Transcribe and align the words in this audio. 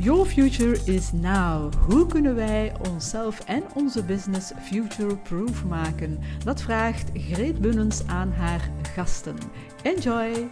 Your 0.00 0.24
future 0.24 0.78
is 0.84 1.12
now. 1.12 1.74
Hoe 1.74 2.06
kunnen 2.06 2.34
wij 2.34 2.72
onszelf 2.88 3.40
en 3.40 3.62
onze 3.74 4.04
business 4.04 4.52
future-proof 4.60 5.64
maken? 5.64 6.18
Dat 6.44 6.62
vraagt 6.62 7.10
Greet 7.14 7.60
Bunnens 7.60 8.06
aan 8.06 8.30
haar 8.30 8.70
gasten. 8.94 9.36
Enjoy! 9.82 10.48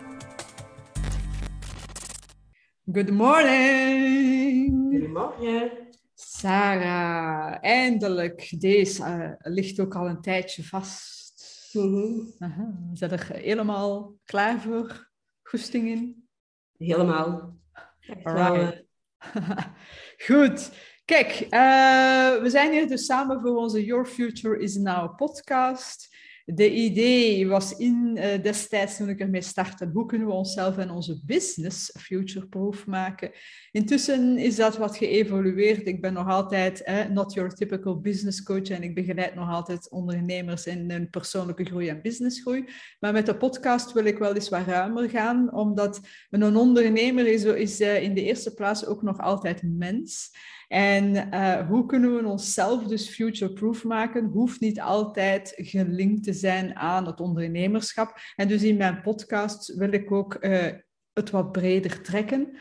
Good 2.92 3.10
morning! 3.10 4.90
Goedemorgen. 4.90 5.70
Sarah, 6.14 7.56
eindelijk. 7.60 8.60
Deze 8.60 9.02
uh, 9.02 9.52
ligt 9.52 9.80
ook 9.80 9.94
al 9.94 10.08
een 10.08 10.20
tijdje 10.20 10.64
vast. 10.64 11.70
Mm 11.72 12.34
Aha. 12.38 12.78
Zit 12.92 13.12
er 13.12 13.26
helemaal 13.32 14.14
klaar 14.24 14.60
voor? 14.60 15.10
Goesting 15.42 15.88
in? 15.88 16.28
Helemaal. 16.76 17.56
Echt 18.00 18.22
wel. 18.22 18.84
Goed. 20.26 20.70
Kijk, 21.04 21.40
uh, 21.40 22.42
we 22.42 22.50
zijn 22.50 22.72
hier 22.72 22.88
dus 22.88 23.04
samen 23.04 23.40
voor 23.40 23.56
onze 23.56 23.84
Your 23.84 24.06
Future 24.06 24.58
is 24.58 24.76
Now 24.76 25.16
podcast. 25.16 26.14
De 26.48 26.74
idee 26.74 27.48
was 27.48 27.76
in 27.76 28.12
uh, 28.14 28.42
destijds 28.42 28.96
toen 28.96 29.08
ik 29.08 29.20
ermee 29.20 29.42
startte, 29.42 29.90
hoe 29.92 30.06
kunnen 30.06 30.26
we 30.26 30.32
onszelf 30.32 30.76
en 30.78 30.90
onze 30.90 31.20
business 31.24 31.92
future-proof 31.98 32.86
maken. 32.86 33.30
Intussen 33.70 34.38
is 34.38 34.56
dat 34.56 34.76
wat 34.76 34.96
geëvolueerd. 34.96 35.86
Ik 35.86 36.00
ben 36.00 36.12
nog 36.12 36.28
altijd 36.28 36.82
eh, 36.82 37.06
not 37.06 37.34
your 37.34 37.54
typical 37.54 38.00
business 38.00 38.42
coach 38.42 38.68
en 38.68 38.82
ik 38.82 38.94
begeleid 38.94 39.34
nog 39.34 39.50
altijd 39.50 39.90
ondernemers 39.90 40.66
in 40.66 40.90
hun 40.90 41.10
persoonlijke 41.10 41.64
groei 41.64 41.88
en 41.88 42.02
businessgroei. 42.02 42.64
Maar 43.00 43.12
met 43.12 43.26
de 43.26 43.36
podcast 43.36 43.92
wil 43.92 44.04
ik 44.04 44.18
wel 44.18 44.34
eens 44.34 44.48
wat 44.48 44.66
ruimer 44.66 45.10
gaan, 45.10 45.54
omdat 45.54 46.00
een 46.30 46.56
ondernemer 46.56 47.26
is, 47.26 47.44
is 47.44 47.80
uh, 47.80 48.02
in 48.02 48.14
de 48.14 48.22
eerste 48.22 48.54
plaats 48.54 48.86
ook 48.86 49.02
nog 49.02 49.18
altijd 49.18 49.62
mens. 49.62 50.30
En 50.68 51.34
uh, 51.34 51.68
hoe 51.68 51.86
kunnen 51.86 52.16
we 52.16 52.26
onszelf 52.28 52.84
dus 52.84 53.08
future-proof 53.08 53.84
maken? 53.84 54.24
Hoeft 54.24 54.60
niet 54.60 54.80
altijd 54.80 55.52
gelinkt 55.56 56.24
te 56.24 56.32
zijn 56.32 56.76
aan 56.76 57.06
het 57.06 57.20
ondernemerschap. 57.20 58.18
En 58.36 58.48
dus 58.48 58.62
in 58.62 58.76
mijn 58.76 59.00
podcast 59.00 59.74
wil 59.74 59.92
ik 59.92 60.12
ook 60.12 60.36
uh, 60.40 60.66
het 61.12 61.30
wat 61.30 61.52
breder 61.52 62.02
trekken. 62.02 62.56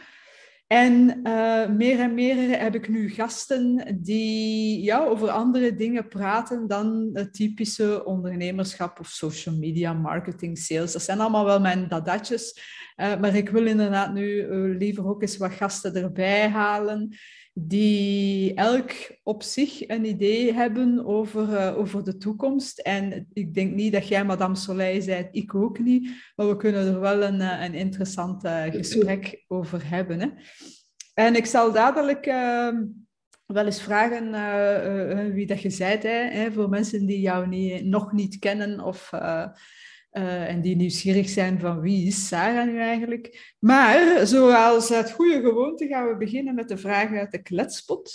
En 0.68 1.20
uh, 1.24 1.70
meer 1.70 2.00
en 2.00 2.14
meer 2.14 2.60
heb 2.60 2.76
ik 2.76 2.90
nu 2.90 3.10
gasten 3.10 3.98
die 4.02 4.84
ja, 4.84 5.06
over 5.06 5.30
andere 5.30 5.76
dingen 5.76 6.08
praten 6.08 6.68
dan 6.68 7.10
het 7.14 7.34
typische 7.34 8.06
ondernemerschap 8.06 9.00
of 9.00 9.08
social 9.08 9.56
media, 9.56 9.94
marketing, 9.94 10.58
sales. 10.58 10.92
Dat 10.92 11.02
zijn 11.02 11.20
allemaal 11.20 11.46
wel 11.46 11.60
mijn 11.60 11.88
dadatjes. 11.88 12.74
Maar 12.96 13.36
ik 13.36 13.50
wil 13.50 13.66
inderdaad 13.66 14.14
nu 14.14 14.48
liever 14.78 15.08
ook 15.08 15.22
eens 15.22 15.38
wat 15.38 15.52
gasten 15.52 15.96
erbij 15.96 16.50
halen 16.50 17.16
die 17.58 18.54
elk 18.54 18.92
op 19.24 19.44
zich 19.44 19.88
een 19.88 20.06
idee 20.06 20.54
hebben 20.54 21.06
over, 21.06 21.50
uh, 21.50 21.78
over 21.78 22.04
de 22.04 22.18
toekomst. 22.18 22.80
En 22.80 23.28
ik 23.34 23.54
denk 23.54 23.74
niet 23.74 23.94
dat 23.94 24.08
jij, 24.08 24.26
Madame 24.26 24.56
Soleil, 24.56 25.02
zei, 25.02 25.28
ik 25.32 25.56
ook 25.56 25.80
niet, 25.80 26.10
maar 26.36 26.48
we 26.48 26.58
kunnen 26.58 26.88
er 26.88 27.00
wel 27.00 27.24
een, 27.24 27.40
een 27.40 27.74
interessant 27.74 28.46
uh, 28.46 28.64
gesprek 28.64 29.44
over 29.48 29.90
hebben. 29.90 30.20
Hè? 30.20 30.28
En 31.14 31.36
ik 31.36 31.46
zal 31.46 31.72
dadelijk 31.72 32.26
uh, 32.26 32.70
wel 33.46 33.66
eens 33.66 33.82
vragen 33.82 35.34
wie 35.34 35.46
dat 35.46 35.62
je 35.62 35.70
hè, 36.08 36.52
voor 36.52 36.70
mensen 36.70 37.06
die 37.06 37.20
jou 37.20 37.48
niet, 37.48 37.86
nog 37.86 38.12
niet 38.12 38.40
kennen 38.40 38.80
of... 38.80 39.12
Uh, 40.18 40.50
en 40.50 40.62
die 40.62 40.76
nieuwsgierig 40.76 41.30
zijn 41.30 41.60
van 41.60 41.80
wie 41.80 42.08
is 42.08 42.28
Sarah 42.28 42.68
nu 42.68 42.80
eigenlijk. 42.80 43.56
Maar 43.60 44.28
zoals 44.28 44.90
het 44.90 45.12
goede 45.12 45.42
gewoonte 45.42 45.88
gaan 45.88 46.08
we 46.08 46.18
beginnen 46.18 46.56
met 46.56 46.68
de 46.68 46.78
vragen 46.78 47.20
uit 47.20 47.32
de 47.32 47.42
kletspot. 47.42 48.14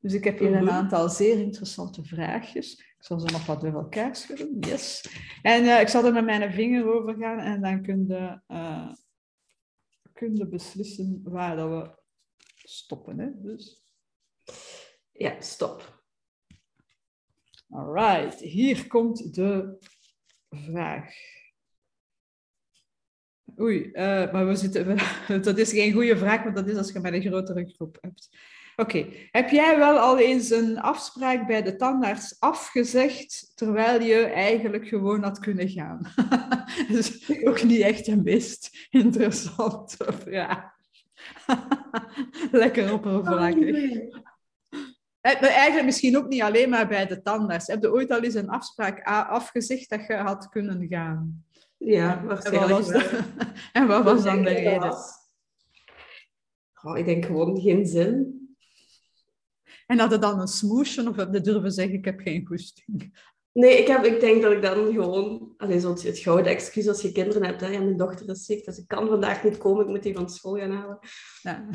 Dus 0.00 0.12
ik 0.12 0.24
heb 0.24 0.38
hier 0.38 0.54
een 0.54 0.70
aantal 0.70 1.08
zeer 1.08 1.38
interessante 1.38 2.04
vraagjes. 2.04 2.72
Ik 2.72 3.04
zal 3.04 3.20
ze 3.20 3.26
nog 3.32 3.46
wat 3.46 3.60
door 3.60 3.72
elkaar 3.72 4.16
schudden. 4.16 4.56
Yes. 4.60 5.04
En 5.42 5.64
uh, 5.64 5.80
ik 5.80 5.88
zal 5.88 6.04
er 6.04 6.12
met 6.12 6.24
mijn 6.24 6.52
vinger 6.52 6.92
over 6.92 7.14
gaan 7.14 7.38
en 7.38 7.60
dan 7.60 7.82
kun 7.82 8.04
je, 8.08 8.40
uh, 8.48 8.92
kun 10.12 10.48
beslissen 10.50 11.20
waar 11.24 11.56
dat 11.56 11.68
we 11.68 11.90
stoppen. 12.54 13.18
Hè? 13.18 13.28
Dus. 13.42 13.82
Ja, 15.12 15.40
stop. 15.40 16.02
Alright, 17.70 18.40
hier 18.40 18.86
komt 18.86 19.34
de 19.34 19.78
vraag. 20.50 21.14
Oei, 23.60 23.90
uh, 23.92 24.32
maar 24.32 24.46
we 24.46 24.54
zitten, 24.54 24.96
dat 25.42 25.58
is 25.58 25.72
geen 25.72 25.92
goede 25.92 26.16
vraag, 26.16 26.42
want 26.42 26.56
dat 26.56 26.68
is 26.68 26.76
als 26.76 26.92
je 26.92 27.00
met 27.00 27.12
een 27.12 27.22
grotere 27.22 27.72
groep 27.74 27.98
hebt. 28.00 28.28
Oké, 28.76 28.96
okay. 28.98 29.28
heb 29.30 29.50
jij 29.50 29.78
wel 29.78 29.98
al 29.98 30.18
eens 30.18 30.50
een 30.50 30.80
afspraak 30.80 31.46
bij 31.46 31.62
de 31.62 31.76
tandarts 31.76 32.36
afgezegd, 32.38 33.52
terwijl 33.54 34.02
je 34.02 34.24
eigenlijk 34.24 34.88
gewoon 34.88 35.22
had 35.22 35.38
kunnen 35.38 35.68
gaan? 35.68 36.12
dat 36.88 36.96
is 36.96 37.30
ook 37.44 37.62
niet 37.62 37.80
echt 37.80 38.06
een 38.06 38.22
meest 38.22 38.86
interessante 38.90 40.12
vraag. 40.12 40.76
Lekker 42.50 42.92
oppervlakkig. 42.92 43.76
Eigenlijk 45.20 45.84
misschien 45.84 46.16
ook 46.16 46.28
niet 46.28 46.42
alleen 46.42 46.68
maar 46.68 46.88
bij 46.88 47.06
de 47.06 47.22
tandarts. 47.22 47.66
Heb 47.66 47.82
je 47.82 47.92
ooit 47.92 48.10
al 48.10 48.22
eens 48.22 48.34
een 48.34 48.48
afspraak 48.48 49.02
afgezegd 49.28 49.90
dat 49.90 50.06
je 50.06 50.14
had 50.14 50.48
kunnen 50.48 50.86
gaan? 50.88 51.44
Ja, 51.76 52.22
waarschijnlijk 52.24 52.70
en 52.70 52.76
wat 52.76 52.90
was, 52.90 53.02
de, 53.02 53.22
en 53.78 53.86
wat 53.86 54.04
was 54.04 54.22
dan 54.22 54.42
de 54.42 54.50
reden? 54.50 54.96
Oh, 56.82 56.98
ik 56.98 57.04
denk 57.04 57.24
gewoon 57.24 57.60
geen 57.60 57.86
zin. 57.86 58.36
En 59.86 59.98
had 59.98 60.10
je 60.10 60.18
dan 60.18 60.40
een 60.40 60.48
smoesje 60.48 61.08
of 61.08 61.16
heb 61.16 61.32
je 61.32 61.40
durven 61.40 61.72
zeggen, 61.72 61.94
ik 61.94 62.04
heb 62.04 62.20
geen 62.20 62.46
goesting? 62.46 63.18
Nee, 63.52 63.78
ik, 63.78 63.86
heb, 63.86 64.04
ik 64.04 64.20
denk 64.20 64.42
dat 64.42 64.52
ik 64.52 64.62
dan 64.62 64.92
gewoon... 64.92 65.54
Allee, 65.56 65.86
het 65.86 66.18
gouden 66.18 66.52
excuus 66.52 66.88
als 66.88 67.02
je 67.02 67.12
kinderen 67.12 67.44
hebt. 67.44 67.60
Hè, 67.60 67.66
en 67.66 67.84
mijn 67.84 67.96
dochter 67.96 68.30
is 68.30 68.44
ziek, 68.44 68.64
dus 68.64 68.78
ik 68.78 68.88
kan 68.88 69.08
vandaag 69.08 69.44
niet 69.44 69.58
komen. 69.58 69.84
Ik 69.84 69.90
moet 69.90 70.02
die 70.02 70.14
van 70.14 70.30
school 70.30 70.56
gaan 70.56 70.70
halen. 70.70 70.98
Ja, 71.42 71.66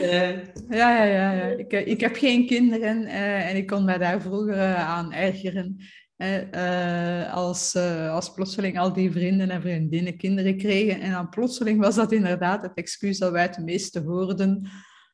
uh, 0.00 0.44
ja, 0.78 0.96
ja, 0.96 1.04
ja, 1.04 1.32
ja. 1.32 1.44
Ik, 1.44 1.72
ik 1.72 2.00
heb 2.00 2.16
geen 2.16 2.46
kinderen 2.46 3.02
uh, 3.02 3.50
en 3.50 3.56
ik 3.56 3.66
kon 3.66 3.84
mij 3.84 3.98
daar 3.98 4.20
vroeger 4.20 4.56
uh, 4.56 4.88
aan 4.88 5.12
ergeren. 5.12 5.76
als, 7.32 7.76
als 8.10 8.32
plotseling 8.32 8.78
al 8.78 8.92
die 8.92 9.10
vrienden 9.10 9.50
en 9.50 9.60
vriendinnen 9.60 10.16
kinderen 10.16 10.56
kregen. 10.56 11.00
En 11.00 11.12
dan 11.12 11.28
plotseling 11.28 11.80
was 11.80 11.94
dat 11.94 12.12
inderdaad 12.12 12.62
het 12.62 12.74
excuus 12.74 13.18
dat 13.18 13.32
wij 13.32 13.42
het 13.42 13.58
meeste 13.58 14.00
hoorden... 14.00 14.70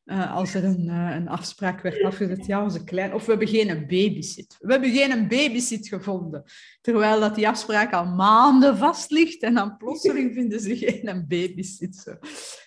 Uh, 0.07 0.35
als 0.35 0.53
er 0.53 0.63
een, 0.63 0.85
uh, 0.85 1.15
een 1.15 1.27
afspraak 1.27 1.81
werd 1.81 2.03
afgezet, 2.03 2.45
ja, 2.45 2.63
onze 2.63 2.83
klein... 2.83 3.13
Of 3.13 3.25
we 3.25 3.29
hebben 3.29 3.47
geen 3.47 3.85
babysit. 3.87 4.55
We 4.59 4.71
hebben 4.71 4.91
geen 4.91 5.27
babysit 5.27 5.87
gevonden. 5.87 6.43
Terwijl 6.81 7.19
dat 7.19 7.35
die 7.35 7.47
afspraak 7.47 7.93
al 7.93 8.05
maanden 8.05 8.77
vast 8.77 9.11
ligt 9.11 9.41
en 9.41 9.53
dan 9.53 9.77
plotseling 9.77 10.33
vinden 10.33 10.59
ze 10.59 10.75
geen 10.77 11.25
babysit. 11.27 11.95
Zo. 11.95 12.15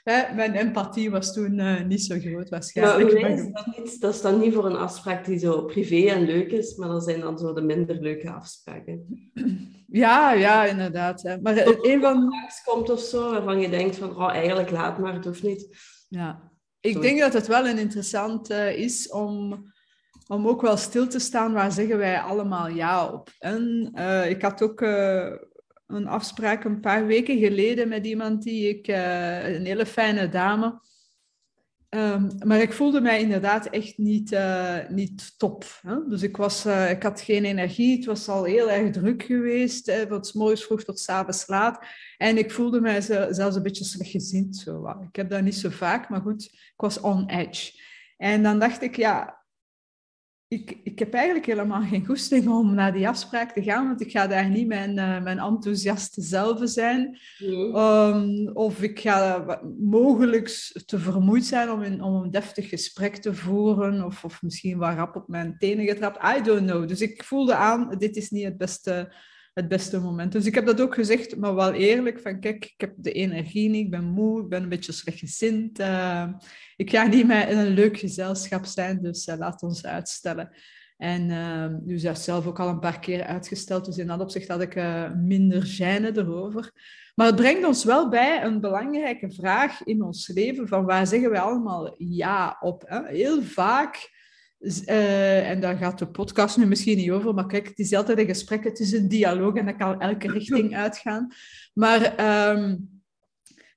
Hè? 0.02 0.34
Mijn 0.34 0.54
empathie 0.54 1.10
was 1.10 1.32
toen 1.32 1.58
uh, 1.58 1.84
niet 1.84 2.02
zo 2.02 2.18
groot 2.18 2.48
waarschijnlijk. 2.48 3.20
Maar, 3.20 3.30
is 3.30 3.52
dat, 3.52 3.66
niet, 3.76 4.00
dat 4.00 4.14
is 4.14 4.20
dan 4.20 4.40
niet 4.40 4.54
voor 4.54 4.66
een 4.66 4.76
afspraak 4.76 5.24
die 5.24 5.38
zo 5.38 5.64
privé 5.64 6.10
en 6.10 6.24
leuk 6.24 6.50
is, 6.50 6.76
maar 6.76 6.88
dat 6.88 7.04
zijn 7.04 7.20
dan 7.20 7.38
zo 7.38 7.52
de 7.52 7.62
minder 7.62 8.00
leuke 8.00 8.30
afspraken. 8.30 9.30
Ja, 9.86 10.32
ja, 10.32 10.64
inderdaad. 10.64 11.22
Hè. 11.22 11.40
Maar 11.40 11.66
een 11.66 12.00
van... 12.00 12.32
komt 12.64 12.90
of 12.90 13.00
zo, 13.00 13.30
waarvan 13.30 13.60
je 13.60 13.68
denkt 13.68 13.96
van, 13.96 14.16
oh, 14.16 14.30
eigenlijk 14.30 14.70
laat 14.70 14.98
maar, 14.98 15.14
het 15.14 15.24
hoeft 15.24 15.42
niet. 15.42 15.76
Ja, 16.08 16.50
ik 16.80 16.92
Sorry. 16.92 17.08
denk 17.08 17.20
dat 17.20 17.32
het 17.32 17.46
wel 17.46 17.68
een 17.68 17.78
interessant 17.78 18.50
uh, 18.50 18.76
is 18.78 19.10
om, 19.10 19.64
om 20.26 20.48
ook 20.48 20.60
wel 20.60 20.76
stil 20.76 21.08
te 21.08 21.18
staan 21.18 21.52
waar 21.52 21.72
zeggen 21.72 21.98
wij 21.98 22.20
allemaal 22.20 22.68
ja 22.68 23.06
op. 23.12 23.30
En 23.38 23.92
uh, 23.94 24.30
ik 24.30 24.42
had 24.42 24.62
ook 24.62 24.80
uh, 24.80 25.32
een 25.86 26.06
afspraak 26.06 26.64
een 26.64 26.80
paar 26.80 27.06
weken 27.06 27.38
geleden 27.38 27.88
met 27.88 28.06
iemand 28.06 28.42
die 28.42 28.69
ik, 28.69 28.86
een 28.86 29.64
hele 29.64 29.86
fijne 29.86 30.28
dame. 30.28 30.80
Um, 31.94 32.28
maar 32.44 32.60
ik 32.60 32.72
voelde 32.72 33.00
mij 33.00 33.20
inderdaad 33.20 33.66
echt 33.66 33.98
niet, 33.98 34.38
niet 34.88 35.38
top. 35.38 35.64
Hè? 35.82 36.06
Dus 36.08 36.22
ik, 36.22 36.37
was, 36.37 36.66
ik 36.66 37.02
had 37.02 37.20
geen 37.20 37.44
energie, 37.44 37.96
het 37.96 38.04
was 38.04 38.28
al 38.28 38.44
heel 38.44 38.70
erg 38.70 38.90
druk 38.90 39.22
geweest, 39.22 39.87
hè, 39.87 40.06
van 40.06 40.25
's 40.25 40.32
morgens 40.32 40.64
vroeg 40.64 40.84
tot 40.84 41.00
's 41.00 41.08
avonds 41.08 41.46
laat. 41.46 41.84
En 42.16 42.38
ik 42.38 42.50
voelde 42.50 42.81
mij 42.81 43.00
zelfs 43.00 43.56
een 43.56 43.62
beetje 43.62 43.84
slechtgezind. 43.84 44.66
Ik 45.08 45.16
heb 45.16 45.31
dat 45.31 45.42
niet 45.42 45.54
zo 45.54 45.69
vaak, 45.70 46.08
maar 46.08 46.20
goed, 46.20 46.44
ik 46.44 46.72
was 46.76 47.00
on 47.00 47.28
edge. 47.28 47.81
En 48.16 48.43
dan 48.43 48.58
dacht 48.58 48.82
ik, 48.82 48.96
ja, 48.96 49.39
ik, 50.52 50.79
ik 50.82 50.99
heb 50.99 51.14
eigenlijk 51.14 51.47
helemaal 51.47 51.82
geen 51.82 52.06
goesting 52.06 52.49
om 52.49 52.75
naar 52.75 52.93
die 52.93 53.08
afspraak 53.08 53.52
te 53.52 53.62
gaan, 53.62 53.87
want 53.87 54.00
ik 54.00 54.11
ga 54.11 54.26
daar 54.26 54.49
niet 54.49 54.67
mijn, 54.67 54.91
uh, 54.91 55.23
mijn 55.23 55.38
enthousiaste 55.38 56.23
zelf 56.23 56.61
zijn. 56.62 57.19
Nee. 57.38 57.75
Um, 57.75 58.50
of 58.55 58.82
ik 58.82 59.00
ga 59.00 59.44
mogelijk 59.81 60.49
te 60.87 60.99
vermoeid 60.99 61.44
zijn 61.44 61.70
om, 61.70 61.82
in, 61.82 62.02
om 62.02 62.14
een 62.14 62.31
deftig 62.31 62.69
gesprek 62.69 63.17
te 63.17 63.35
voeren, 63.35 64.05
of, 64.05 64.25
of 64.25 64.43
misschien 64.43 64.79
wat 64.79 64.94
rap 64.94 65.17
op 65.17 65.29
mijn 65.29 65.56
tenen 65.58 65.87
getrapt. 65.87 66.38
I 66.38 66.43
don't 66.43 66.70
know. 66.70 66.88
Dus 66.88 67.00
ik 67.00 67.25
voelde 67.25 67.55
aan, 67.55 67.94
dit 67.99 68.17
is 68.17 68.31
niet 68.31 68.44
het 68.44 68.58
beste 68.58 69.12
het 69.52 69.69
beste 69.69 70.00
moment. 70.00 70.32
Dus 70.32 70.47
ik 70.47 70.55
heb 70.55 70.67
dat 70.67 70.81
ook 70.81 70.94
gezegd, 70.94 71.37
maar 71.37 71.55
wel 71.55 71.73
eerlijk, 71.73 72.20
van 72.20 72.41
kijk, 72.41 72.64
ik 72.64 72.81
heb 72.81 72.93
de 72.97 73.12
energie 73.12 73.69
niet, 73.69 73.85
ik 73.85 73.91
ben 73.91 74.05
moe, 74.05 74.43
ik 74.43 74.49
ben 74.49 74.62
een 74.62 74.69
beetje 74.69 74.93
slechtgezind. 74.93 75.81
Uh, 75.81 76.29
ik 76.76 76.91
ga 76.91 77.06
niet 77.06 77.26
meer 77.26 77.49
in 77.49 77.58
een 77.58 77.75
leuk 77.75 77.99
gezelschap 77.99 78.64
zijn, 78.64 79.02
dus 79.02 79.26
uh, 79.26 79.37
laat 79.37 79.62
ons 79.62 79.87
uitstellen. 79.87 80.50
En 80.97 81.29
uh, 81.29 81.67
dus 81.81 82.02
dat 82.02 82.19
zelf 82.19 82.47
ook 82.47 82.61
al 82.61 82.69
een 82.69 82.79
paar 82.79 83.00
keer 83.00 83.25
uitgesteld, 83.25 83.85
dus 83.85 83.99
in 83.99 84.06
dat 84.06 84.20
opzicht 84.20 84.49
had 84.49 84.61
ik 84.61 84.75
uh, 84.75 85.12
minder 85.14 85.62
gêne 85.62 86.17
erover. 86.17 86.73
Maar 87.14 87.26
het 87.26 87.37
brengt 87.37 87.67
ons 87.67 87.85
wel 87.85 88.08
bij 88.08 88.43
een 88.43 88.61
belangrijke 88.61 89.31
vraag 89.31 89.85
in 89.85 90.03
ons 90.03 90.29
leven, 90.29 90.69
van 90.69 90.85
waar 90.85 91.06
zeggen 91.06 91.31
we 91.31 91.41
allemaal 91.41 91.94
ja 91.99 92.56
op? 92.61 92.82
Hè? 92.87 93.06
Heel 93.06 93.43
vaak 93.43 94.11
uh, 94.60 95.50
en 95.50 95.60
daar 95.60 95.76
gaat 95.76 95.98
de 95.98 96.08
podcast 96.08 96.56
nu 96.56 96.66
misschien 96.66 96.96
niet 96.96 97.10
over, 97.10 97.34
maar 97.34 97.46
kijk, 97.46 97.68
het 97.68 97.78
is 97.78 97.94
altijd 97.94 98.18
een 98.18 98.26
gesprek, 98.26 98.64
het 98.64 98.78
is 98.78 98.92
een 98.92 99.08
dialoog 99.08 99.54
en 99.54 99.66
dat 99.66 99.76
kan 99.76 100.00
elke 100.00 100.32
richting 100.38 100.76
uitgaan. 100.76 101.32
Maar 101.74 102.02
um, 102.56 102.88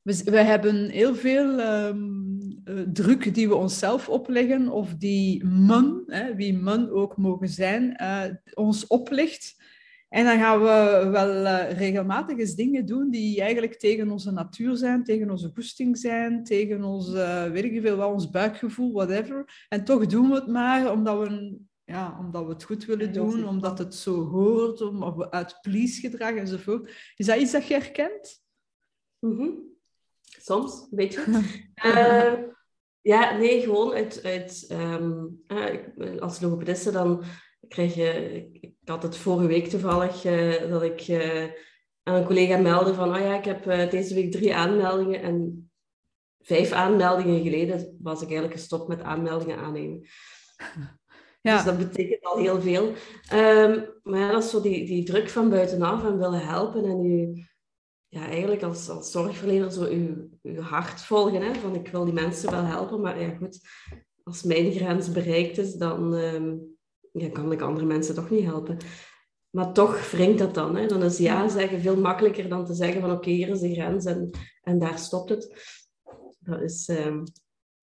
we, 0.01 0.21
we, 0.23 0.37
hebben 0.37 0.89
heel 0.89 1.15
veel 1.15 1.59
um, 1.59 2.61
druk 2.93 3.33
die 3.33 3.47
we 3.47 3.55
onszelf 3.55 4.09
opleggen, 4.09 4.69
of 4.69 4.95
die 4.95 5.45
man, 5.45 6.03
hè, 6.07 6.35
wie 6.35 6.57
man 6.57 6.89
ook 6.89 7.17
mogen 7.17 7.49
zijn, 7.49 7.99
uh, 8.01 8.23
ons 8.53 8.87
oplegt. 8.87 9.62
En 10.13 10.25
dan 10.25 10.37
gaan 10.37 10.59
we 10.59 11.09
wel 11.11 11.29
uh, 11.29 11.71
regelmatig 11.71 12.37
eens 12.37 12.55
dingen 12.55 12.85
doen 12.85 13.09
die 13.09 13.41
eigenlijk 13.41 13.73
tegen 13.79 14.11
onze 14.11 14.31
natuur 14.31 14.75
zijn, 14.75 15.03
tegen 15.03 15.29
onze 15.29 15.51
goesting 15.53 15.97
zijn, 15.97 16.43
tegen 16.43 16.83
ons, 16.83 17.13
uh, 17.13 17.51
weet 17.51 17.63
ik 17.63 17.81
veel, 17.81 17.95
wat, 17.95 18.11
ons 18.11 18.29
buikgevoel, 18.29 18.93
whatever. 18.93 19.65
En 19.69 19.83
toch 19.83 20.05
doen 20.05 20.29
we 20.29 20.35
het 20.35 20.47
maar 20.47 20.91
omdat 20.91 21.27
we, 21.27 21.57
ja, 21.83 22.17
omdat 22.19 22.45
we 22.45 22.49
het 22.49 22.63
goed 22.63 22.85
willen 22.85 23.13
doen, 23.13 23.47
omdat 23.47 23.77
het 23.77 23.95
zo 23.95 24.25
hoort, 24.25 24.81
om, 24.81 25.23
uit 25.23 25.57
please-gedrag 25.61 26.35
enzovoort. 26.35 27.13
Is 27.15 27.25
dat 27.25 27.39
iets 27.39 27.51
dat 27.51 27.67
je 27.67 27.73
herkent? 27.73 28.43
Mm 29.19 29.37
-hmm. 29.37 29.59
Soms, 30.21 30.73
een 30.73 30.97
beetje. 30.97 31.25
uh, 31.85 32.33
ja, 33.13 33.37
nee, 33.37 33.61
gewoon 33.61 33.93
uit... 33.93 34.23
uit 34.23 34.67
um, 34.71 35.43
als 36.19 36.41
logopediste 36.41 36.91
dan 36.91 37.23
krijg 37.67 37.95
je... 37.95 38.47
Ik 38.51 38.71
had 38.89 39.03
het 39.03 39.17
vorige 39.17 39.47
week 39.47 39.67
toevallig 39.67 40.25
uh, 40.25 40.69
dat 40.69 40.83
ik 40.83 41.07
uh, 41.07 41.43
aan 42.03 42.15
een 42.15 42.25
collega 42.25 42.57
meldde 42.57 42.93
van... 42.93 43.15
Oh 43.15 43.19
ja, 43.19 43.37
ik 43.37 43.45
heb 43.45 43.67
uh, 43.67 43.89
deze 43.89 44.13
week 44.13 44.31
drie 44.31 44.55
aanmeldingen. 44.55 45.21
En 45.21 45.71
vijf 46.39 46.71
aanmeldingen 46.71 47.43
geleden 47.43 47.97
was 48.01 48.21
ik 48.21 48.27
eigenlijk 48.27 48.59
gestopt 48.59 48.87
met 48.87 49.01
aanmeldingen 49.01 49.57
aannemen. 49.57 50.07
Ja. 51.41 51.55
Dus 51.55 51.65
dat 51.65 51.77
betekent 51.77 52.23
al 52.23 52.37
heel 52.37 52.61
veel. 52.61 52.87
Um, 53.33 53.85
maar 54.03 54.19
ja, 54.19 54.31
dat 54.31 54.43
is 54.43 54.49
zo 54.49 54.61
die, 54.61 54.85
die 54.85 55.03
druk 55.03 55.29
van 55.29 55.49
buitenaf 55.49 56.03
en 56.03 56.17
willen 56.17 56.45
helpen. 56.45 56.85
En 56.85 57.01
je, 57.01 57.45
ja, 58.07 58.27
eigenlijk 58.27 58.63
als, 58.63 58.89
als 58.89 59.11
zorgverlener 59.11 59.71
zo 59.71 59.89
je, 59.89 60.29
je 60.41 60.61
hart 60.61 61.01
volgen. 61.01 61.41
Hè? 61.41 61.53
Van 61.53 61.75
ik 61.75 61.87
wil 61.87 62.05
die 62.05 62.13
mensen 62.13 62.51
wel 62.51 62.63
helpen. 62.63 63.01
Maar 63.01 63.21
ja, 63.21 63.29
goed, 63.29 63.59
als 64.23 64.43
mijn 64.43 64.71
grens 64.71 65.11
bereikt 65.11 65.57
is, 65.57 65.73
dan... 65.73 66.13
Um, 66.13 66.71
ja, 67.13 67.29
kan 67.29 67.51
ik 67.51 67.61
andere 67.61 67.85
mensen 67.85 68.15
toch 68.15 68.29
niet 68.29 68.45
helpen. 68.45 68.77
Maar 69.49 69.73
toch 69.73 70.11
wringt 70.11 70.39
dat 70.39 70.53
dan. 70.53 70.75
Hè? 70.75 70.87
Dan 70.87 71.03
is 71.03 71.17
ja 71.17 71.49
zeggen 71.49 71.81
veel 71.81 71.97
makkelijker 71.97 72.49
dan 72.49 72.65
te 72.65 72.73
zeggen 72.73 73.01
van 73.01 73.11
oké, 73.11 73.29
hier 73.29 73.49
is 73.49 73.59
de 73.59 73.73
grens 73.73 74.05
en, 74.05 74.29
en 74.61 74.79
daar 74.79 74.99
stopt 74.99 75.29
het. 75.29 75.53
Dat 76.39 76.61
is... 76.61 76.89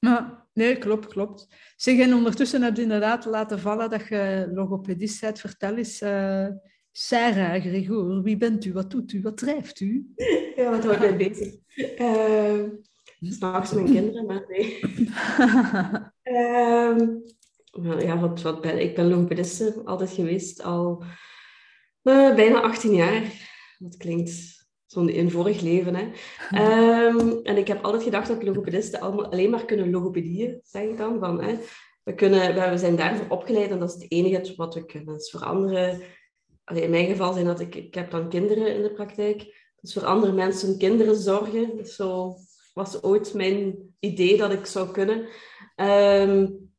Ja, 0.00 0.46
nee, 0.52 0.78
klopt, 0.78 1.06
klopt. 1.06 1.46
Zeg, 1.76 1.98
en 1.98 2.14
ondertussen 2.14 2.62
heb 2.62 2.76
je 2.76 2.82
inderdaad 2.82 3.24
laten 3.24 3.58
vallen 3.58 3.90
dat 3.90 4.08
je 4.08 4.50
logopedist 4.54 5.20
bent. 5.20 5.40
Vertel 5.40 5.76
eens, 5.76 6.02
uh, 6.02 6.46
Sarah, 6.92 7.62
Gregor, 7.62 8.22
wie 8.22 8.36
bent 8.36 8.64
u? 8.64 8.72
Wat 8.72 8.90
doet 8.90 9.12
u? 9.12 9.22
Wat 9.22 9.36
drijft 9.36 9.80
u? 9.80 10.12
Ja, 10.56 10.70
wat 10.70 10.84
houdt 10.84 10.98
mij 10.98 11.16
bezig? 11.16 11.54
Uh, 11.98 12.68
S'nachts 13.20 13.72
mijn 13.72 13.86
kinderen, 13.86 14.26
maar 14.26 14.44
nee. 14.48 14.80
uh, 16.24 17.08
ja, 17.98 18.18
wat, 18.18 18.42
wat 18.42 18.60
ben, 18.60 18.80
ik 18.80 18.94
ben 18.94 19.08
logopediste 19.08 19.82
altijd 19.84 20.10
geweest, 20.10 20.62
al 20.62 21.04
uh, 22.02 22.34
bijna 22.34 22.60
18 22.60 22.94
jaar. 22.94 23.48
Dat 23.78 23.96
klinkt 23.96 24.60
zo'n 24.86 25.08
in 25.08 25.30
vorig 25.30 25.60
leven. 25.60 25.94
Hè. 25.94 26.04
Um, 27.06 27.40
en 27.42 27.56
ik 27.56 27.68
heb 27.68 27.84
altijd 27.84 28.02
gedacht 28.02 28.28
dat 28.28 28.42
logopedisten 28.42 29.00
alleen 29.00 29.50
maar 29.50 29.64
kunnen 29.64 29.90
logopedieën, 29.90 30.60
zeg 30.62 30.82
ik 30.82 30.96
dan. 30.96 31.18
Van, 31.18 31.42
hè. 31.42 31.58
We, 32.02 32.14
kunnen, 32.14 32.70
we 32.70 32.78
zijn 32.78 32.96
daarvoor 32.96 33.26
opgeleid 33.28 33.70
en 33.70 33.78
dat 33.78 33.88
is 33.88 34.02
het 34.02 34.12
enige 34.12 34.54
wat 34.56 34.74
we 34.74 34.86
kunnen. 34.86 35.14
Dus 35.14 35.30
voor 35.30 35.44
anderen, 35.44 36.00
in 36.64 36.90
mijn 36.90 37.06
geval 37.06 37.32
zijn 37.32 37.46
dat 37.46 37.60
ik, 37.60 37.74
ik 37.74 37.94
heb 37.94 38.10
dan 38.10 38.28
kinderen 38.28 38.74
in 38.74 38.82
de 38.82 38.92
praktijk. 38.92 39.58
Dus 39.80 39.92
voor 39.92 40.04
andere 40.04 40.32
mensen 40.32 40.78
kinderen 40.78 41.16
zorgen. 41.16 41.86
Zo 41.86 42.34
was 42.74 43.02
ooit 43.02 43.34
mijn 43.34 43.94
idee 43.98 44.36
dat 44.36 44.52
ik 44.52 44.66
zou 44.66 44.90
kunnen. 44.90 45.28
Um, 45.76 46.69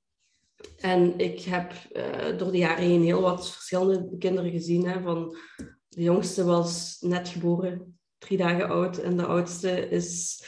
en 0.77 1.19
ik 1.19 1.41
heb 1.41 1.73
uh, 1.93 2.37
door 2.37 2.51
de 2.51 2.57
jaren 2.57 2.83
heen 2.83 3.03
heel 3.03 3.21
wat 3.21 3.51
verschillende 3.51 4.17
kinderen 4.17 4.51
gezien. 4.51 4.87
Hè, 4.87 5.01
van, 5.01 5.35
de 5.87 6.01
jongste 6.01 6.43
was 6.43 6.97
net 6.99 7.27
geboren, 7.27 7.99
drie 8.17 8.37
dagen 8.37 8.69
oud. 8.69 8.97
En 8.97 9.17
de 9.17 9.25
oudste 9.25 9.89
is, 9.89 10.43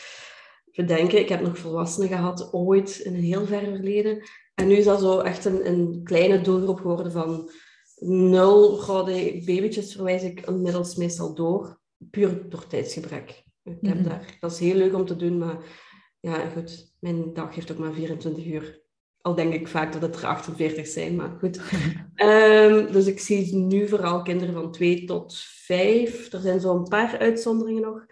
bedenken, 0.72 1.20
ik 1.20 1.30
heb 1.30 1.42
nog 1.42 1.58
volwassenen 1.58 2.08
gehad 2.08 2.54
ooit 2.54 2.98
in 2.98 3.14
een 3.14 3.24
heel 3.24 3.46
ver 3.46 3.60
verleden. 3.60 4.22
En 4.56 4.68
nu 4.68 4.76
is 4.76 4.86
dat 4.86 5.00
zo 5.00 5.20
echt 5.20 5.46
een, 5.46 5.68
een 5.68 6.02
kleine 6.04 6.42
doelgroep 6.42 6.78
geworden 6.78 7.12
van 7.12 7.52
nul 8.06 8.78
gouden 8.78 9.46
babytjes 9.46 9.94
verwijs 9.94 10.24
ik 10.24 10.48
inmiddels 10.48 10.96
meestal 10.96 11.36
door. 11.36 11.80
Puur 12.10 12.50
door 12.50 12.68
tijdsgebrek. 12.68 13.44
Ik 13.64 13.78
heb 13.82 13.98
mm 13.98 14.04
daar, 14.04 14.38
dat 14.40 14.52
is 14.52 14.60
heel 14.60 14.76
leuk 14.76 14.94
om 14.94 15.06
te 15.06 15.16
doen, 15.16 15.38
maar 15.38 15.58
ja, 16.20 16.50
goed, 16.50 16.94
mijn 17.00 17.34
dag 17.34 17.56
heeft 17.56 17.72
ook 17.72 17.78
maar 17.78 17.94
24 17.94 18.46
uur. 18.46 18.83
Al 19.24 19.36
denk 19.36 19.54
ik 19.54 19.68
vaak 19.68 19.94
dat 19.94 20.02
het 20.02 20.16
er 20.16 20.26
48 20.26 20.88
zijn, 20.88 21.16
maar 21.16 21.30
goed. 21.40 21.62
um, 22.16 22.92
dus 22.96 23.06
ik 23.06 23.20
zie 23.20 23.56
nu 23.56 23.88
vooral 23.88 24.22
kinderen 24.22 24.54
van 24.54 24.72
2 24.72 25.06
tot 25.06 25.36
5. 25.38 26.34
Er 26.34 26.40
zijn 26.40 26.60
zo'n 26.60 26.88
paar 26.88 27.18
uitzonderingen 27.18 27.82
nog. 27.82 28.06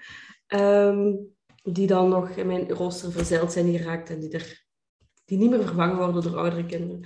Um, 0.47 1.33
die 1.63 1.87
dan 1.87 2.09
nog 2.09 2.29
in 2.29 2.47
mijn 2.47 2.69
rooster 2.69 3.11
verzeild 3.11 3.51
zijn 3.51 3.77
geraakt 3.77 4.09
en 4.09 4.19
die, 4.19 4.29
er, 4.29 4.65
die 5.25 5.37
niet 5.37 5.49
meer 5.49 5.63
vervangen 5.63 5.97
worden 5.97 6.21
door 6.23 6.37
oudere 6.37 6.65
kinderen. 6.65 7.03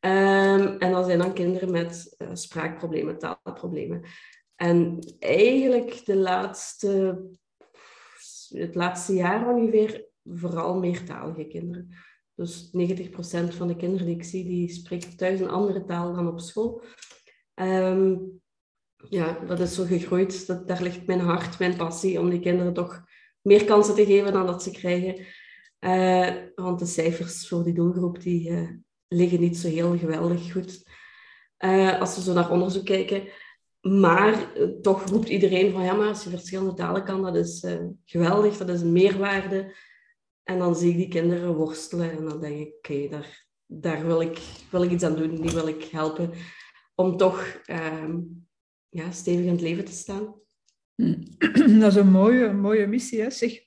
Um, 0.00 0.78
en 0.78 0.92
dat 0.92 1.06
zijn 1.06 1.18
dan 1.18 1.32
kinderen 1.32 1.70
met 1.70 2.14
uh, 2.18 2.28
spraakproblemen, 2.32 3.18
taalproblemen. 3.18 4.02
En 4.56 4.98
eigenlijk 5.18 6.06
de 6.06 6.16
laatste, 6.16 7.22
het 8.48 8.74
laatste 8.74 9.14
jaar 9.14 9.48
ongeveer 9.48 10.06
vooral 10.24 10.78
meertalige 10.78 11.46
kinderen. 11.46 11.94
Dus 12.38 12.66
90% 12.66 12.70
van 13.48 13.66
de 13.66 13.76
kinderen 13.76 14.06
die 14.06 14.14
ik 14.14 14.24
zie, 14.24 14.44
die 14.44 14.68
spreken 14.68 15.16
thuis 15.16 15.40
een 15.40 15.50
andere 15.50 15.84
taal 15.84 16.14
dan 16.14 16.28
op 16.28 16.40
school. 16.40 16.82
Um, 17.54 18.40
ja, 19.08 19.38
dat 19.46 19.60
is 19.60 19.74
zo 19.74 19.84
gegroeid. 19.84 20.46
Dat, 20.46 20.68
daar 20.68 20.82
ligt 20.82 21.06
mijn 21.06 21.20
hart, 21.20 21.58
mijn 21.58 21.76
passie 21.76 22.20
om 22.20 22.30
die 22.30 22.40
kinderen 22.40 22.72
toch 22.72 23.04
meer 23.42 23.64
kansen 23.64 23.94
te 23.94 24.06
geven 24.06 24.32
dan 24.32 24.46
dat 24.46 24.62
ze 24.62 24.70
krijgen. 24.70 25.26
Uh, 25.80 26.34
want 26.54 26.78
de 26.78 26.86
cijfers 26.86 27.48
voor 27.48 27.64
die 27.64 27.74
doelgroep 27.74 28.20
die, 28.22 28.50
uh, 28.50 28.70
liggen 29.08 29.40
niet 29.40 29.56
zo 29.56 29.68
heel 29.68 29.98
geweldig 29.98 30.52
goed. 30.52 30.90
Uh, 31.58 32.00
als 32.00 32.16
we 32.16 32.22
zo 32.22 32.32
naar 32.32 32.50
onderzoek 32.50 32.84
kijken. 32.84 33.28
Maar 33.80 34.52
toch 34.82 35.04
roept 35.04 35.28
iedereen 35.28 35.72
van 35.72 35.82
ja, 35.82 35.94
maar 35.94 36.08
als 36.08 36.24
je 36.24 36.30
verschillende 36.30 36.74
talen 36.74 37.04
kan, 37.04 37.22
dat 37.22 37.36
is 37.36 37.66
geweldig, 38.04 38.56
dat 38.56 38.68
is 38.68 38.80
een 38.80 38.92
meerwaarde. 38.92 39.74
En 40.48 40.58
dan 40.58 40.76
zie 40.76 40.90
ik 40.90 40.96
die 40.96 41.08
kinderen 41.08 41.54
worstelen 41.54 42.10
en 42.10 42.24
dan 42.24 42.40
denk 42.40 42.66
ik, 42.66 42.74
oké, 42.76 43.08
daar, 43.08 43.46
daar 43.66 44.06
wil, 44.06 44.20
ik, 44.20 44.38
wil 44.70 44.82
ik 44.82 44.90
iets 44.90 45.04
aan 45.04 45.16
doen, 45.16 45.40
die 45.40 45.50
wil 45.50 45.68
ik 45.68 45.84
helpen 45.84 46.30
om 46.94 47.16
toch 47.16 47.62
um, 47.66 48.46
ja, 48.88 49.10
stevig 49.10 49.44
in 49.44 49.50
het 49.50 49.60
leven 49.60 49.84
te 49.84 49.92
staan. 49.92 50.34
Dat 51.80 51.90
is 51.90 51.94
een 51.94 52.10
mooie, 52.10 52.52
mooie 52.52 52.86
missie, 52.86 53.20
hè? 53.20 53.30
Zeg, 53.30 53.60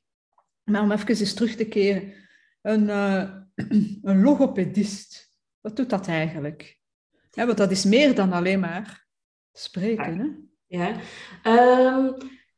maar 0.64 0.82
om 0.82 0.92
even 0.92 1.08
eens 1.08 1.34
terug 1.34 1.56
te 1.56 1.68
keren. 1.68 2.14
Een, 2.62 2.84
uh, 2.84 3.36
een 4.10 4.22
logopedist, 4.22 5.38
wat 5.60 5.76
doet 5.76 5.90
dat 5.90 6.08
eigenlijk? 6.08 6.80
Ja, 7.32 7.46
want 7.46 7.58
dat 7.58 7.72
is 7.72 7.86
meer 7.86 8.16
dan 8.16 8.32
alleen 8.32 8.60
maar 8.60 9.08
spreken, 9.52 10.18
hè? 10.18 10.28
Ja, 10.78 10.90
um, 11.98 12.16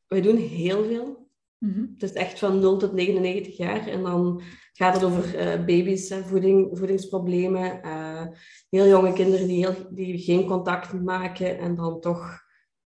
wij 0.08 0.22
doen 0.22 0.38
heel 0.38 0.86
veel. 0.86 1.23
Mhm. 1.63 1.86
Het 1.93 2.03
is 2.03 2.13
echt 2.13 2.39
van 2.39 2.60
0 2.60 2.77
tot 2.77 2.93
99 2.93 3.58
jaar. 3.58 3.88
En 3.88 4.03
dan 4.03 4.41
gaat 4.74 4.93
het 4.93 5.03
over 5.03 5.36
uh, 5.36 5.65
baby's, 5.65 6.13
voeding, 6.25 6.77
voedingsproblemen. 6.77 7.79
Uh, 7.86 8.25
heel 8.70 8.88
jonge 8.88 9.13
kinderen 9.13 9.48
die, 9.48 9.65
heel, 9.65 9.75
die 9.89 10.17
geen 10.17 10.46
contact 10.46 10.93
maken 10.93 11.58
en 11.58 11.75
dan 11.75 12.00
toch 12.00 12.41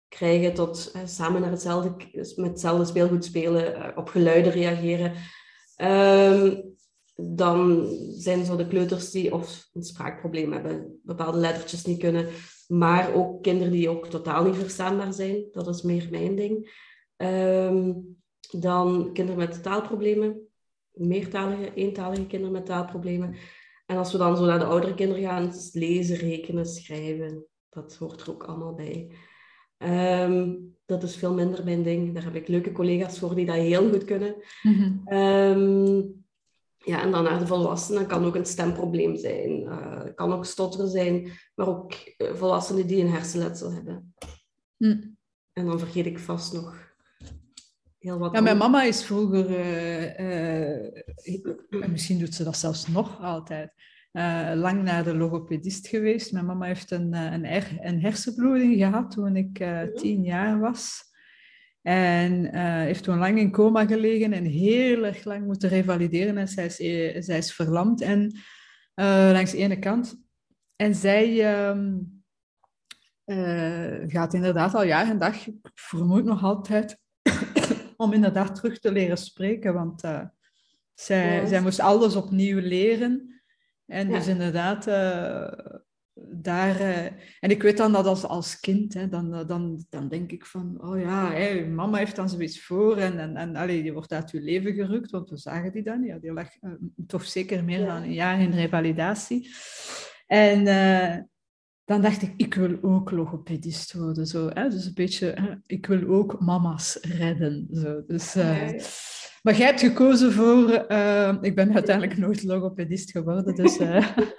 krijgen 0.08 0.54
tot 0.54 0.92
uh, 0.96 1.02
samen 1.06 1.42
naar 1.42 1.52
hetzelfde, 1.52 1.94
met 2.14 2.50
hetzelfde 2.50 2.86
speelgoed 2.86 3.26
spelen, 3.26 3.98
op 3.98 4.08
geluiden 4.08 4.52
reageren. 4.52 5.14
Um, 5.78 6.76
dan 7.16 7.90
zijn 8.10 8.46
zo 8.46 8.56
de 8.56 8.68
kleuters 8.68 9.12
die 9.12 9.34
of 9.34 9.70
een 9.74 9.84
spraakprobleem 9.84 10.52
hebben, 10.52 11.00
bepaalde 11.04 11.38
lettertjes 11.38 11.86
niet 11.86 12.00
kunnen. 12.00 12.28
Maar 12.68 13.14
ook 13.14 13.44
kinderen 13.44 13.72
die 13.72 13.90
ook 13.90 14.08
totaal 14.08 14.44
niet 14.44 14.56
verstaanbaar 14.56 15.14
zijn. 15.14 15.46
Dat 15.52 15.68
is 15.68 15.82
meer 15.82 16.08
mijn 16.12 16.36
ding. 16.36 16.70
Ehm, 17.16 17.92
dan 18.60 19.14
kinderen 19.14 19.40
met 19.40 19.64
taalproblemen. 19.64 20.48
Meertalige, 20.92 21.74
eentalige 21.74 22.28
kinderen 22.28 22.54
met 22.54 22.66
taalproblemen. 22.66 23.36
En 23.86 23.98
als 23.98 24.12
we 24.12 24.18
dan 24.18 24.38
zo 24.38 24.46
naar 24.46 24.60
de 24.60 24.66
oudere 24.66 24.94
kinderen 24.94 25.24
gaan, 25.24 25.54
lezen, 25.72 26.16
rekenen, 26.16 26.66
schrijven. 26.66 27.46
Dat 27.70 27.96
hoort 27.96 28.22
er 28.22 28.30
ook 28.30 28.44
allemaal 28.44 28.74
bij. 28.74 29.12
Ehm, 29.78 30.56
dat 30.86 31.04
is 31.04 31.16
veel 31.16 31.34
minder 31.34 31.64
mijn 31.64 31.84
ding. 31.84 32.14
Daar 32.14 32.24
heb 32.24 32.36
ik 32.36 32.48
leuke 32.48 32.72
collega's 32.72 33.20
voor 33.20 33.36
die 33.36 33.46
dat 33.46 33.56
heel 33.56 33.90
goed 33.90 34.06
kunnen. 34.06 34.36
Mhm. 34.62 34.92
Ehm, 35.06 36.02
ja, 36.78 37.02
en 37.02 37.12
dan 37.12 37.24
naar 37.24 37.40
de 37.40 37.48
volwassenen 37.48 38.08
kan 38.08 38.26
ook 38.26 38.36
een 38.36 38.46
stemprobleem 38.46 39.18
zijn. 39.18 39.62
Uh, 39.62 40.02
kan 40.16 40.34
ook 40.34 40.46
stotteren 40.46 40.88
zijn, 40.88 41.32
maar 41.56 41.68
ook 41.68 41.94
uh, 41.94 42.34
volwassenen 42.34 42.88
die 42.88 43.02
een 43.02 43.10
hersenletsel 43.10 43.72
hebben. 43.72 44.14
Hm. 44.78 45.02
En 45.54 45.66
dan 45.66 45.80
vergeet 45.80 46.06
ik 46.06 46.20
vast 46.20 46.54
nog 46.54 46.91
heel 48.02 48.18
wat. 48.18 48.34
Ja, 48.34 48.42
mijn 48.42 48.58
mama 48.58 48.84
is 48.84 49.04
vroeger, 49.04 49.50
uh, 50.20 51.90
misschien 51.90 52.20
doet 52.20 52.36
ze 52.36 52.44
dat 52.44 52.58
zelfs 52.58 52.88
nog 52.88 53.22
altijd, 53.22 53.74
lang 54.56 54.84
naar 54.84 55.04
de 55.04 55.16
logopedist 55.16 55.88
geweest. 55.88 56.32
Mijn 56.32 56.46
mama 56.46 56.66
heeft 56.66 56.92
een, 56.92 57.14
een, 57.14 57.46
een 57.88 58.02
hersenbloeding 58.02 58.76
gehad 58.76 59.12
toen 59.12 59.36
ik 59.36 59.66
tien 59.96 60.24
jaar 60.24 60.60
was. 60.60 61.10
En 61.82 62.56
heeft 62.86 63.04
toen 63.04 63.18
lang 63.18 63.38
in 63.40 63.52
coma 63.52 63.86
gelegen 63.86 64.34
en 64.34 64.46
heel 64.46 65.06
erg 65.06 65.24
lang 65.24 65.46
moeten 65.46 65.70
revalideren. 65.70 66.38
En 66.38 66.48
zij 66.48 66.66
is, 66.66 66.80
eh, 66.80 67.22
zij 67.22 67.38
is 67.38 67.54
verlamd 67.54 68.02
en, 68.02 68.38
langs 69.32 69.52
de 69.52 69.58
ene 69.58 69.80
kant. 69.80 70.22
En 70.76 70.96
zij 70.96 71.56
um, 71.70 72.24
uh, 73.26 73.98
gaat 74.08 74.34
inderdaad 74.34 74.74
al 74.74 74.84
jaar 74.84 75.10
en 75.10 75.20
dag, 75.20 75.48
ik 75.48 75.56
vermoed 75.76 76.24
nog 76.24 76.44
altijd, 76.44 77.01
om 78.02 78.14
inderdaad 78.14 78.56
terug 78.56 78.80
te 78.80 78.92
leren 78.92 79.18
spreken. 79.18 79.74
Want 79.74 80.02
zij, 80.94 81.46
zij 81.46 81.62
moest 81.62 81.80
alles 81.80 82.16
opnieuw 82.16 82.60
leren. 82.60 83.42
En 83.86 84.10
dus 84.10 84.28
inderdaad 84.28 84.86
daar, 86.30 86.82
uh, 86.82 87.06
en 87.40 87.50
ik 87.50 87.62
weet 87.62 87.78
dan 87.78 87.92
dat 87.92 88.06
als, 88.06 88.24
als 88.24 88.60
kind, 88.60 88.94
hè, 88.94 89.10
dan, 89.10 89.34
eh, 89.34 89.48
dan, 89.48 89.86
dan 89.90 90.08
denk 90.08 90.32
ik 90.32 90.46
van, 90.46 90.78
oh 90.82 91.00
ja, 91.00 91.32
hey, 91.32 91.68
mama 91.68 91.98
heeft 91.98 92.16
dan 92.16 92.30
zoiets 92.30 92.62
voor 92.62 92.98
en, 92.98 93.20
en, 93.20 93.36
en 93.38 93.56
allee, 93.56 93.82
die 93.82 93.94
wordt 93.94 94.12
uit 94.12 94.32
je 94.32 94.42
leven 94.42 94.74
gerukt, 94.74 95.12
want 95.12 95.30
we 95.30 95.38
zagen 95.38 95.72
die 95.72 95.84
dan. 95.84 96.04
Ja, 96.04 96.18
die 96.18 96.34
lag 96.34 96.50
toch 97.08 97.26
zeker 97.26 97.64
meer 97.64 97.86
dan 97.86 98.02
een 98.02 98.14
jaar 98.14 98.42
in 98.42 98.52
revalidatie. 98.52 99.50
En 100.28 100.66
dan 101.86 102.02
dacht 102.02 102.22
ik, 102.22 102.34
ik 102.38 102.54
wil 102.54 102.78
ook 102.82 103.12
logopedist 103.12 103.94
worden. 103.94 104.26
Zo, 104.26 104.50
hè? 104.54 104.70
Dus 104.70 104.86
een 104.86 104.94
beetje, 104.94 105.60
ik 105.66 105.86
wil 105.86 106.08
ook 106.08 106.40
mama's 106.40 106.98
redden. 107.02 107.68
Zo. 107.74 108.04
Dus, 108.08 108.36
maar 109.42 109.58
jij 109.58 109.66
hebt 109.66 109.80
gekozen 109.80 110.32
voor, 110.32 110.72
ik 111.42 111.56
ben 111.56 111.74
uiteindelijk 111.74 112.18
nooit 112.18 112.44
logopedist 112.44 113.12
geworden, 113.12 113.56
dus 113.56 113.78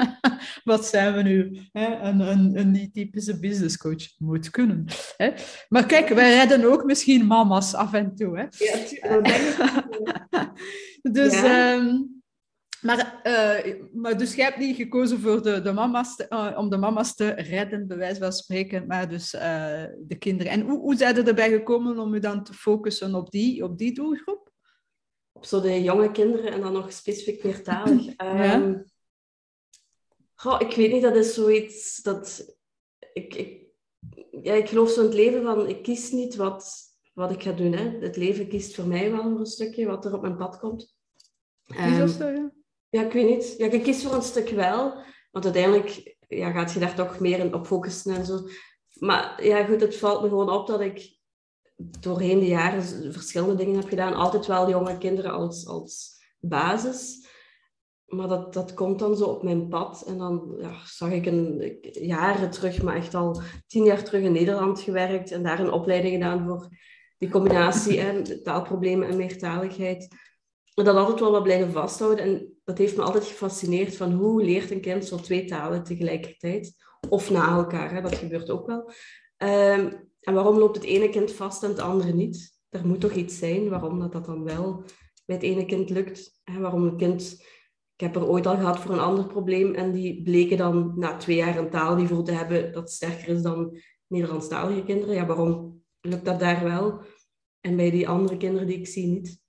wat 0.64 0.87
zijn 0.87 1.14
we 1.14 1.22
nu? 1.22 1.61
Hè? 1.72 1.99
Een, 1.99 2.20
een, 2.20 2.58
een 2.58 2.90
typische 2.92 3.38
business 3.38 3.76
coach 3.76 4.18
moet 4.18 4.50
kunnen. 4.50 4.84
Hè? 5.16 5.32
Maar 5.68 5.87
kijk, 5.87 6.08
wij 6.08 6.34
redden 6.34 6.72
ook 6.72 6.84
misschien 6.84 7.26
mama's 7.26 7.75
af 7.75 7.92
en 7.92 8.14
toe. 8.14 8.38
Hè? 8.38 8.44
Ja, 8.64 9.20
dus... 11.12 11.32
Ja. 11.32 11.75
Um, 11.75 12.22
maar, 12.82 13.20
uh, 13.24 13.82
maar 13.92 14.18
dus 14.18 14.34
jij 14.34 14.44
hebt 14.44 14.58
niet 14.58 14.76
gekozen 14.76 15.20
voor 15.20 15.42
de, 15.42 15.62
de 15.62 15.72
mama's 15.72 16.16
te, 16.16 16.26
uh, 16.28 16.58
om 16.58 16.70
de 16.70 16.76
mama's 16.76 17.14
te 17.14 17.28
redden, 17.28 17.86
bij 17.86 17.96
wijze 17.96 18.20
van 18.20 18.32
spreken, 18.32 18.86
maar 18.86 19.08
dus 19.08 19.34
uh, 19.34 19.84
de 19.98 20.16
kinderen. 20.18 20.52
En 20.52 20.60
hoe, 20.60 20.78
hoe 20.78 20.96
zijn 20.96 21.16
er 21.16 21.28
erbij 21.28 21.50
gekomen 21.50 21.98
om 21.98 22.14
je 22.14 22.20
dan 22.20 22.44
te 22.44 22.54
focussen 22.54 23.14
op 23.14 23.30
die, 23.30 23.64
op 23.64 23.78
die 23.78 23.94
doelgroep? 23.94 24.50
Op 25.32 25.44
zo 25.44 25.60
de 25.60 25.82
jonge 25.82 26.10
kinderen 26.10 26.52
en 26.52 26.60
dan 26.60 26.72
nog 26.72 26.92
specifiek 26.92 27.44
meertalig. 27.44 28.06
Ja? 28.16 28.52
Ehm, 28.52 28.74
Goh, 30.34 30.60
ik 30.60 30.72
weet 30.72 30.92
niet, 30.92 31.02
dat 31.02 31.16
is 31.16 31.34
zoiets 31.34 32.02
dat... 32.02 32.56
Ik, 33.12 33.34
ik, 33.34 33.62
ja, 34.42 34.54
ik 34.54 34.68
geloof 34.68 34.90
zo 34.90 35.00
in 35.00 35.06
het 35.06 35.14
leven 35.14 35.42
van, 35.42 35.68
ik 35.68 35.82
kies 35.82 36.10
niet 36.10 36.36
wat, 36.36 36.80
wat 37.14 37.30
ik 37.30 37.42
ga 37.42 37.52
doen. 37.52 37.72
Hè. 37.72 37.98
Het 37.98 38.16
leven 38.16 38.48
kiest 38.48 38.74
voor 38.74 38.86
mij 38.86 39.10
wel 39.10 39.22
voor 39.22 39.38
een 39.38 39.46
stukje 39.46 39.86
wat 39.86 40.04
er 40.04 40.14
op 40.14 40.20
mijn 40.20 40.36
pad 40.36 40.58
komt. 40.58 40.94
Um, 41.66 42.08
zo, 42.08 42.28
ja? 42.28 42.52
Ja, 42.92 43.02
ik 43.02 43.12
weet 43.12 43.28
niet. 43.28 43.54
Ja, 43.58 43.66
ik 43.70 43.82
kies 43.82 44.02
voor 44.02 44.14
een 44.14 44.22
stuk 44.22 44.49
wel. 44.49 44.94
Want 45.30 45.44
uiteindelijk 45.44 46.16
ja, 46.28 46.50
gaat 46.50 46.72
je 46.72 46.80
daar 46.80 46.94
toch 46.94 47.18
meer 47.18 47.54
op 47.54 47.66
focussen 47.66 48.14
en 48.14 48.25
zo. 48.25 48.49
Maar 48.99 49.44
ja, 49.44 49.64
goed, 49.64 49.80
het 49.80 49.96
valt 49.96 50.22
me 50.22 50.28
gewoon 50.28 50.50
op 50.50 50.66
dat 50.66 50.80
ik 50.80 51.18
doorheen 52.00 52.38
de 52.38 52.46
jaren 52.46 53.12
verschillende 53.12 53.54
dingen 53.54 53.80
heb 53.80 53.88
gedaan. 53.88 54.14
Altijd 54.14 54.46
wel 54.46 54.70
jonge 54.70 54.99
kinderen 54.99 55.32
als, 55.32 55.66
als 55.66 56.20
basis 56.40 57.30
maar 58.12 58.28
dat, 58.28 58.52
dat 58.52 58.75
komt 58.75 58.99
dan 58.99 59.16
zo 59.16 59.25
op 59.25 59.42
mijn 59.42 59.68
pad. 59.68 60.04
En 60.06 60.18
dan 60.18 60.54
ja, 60.58 60.76
zag 60.84 61.11
ik 61.11 61.26
een, 61.26 61.78
jaren 61.92 62.50
terug, 62.50 62.82
maar 62.82 62.96
echt 62.96 63.14
al 63.14 63.40
tien 63.66 63.84
jaar 63.84 64.04
terug 64.04 64.22
in 64.22 64.32
Nederland 64.32 64.80
gewerkt. 64.80 65.30
En 65.30 65.42
daar 65.42 65.61
een 65.61 65.72
opleiding 65.72 66.14
gedaan 66.14 66.44
voor 66.46 66.68
die 67.18 67.30
combinatie 67.30 68.00
en 68.00 68.42
taalproblemen 68.42 69.08
en 69.08 69.16
meertaligheid. 69.16 70.08
Dat 70.75 70.87
altijd 70.87 71.21
wel 71.21 71.31
wat 71.31 71.43
blijven 71.43 71.73
vasthouden. 71.73 72.25
En 72.25 72.61
dat 72.64 72.79
heeft 72.79 72.97
me 72.97 73.02
altijd 73.02 73.25
gefascineerd 73.25 73.97
van 73.97 74.12
hoe 74.12 74.43
leert 74.45 74.71
een 74.71 74.81
kind 74.81 75.05
zo 75.05 75.17
twee 75.17 75.45
talen 75.45 75.85
tegelijkertijd. 75.85 76.75
Of 77.09 77.31
na 77.31 77.57
elkaar, 77.57 77.95
hè? 77.95 78.00
dat 78.00 78.14
gebeurt 78.14 78.50
ook 78.50 78.67
wel. 78.67 78.91
Um, 79.38 80.11
en 80.21 80.35
waarom 80.35 80.59
loopt 80.59 80.76
het 80.76 80.85
ene 80.85 81.09
kind 81.09 81.33
vast 81.33 81.62
en 81.62 81.69
het 81.69 81.79
andere 81.79 82.12
niet? 82.12 82.61
Er 82.69 82.87
moet 82.87 83.00
toch 83.00 83.12
iets 83.12 83.38
zijn 83.38 83.69
waarom 83.69 83.99
dat, 83.99 84.12
dat 84.12 84.25
dan 84.25 84.45
wel 84.45 84.85
bij 85.25 85.37
het 85.37 85.45
ene 85.45 85.64
kind 85.64 85.91
lukt. 85.91 86.41
Hè? 86.45 86.61
Waarom 86.61 86.85
een 86.85 86.97
kind 86.97 87.45
ik 88.02 88.09
heb 88.09 88.17
er 88.17 88.29
ooit 88.29 88.47
al 88.47 88.57
gehad 88.57 88.81
voor 88.81 88.93
een 88.93 88.99
ander 88.99 89.26
probleem 89.26 89.75
en 89.75 89.93
die 89.93 90.23
bleken 90.23 90.57
dan 90.57 90.93
na 90.97 91.17
twee 91.17 91.37
jaar 91.37 91.57
een 91.57 91.71
taalniveau 91.71 92.25
te 92.25 92.33
hebben 92.33 92.73
dat 92.73 92.91
sterker 92.91 93.29
is 93.29 93.43
dan 93.43 93.76
Nederlandstalige 94.07 94.85
kinderen. 94.85 95.14
Ja, 95.14 95.26
waarom 95.26 95.83
lukt 96.00 96.25
dat 96.25 96.41
daar 96.41 96.64
wel 96.64 97.00
en 97.61 97.76
bij 97.76 97.91
die 97.91 98.09
andere 98.09 98.37
kinderen 98.37 98.67
die 98.67 98.79
ik 98.79 98.87
zie 98.87 99.07
niet? 99.07 99.41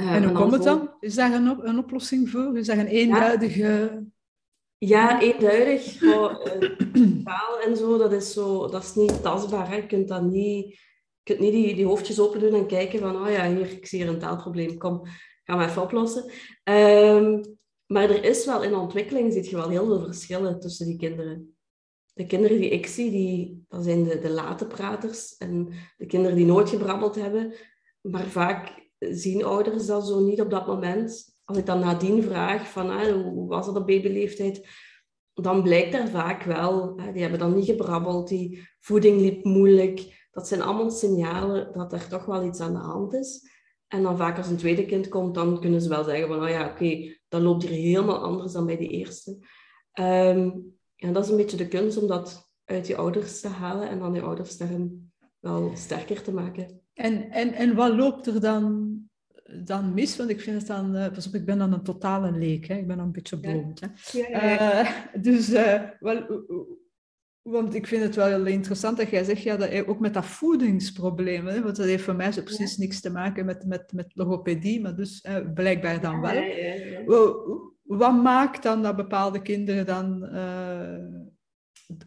Uh, 0.00 0.14
en 0.14 0.24
hoe 0.24 0.32
komt 0.32 0.52
het 0.52 0.62
dan? 0.62 0.90
Is 1.00 1.14
daar 1.14 1.32
een, 1.32 1.50
op 1.50 1.64
een 1.64 1.78
oplossing 1.78 2.30
voor? 2.30 2.58
Is 2.58 2.66
daar 2.66 2.78
een 2.78 2.86
eenduidige... 2.86 4.04
Ja, 4.78 5.20
eenduidig. 5.20 6.02
Oh, 6.02 6.44
taal 7.24 7.60
en 7.60 7.76
zo, 7.76 7.98
dat 7.98 8.12
is, 8.12 8.32
zo, 8.32 8.68
dat 8.68 8.82
is 8.82 8.94
niet 8.94 9.22
tastbaar. 9.22 9.68
Hè. 9.68 9.76
Je 9.76 9.86
kunt 9.86 10.08
dat 10.08 10.22
niet... 10.22 10.72
Je 11.22 11.34
kunt 11.34 11.38
niet 11.38 11.52
die, 11.52 11.74
die 11.74 11.86
hoofdjes 11.86 12.20
open 12.20 12.40
doen 12.40 12.54
en 12.54 12.66
kijken 12.66 12.98
van, 12.98 13.16
oh 13.16 13.30
ja, 13.30 13.48
hier, 13.48 13.70
ik 13.70 13.86
zie 13.86 14.02
hier 14.02 14.12
een 14.12 14.18
taalprobleem. 14.18 14.78
Kom, 14.78 15.02
gaan 15.44 15.58
we 15.58 15.64
even 15.64 15.82
oplossen. 15.82 16.30
Um, 16.64 17.40
maar 17.86 18.10
er 18.10 18.24
is 18.24 18.46
wel 18.46 18.62
in 18.62 18.74
ontwikkeling, 18.74 19.32
zie 19.32 19.50
je 19.50 19.56
wel 19.56 19.68
heel 19.68 19.86
veel 19.86 20.00
verschillen 20.00 20.60
tussen 20.60 20.86
die 20.86 20.98
kinderen. 20.98 21.56
De 22.14 22.26
kinderen 22.26 22.60
die 22.60 22.70
ik 22.70 22.86
zie, 22.86 23.10
die, 23.10 23.64
dat 23.68 23.84
zijn 23.84 24.04
de, 24.04 24.18
de 24.18 24.30
late 24.30 24.66
praters 24.66 25.36
en 25.36 25.68
de 25.96 26.06
kinderen 26.06 26.36
die 26.36 26.46
nooit 26.46 26.68
gebrabbeld 26.68 27.14
hebben. 27.14 27.54
Maar 28.00 28.26
vaak 28.26 28.83
zien 29.10 29.44
ouders 29.44 29.86
dat 29.86 30.06
zo 30.06 30.20
niet 30.20 30.40
op 30.40 30.50
dat 30.50 30.66
moment. 30.66 31.38
Als 31.44 31.58
ik 31.58 31.66
dan 31.66 31.80
nadien 31.80 32.22
vraag 32.22 32.70
van 32.70 32.90
ah, 32.90 33.22
hoe 33.22 33.48
was 33.48 33.66
dat 33.66 33.76
op 33.76 33.86
babyleeftijd, 33.86 34.68
dan 35.34 35.62
blijkt 35.62 35.92
daar 35.92 36.08
vaak 36.08 36.42
wel, 36.42 36.96
die 37.12 37.22
hebben 37.22 37.38
dan 37.38 37.54
niet 37.54 37.64
gebrabbeld, 37.64 38.28
die 38.28 38.68
voeding 38.80 39.20
liep 39.20 39.44
moeilijk. 39.44 40.28
Dat 40.30 40.48
zijn 40.48 40.62
allemaal 40.62 40.90
signalen 40.90 41.72
dat 41.72 41.92
er 41.92 42.08
toch 42.08 42.24
wel 42.24 42.44
iets 42.44 42.60
aan 42.60 42.72
de 42.72 42.78
hand 42.78 43.14
is. 43.14 43.52
En 43.88 44.02
dan 44.02 44.16
vaak 44.16 44.36
als 44.36 44.48
een 44.48 44.56
tweede 44.56 44.86
kind 44.86 45.08
komt, 45.08 45.34
dan 45.34 45.60
kunnen 45.60 45.80
ze 45.80 45.88
wel 45.88 46.04
zeggen 46.04 46.28
van, 46.28 46.42
oh 46.42 46.48
ja, 46.48 46.70
oké, 46.70 47.16
dan 47.28 47.42
loopt 47.42 47.62
hier 47.62 47.70
helemaal 47.70 48.22
anders 48.22 48.52
dan 48.52 48.66
bij 48.66 48.76
de 48.76 48.88
eerste. 48.88 49.30
Um, 50.00 50.76
en 50.96 51.12
dat 51.12 51.24
is 51.24 51.30
een 51.30 51.36
beetje 51.36 51.56
de 51.56 51.68
kunst 51.68 51.96
om 51.96 52.06
dat 52.06 52.52
uit 52.64 52.86
je 52.86 52.96
ouders 52.96 53.40
te 53.40 53.48
halen 53.48 53.88
en 53.88 53.98
dan 53.98 54.12
die 54.12 54.22
ouders 54.22 54.56
daarin 54.56 55.12
wel 55.40 55.70
sterker 55.74 56.22
te 56.22 56.32
maken. 56.32 56.83
En, 56.94 57.30
en, 57.30 57.52
en 57.52 57.74
wat 57.74 57.94
loopt 57.94 58.26
er 58.26 58.40
dan, 58.40 58.94
dan 59.64 59.94
mis? 59.94 60.16
Want 60.16 60.30
ik 60.30 60.40
vind 60.40 60.58
het 60.58 60.66
dan, 60.66 60.96
uh, 60.96 61.08
pas 61.12 61.26
op, 61.26 61.34
ik 61.34 61.44
ben 61.44 61.58
dan 61.58 61.72
een 61.72 61.82
totale 61.82 62.32
leek, 62.32 62.66
hè? 62.66 62.74
ik 62.74 62.86
ben 62.86 62.96
dan 62.96 63.06
een 63.06 63.12
beetje 63.12 63.40
blond. 63.40 63.80
Hè? 63.80 64.18
Ja, 64.18 64.44
ja, 64.44 64.82
uh, 64.82 65.22
dus 65.22 65.50
uh, 65.50 65.82
wel, 65.98 66.44
want 67.42 67.74
ik 67.74 67.86
vind 67.86 68.02
het 68.02 68.14
wel 68.14 68.26
heel 68.26 68.46
interessant 68.46 68.96
dat 68.96 69.10
jij 69.10 69.24
zegt, 69.24 69.42
ja, 69.42 69.56
dat 69.56 69.86
ook 69.86 70.00
met 70.00 70.14
dat 70.14 70.26
voedingsprobleem, 70.26 71.46
hè, 71.46 71.62
want 71.62 71.76
dat 71.76 71.86
heeft 71.86 72.04
voor 72.04 72.16
mij 72.16 72.32
zo 72.32 72.42
precies 72.42 72.76
niks 72.76 73.00
te 73.00 73.10
maken 73.10 73.44
met, 73.44 73.64
met, 73.66 73.92
met 73.92 74.10
logopedie, 74.14 74.80
maar 74.80 74.96
dus 74.96 75.20
eh, 75.20 75.36
blijkbaar 75.54 76.00
dan 76.00 76.20
wel. 76.20 76.42
Wat 77.82 78.22
maakt 78.22 78.62
dan 78.62 78.82
dat 78.82 78.96
bepaalde 78.96 79.42
kinderen 79.42 79.86
dan, 79.86 80.28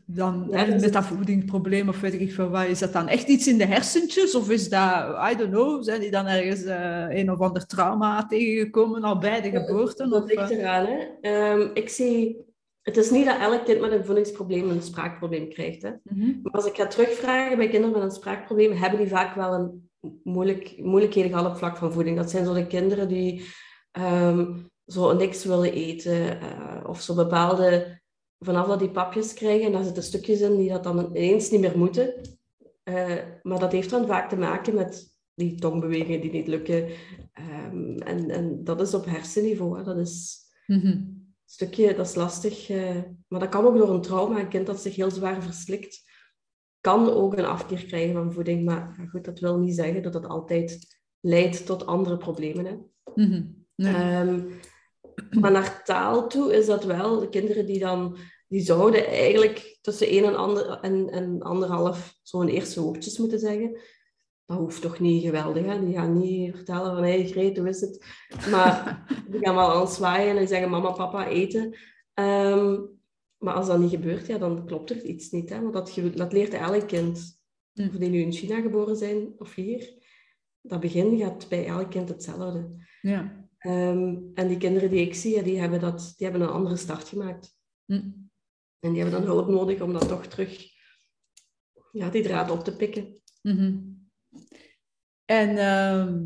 dan 0.05 0.47
dus 0.47 0.81
met 0.81 0.93
dat 0.93 1.05
voedingsprobleem, 1.05 1.89
of 1.89 1.99
weet 1.99 2.13
ik 2.13 2.33
veel 2.33 2.49
wat, 2.49 2.65
is 2.65 2.79
dat 2.79 2.93
dan 2.93 3.07
echt 3.07 3.27
iets 3.27 3.47
in 3.47 3.57
de 3.57 3.65
hersentjes, 3.65 4.35
of 4.35 4.49
is 4.49 4.69
dat, 4.69 5.31
I 5.31 5.35
don't 5.35 5.51
know, 5.51 5.83
zijn 5.83 6.01
die 6.01 6.11
dan 6.11 6.25
ergens 6.25 6.63
uh, 6.63 7.05
een 7.09 7.31
of 7.31 7.39
ander 7.39 7.65
trauma 7.65 8.25
tegengekomen 8.25 9.03
al 9.03 9.17
bij 9.17 9.41
de 9.41 9.49
geboorte? 9.49 10.07
Dat 10.07 10.27
ligt 10.27 10.49
eraan, 10.49 10.85
hè. 10.85 11.51
Um, 11.51 11.71
ik 11.73 11.89
zie 11.89 12.45
het 12.87 12.97
is 12.97 13.11
niet 13.11 13.25
dat 13.25 13.39
elk 13.39 13.65
kind 13.65 13.79
met 13.79 13.91
een 13.91 14.05
voedingsprobleem 14.05 14.69
een 14.69 14.81
spraakprobleem 14.81 15.49
krijgt. 15.49 15.81
Hè. 15.81 15.91
Mhm. 16.03 16.41
Maar 16.43 16.51
als 16.51 16.65
ik 16.65 16.75
ga 16.75 16.87
terugvragen 16.87 17.57
bij 17.57 17.67
kinderen 17.67 17.95
met 17.95 18.03
een 18.03 18.15
spraakprobleem, 18.15 18.71
hebben 18.71 18.99
die 18.99 19.07
vaak 19.07 19.35
wel 19.35 19.53
een 19.53 19.89
moeilijk, 20.23 20.75
moeilijkheden 20.77 21.31
gehad 21.31 21.51
op 21.51 21.57
vlak 21.57 21.77
van 21.77 21.93
voeding. 21.93 22.17
Dat 22.17 22.29
zijn 22.29 22.45
zo 22.45 22.53
de 22.53 22.67
kinderen 22.67 23.07
die 23.07 23.45
ehm, 23.91 24.53
zo 24.85 25.13
niks 25.13 25.45
willen 25.45 25.73
eten 25.73 26.37
uh, 26.41 26.89
of 26.89 27.01
zo 27.01 27.15
bepaalde, 27.15 28.01
vanaf 28.39 28.67
dat 28.67 28.79
die 28.79 28.91
papjes 28.91 29.33
krijgen, 29.33 29.71
daar 29.71 29.83
zitten 29.83 30.03
stukjes 30.03 30.41
in 30.41 30.57
die 30.57 30.69
dat 30.69 30.83
dan 30.83 31.05
ineens 31.05 31.49
niet 31.49 31.61
meer 31.61 31.77
moeten. 31.77 32.13
Uh, 32.83 33.15
maar 33.43 33.59
dat 33.59 33.71
heeft 33.71 33.89
dan 33.89 34.07
vaak 34.07 34.29
te 34.29 34.37
maken 34.37 34.75
met 34.75 35.15
die 35.33 35.55
tongbewegingen 35.55 36.21
die 36.21 36.31
niet 36.31 36.47
lukken. 36.47 36.89
Um, 37.69 37.97
en, 37.97 38.29
en 38.29 38.63
dat 38.63 38.81
is 38.81 38.93
op 38.93 39.05
hersenniveau. 39.05 39.77
Hè. 39.77 39.83
Dat 39.83 39.97
is 39.97 40.45
Mhm. 40.67 41.01
stukje, 41.45 41.95
dat 41.95 42.07
is 42.07 42.15
lastig. 42.15 42.69
Uh, 42.69 43.01
maar 43.27 43.39
dat 43.39 43.49
kan 43.49 43.65
ook 43.65 43.77
door 43.77 43.89
een 43.89 44.01
trauma. 44.01 44.39
Een 44.39 44.47
kind 44.47 44.65
dat 44.65 44.81
zich 44.81 44.95
heel 44.95 45.11
zwaar 45.11 45.43
verslikt, 45.43 46.03
kan 46.81 47.09
ook 47.09 47.37
een 47.37 47.45
afkeer 47.45 47.85
krijgen 47.85 48.13
van 48.13 48.33
voeding. 48.33 48.65
Maar 48.65 49.07
goed, 49.11 49.25
dat 49.25 49.39
wil 49.39 49.59
niet 49.59 49.75
zeggen 49.75 50.03
dat 50.03 50.13
dat 50.13 50.25
altijd 50.25 50.97
leidt 51.19 51.65
tot 51.65 51.85
andere 51.85 52.17
problemen. 52.17 52.65
Hè. 52.65 52.75
Mhm. 53.15 53.43
Nee. 53.75 54.27
Um, 54.27 54.49
maar 55.39 55.51
naar 55.51 55.83
taal 55.83 56.27
toe 56.27 56.53
is 56.53 56.65
dat 56.65 56.83
wel, 56.83 57.19
de 57.19 57.29
kinderen 57.29 57.65
die 57.65 57.79
dan, 57.79 58.17
die 58.47 58.61
zouden 58.61 59.07
eigenlijk 59.07 59.77
tussen 59.81 60.07
één 60.07 60.23
en, 60.23 60.35
ander, 60.35 60.79
en, 60.81 61.09
en 61.09 61.41
anderhalf 61.41 62.15
zo'n 62.23 62.47
eerste 62.47 62.81
woordjes 62.81 63.17
moeten 63.17 63.39
zeggen. 63.39 63.79
Dat 64.45 64.57
hoeft 64.57 64.81
toch 64.81 64.99
niet 64.99 65.23
geweldig, 65.23 65.65
hè? 65.65 65.85
Die 65.85 65.93
gaan 65.93 66.17
niet 66.17 66.55
vertellen 66.55 66.93
van, 66.93 67.03
hé, 67.03 67.21
hey, 67.21 67.27
Greet, 67.27 67.57
hoe 67.57 67.69
is 67.69 67.81
het? 67.81 68.05
Maar 68.51 69.05
die 69.31 69.39
gaan 69.39 69.55
wel 69.55 69.73
aan 69.73 69.87
zwaaien 69.87 70.37
en 70.37 70.47
zeggen, 70.47 70.69
mama, 70.69 70.91
papa, 70.91 71.27
eten. 71.27 71.77
Um, 72.13 72.95
maar 73.37 73.53
als 73.53 73.67
dat 73.67 73.79
niet 73.79 73.89
gebeurt, 73.89 74.27
ja, 74.27 74.37
dan 74.37 74.65
klopt 74.65 74.89
er 74.89 75.03
iets 75.03 75.31
niet. 75.31 75.49
Hè? 75.49 75.61
Want 75.61 75.73
dat, 75.73 76.15
dat 76.15 76.33
leert 76.33 76.53
elk 76.53 76.87
kind. 76.87 77.41
Hm. 77.73 77.87
Of 77.87 77.95
die 77.95 78.09
nu 78.09 78.19
in 78.19 78.31
China 78.31 78.61
geboren 78.61 78.95
zijn 78.95 79.33
of 79.37 79.55
hier. 79.55 79.93
Dat 80.61 80.79
begin 80.79 81.17
gaat 81.17 81.49
bij 81.49 81.65
elk 81.65 81.89
kind 81.89 82.09
hetzelfde. 82.09 82.85
Ja. 83.01 83.36
Um, 83.65 84.31
en 84.33 84.47
die 84.47 84.57
kinderen 84.57 84.89
die 84.89 85.05
ik 85.05 85.15
zie, 85.15 85.35
ja, 85.35 85.41
die, 85.41 85.59
hebben 85.59 85.79
dat, 85.79 86.13
die 86.17 86.27
hebben 86.27 86.47
een 86.47 86.53
andere 86.53 86.75
start 86.75 87.07
gemaakt. 87.07 87.55
Hm. 87.85 88.01
En 88.79 88.91
die 88.93 89.01
hebben 89.01 89.19
dan 89.19 89.29
hulp 89.29 89.47
nodig 89.47 89.81
om 89.81 89.93
dat 89.93 90.07
toch 90.07 90.25
terug 90.25 90.75
ja, 91.91 92.09
die 92.09 92.23
draad 92.23 92.51
op 92.51 92.63
te 92.63 92.75
pikken. 92.75 93.21
Mhm. 93.41 93.79
En 95.25 95.57
ehm, 95.57 96.23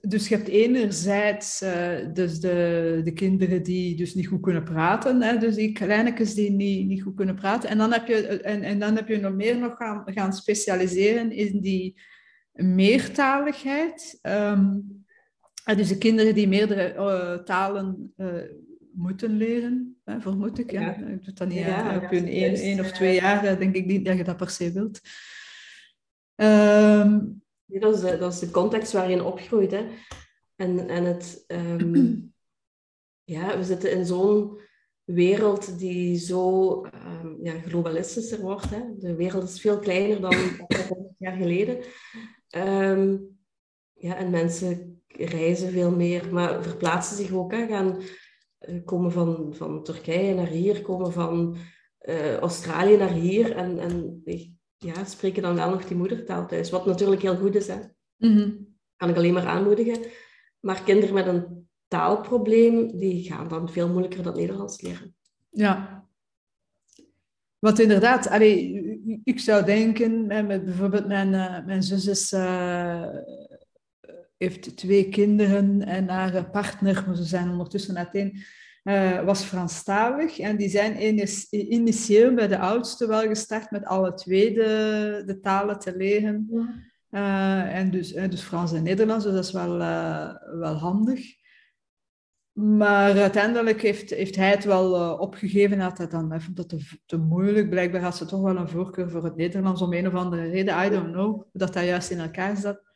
dus 0.00 0.28
je 0.28 0.36
hebt 0.36 0.48
enerzijds 0.48 1.62
uh, 1.62 2.12
dus 2.12 2.40
de, 2.40 3.00
de 3.04 3.12
kinderen 3.12 3.62
die 3.62 3.96
dus 3.96 4.14
niet 4.14 4.26
goed 4.26 4.40
kunnen 4.40 4.64
praten, 4.64 5.22
hè, 5.22 5.38
dus 5.38 5.54
die 5.54 5.72
kleinetjes 5.72 6.34
die 6.34 6.50
niet, 6.50 6.86
niet 6.86 7.02
goed 7.02 7.16
kunnen 7.16 7.34
praten. 7.34 7.68
En 7.68 7.78
dan 7.78 7.92
heb 7.92 8.06
je, 8.06 8.26
en, 8.26 8.62
en 8.62 8.78
dan 8.78 8.96
heb 8.96 9.08
je 9.08 9.16
nog 9.16 9.34
meer 9.34 9.58
nog 9.58 9.76
gaan, 9.76 10.02
gaan 10.04 10.32
specialiseren 10.32 11.32
in 11.32 11.60
die 11.60 12.00
meertaligheid. 12.52 14.18
Um, 14.22 14.97
dus 15.76 15.88
de 15.88 15.98
kinderen 15.98 16.34
die 16.34 16.48
meerdere 16.48 16.94
uh, 16.94 17.44
talen 17.44 18.12
uh, 18.16 18.42
moeten 18.92 19.36
leren, 19.36 20.00
hè, 20.04 20.20
vermoed 20.20 20.58
ik. 20.58 20.70
Ja. 20.70 20.80
Ja. 20.80 21.06
Ik 21.06 21.24
doe 21.24 21.34
dat 21.34 21.48
niet 21.48 21.58
Ja, 21.58 21.96
op 21.96 22.10
hun 22.10 22.26
één, 22.26 22.80
of 22.80 22.92
twee 22.92 23.14
jaar, 23.14 23.58
denk 23.58 23.74
ik 23.74 23.86
niet 23.86 24.04
dat 24.04 24.16
je 24.16 24.24
dat 24.24 24.36
per 24.36 24.50
se 24.50 24.72
wilt. 24.72 25.00
Ehm, 26.34 27.20
dat, 27.64 27.94
is 27.94 28.00
de, 28.00 28.18
dat 28.18 28.32
is 28.32 28.38
de 28.38 28.50
context 28.50 28.92
waarin 28.92 29.22
opgroeit. 29.22 29.70
Hè. 29.70 29.86
En, 30.56 30.88
en 30.88 31.04
het, 31.04 31.44
ehm, 31.46 32.14
ja, 33.34 33.58
we 33.58 33.64
zitten 33.64 33.92
in 33.92 34.06
zo'n 34.06 34.60
wereld 35.04 35.78
die 35.78 36.18
zo 36.18 36.82
ehm, 36.82 37.28
ja, 37.42 37.60
globalistischer 37.60 38.40
wordt. 38.40 38.70
Hè. 38.70 38.80
De 38.98 39.14
wereld 39.14 39.48
is 39.48 39.60
veel 39.60 39.78
kleiner 39.78 40.20
dan 40.20 40.34
100 40.34 41.14
jaar 41.18 41.36
geleden. 41.36 41.78
Ja, 43.98 44.16
en 44.16 44.30
mensen 44.30 45.02
reizen 45.08 45.70
veel 45.70 45.90
meer, 45.90 46.32
maar 46.32 46.62
verplaatsen 46.62 47.16
zich 47.16 47.32
ook. 47.32 47.52
Hè. 47.52 47.66
Gaan 47.66 48.00
eh, 48.58 48.84
komen 48.84 49.12
van, 49.12 49.54
van 49.54 49.82
Turkije 49.82 50.34
naar 50.34 50.46
hier, 50.46 50.82
komen 50.82 51.12
van 51.12 51.56
eh, 51.98 52.36
Australië 52.36 52.96
naar 52.96 53.12
hier. 53.12 53.56
En, 53.56 53.78
en 53.78 54.22
ja, 54.76 55.04
spreken 55.04 55.42
dan 55.42 55.54
wel 55.54 55.70
nog 55.70 55.84
die 55.84 55.96
moedertaal 55.96 56.46
thuis. 56.46 56.70
Wat 56.70 56.86
natuurlijk 56.86 57.22
heel 57.22 57.36
goed 57.36 57.54
is, 57.54 57.66
hè. 57.66 57.78
mhm. 58.16 58.50
kan 58.96 59.08
ik 59.08 59.16
alleen 59.16 59.32
maar 59.32 59.46
aanmoedigen. 59.46 59.98
Maar 60.60 60.82
kinderen 60.82 61.14
met 61.14 61.26
een 61.26 61.68
taalprobleem, 61.88 62.98
die 62.98 63.24
gaan 63.24 63.48
dan 63.48 63.68
veel 63.68 63.88
moeilijker 63.88 64.22
dat 64.22 64.36
Nederlands 64.36 64.80
leren. 64.80 65.14
Ja. 65.50 66.06
Want 67.58 67.78
inderdaad, 67.78 68.28
allee, 68.28 69.20
ik 69.24 69.40
zou 69.40 69.64
denken, 69.64 70.26
bijvoorbeeld 70.26 71.06
mijn, 71.06 71.32
uh, 71.32 71.66
mijn 71.66 71.82
zus 71.82 72.06
is, 72.06 72.32
uh, 72.32 73.08
heeft 74.38 74.76
twee 74.76 75.08
kinderen 75.08 75.84
en 75.84 76.08
haar 76.08 76.50
partner, 76.50 77.04
maar 77.06 77.16
ze 77.16 77.24
zijn 77.24 77.50
ondertussen 77.50 77.96
uiteen, 77.96 78.42
uh, 78.84 79.22
was 79.24 79.42
Franstalig. 79.42 80.38
En 80.38 80.56
die 80.56 80.68
zijn 80.68 81.02
initieel 81.50 82.34
bij 82.34 82.48
de 82.48 82.58
oudste 82.58 83.06
wel 83.06 83.20
gestart 83.20 83.70
met 83.70 83.84
alle 83.84 84.14
twee 84.14 84.54
de, 84.54 85.22
de 85.26 85.40
talen 85.40 85.78
te 85.78 85.96
leren. 85.96 86.46
Ja. 86.50 86.86
Uh, 87.10 87.76
en 87.76 87.90
dus, 87.90 88.12
dus 88.12 88.42
Frans 88.42 88.72
en 88.72 88.82
Nederlands, 88.82 89.24
dus 89.24 89.34
dat 89.34 89.44
is 89.44 89.52
wel, 89.52 89.80
uh, 89.80 90.34
wel 90.58 90.74
handig. 90.74 91.36
Maar 92.52 93.18
uiteindelijk 93.18 93.82
heeft, 93.82 94.10
heeft 94.10 94.36
hij 94.36 94.50
het 94.50 94.64
wel 94.64 95.16
opgegeven. 95.18 95.80
Had 95.80 95.98
hij 95.98 96.08
dan, 96.08 96.30
hij 96.30 96.40
vond 96.40 96.56
dat 96.56 96.68
te, 96.68 96.98
te, 97.06 97.16
moeilijk. 97.16 97.70
Blijkbaar 97.70 98.00
had 98.00 98.16
ze 98.16 98.26
toch 98.26 98.40
wel 98.40 98.56
een 98.56 98.68
voorkeur 98.68 99.10
voor 99.10 99.24
het 99.24 99.36
Nederlands 99.36 99.82
om 99.82 99.92
een 99.92 100.06
of 100.06 100.14
andere 100.14 100.48
reden. 100.48 100.84
I 100.86 100.90
don't 100.90 101.12
know. 101.12 101.42
Dat 101.52 101.72
dat 101.72 101.84
juist 101.84 102.10
in 102.10 102.18
elkaar 102.18 102.56
zat. 102.56 102.87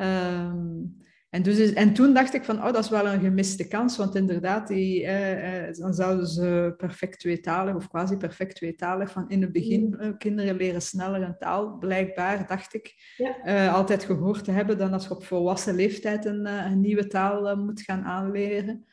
Um, 0.00 0.98
en, 1.30 1.42
dus 1.42 1.58
is, 1.58 1.72
en 1.72 1.92
toen 1.92 2.14
dacht 2.14 2.34
ik 2.34 2.44
van, 2.44 2.56
oh, 2.56 2.72
dat 2.72 2.84
is 2.84 2.90
wel 2.90 3.06
een 3.06 3.20
gemiste 3.20 3.68
kans. 3.68 3.96
Want 3.96 4.14
inderdaad, 4.14 4.68
die, 4.68 5.04
eh, 5.04 5.68
eh, 5.68 5.74
dan 5.74 5.94
zouden 5.94 6.26
ze 6.26 6.74
perfect 6.76 7.18
tweetalig 7.18 7.74
of 7.74 7.88
quasi 7.88 8.16
perfect 8.16 8.56
tweetalig 8.56 9.10
van 9.10 9.28
in 9.28 9.42
het 9.42 9.52
begin, 9.52 9.96
eh, 9.98 10.08
kinderen 10.18 10.56
leren 10.56 10.82
sneller 10.82 11.22
een 11.22 11.38
taal, 11.38 11.78
blijkbaar, 11.78 12.46
dacht 12.46 12.74
ik, 12.74 13.14
Ja. 13.16 13.36
uh, 13.44 13.74
altijd 13.74 14.04
gehoord 14.04 14.44
te 14.44 14.50
hebben 14.50 14.78
dan 14.78 14.92
als 14.92 15.04
je 15.04 15.10
op 15.10 15.24
volwassen 15.24 15.74
leeftijd 15.74 16.24
een, 16.24 16.46
een 16.46 16.80
nieuwe 16.80 17.06
taal 17.06 17.56
moet 17.56 17.82
gaan 17.82 18.02
aanleren. 18.02 18.84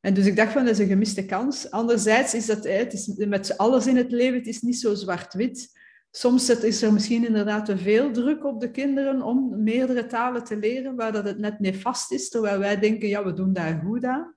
En 0.00 0.14
dus 0.14 0.26
ik 0.26 0.36
dacht 0.36 0.52
van, 0.52 0.64
dat 0.64 0.72
is 0.72 0.78
een 0.78 0.86
gemiste 0.86 1.24
kans. 1.24 1.70
Anderzijds 1.70 2.34
is 2.34 2.46
dat, 2.46 2.64
het 2.64 2.92
is 2.92 3.14
met 3.16 3.56
alles 3.58 3.86
in 3.86 3.96
het 3.96 4.10
leven, 4.10 4.38
het 4.38 4.46
is 4.46 4.60
niet 4.60 4.78
zo 4.78 4.94
zwart-wit. 4.94 5.78
Soms 6.10 6.48
is 6.48 6.82
er 6.82 6.92
misschien 6.92 7.26
inderdaad 7.26 7.64
te 7.64 7.78
veel 7.78 8.12
druk 8.12 8.44
op 8.44 8.60
de 8.60 8.70
kinderen 8.70 9.22
om 9.22 9.62
meerdere 9.62 10.06
talen 10.06 10.44
te 10.44 10.56
leren, 10.56 10.96
waar 10.96 11.12
dat 11.12 11.24
het 11.24 11.38
net 11.38 11.60
nefast 11.60 12.12
is, 12.12 12.28
terwijl 12.28 12.58
wij 12.58 12.78
denken, 12.78 13.08
ja, 13.08 13.24
we 13.24 13.32
doen 13.32 13.52
daar 13.52 13.82
goed 13.84 14.04
aan. 14.04 14.34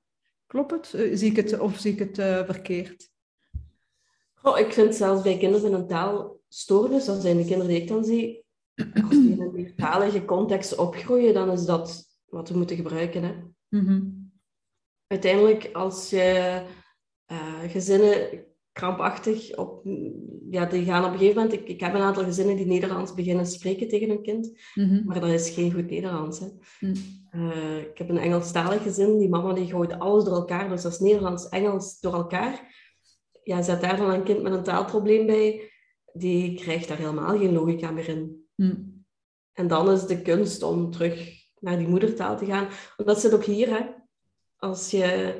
Klopt 0.47 0.71
het? 0.71 0.93
Uh, 0.95 1.17
zie 1.17 1.29
ik 1.29 1.35
het 1.35 1.59
of 1.59 1.77
zie 1.77 1.91
ik 1.91 1.99
het 1.99 2.17
uh, 2.17 2.45
verkeerd? 2.45 3.11
Oh, 4.41 4.59
ik 4.59 4.73
vind 4.73 4.95
zelfs 4.95 5.21
bij 5.21 5.37
kinderen 5.37 5.73
een 5.73 5.87
taalstoornis, 5.87 7.05
dat 7.05 7.21
zijn 7.21 7.37
de 7.37 7.45
kinderen 7.45 7.67
die 7.67 7.81
ik 7.81 7.87
dan 7.87 8.03
zie, 8.03 8.45
als 8.75 9.09
die 9.09 9.31
in 9.31 9.41
een 9.41 9.51
meertalige 9.51 10.25
context 10.25 10.75
opgroeien, 10.75 11.33
dan 11.33 11.51
is 11.51 11.65
dat 11.65 12.05
wat 12.25 12.49
we 12.49 12.57
moeten 12.57 12.75
gebruiken. 12.75 13.23
Hè. 13.23 13.33
Mm 13.69 13.85
-hmm. 13.85 14.31
Uiteindelijk, 15.07 15.69
als 15.73 16.09
je 16.09 16.61
uh, 17.31 17.59
gezinnen 17.67 18.45
krampachtig 18.73 19.55
op... 19.55 19.81
Ja, 20.49 20.65
die 20.65 20.85
gaan 20.85 21.05
op 21.05 21.11
een 21.11 21.17
gegeven 21.17 21.41
moment... 21.41 21.61
Ik, 21.61 21.67
ik 21.67 21.79
heb 21.79 21.93
een 21.93 22.01
aantal 22.01 22.23
gezinnen 22.23 22.55
die 22.55 22.65
Nederlands 22.65 23.13
beginnen 23.13 23.45
spreken 23.45 23.87
tegen 23.87 24.09
hun 24.09 24.21
kind. 24.21 24.59
Mm 24.75 24.89
-hmm. 24.89 25.01
Maar 25.05 25.19
dat 25.19 25.29
is 25.29 25.49
geen 25.49 25.73
goed 25.73 25.89
Nederlands. 25.89 26.39
Hè. 26.39 26.47
Mm. 26.79 26.93
Uh, 27.31 27.77
ik 27.77 27.97
heb 27.97 28.09
een 28.09 28.17
Engelstalig 28.17 28.83
gezin. 28.83 29.17
Die 29.17 29.29
mama 29.29 29.53
die 29.53 29.67
gooit 29.67 29.99
alles 29.99 30.23
door 30.23 30.35
elkaar. 30.35 30.69
Dus 30.69 30.81
dat 30.81 30.91
is 30.91 30.99
Nederlands, 30.99 31.49
Engels 31.49 31.99
door 31.99 32.13
elkaar. 32.13 32.75
Ja, 33.43 33.61
zet 33.61 33.81
daar 33.81 33.97
dan 33.97 34.09
een 34.09 34.23
kind 34.23 34.41
met 34.41 34.53
een 34.53 34.63
taalprobleem 34.63 35.25
bij. 35.25 35.71
Die 36.13 36.55
krijgt 36.55 36.87
daar 36.87 36.97
helemaal 36.97 37.37
geen 37.37 37.53
logica 37.53 37.91
meer 37.91 38.07
in. 38.09 38.45
Mm. 38.55 39.05
En 39.53 39.67
dan 39.67 39.91
is 39.91 40.05
de 40.05 40.21
kunst 40.21 40.63
om 40.63 40.91
terug 40.91 41.41
naar 41.59 41.77
die 41.77 41.87
moedertaal 41.87 42.37
te 42.37 42.45
gaan. 42.45 42.67
Want 42.95 43.09
dat 43.09 43.19
zit 43.19 43.33
ook 43.33 43.45
hier, 43.45 43.69
hè. 43.69 43.85
Als 44.57 44.91
je... 44.91 45.33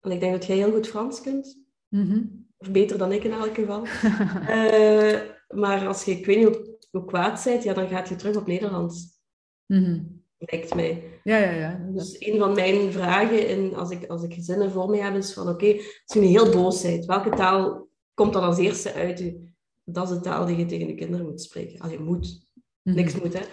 En 0.00 0.10
ik 0.10 0.20
denk 0.20 0.32
dat 0.32 0.46
jij 0.46 0.56
heel 0.56 0.72
goed 0.72 0.88
Frans 0.88 1.20
kunt. 1.20 1.64
Mm 1.88 2.06
-hmm. 2.06 2.45
Of 2.66 2.72
beter 2.72 2.98
dan 2.98 3.12
ik 3.12 3.24
in 3.24 3.32
elk 3.32 3.54
geval. 3.54 3.84
uh, 3.84 5.20
maar 5.62 5.86
als 5.86 6.04
je, 6.04 6.10
ik 6.10 6.26
weet 6.26 6.36
niet 6.36 6.46
hoe, 6.46 6.78
hoe 6.90 7.04
kwaad 7.04 7.44
bent, 7.44 7.62
ja, 7.62 7.74
dan 7.74 7.88
gaat 7.88 8.08
je 8.08 8.16
terug 8.16 8.36
op 8.36 8.46
Nederlands. 8.46 9.20
Mm 9.66 9.84
-hmm. 9.84 10.24
Lijkt 10.38 10.74
mij. 10.74 11.20
Ja, 11.24 11.36
ja, 11.36 11.50
ja. 11.50 11.86
Dus 11.92 12.16
een 12.20 12.38
van 12.38 12.54
mijn 12.54 12.92
vragen 12.92 13.48
in, 13.48 13.74
als, 13.74 13.90
ik, 13.90 14.06
als 14.06 14.22
ik 14.22 14.34
gezinnen 14.34 14.70
voor 14.70 14.90
me 14.90 15.02
heb, 15.02 15.14
is 15.14 15.32
van 15.32 15.48
oké, 15.48 15.64
okay, 15.64 15.76
als 15.76 16.14
je 16.14 16.20
nu 16.20 16.26
heel 16.26 16.50
boos 16.50 16.82
bent, 16.82 17.04
welke 17.04 17.30
taal 17.30 17.88
komt 18.14 18.32
dan 18.32 18.42
als 18.42 18.58
eerste 18.58 18.92
uit 18.92 19.20
u? 19.20 19.54
Dat 19.84 20.08
is 20.08 20.14
de 20.14 20.20
taal 20.20 20.46
die 20.46 20.56
je 20.56 20.66
tegen 20.66 20.86
de 20.86 20.94
kinderen 20.94 21.26
moet 21.26 21.42
spreken. 21.42 21.80
Als 21.80 21.92
je 21.92 21.98
moet. 21.98 22.50
Mhm. 22.82 22.96
Niks 22.96 23.20
moet, 23.20 23.32
hè. 23.32 23.44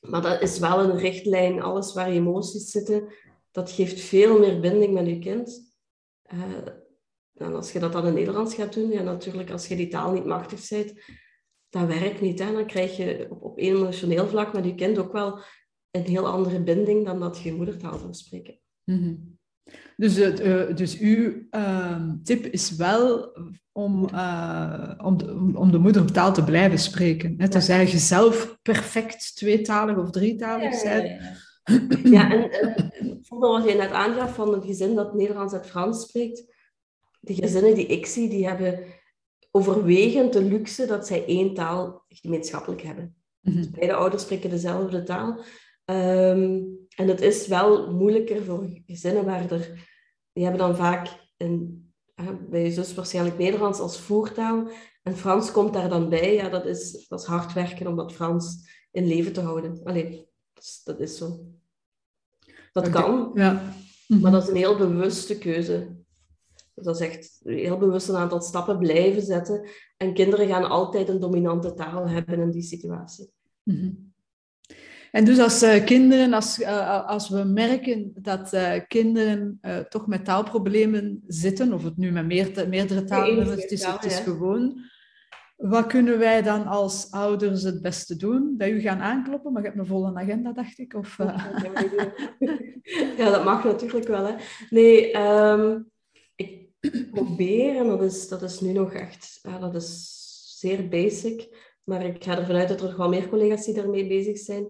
Maar 0.00 0.22
dat 0.22 0.42
is 0.42 0.58
wel 0.58 0.80
een 0.80 0.98
richtlijn. 0.98 1.62
Alles 1.62 1.94
waar 1.94 2.08
emoties 2.08 2.70
zitten, 2.70 3.12
dat 3.50 3.70
geeft 3.70 4.00
veel 4.00 4.38
meer 4.38 4.60
binding 4.60 4.92
met 4.94 5.06
je 5.06 5.18
kind. 5.18 5.72
Uh, 6.34 6.72
en 7.38 7.54
als 7.54 7.72
je 7.72 7.78
dat 7.78 7.92
dan 7.92 8.06
in 8.06 8.14
Nederlands 8.14 8.54
gaat 8.54 8.74
doen, 8.74 8.90
ja, 8.90 9.02
natuurlijk, 9.02 9.50
als 9.50 9.66
je 9.66 9.76
die 9.76 9.88
taal 9.88 10.12
niet 10.12 10.24
machtig 10.24 10.68
bent, 10.68 10.92
dat 11.68 11.86
werkt 11.86 12.20
niet. 12.20 12.38
Hè? 12.38 12.52
Dan 12.52 12.66
krijg 12.66 12.96
je 12.96 13.26
op, 13.30 13.42
op 13.42 13.58
emotioneel 13.58 14.28
vlak 14.28 14.52
met 14.52 14.64
je 14.64 14.74
kind 14.74 14.98
ook 14.98 15.12
wel 15.12 15.40
een 15.90 16.06
heel 16.06 16.26
andere 16.26 16.62
binding 16.62 17.06
dan 17.06 17.20
dat 17.20 17.38
je 17.38 17.54
moedertaal 17.54 17.98
zou 17.98 18.14
spreken. 18.14 18.58
Mm 18.84 19.38
dus, 19.96 20.18
uh, 20.18 20.76
dus 20.76 20.98
uw 20.98 21.32
uh, 21.50 22.02
tip 22.22 22.44
is 22.44 22.76
wel 22.76 23.32
om, 23.72 24.08
uh, 24.12 24.90
om, 25.02 25.16
de, 25.16 25.50
om 25.54 25.70
de 25.70 25.78
moedertaal 25.78 26.32
te 26.32 26.44
blijven 26.44 26.78
spreken. 26.78 27.34
Net 27.36 27.54
als 27.54 27.66
ja. 27.66 27.78
je 27.78 27.98
zelf 27.98 28.58
perfect 28.62 29.36
tweetalig 29.36 29.96
of 29.96 30.10
drietalig 30.10 30.82
ja, 30.82 30.94
bent. 30.94 31.36
Ja, 32.04 32.30
en, 32.30 32.50
en 32.50 32.90
bijvoorbeeld 32.98 33.62
wat 33.62 33.70
je 33.70 33.76
net 33.76 33.90
aangaf 33.90 34.34
van 34.34 34.54
een 34.54 34.62
gezin 34.62 34.94
dat 34.94 35.14
Nederlands 35.14 35.52
en 35.52 35.64
Frans 35.64 36.02
spreekt. 36.02 36.56
De 37.28 37.34
gezinnen 37.34 37.74
die 37.74 37.86
ik 37.86 38.06
zie, 38.06 38.28
die 38.28 38.46
hebben 38.46 38.84
overwegend 39.50 40.32
de 40.32 40.42
luxe 40.42 40.86
dat 40.86 41.06
zij 41.06 41.24
één 41.24 41.54
taal 41.54 42.04
gemeenschappelijk 42.08 42.82
hebben. 42.82 43.16
Mm 43.40 43.52
-hmm. 43.52 43.62
dus 43.62 43.70
beide 43.70 43.94
ouders 43.94 44.22
spreken 44.22 44.50
dezelfde 44.50 45.02
taal. 45.02 45.44
Um, 45.84 46.78
en 46.96 47.08
het 47.08 47.20
is 47.20 47.46
wel 47.46 47.92
moeilijker 47.92 48.44
voor 48.44 48.80
gezinnen 48.86 49.24
waar 49.24 49.50
er... 49.50 49.86
Die 50.32 50.46
hebben 50.46 50.66
dan 50.66 50.76
vaak 50.76 51.08
een, 51.36 51.92
bij 52.50 52.64
je 52.64 52.70
zus 52.70 52.94
waarschijnlijk 52.94 53.38
Nederlands 53.38 53.78
als 53.78 54.00
voertaal. 54.00 54.68
En 55.02 55.16
Frans 55.16 55.50
komt 55.50 55.72
daar 55.72 55.88
dan 55.88 56.08
bij. 56.08 56.34
Ja, 56.34 56.48
dat 56.48 56.66
is, 56.66 57.06
dat 57.08 57.20
is 57.20 57.26
hard 57.26 57.52
werken 57.52 57.86
om 57.86 57.96
dat 57.96 58.12
Frans 58.12 58.68
in 58.90 59.06
leven 59.06 59.32
te 59.32 59.40
houden. 59.40 59.80
Allee, 59.84 60.10
dat 60.52 60.64
is, 60.64 60.80
dat 60.84 61.00
is 61.00 61.16
zo. 61.16 61.40
Dat 62.72 62.90
kan. 62.90 63.30
Ja. 63.34 63.74
Maar 64.06 64.30
dat 64.30 64.42
is 64.42 64.48
een 64.48 64.56
heel 64.56 64.76
bewuste 64.76 65.38
keuze. 65.38 65.97
Dus 66.78 66.86
dat 66.86 67.00
is 67.00 67.06
echt 67.06 67.40
heel 67.44 67.78
bewust 67.78 68.08
een 68.08 68.16
aantal 68.16 68.40
stappen 68.40 68.78
blijven 68.78 69.22
zetten. 69.22 69.68
En 69.96 70.14
kinderen 70.14 70.48
gaan 70.48 70.68
altijd 70.68 71.08
een 71.08 71.20
dominante 71.20 71.74
taal 71.74 72.08
hebben 72.08 72.40
in 72.40 72.50
die 72.50 72.62
situatie. 72.62 73.30
Mm 73.62 73.76
-hmm. 73.76 74.06
En 75.10 75.24
dus 75.24 75.38
als 75.38 75.62
uh, 75.62 75.84
kinderen, 75.84 76.32
als, 76.32 76.58
uh, 76.58 77.06
als 77.06 77.28
we 77.28 77.44
merken 77.44 78.12
dat 78.14 78.52
uh, 78.54 78.72
kinderen 78.88 79.60
toch 79.88 80.06
met 80.06 80.24
taalproblemen 80.24 81.22
zitten, 81.26 81.72
of 81.72 81.84
het 81.84 81.96
nu 81.96 82.10
met 82.10 82.26
meer, 82.26 82.68
meerdere 82.68 83.04
talen 83.04 83.46
is, 83.46 83.62
het 83.62 83.70
is, 83.70 83.84
het 83.84 84.04
is 84.04 84.18
gewoon, 84.18 84.80
wat 85.56 85.86
kunnen 85.86 86.18
wij 86.18 86.42
dan 86.42 86.66
als 86.66 87.10
ouders 87.10 87.62
het 87.62 87.82
beste 87.82 88.16
doen? 88.16 88.54
Dat 88.56 88.68
u 88.68 88.80
gaan 88.80 89.00
aankloppen, 89.00 89.52
maar 89.52 89.62
je 89.62 89.68
hebt 89.68 89.80
een 89.80 89.86
volle 89.86 90.14
agenda, 90.14 90.52
dacht 90.52 90.78
ik. 90.78 90.94
Of, 90.94 91.16
ja, 93.16 93.30
dat 93.30 93.44
mag 93.44 93.64
natuurlijk 93.64 94.08
wel. 94.08 94.26
Hè. 94.26 94.34
Nee, 94.70 95.16
um, 95.16 95.90
ik 96.80 97.10
probeer, 97.10 97.76
en 97.76 97.86
dat 97.86 98.02
is, 98.02 98.28
dat 98.28 98.42
is 98.42 98.60
nu 98.60 98.72
nog 98.72 98.92
echt, 98.92 99.40
dat 99.60 99.74
is 99.74 100.14
zeer 100.58 100.88
basic, 100.88 101.48
maar 101.84 102.04
ik 102.04 102.24
ga 102.24 102.38
ervan 102.38 102.56
uit 102.56 102.68
dat 102.68 102.80
er 102.80 102.86
nog 102.86 102.96
wel 102.96 103.08
meer 103.08 103.28
collega's 103.28 103.64
die 103.64 103.74
daarmee 103.74 104.06
bezig 104.06 104.38
zijn 104.38 104.68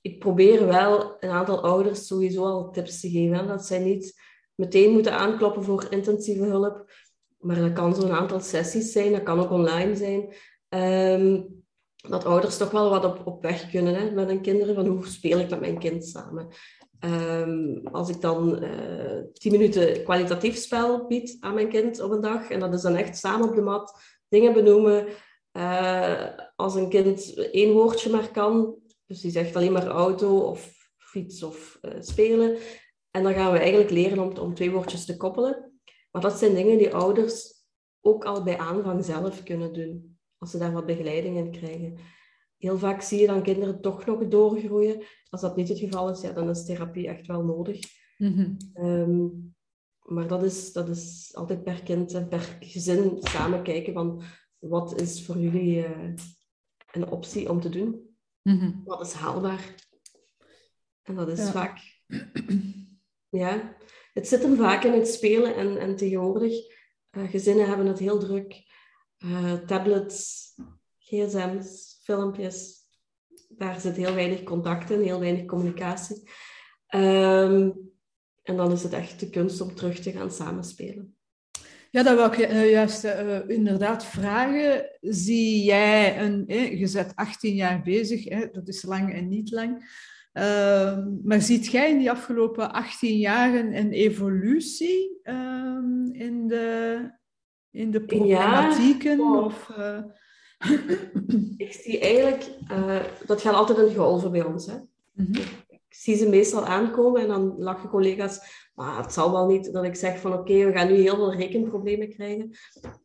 ik 0.00 0.18
probeer 0.18 0.66
wel 0.66 1.16
een 1.20 1.30
aantal 1.30 1.62
ouders 1.62 2.06
sowieso 2.06 2.44
al 2.44 2.70
tips 2.70 3.00
te 3.00 3.10
geven. 3.10 3.46
Dat 3.46 3.66
zij 3.66 3.78
niet 3.78 4.20
meteen 4.54 4.92
moeten 4.92 5.12
aankloppen 5.12 5.64
voor 5.64 5.86
intensieve 5.90 6.44
hulp. 6.44 6.92
Maar 7.38 7.56
dat 7.56 7.72
kan 7.72 7.94
zo'n 7.94 8.12
aantal 8.12 8.40
sessies 8.40 8.92
zijn, 8.92 9.12
dat 9.12 9.22
kan 9.22 9.40
ook 9.40 9.50
online 9.50 9.96
zijn. 9.96 10.34
Um, 11.20 11.58
dat 12.08 12.24
ouders 12.24 12.56
toch 12.56 12.70
wel 12.70 12.90
wat 12.90 13.04
op, 13.04 13.26
op 13.26 13.42
weg 13.42 13.70
kunnen 13.70 13.94
hè, 13.94 14.10
met 14.10 14.28
hun 14.28 14.42
kinderen. 14.42 14.74
Van 14.74 14.86
hoe 14.86 15.06
speel 15.06 15.38
ik 15.38 15.50
met 15.50 15.60
mijn 15.60 15.78
kind 15.78 16.06
samen? 16.06 16.48
Um, 17.04 17.86
als 17.86 18.08
ik 18.08 18.20
dan 18.20 18.64
uh, 18.64 19.22
tien 19.32 19.52
minuten 19.52 20.02
kwalitatief 20.02 20.56
spel 20.56 21.06
bied 21.06 21.36
aan 21.40 21.54
mijn 21.54 21.68
kind 21.68 22.00
op 22.00 22.10
een 22.10 22.20
dag. 22.20 22.50
En 22.50 22.60
dat 22.60 22.74
is 22.74 22.82
dan 22.82 22.94
echt 22.94 23.18
samen 23.18 23.48
op 23.48 23.54
de 23.54 23.60
mat 23.60 24.00
dingen 24.28 24.52
benoemen. 24.52 25.06
Uh, 25.52 26.26
als 26.56 26.74
een 26.74 26.88
kind 26.88 27.34
één 27.34 27.72
woordje 27.72 28.10
maar 28.10 28.30
kan, 28.30 28.74
dus 29.06 29.20
die 29.20 29.30
zegt 29.30 29.56
alleen 29.56 29.72
maar 29.72 29.86
auto 29.86 30.38
of 30.38 30.74
fiets 30.96 31.42
of 31.42 31.78
uh, 31.82 31.92
spelen. 32.00 32.56
En 33.10 33.22
dan 33.22 33.34
gaan 33.34 33.52
we 33.52 33.58
eigenlijk 33.58 33.90
leren 33.90 34.18
om, 34.18 34.38
om 34.38 34.54
twee 34.54 34.70
woordjes 34.70 35.04
te 35.04 35.16
koppelen. 35.16 35.80
Maar 36.10 36.22
dat 36.22 36.38
zijn 36.38 36.54
dingen 36.54 36.78
die 36.78 36.94
ouders 36.94 37.52
ook 38.00 38.24
al 38.24 38.42
bij 38.42 38.58
aanvang 38.58 39.04
zelf 39.04 39.42
kunnen 39.42 39.72
doen, 39.72 40.18
als 40.38 40.50
ze 40.50 40.58
daar 40.58 40.72
wat 40.72 40.86
begeleiding 40.86 41.36
in 41.36 41.50
krijgen. 41.50 41.98
Heel 42.60 42.78
vaak 42.78 43.02
zie 43.02 43.20
je 43.20 43.26
dan 43.26 43.42
kinderen 43.42 43.80
toch 43.80 44.06
nog 44.06 44.28
doorgroeien. 44.28 45.02
Als 45.30 45.40
dat 45.40 45.56
niet 45.56 45.68
het 45.68 45.78
geval 45.78 46.10
is, 46.10 46.20
ja, 46.20 46.32
dan 46.32 46.48
is 46.48 46.64
therapie 46.64 47.08
echt 47.08 47.26
wel 47.26 47.44
nodig. 47.44 47.80
Mm-hmm. 48.16 48.56
Um, 48.74 49.54
maar 50.00 50.28
dat 50.28 50.42
is, 50.42 50.72
dat 50.72 50.88
is 50.88 51.30
altijd 51.34 51.62
per 51.62 51.82
kind 51.82 52.14
en 52.14 52.28
per 52.28 52.56
gezin 52.60 53.16
samen 53.20 53.62
kijken 53.62 53.92
van 53.92 54.22
wat 54.58 55.00
is 55.00 55.24
voor 55.24 55.38
jullie 55.38 55.76
uh, 55.76 56.14
een 56.92 57.08
optie 57.08 57.50
om 57.50 57.60
te 57.60 57.68
doen. 57.68 58.16
Mm 58.42 58.82
Wat 58.84 59.06
is 59.06 59.12
haalbaar? 59.12 59.74
En 61.02 61.14
dat 61.14 61.28
is 61.28 61.50
vaak... 61.50 61.78
Ja, 63.28 63.76
het 64.12 64.28
zit 64.28 64.42
hem 64.42 64.56
vaak 64.56 64.84
in 64.84 64.92
het 64.92 65.08
spelen 65.08 65.54
en, 65.54 65.78
en 65.78 65.96
tegenwoordig... 65.96 66.52
Uh, 67.16 67.30
gezinnen 67.30 67.66
hebben 67.66 67.86
het 67.86 67.98
heel 67.98 68.18
druk. 68.18 68.64
Uh, 69.18 69.52
tablets, 69.52 70.44
gsm's, 70.98 71.99
filmpjes. 72.10 72.78
Daar 73.48 73.80
zit 73.80 73.96
heel 73.96 74.14
weinig 74.14 74.42
contact 74.42 74.90
in, 74.90 75.00
heel 75.00 75.20
weinig 75.20 75.44
communicatie. 75.44 76.30
Um, 76.94 77.88
en 78.42 78.56
dan 78.56 78.72
is 78.72 78.82
het 78.82 78.92
echt 78.92 79.20
de 79.20 79.30
kunst 79.30 79.60
om 79.60 79.74
terug 79.74 79.98
te 79.98 80.12
gaan 80.12 80.30
samenspelen. 80.30 81.14
Ja, 81.90 82.02
dat 82.02 82.16
wil 82.16 82.44
ik 82.44 82.50
uh, 82.50 82.70
juist 82.70 83.04
uh, 83.04 83.48
inderdaad 83.48 84.04
vragen. 84.04 84.90
Zie 85.00 85.64
jij 85.64 86.22
een, 86.22 86.46
eh, 86.46 86.80
je 86.80 86.90
bent 86.92 87.16
18 87.16 87.54
jaar 87.54 87.82
bezig, 87.82 88.24
hè, 88.24 88.46
dat 88.52 88.68
is 88.68 88.82
lang 88.82 89.12
en 89.12 89.28
niet 89.28 89.50
lang. 89.50 89.98
Uh, 90.32 90.98
maar 91.24 91.40
ziet 91.40 91.66
jij 91.66 91.90
in 91.90 91.98
die 91.98 92.10
afgelopen 92.10 92.72
18 92.72 93.18
jaren 93.18 93.76
een 93.76 93.92
evolutie 93.92 95.18
ehm, 95.22 96.04
in, 96.12 96.48
de, 96.48 96.98
in 97.70 97.90
de 97.90 98.04
problematieken? 98.04 99.18
Ja, 99.18 99.40
of, 99.40 99.70
ik 101.56 101.72
zie 101.72 101.98
eigenlijk, 102.00 102.50
dat 103.26 103.40
gaat 103.40 103.54
altijd 103.54 103.78
een 103.78 103.94
golven 103.94 104.30
bij 104.30 104.44
ons. 104.44 104.66
Hè? 104.66 104.74
Mm 104.74 104.84
-hmm. 105.12 105.42
Ik 105.68 105.96
zie 105.96 106.16
ze 106.16 106.28
meestal 106.28 106.64
aankomen 106.64 107.22
en 107.22 107.28
dan 107.28 107.54
lachen 107.58 107.88
collega's 107.88 108.60
maar 108.80 109.02
het 109.02 109.12
zal 109.12 109.32
wel 109.32 109.46
niet 109.46 109.72
dat 109.72 109.84
ik 109.84 109.94
zeg 109.94 110.20
van 110.20 110.32
oké, 110.32 110.64
we 110.64 110.72
gaan 110.72 110.86
nu 110.86 110.94
heel 110.94 111.14
veel 111.14 111.34
rekenproblemen 111.34 112.08
krijgen. 112.08 112.50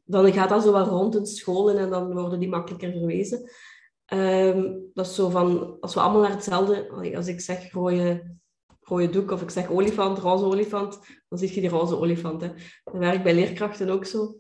Dan 0.06 0.34
gaat 0.34 0.50
dat 0.50 0.64
zo 0.64 0.72
wel 0.72 0.86
rond 0.86 1.16
in 1.16 1.26
scholen 1.26 1.78
en 1.78 1.90
dan 1.90 2.14
worden 2.14 2.40
die 2.40 2.50
makkelijker 2.50 2.92
verwezen. 2.92 3.50
Um, 4.14 4.90
dat 4.94 5.06
is 5.06 5.16
zo 5.16 5.30
van, 5.30 5.78
als 5.80 5.94
we 5.94 6.00
allemaal 6.00 6.22
naar 6.22 6.32
hetzelfde, 6.32 7.14
als 7.16 7.28
ik 7.28 7.42
zeg 7.42 7.72
rode, 7.72 8.36
rode 8.82 9.10
doek 9.10 9.32
of 9.32 9.42
ik 9.42 9.50
zeg 9.50 9.70
olifant, 9.70 10.18
roze 10.18 10.46
olifant, 10.46 11.00
dan 11.30 11.40
zie 11.40 11.54
je 11.54 11.62
die 11.62 11.70
roze 11.70 11.98
olifant. 11.98 12.42
Hè. 12.42 12.52
Dat 12.84 12.98
werkt 12.98 13.24
bij 13.24 13.34
leerkrachten 13.34 13.90
ook 13.90 14.06
zo. 14.06 14.38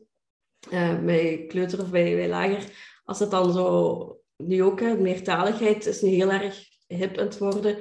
Uh, 0.72 1.00
bij 1.00 1.46
kleuter 1.48 1.82
of 1.82 1.90
bij, 1.90 2.16
bij 2.16 2.30
lager. 2.30 2.94
Als 3.06 3.20
het 3.20 3.32
dan 3.32 3.54
zo, 3.54 4.20
nu 4.38 4.64
ook, 4.64 4.80
hè, 4.80 4.98
meertaligheid 4.98 5.86
is 5.86 6.02
nu 6.02 6.10
heel 6.10 6.32
erg 6.32 6.64
hip 6.88 7.18
aan 7.18 7.26
het 7.26 7.38
worden 7.38 7.78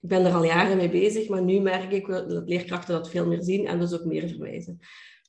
ik 0.00 0.08
ben 0.08 0.24
er 0.24 0.34
al 0.34 0.44
jaren 0.44 0.76
mee 0.76 0.90
bezig, 0.90 1.28
maar 1.28 1.42
nu 1.42 1.60
merk 1.60 1.92
ik 1.92 2.06
dat 2.06 2.48
leerkrachten 2.48 2.94
dat 2.94 3.10
veel 3.10 3.26
meer 3.26 3.42
zien 3.42 3.66
en 3.66 3.78
dus 3.78 3.94
ook 3.94 4.04
meer 4.04 4.28
verwijzen. 4.28 4.78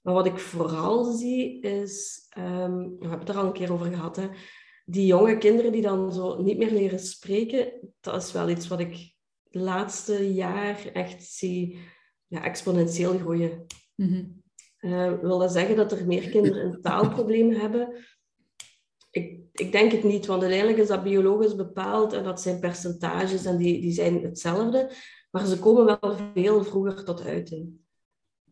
Maar 0.04 0.14
wat 0.14 0.26
ik 0.26 0.38
vooral 0.38 1.04
zie 1.04 1.62
is, 1.62 2.26
um, 2.38 2.98
we 3.00 3.08
hebben 3.08 3.20
het 3.20 3.30
er 3.30 3.38
al 3.38 3.46
een 3.46 3.54
keer 3.54 3.74
over 3.74 3.86
gehad, 3.86 4.16
hè, 4.16 4.28
die 4.86 5.06
jonge 5.06 5.38
kinderen 5.38 5.72
die 5.72 5.82
dan 5.82 6.14
zo 6.14 6.42
niet 6.42 6.58
meer 6.58 6.72
leren 6.72 7.00
spreken, 7.00 7.94
dat 8.00 8.24
is 8.24 8.32
wel 8.32 8.50
iets 8.50 8.68
wat 8.68 8.80
ik 8.80 9.14
de 9.44 9.60
laatste 9.60 10.34
jaar 10.34 10.86
echt 10.94 11.24
zie 11.24 11.78
ja, 12.28 12.44
exponentieel 12.44 13.18
groeien. 13.18 13.66
Mm 13.96 14.40
wil 15.22 15.38
dat 15.38 15.52
zeggen 15.52 15.76
dat 15.76 15.92
er 15.92 16.06
meer 16.06 16.30
kinderen 16.30 16.66
een 16.66 16.82
taalprobleem 16.82 17.52
hebben? 17.52 17.96
Ik, 19.12 19.40
ik 19.54 19.72
denk 19.72 19.92
het 19.92 20.04
niet, 20.04 20.26
want 20.26 20.42
uiteindelijk 20.42 20.80
is 20.80 20.88
dat 20.88 21.04
biologisch 21.04 21.56
bepaald 21.56 22.14
en 22.14 22.24
dat 22.24 22.42
zijn 22.42 22.60
percentages 22.60 23.46
en 23.46 23.58
die, 23.58 23.82
die 23.82 23.92
zijn 23.92 24.24
hetzelfde. 24.24 24.92
Maar 25.32 25.46
ze 25.46 25.60
komen 25.60 25.86
wel 25.86 26.16
veel 26.34 26.64
vroeger 26.64 27.04
tot 27.04 27.24
uiting. 27.24 27.70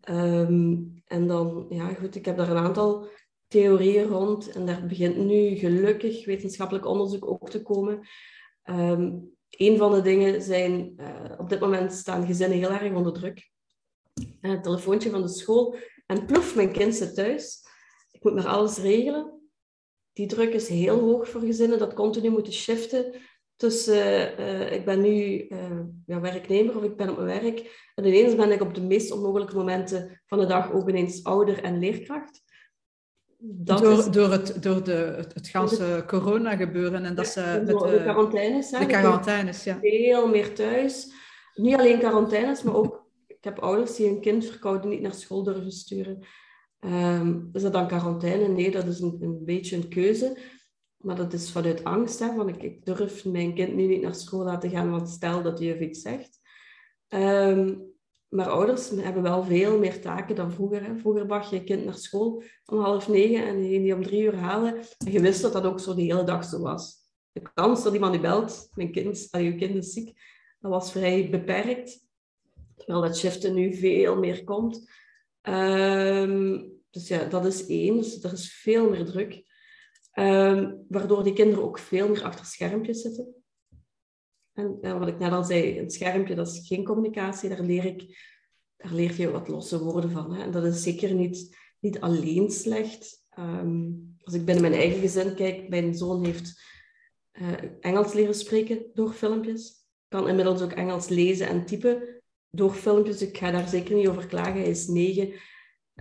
Um, 0.09 1.01
en 1.05 1.27
dan, 1.27 1.65
ja 1.69 1.93
goed, 1.93 2.15
ik 2.15 2.25
heb 2.25 2.37
daar 2.37 2.49
een 2.49 2.57
aantal 2.57 3.07
theorieën 3.47 4.07
rond 4.07 4.51
en 4.51 4.65
daar 4.65 4.85
begint 4.85 5.17
nu 5.17 5.55
gelukkig 5.55 6.25
wetenschappelijk 6.25 6.85
onderzoek 6.85 7.27
ook 7.27 7.49
te 7.49 7.61
komen. 7.61 8.07
Um, 8.63 9.37
een 9.49 9.77
van 9.77 9.91
de 9.91 10.01
dingen 10.01 10.41
zijn, 10.41 10.93
uh, 10.97 11.31
op 11.37 11.49
dit 11.49 11.59
moment 11.59 11.93
staan 11.93 12.25
gezinnen 12.25 12.57
heel 12.57 12.71
erg 12.71 12.93
onder 12.93 13.13
druk. 13.13 13.51
Het 14.41 14.63
telefoontje 14.63 15.09
van 15.09 15.21
de 15.21 15.27
school 15.27 15.75
en 16.05 16.25
ploef, 16.25 16.55
mijn 16.55 16.71
kind 16.71 16.95
zit 16.95 17.15
thuis. 17.15 17.67
Ik 18.11 18.23
moet 18.23 18.33
maar 18.33 18.47
alles 18.47 18.77
regelen 18.77 19.38
die 20.13 20.27
druk 20.27 20.53
is 20.53 20.67
heel 20.67 20.99
hoog 20.99 21.29
voor 21.29 21.41
gezinnen. 21.41 21.79
Dat 21.79 21.93
continu 21.93 22.29
moeten 22.29 22.53
shiften 22.53 23.13
tussen 23.55 24.39
uh, 24.39 24.71
ik 24.71 24.85
ben 24.85 25.01
nu 25.01 25.47
uh, 25.49 25.79
ja, 26.05 26.19
werknemer 26.19 26.77
of 26.77 26.83
ik 26.83 26.95
ben 26.95 27.09
op 27.09 27.17
mijn 27.17 27.41
werk. 27.41 27.89
En 27.95 28.05
ineens 28.05 28.35
ben 28.35 28.51
ik 28.51 28.61
op 28.61 28.73
de 28.73 28.81
meest 28.81 29.11
onmogelijke 29.11 29.55
momenten 29.55 30.21
van 30.25 30.39
de 30.39 30.45
dag 30.45 30.71
ook 30.71 30.89
ineens 30.89 31.23
ouder 31.23 31.63
en 31.63 31.79
leerkracht. 31.79 32.41
Dat 33.41 33.79
door, 33.79 33.97
is... 33.97 34.05
door, 34.05 34.31
het, 34.31 34.63
door 34.63 34.83
de, 34.83 35.13
het, 35.17 35.33
het 35.33 35.47
ganse 35.47 36.03
corona 36.07 36.55
gebeuren 36.55 37.05
en 37.05 37.15
dat 37.15 37.27
ze 37.27 37.61
met 37.65 37.79
de, 37.79 38.01
quarantaines. 38.03 38.69
De 38.69 38.85
quarantaines, 38.85 39.63
ja. 39.63 39.79
Veel 39.81 40.27
meer 40.27 40.53
thuis. 40.53 41.13
Niet 41.53 41.75
alleen 41.75 41.99
quarantaines, 41.99 42.63
maar 42.63 42.75
ook... 42.75 43.07
Ik 43.27 43.43
heb 43.43 43.59
ouders 43.59 43.95
die 43.95 44.07
een 44.07 44.21
kind 44.21 44.45
verkouden 44.45 44.89
niet 44.89 45.01
naar 45.01 45.13
school 45.13 45.43
durven 45.43 45.71
sturen. 45.71 46.23
Um, 46.79 47.49
is 47.53 47.61
dat 47.61 47.73
dan 47.73 47.87
quarantaine? 47.87 48.47
Nee, 48.47 48.71
dat 48.71 48.85
is 48.85 48.99
een, 48.99 49.17
een 49.21 49.45
beetje 49.45 49.75
een 49.75 49.87
keuze. 49.87 50.37
Maar 50.97 51.15
dat 51.15 51.33
is 51.33 51.51
vanuit 51.51 51.83
angst. 51.83 52.19
Hè, 52.19 52.47
ik, 52.47 52.85
durf 52.85 53.25
mijn 53.25 53.53
kind 53.53 53.75
nu 53.75 53.85
niet 53.85 54.01
naar 54.01 54.15
school 54.15 54.43
laten 54.43 54.69
gaan, 54.69 54.91
want 54.91 55.09
stel 55.09 55.41
dat 55.41 55.59
juf 55.59 55.79
iets 55.79 56.01
zegt. 56.01 56.39
Um, 57.09 57.89
maar 58.29 58.49
ouders 58.49 58.89
hebben 58.89 59.23
wel 59.23 59.43
veel 59.43 59.79
meer 59.79 60.01
taken 60.01 60.35
dan 60.35 60.51
vroeger. 60.51 60.83
Hè. 60.83 60.97
Vroeger 60.97 61.25
bracht 61.25 61.49
je 61.49 61.55
je 61.55 61.63
kind 61.63 61.85
naar 61.85 61.97
school 61.97 62.43
om 62.65 62.79
half 62.79 63.07
negen 63.07 63.47
en 63.47 63.63
ging 63.63 63.83
die 63.83 63.95
om 63.95 64.03
drie 64.03 64.21
uur 64.21 64.35
halen. 64.35 64.75
En 65.05 65.11
je 65.11 65.19
wist 65.19 65.41
dat 65.41 65.53
dat 65.53 65.65
ook 65.65 65.79
zo 65.79 65.95
de 65.95 66.01
hele 66.01 66.23
dag 66.23 66.45
zo 66.45 66.61
was. 66.61 66.97
De 67.31 67.41
kans 67.53 67.83
dat 67.83 67.93
iemand 67.93 68.11
die 68.11 68.21
belt, 68.21 68.69
mijn 68.75 68.91
kind, 68.91 69.31
dat 69.31 69.41
je 69.41 69.55
kind 69.55 69.75
is 69.75 69.93
ziek, 69.93 70.21
dat 70.59 70.71
was 70.71 70.91
vrij 70.91 71.29
beperkt. 71.29 72.07
Terwijl 72.75 73.01
dat 73.01 73.17
shiften 73.17 73.53
nu 73.53 73.73
veel 73.73 74.15
meer 74.15 74.43
komt. 74.43 74.91
Um, 75.43 76.71
dus 76.89 77.07
ja, 77.07 77.25
dat 77.25 77.45
is 77.45 77.67
één. 77.67 77.95
Dus 77.95 78.23
er 78.23 78.33
is 78.33 78.53
veel 78.53 78.89
meer 78.89 79.05
druk. 79.05 79.43
Um, 80.13 80.85
waardoor 80.87 81.23
die 81.23 81.33
kinderen 81.33 81.63
ook 81.63 81.79
veel 81.79 82.09
meer 82.09 82.23
achter 82.23 82.45
schermpjes 82.45 83.01
zitten. 83.01 83.35
En, 84.53 84.99
wat 84.99 85.07
ik 85.07 85.19
net 85.19 85.31
al 85.31 85.43
zei, 85.43 85.79
een 85.79 85.89
schermpje, 85.89 86.35
dat 86.35 86.47
is 86.47 86.67
geen 86.67 86.83
communicatie. 86.83 87.49
Daar 87.49 87.61
leer, 87.61 87.85
ik, 87.85 88.17
daar 88.77 88.93
leer 88.93 89.19
je 89.19 89.31
wat 89.31 89.47
losse 89.47 89.83
woorden 89.83 90.11
van. 90.11 90.33
Hè. 90.33 90.43
En 90.43 90.51
dat 90.51 90.63
is 90.63 90.83
zeker 90.83 91.13
niet, 91.13 91.57
niet 91.79 91.99
alleen 91.99 92.51
slecht. 92.51 93.25
Um, 93.39 94.15
als 94.23 94.33
ik 94.33 94.45
binnen 94.45 94.69
mijn 94.69 94.81
eigen 94.81 94.99
gezin 94.99 95.35
kijk, 95.35 95.69
mijn 95.69 95.95
zoon 95.95 96.25
heeft 96.25 96.61
uh, 97.31 97.53
Engels 97.79 98.13
leren 98.13 98.35
spreken 98.35 98.85
door 98.93 99.13
filmpjes. 99.13 99.87
Kan 100.07 100.27
inmiddels 100.27 100.61
ook 100.61 100.71
Engels 100.71 101.07
lezen 101.07 101.47
en 101.47 101.65
typen 101.65 102.18
door 102.49 102.73
filmpjes. 102.73 103.21
Ik 103.21 103.37
ga 103.37 103.51
daar 103.51 103.67
zeker 103.67 103.95
niet 103.95 104.07
over 104.07 104.27
klagen. 104.27 104.61
Hij 104.61 104.69
is 104.69 104.87
negen 104.87 105.27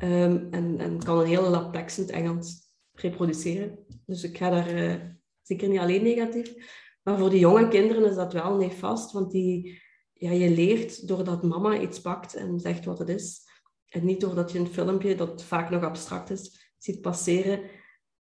um, 0.02 0.48
en, 0.50 0.78
en 0.78 1.04
kan 1.04 1.18
een 1.18 1.26
hele 1.26 1.48
lap 1.48 1.72
tekst 1.72 1.98
in 1.98 2.04
het 2.04 2.12
Engels 2.12 2.70
reproduceren. 2.92 3.78
Dus 4.06 4.24
ik 4.24 4.36
ga 4.36 4.50
daar 4.50 4.74
uh, 4.74 4.94
zeker 5.42 5.68
niet 5.68 5.78
alleen 5.78 6.02
negatief. 6.02 6.54
Maar 7.02 7.18
voor 7.18 7.30
die 7.30 7.38
jonge 7.38 7.68
kinderen 7.68 8.04
is 8.04 8.14
dat 8.14 8.32
wel 8.32 8.56
nefast, 8.56 9.12
want 9.12 9.30
die, 9.30 9.82
ja, 10.12 10.30
je 10.30 10.50
leert 10.50 11.08
doordat 11.08 11.42
mama 11.42 11.80
iets 11.80 12.00
pakt 12.00 12.34
en 12.34 12.60
zegt 12.60 12.84
wat 12.84 12.98
het 12.98 13.08
is. 13.08 13.46
En 13.88 14.04
niet 14.04 14.20
doordat 14.20 14.52
je 14.52 14.58
een 14.58 14.66
filmpje, 14.66 15.14
dat 15.14 15.42
vaak 15.42 15.70
nog 15.70 15.82
abstract 15.82 16.30
is, 16.30 16.72
ziet 16.78 17.00
passeren. 17.00 17.60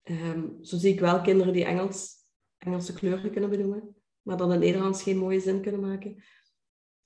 Um, 0.04 0.58
zo 0.60 0.76
zie 0.76 0.92
ik 0.92 1.00
wel 1.00 1.20
kinderen 1.20 1.52
die 1.52 1.64
Engels, 1.64 2.14
Engelse 2.58 2.92
kleuren 2.92 3.30
kunnen 3.30 3.50
benoemen, 3.50 3.94
maar 4.22 4.36
dan 4.36 4.52
in 4.52 4.58
Nederlands 4.58 5.02
geen 5.02 5.16
mooie 5.16 5.40
zin 5.40 5.60
kunnen 5.60 5.80
maken. 5.80 6.24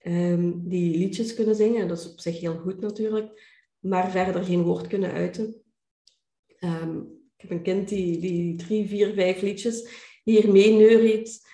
Um, 0.07 0.69
die 0.69 0.99
liedjes 0.99 1.35
kunnen 1.35 1.55
zingen, 1.55 1.89
dat 1.89 1.99
is 1.99 2.13
op 2.13 2.21
zich 2.21 2.41
heel 2.41 2.57
goed 2.57 2.81
natuurlijk, 2.81 3.59
maar 3.79 4.11
verder 4.11 4.45
geen 4.45 4.63
woord 4.63 4.87
kunnen 4.87 5.13
uiten. 5.13 5.63
Um, 6.61 7.19
ik 7.37 7.49
heb 7.49 7.51
een 7.51 7.63
kind 7.63 7.89
die, 7.89 8.21
die 8.21 8.57
drie, 8.57 8.89
vier, 8.89 9.15
vijf 9.15 9.41
liedjes 9.41 9.89
hiermee 10.23 10.73
neuriet 10.73 11.49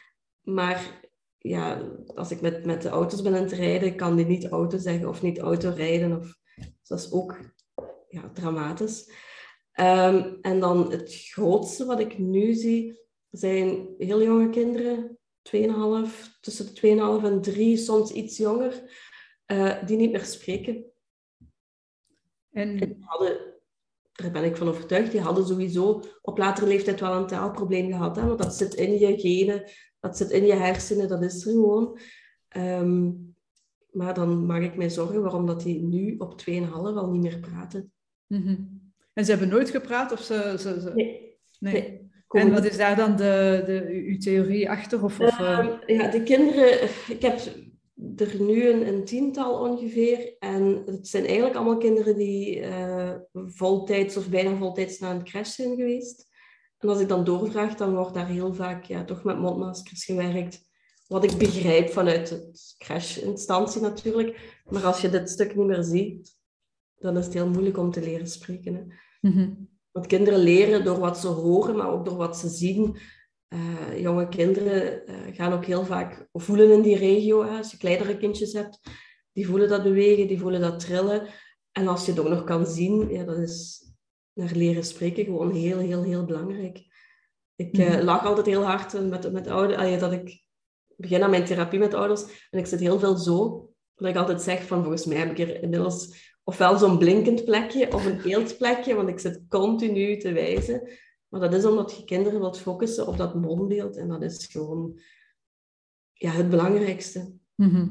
maar 0.46 1.00
ja, 1.38 1.92
als 2.14 2.30
ik 2.30 2.40
met, 2.40 2.64
met 2.64 2.82
de 2.82 2.88
auto's 2.88 3.22
ben 3.22 3.34
aan 3.34 3.42
het 3.42 3.52
rijden, 3.52 3.96
kan 3.96 4.16
die 4.16 4.26
niet 4.26 4.46
auto 4.46 4.78
zeggen 4.78 5.08
of 5.08 5.22
niet 5.22 5.38
auto 5.38 5.70
rijden. 5.70 6.16
Of, 6.16 6.38
dus 6.54 6.88
dat 6.88 6.98
is 6.98 7.12
ook 7.12 7.38
ja, 8.08 8.30
dramatisch. 8.32 9.10
Um, 9.80 10.38
en 10.40 10.60
dan 10.60 10.90
het 10.90 11.14
grootste 11.14 11.84
wat 11.84 12.00
ik 12.00 12.18
nu 12.18 12.54
zie, 12.54 13.00
zijn 13.30 13.88
heel 13.98 14.22
jonge 14.22 14.50
kinderen, 14.50 15.18
2,5, 15.52 16.40
tussen 16.40 16.74
de 16.74 17.20
2,5 17.20 17.24
en 17.24 17.40
3, 17.40 17.76
soms 17.76 18.10
iets 18.10 18.36
jonger, 18.36 18.82
uh, 19.46 19.86
die 19.86 19.96
niet 19.96 20.10
meer 20.10 20.24
spreken. 20.24 20.84
En... 22.50 22.80
en 22.80 22.96
hadden, 23.00 23.54
daar 24.12 24.30
ben 24.30 24.44
ik 24.44 24.56
van 24.56 24.68
overtuigd, 24.68 25.10
die 25.10 25.20
hadden 25.20 25.46
sowieso 25.46 26.02
op 26.22 26.38
latere 26.38 26.66
leeftijd 26.66 27.00
wel 27.00 27.12
een 27.12 27.26
taalprobleem 27.26 27.90
gehad. 27.90 28.16
Hè? 28.16 28.26
Want 28.26 28.38
dat 28.38 28.54
zit 28.54 28.74
in 28.74 28.98
je 28.98 29.18
genen, 29.18 29.70
dat 30.00 30.16
zit 30.16 30.30
in 30.30 30.46
je 30.46 30.54
hersenen, 30.54 31.08
dat 31.08 31.22
is 31.22 31.46
er 31.46 31.52
gewoon. 31.52 31.98
Ehm, 32.48 33.12
maar 33.90 34.14
dan 34.14 34.46
maak 34.46 34.62
ik 34.62 34.76
mij 34.76 34.90
zorgen 34.90 35.22
waarom 35.22 35.46
dat 35.46 35.62
die 35.62 35.82
nu 35.82 36.16
op 36.18 36.40
2,5 36.40 36.96
al 36.96 37.10
niet 37.10 37.22
meer 37.22 37.38
praten. 37.38 37.92
Mm 38.26 38.84
En 39.12 39.24
ze 39.24 39.30
hebben 39.30 39.48
nooit 39.48 39.70
gepraat? 39.70 40.12
Of 40.12 40.20
ze, 40.20 40.56
ze, 40.58 40.80
ze... 40.80 40.92
Nee. 40.94 41.38
nee. 41.58 42.05
En 42.28 42.52
wat 42.52 42.64
is 42.64 42.76
daar 42.76 42.96
dan 42.96 43.16
de, 43.16 43.62
de, 43.66 43.86
uw 43.88 44.18
theorie 44.18 44.70
achter? 44.70 45.04
Of, 45.04 45.20
of 45.20 45.38
uh... 45.38 45.68
ja, 45.86 46.08
de 46.08 46.22
kinderen... 46.22 46.82
Ik 47.08 47.22
heb 47.22 47.40
er 48.16 48.42
nu 48.42 48.68
een, 48.68 48.88
een, 48.88 49.04
tiental 49.04 49.70
ongeveer. 49.70 50.36
En 50.38 50.82
het 50.86 51.08
zijn 51.08 51.24
eigenlijk 51.24 51.56
allemaal 51.56 51.76
kinderen 51.76 52.16
die 52.16 52.60
uh, 52.60 53.14
voltijds 53.32 54.16
of 54.16 54.28
bijna 54.28 54.56
voltijds 54.56 54.98
naar 54.98 55.14
een 55.14 55.24
crash 55.24 55.54
zijn 55.54 55.76
geweest. 55.76 56.26
En 56.78 56.88
als 56.88 57.00
ik 57.00 57.08
dan 57.08 57.24
doorvraag, 57.24 57.74
dan 57.74 57.94
wordt 57.94 58.14
daar 58.14 58.28
heel 58.28 58.54
vaak 58.54 58.84
ja, 58.84 59.04
toch 59.04 59.24
met 59.24 59.38
mondmaskers 59.38 60.04
gewerkt. 60.04 60.64
Wat 61.06 61.24
ik 61.24 61.38
begrijp 61.38 61.90
vanuit 61.90 62.30
het 62.30 62.74
crash-instantie 62.78 63.80
natuurlijk. 63.80 64.60
Maar 64.64 64.84
als 64.84 65.00
je 65.00 65.08
dit 65.08 65.30
stuk 65.30 65.56
niet 65.56 65.66
meer 65.66 65.82
ziet, 65.82 66.34
dan 66.98 67.16
is 67.16 67.24
het 67.24 67.34
heel 67.34 67.48
moeilijk 67.48 67.78
om 67.78 67.90
te 67.90 68.00
leren 68.00 68.28
spreken. 68.28 68.74
Hè. 68.74 68.82
Mhm. 69.28 69.50
Want 69.96 70.08
kinderen 70.08 70.38
leren 70.38 70.84
door 70.84 70.98
wat 70.98 71.18
ze 71.18 71.26
horen, 71.26 71.76
maar 71.76 71.90
ook 71.90 72.04
door 72.04 72.16
wat 72.16 72.36
ze 72.36 72.48
zien. 72.48 72.96
Uh, 73.48 74.00
jonge 74.00 74.28
kinderen 74.28 75.02
uh, 75.10 75.16
gaan 75.36 75.52
ook 75.52 75.64
heel 75.64 75.84
vaak 75.84 76.28
voelen 76.32 76.72
in 76.72 76.82
die 76.82 76.96
regio. 76.96 77.44
Hè. 77.44 77.56
Als 77.56 77.70
je 77.70 77.76
kleinere 77.76 78.16
kindjes 78.16 78.52
hebt, 78.52 78.80
die 79.32 79.46
voelen 79.46 79.68
dat 79.68 79.82
bewegen, 79.82 80.26
die 80.26 80.40
voelen 80.40 80.60
dat 80.60 80.80
trillen. 80.80 81.26
En 81.72 81.88
als 81.88 82.04
je 82.04 82.10
het 82.10 82.20
ook 82.20 82.28
nog 82.28 82.44
kan 82.44 82.66
zien, 82.66 83.08
ja, 83.08 83.24
dat 83.24 83.38
is 83.38 83.84
naar 84.32 84.52
leren 84.54 84.84
spreken 84.84 85.24
gewoon 85.24 85.52
heel, 85.52 85.78
heel, 85.78 86.02
heel 86.02 86.24
belangrijk. 86.24 86.84
Ik 87.54 87.78
uh, 87.78 88.02
lach 88.02 88.24
altijd 88.24 88.46
heel 88.46 88.64
hard 88.64 89.08
met, 89.08 89.32
met 89.32 89.46
ouders, 89.46 90.00
dat 90.00 90.12
ik 90.12 90.44
begin 90.96 91.22
aan 91.22 91.30
mijn 91.30 91.44
therapie 91.44 91.78
met 91.78 91.94
ouders 91.94 92.48
en 92.50 92.58
ik 92.58 92.66
zit 92.66 92.80
heel 92.80 92.98
veel 92.98 93.16
zo, 93.16 93.70
dat 93.94 94.08
ik 94.08 94.16
altijd 94.16 94.42
zeg 94.42 94.66
van 94.66 94.80
volgens 94.80 95.04
mij 95.04 95.16
heb 95.16 95.30
ik 95.30 95.38
er 95.38 95.62
inmiddels 95.62 96.34
ofwel 96.48 96.78
zo'n 96.78 96.98
blinkend 96.98 97.44
plekje 97.44 97.92
of 97.92 98.06
een 98.06 98.20
eeltplekje, 98.20 98.94
want 98.94 99.08
ik 99.08 99.18
zit 99.18 99.42
continu 99.48 100.16
te 100.16 100.32
wijzen. 100.32 100.88
Maar 101.28 101.40
dat 101.40 101.54
is 101.54 101.64
omdat 101.64 101.96
je 101.96 102.04
kinderen 102.04 102.40
wilt 102.40 102.58
focussen 102.58 103.06
op 103.06 103.16
dat 103.16 103.34
mondbeeld 103.34 103.96
en 103.96 104.08
dat 104.08 104.22
is 104.22 104.46
gewoon 104.46 105.00
ja, 106.12 106.30
het 106.30 106.50
belangrijkste. 106.50 107.32
Mhm. 107.54 107.88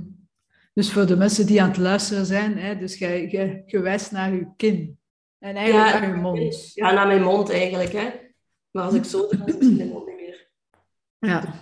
Dus 0.74 0.91
voor 0.91 1.06
de 1.06 1.15
mensen 1.15 1.46
die 1.46 1.62
aan 1.62 1.68
het 1.68 1.78
luisteren 1.78 2.26
zijn, 2.26 2.58
hè, 2.58 2.78
dus 2.78 2.98
je 2.98 3.80
wijst 3.82 4.12
naar 4.12 4.34
je 4.34 4.48
kind. 4.56 4.96
En 5.39 5.56
eigenlijk 5.56 5.94
ja, 5.94 6.00
naar 6.00 6.10
je 6.10 6.22
mond. 6.22 6.74
Ja, 6.74 6.91
naar 6.91 7.08
mijn 7.08 7.24
mond 7.24 7.50
eigenlijk. 7.50 7.91
Hè. 7.91 8.10
Maar 8.72 8.84
als 8.84 8.94
ik 8.94 9.04
zo 9.04 9.28
doe, 9.28 9.38
dan 9.38 9.48
is 9.48 9.70
mijn 9.78 9.89
mond 9.89 10.06
niet 10.08 10.15
meer. 10.15 10.50
Ja. 11.20 11.54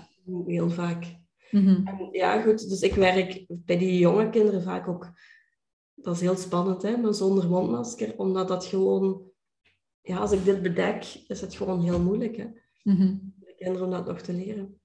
Heel 0.45 0.69
vaak. 0.69 1.05
Mm 1.51 1.81
en, 1.85 2.09
ja, 2.11 2.41
goed. 2.41 2.69
Dus 2.69 2.81
ik 2.81 2.93
werk 2.93 3.45
bij 3.47 3.77
die 3.77 3.99
jonge 3.99 4.29
kinderen 4.29 4.63
vaak 4.63 4.87
ook... 4.87 5.11
Dat 6.03 6.15
is 6.15 6.21
heel 6.21 6.35
spannend, 6.35 6.81
hè, 6.81 6.97
maar 6.97 7.13
zonder 7.13 7.49
mondmasker. 7.49 8.13
Omdat 8.17 8.47
dat 8.47 8.65
gewoon... 8.65 9.21
Ja, 10.01 10.17
als 10.17 10.31
ik 10.31 10.45
dit 10.45 10.61
bedek, 10.61 11.23
is 11.27 11.41
het 11.41 11.55
gewoon 11.55 11.81
heel 11.81 11.99
moeilijk, 11.99 12.37
hè. 12.37 12.47
Mm 12.83 13.33
De 13.39 13.53
kinderen 13.57 13.85
om 13.85 13.91
dat 13.91 14.05
nog 14.05 14.21
te 14.21 14.33
leren. 14.33 14.81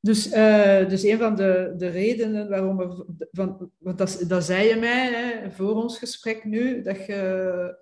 Dus, 0.00 0.32
uh, 0.32 0.88
dus 0.88 1.02
een 1.02 1.18
van 1.18 1.34
de, 1.34 1.74
de 1.76 1.88
redenen 1.88 2.48
waarom 2.48 2.76
we, 2.76 3.04
van, 3.30 3.70
want 3.78 3.98
dat, 3.98 4.24
dat 4.26 4.44
zei 4.44 4.68
je 4.68 4.76
mij 4.76 5.12
hè, 5.12 5.50
voor 5.50 5.74
ons 5.74 5.98
gesprek 5.98 6.44
nu, 6.44 6.82
dat 6.82 7.06
je, 7.06 7.78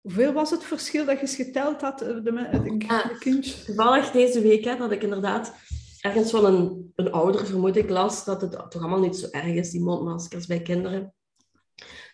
hoeveel 0.00 0.32
was 0.32 0.50
het 0.50 0.64
verschil 0.64 1.04
dat 1.04 1.14
je 1.14 1.20
eens 1.20 1.36
geteld 1.36 1.80
had, 1.80 2.00
eh, 2.00 2.08
de, 2.08 2.22
de? 2.22 3.62
Toevallig 3.64 4.10
deze 4.10 4.40
week 4.40 4.64
hè, 4.64 4.76
dat 4.76 4.92
ik 4.92 5.02
inderdaad 5.02 5.54
ergens 6.00 6.30
van 6.30 6.44
een, 6.44 6.92
een 6.94 7.12
ouder, 7.12 7.46
vermoed 7.46 7.76
ik, 7.76 7.90
las 7.90 8.24
dat 8.24 8.40
het 8.40 8.52
toch 8.52 8.82
allemaal 8.82 9.00
niet 9.00 9.16
zo 9.16 9.28
erg 9.30 9.54
is, 9.54 9.70
die 9.70 9.82
mondmaskers 9.82 10.46
bij 10.46 10.62
kinderen. 10.62 11.14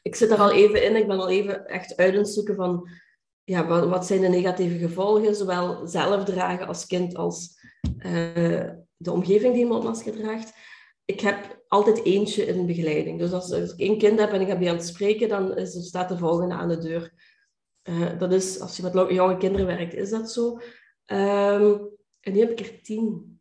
Ik 0.02 0.14
zit 0.14 0.30
er 0.30 0.38
al 0.38 0.52
even 0.52 0.84
in, 0.84 0.96
ik 0.96 1.06
ben 1.06 1.18
al 1.18 1.28
even 1.28 1.66
echt 1.66 1.96
uit 1.96 2.12
aan 2.12 2.18
het 2.18 2.28
zoeken 2.28 2.54
van, 2.54 2.88
ja, 3.44 3.66
wat, 3.66 3.88
wat 3.88 4.06
zijn 4.06 4.20
de 4.20 4.28
negatieve 4.28 4.78
gevolgen, 4.78 5.34
zowel 5.34 5.86
zelf 5.86 6.24
dragen 6.24 6.66
als 6.66 6.86
kind 6.86 7.16
als... 7.16 7.58
Uh, 7.98 8.70
de 8.96 9.12
omgeving 9.12 9.54
die 9.54 9.62
een 9.62 9.68
mondmasker 9.68 10.12
draagt. 10.12 10.52
Ik 11.04 11.20
heb 11.20 11.62
altijd 11.68 12.04
eentje 12.04 12.46
in 12.46 12.66
begeleiding. 12.66 13.18
Dus 13.18 13.32
als, 13.32 13.50
ik 13.50 13.78
één 13.78 13.98
kind 13.98 14.18
heb 14.18 14.30
en 14.30 14.40
ik 14.40 14.46
heb 14.46 14.58
die 14.58 14.68
aan 14.68 14.76
het 14.76 14.86
spreken, 14.86 15.28
dan 15.28 15.56
is, 15.56 15.86
staat 15.86 16.08
de 16.08 16.18
volgende 16.18 16.54
aan 16.54 16.68
de 16.68 16.78
deur. 16.78 17.12
Uh, 17.82 18.18
dat 18.18 18.32
is, 18.32 18.60
als 18.60 18.76
je 18.76 18.82
met 18.82 19.10
jonge 19.10 19.36
kinderen 19.36 19.66
werkt, 19.66 19.94
is 19.94 20.10
dat 20.10 20.30
zo. 20.30 20.60
Um, 21.06 21.88
en 22.20 22.32
nu 22.32 22.38
heb 22.38 22.50
ik 22.50 22.60
er 22.60 22.82
tien. 22.82 23.38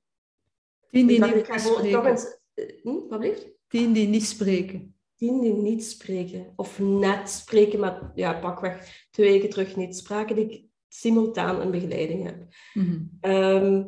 Tien 0.89 1.08
die 1.08 1.26
niet 1.26 1.45
spreken. 1.45 2.17
Eh, 2.54 2.65
hm, 2.82 3.08
wat 3.10 3.19
blijft? 3.19 3.48
Tien 3.67 3.93
die 3.93 4.08
niet 4.08 4.26
spreken. 4.26 4.99
Tien 5.19 5.41
die 5.41 5.53
niet 5.53 5.86
spreken. 5.86 6.53
Of 6.55 6.79
net 6.79 7.29
spreken, 7.29 7.79
maar 7.79 8.12
ja, 8.15 8.34
pakweg 8.34 9.08
twee 9.12 9.32
weken 9.32 9.49
terug 9.49 9.75
niet 9.75 9.97
spraken. 9.97 10.36
Die 10.36 10.71
simultaan 10.88 11.62
een 11.62 11.71
begeleiding 11.71 12.23
heb. 12.23 12.47
Mhm. 12.73 13.01
Ehm, 13.19 13.84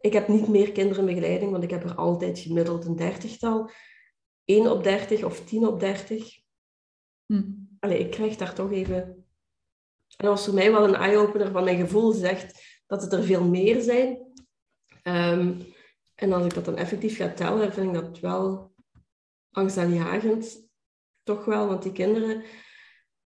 ik 0.00 0.12
heb 0.12 0.28
niet 0.28 0.48
meer 0.48 0.72
kinderen 0.72 1.08
in 1.08 1.14
begeleiding, 1.14 1.50
want 1.50 1.64
ik 1.64 1.70
heb 1.70 1.84
er 1.84 1.94
altijd 1.94 2.38
gemiddeld 2.38 2.84
een 2.84 2.96
dertigtal. 2.96 3.70
1 4.44 4.70
op 4.70 4.84
30 4.84 5.24
of 5.24 5.44
10 5.44 5.66
op 5.66 5.80
30. 5.80 6.40
Mhm. 7.26 7.50
Allee, 7.80 7.98
ik 7.98 8.10
krijg 8.10 8.36
daar 8.36 8.54
toch 8.54 8.72
even... 8.72 8.96
En 10.16 10.26
dat 10.26 10.28
was 10.28 10.44
voor 10.44 10.54
mij 10.54 10.72
wel 10.72 10.84
een 10.84 10.94
eye-opener 10.94 11.50
van 11.50 11.64
mijn 11.64 11.78
gevoel 11.78 12.12
zegt 12.12 12.80
dat 12.86 13.02
het 13.02 13.12
er 13.12 13.22
veel 13.22 13.44
meer 13.44 13.80
zijn. 13.80 14.18
Ehm, 15.02 15.54
en 16.14 16.32
als 16.32 16.44
ik 16.44 16.54
dat 16.54 16.64
dan 16.64 16.76
effectief 16.76 17.16
ga 17.16 17.32
tellen, 17.32 17.72
vind 17.72 17.86
ik 17.86 18.02
dat 18.02 18.20
wel 18.20 18.72
angstaanjagend. 19.58 20.66
Toch 21.22 21.44
wel, 21.44 21.66
want 21.66 21.82
die 21.82 21.92
kinderen, 21.92 22.42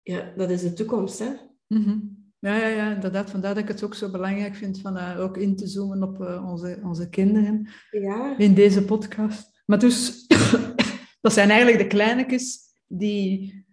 ja, 0.02 0.34
dat 0.38 0.50
is 0.50 0.62
de 0.62 0.74
toekomst, 0.74 1.20
hè. 1.20 1.30
Mhm. 1.68 1.98
Ja, 2.40 2.56
ja, 2.58 2.68
ja, 2.68 2.94
inderdaad. 2.94 3.30
Vandaar 3.30 3.54
dat 3.54 3.64
ik 3.64 3.70
het 3.70 3.84
ook 3.84 3.94
zo 3.96 4.12
belangrijk 4.12 4.56
vind 4.56 4.80
van 4.82 4.98
eh, 4.98 5.20
ook 5.20 5.38
in 5.38 5.56
te 5.56 5.68
zoomen 5.68 6.04
op 6.04 6.22
eh, 6.22 6.50
onze, 6.50 6.80
onze 6.84 7.10
kinderen 7.10 7.68
Ja, 7.92 8.38
in 8.38 8.54
deze 8.54 8.86
podcast. 8.86 9.62
Maar 9.66 9.80
dus, 9.80 10.28
dat 11.22 11.34
zijn 11.34 11.50
eigenlijk 11.50 11.82
de 11.82 11.88
kleinetjes 11.88 12.60
die 12.88 13.64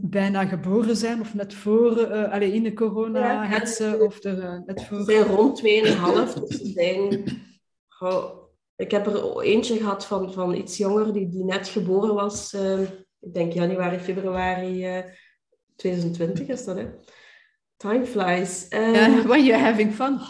bijna 0.00 0.46
geboren 0.46 0.96
zijn 0.96 1.20
of 1.20 1.34
net 1.34 1.54
voor, 1.54 1.98
eh 1.98 2.32
allee, 2.32 2.52
in 2.52 2.62
de 2.62 2.72
corona 2.72 3.18
Ja. 3.20 3.46
hetsen 3.48 4.00
of 4.04 4.24
er 4.24 4.62
net 4.66 4.80
ze 4.80 4.86
voor. 4.86 5.04
zijn 5.04 5.22
rond 5.24 5.60
2,5. 5.60 5.64
Dus 6.46 6.58
ze 6.58 6.70
zijn... 6.74 7.24
ik 8.76 8.90
heb 8.90 9.06
er 9.06 9.40
eentje 9.40 9.76
gehad 9.76 10.06
van, 10.06 10.32
van 10.32 10.54
iets 10.54 10.76
jonger, 10.76 11.12
die, 11.12 11.28
die 11.28 11.44
net 11.44 11.68
geboren 11.68 12.14
was. 12.14 12.52
eh, 12.52 12.80
ik 13.20 13.34
denk 13.34 13.52
januari, 13.52 13.98
februari 13.98 14.84
eh, 14.84 15.04
2020 15.76 16.48
is 16.48 16.64
dat, 16.64 16.76
hè. 16.76 16.86
Time 17.76 18.06
flies. 18.06 18.68
Eh, 18.68 19.24
when 19.24 19.44
you're 19.44 19.64
having 19.64 19.92
fun. 19.92 20.18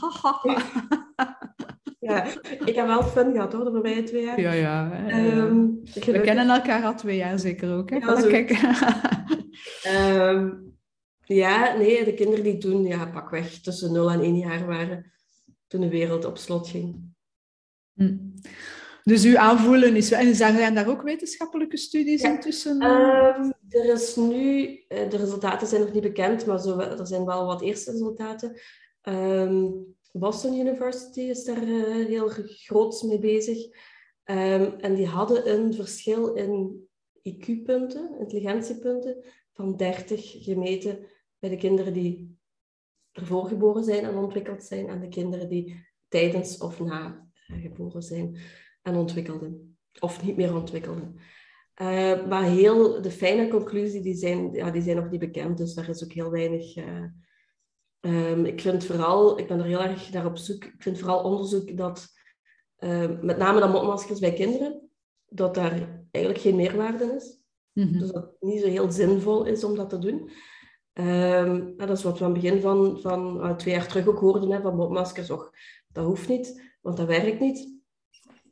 Ja, 2.05 2.25
ik 2.65 2.75
heb 2.75 2.87
wel 2.87 3.03
fun 3.03 3.33
gehad, 3.33 3.53
hoor, 3.53 3.65
de 3.65 3.71
voorbije 3.71 4.03
twee 4.03 4.23
jaar. 4.25 4.41
Ja, 4.41 4.53
ja. 4.53 5.07
Ehm, 5.09 5.67
We 5.95 6.21
kennen 6.21 6.49
elkaar 6.51 6.85
al 6.85 6.95
twee 6.95 7.17
jaar 7.17 7.39
zeker 7.39 7.77
ook. 7.77 7.91
Hè? 7.91 7.97
Ja, 7.97 8.21
kijk. 8.21 8.51
Ehm, 9.83 10.51
ja, 11.25 11.77
nee, 11.77 12.05
de 12.05 12.15
kinderen 12.15 12.45
die 12.45 12.59
toen 12.59 12.85
ja, 12.85 13.07
pakweg 13.07 13.61
tussen 13.61 13.93
0 13.93 14.11
en 14.11 14.21
1 14.21 14.37
jaar 14.37 14.67
waren, 14.67 15.13
toen 15.67 15.81
de 15.81 15.89
wereld 15.89 16.25
op 16.25 16.39
slot 16.39 16.69
ging. 16.69 17.13
Hm. 17.95 18.17
Dus 19.03 19.25
uw 19.25 19.39
aanvoelen 19.39 19.97
is... 19.97 20.13
En 20.13 20.35
zijn 20.35 20.75
daar 20.75 20.89
ook 20.89 21.03
wetenschappelijke 21.03 21.77
studies 21.77 22.23
Ja. 22.23 22.31
intussen? 22.31 22.81
Ehm, 22.81 23.51
er 23.69 23.93
is 23.93 24.17
nu, 24.17 24.67
eh, 24.89 25.11
de 25.11 25.17
resultaten 25.17 25.67
zijn 25.67 25.81
nog 25.81 25.93
niet 25.93 26.03
bekend, 26.03 26.47
maar 26.47 26.61
zo, 26.61 26.79
er 26.79 27.07
zijn 27.07 27.25
wel 27.25 27.47
wat 27.47 27.63
eerste 27.63 27.91
resultaten. 27.91 28.61
Ehm, 29.01 29.69
Boston 30.13 30.59
University 30.59 31.21
is 31.21 31.45
daar 31.45 31.63
eh, 31.63 32.07
heel 32.07 32.29
groot 32.47 33.03
mee 33.03 33.19
bezig. 33.19 33.59
Ehm, 34.25 34.71
en 34.79 34.95
die 34.95 35.07
hadden 35.07 35.51
een 35.51 35.75
verschil 35.75 36.35
in 36.35 36.87
IQ-punten, 37.23 38.19
intelligentiepunten, 38.19 39.25
van 39.53 39.77
30 39.77 40.45
gemeten 40.45 40.99
bij 41.39 41.51
de 41.51 41.57
kinderen 41.57 41.93
die 41.93 42.39
ervoor 43.13 43.47
geboren 43.47 43.85
zijn 43.85 44.05
en 44.05 44.17
ontwikkeld 44.17 44.65
zijn, 44.65 44.89
en 44.89 45.01
de 45.01 45.09
kinderen 45.09 45.49
die 45.49 45.87
tijdens 46.09 46.59
of 46.59 46.81
na 46.81 47.07
eh, 47.07 47.21
geboren 47.61 48.03
zijn 48.03 48.38
en 48.83 48.97
ontwikkelden, 48.97 49.77
of 50.01 50.25
niet 50.25 50.37
meer 50.37 50.55
ontwikkelden. 50.55 51.19
Eh, 51.75 52.27
maar 52.27 52.43
heel 52.43 53.03
de 53.03 53.11
fijne 53.11 53.49
conclusie, 53.49 54.03
die 54.03 54.14
zijn, 54.14 54.53
ja, 54.53 54.71
die 54.71 54.83
zijn 54.83 54.97
nog 54.97 55.11
niet 55.11 55.21
bekend, 55.21 55.59
dus 55.59 55.75
daar 55.75 55.88
is 55.88 56.05
ook 56.05 56.12
heel 56.12 56.31
weinig... 56.31 56.77
eh, 56.77 57.05
ehm, 58.01 58.45
ik 58.45 58.61
vind 58.61 58.85
vooral, 58.85 59.38
ik 59.38 59.47
ben 59.47 59.59
er 59.59 59.64
heel 59.64 59.83
erg 59.83 60.12
naar 60.12 60.27
op 60.27 60.37
zoek, 60.37 60.64
ik 60.64 60.83
vind 60.83 60.99
vooral 60.99 61.23
onderzoek 61.23 61.77
dat, 61.77 62.09
eh, 62.77 63.21
met 63.21 63.37
name 63.37 63.61
dan 63.61 63.71
mondmaskers 63.71 64.21
bij 64.21 64.33
kinderen, 64.33 64.90
dat 65.29 65.55
daar 65.55 66.07
eigenlijk 66.11 66.45
geen 66.45 66.57
meerwaarde 66.57 67.14
is. 67.17 67.43
Mhm. 67.73 67.99
Dus 67.99 68.11
dat 68.11 68.23
het 68.23 68.37
niet 68.40 68.61
zo 68.61 68.69
heel 68.69 68.93
zinvol 68.93 69.45
is 69.45 69.64
om 69.64 69.75
dat 69.75 69.90
te 69.90 69.99
doen. 69.99 70.31
Ehm, 70.93 71.77
dat 71.77 71.90
is 71.90 72.03
wat 72.03 72.19
we 72.19 72.25
aan 72.25 72.33
het 72.33 72.43
begin 72.43 72.61
van, 72.61 73.01
van 73.01 73.40
ah, 73.40 73.57
twee 73.57 73.75
jaar 73.75 73.88
terug 73.88 74.07
ook 74.07 74.19
hoorden, 74.19 74.51
hè, 74.51 74.61
van 74.61 74.77
mondmaskers. 74.77 75.31
Och, 75.31 75.51
dat 75.88 76.05
hoeft 76.05 76.29
niet, 76.29 76.74
want 76.85 76.97
dat 76.97 77.07
werkt 77.07 77.40
niet. 77.40 77.73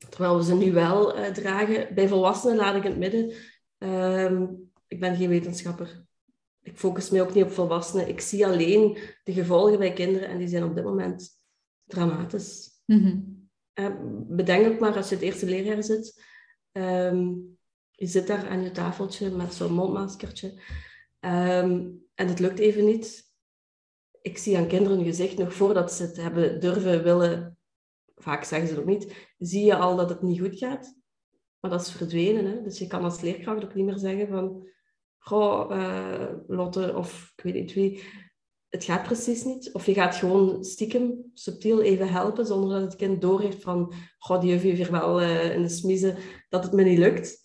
Terwijl 0.09 0.37
we 0.37 0.45
ze 0.45 0.55
nu 0.55 0.73
wel 0.73 1.15
eh, 1.15 1.33
dragen. 1.33 1.95
Bij 1.95 2.09
volwassenen 2.09 2.57
laat 2.57 2.77
ik 2.77 2.85
in 2.85 2.91
het 2.91 2.99
midden. 2.99 3.33
Ehm, 3.79 4.47
ik 4.87 5.01
ben 5.01 5.17
geen 5.17 5.29
wetenschapper. 5.29 6.05
Ik 6.63 6.79
focus 6.79 7.11
me 7.11 7.23
ook 7.23 7.35
niet 7.35 7.45
op 7.45 7.51
volwassenen. 7.51 8.09
Ik 8.09 8.21
zie 8.21 8.47
alleen 8.47 8.99
de 9.25 9.33
gevolgen 9.33 9.79
bij 9.79 9.93
kinderen 9.93 10.29
en 10.29 10.39
die 10.39 10.49
zijn 10.49 10.65
op 10.65 10.75
dit 10.75 10.85
moment 10.85 11.29
dramatisch. 11.85 12.71
Mhm. 12.87 13.21
Eh, 13.73 13.95
bedenk 14.29 14.67
ook 14.67 14.81
maar 14.81 14.97
als 14.97 15.09
je 15.09 15.15
het 15.15 15.25
eerste 15.25 15.47
leerjaar 15.47 15.83
zit. 15.83 16.31
ehm, 16.73 17.27
je 17.91 18.07
zit 18.07 18.27
daar 18.27 18.49
aan 18.49 18.63
je 18.63 18.71
tafeltje 18.71 19.31
met 19.31 19.55
zo'n 19.55 19.73
mondmaskertje. 19.73 20.61
ehm, 21.21 21.91
en 22.15 22.29
het 22.29 22.39
lukt 22.39 22.59
even 22.59 22.85
niet. 22.85 23.31
Ik 24.23 24.39
zie 24.39 24.57
aan 24.57 24.67
kinderen 24.67 24.97
hun 24.97 25.07
gezicht, 25.07 25.39
nog 25.39 25.55
voordat 25.55 25.93
ze 25.93 26.03
het 26.03 26.17
hebben 26.17 26.61
durven 26.61 27.03
willen, 27.03 27.57
vaak 28.23 28.45
zeggen 28.45 28.69
ze 28.69 28.75
het 28.75 28.83
ook 28.83 28.89
niet, 28.89 29.29
zie 29.39 29.65
je 29.65 29.77
al 29.77 29.97
dat 29.97 30.09
het 30.09 30.23
niet 30.23 30.41
goed 30.41 30.59
gaat. 30.59 31.01
Maar 31.61 31.71
dat 31.71 31.81
is 31.81 31.93
verdwenen. 31.93 32.45
Hè? 32.47 32.63
Dus 32.63 32.79
je 32.79 32.87
kan 32.87 33.05
als 33.05 33.21
leerkracht 33.21 33.65
ook 33.65 33.75
niet 33.75 33.85
meer 33.85 33.99
zeggen 33.99 34.29
van... 34.29 34.71
Goh, 35.19 35.71
eh, 35.71 36.35
Lotte, 36.47 36.97
of 36.97 37.33
ik 37.37 37.45
weet 37.45 37.55
niet 37.55 37.73
wie, 37.73 38.03
het 38.69 38.85
gaat 38.85 39.03
precies 39.03 39.45
niet. 39.45 39.73
Of 39.73 39.87
je 39.87 39.95
gaat 39.95 40.15
gewoon 40.15 40.65
stiekem, 40.65 41.31
subtiel 41.35 41.83
even 41.83 42.09
helpen, 42.09 42.47
zonder 42.47 42.71
dat 42.71 42.83
het 42.83 42.97
kind 42.97 43.21
doorheeft 43.21 43.63
van... 43.63 43.93
Goh, 44.19 44.41
die 44.41 44.51
juf 44.51 44.63
heeft 44.63 44.91
wel 44.91 45.21
eh, 45.21 45.55
in 45.55 45.63
de 45.63 45.69
smiezen 45.69 46.17
dat 46.49 46.65
het 46.65 46.73
me 46.73 46.83
niet 46.83 46.99
lukt. 46.99 47.41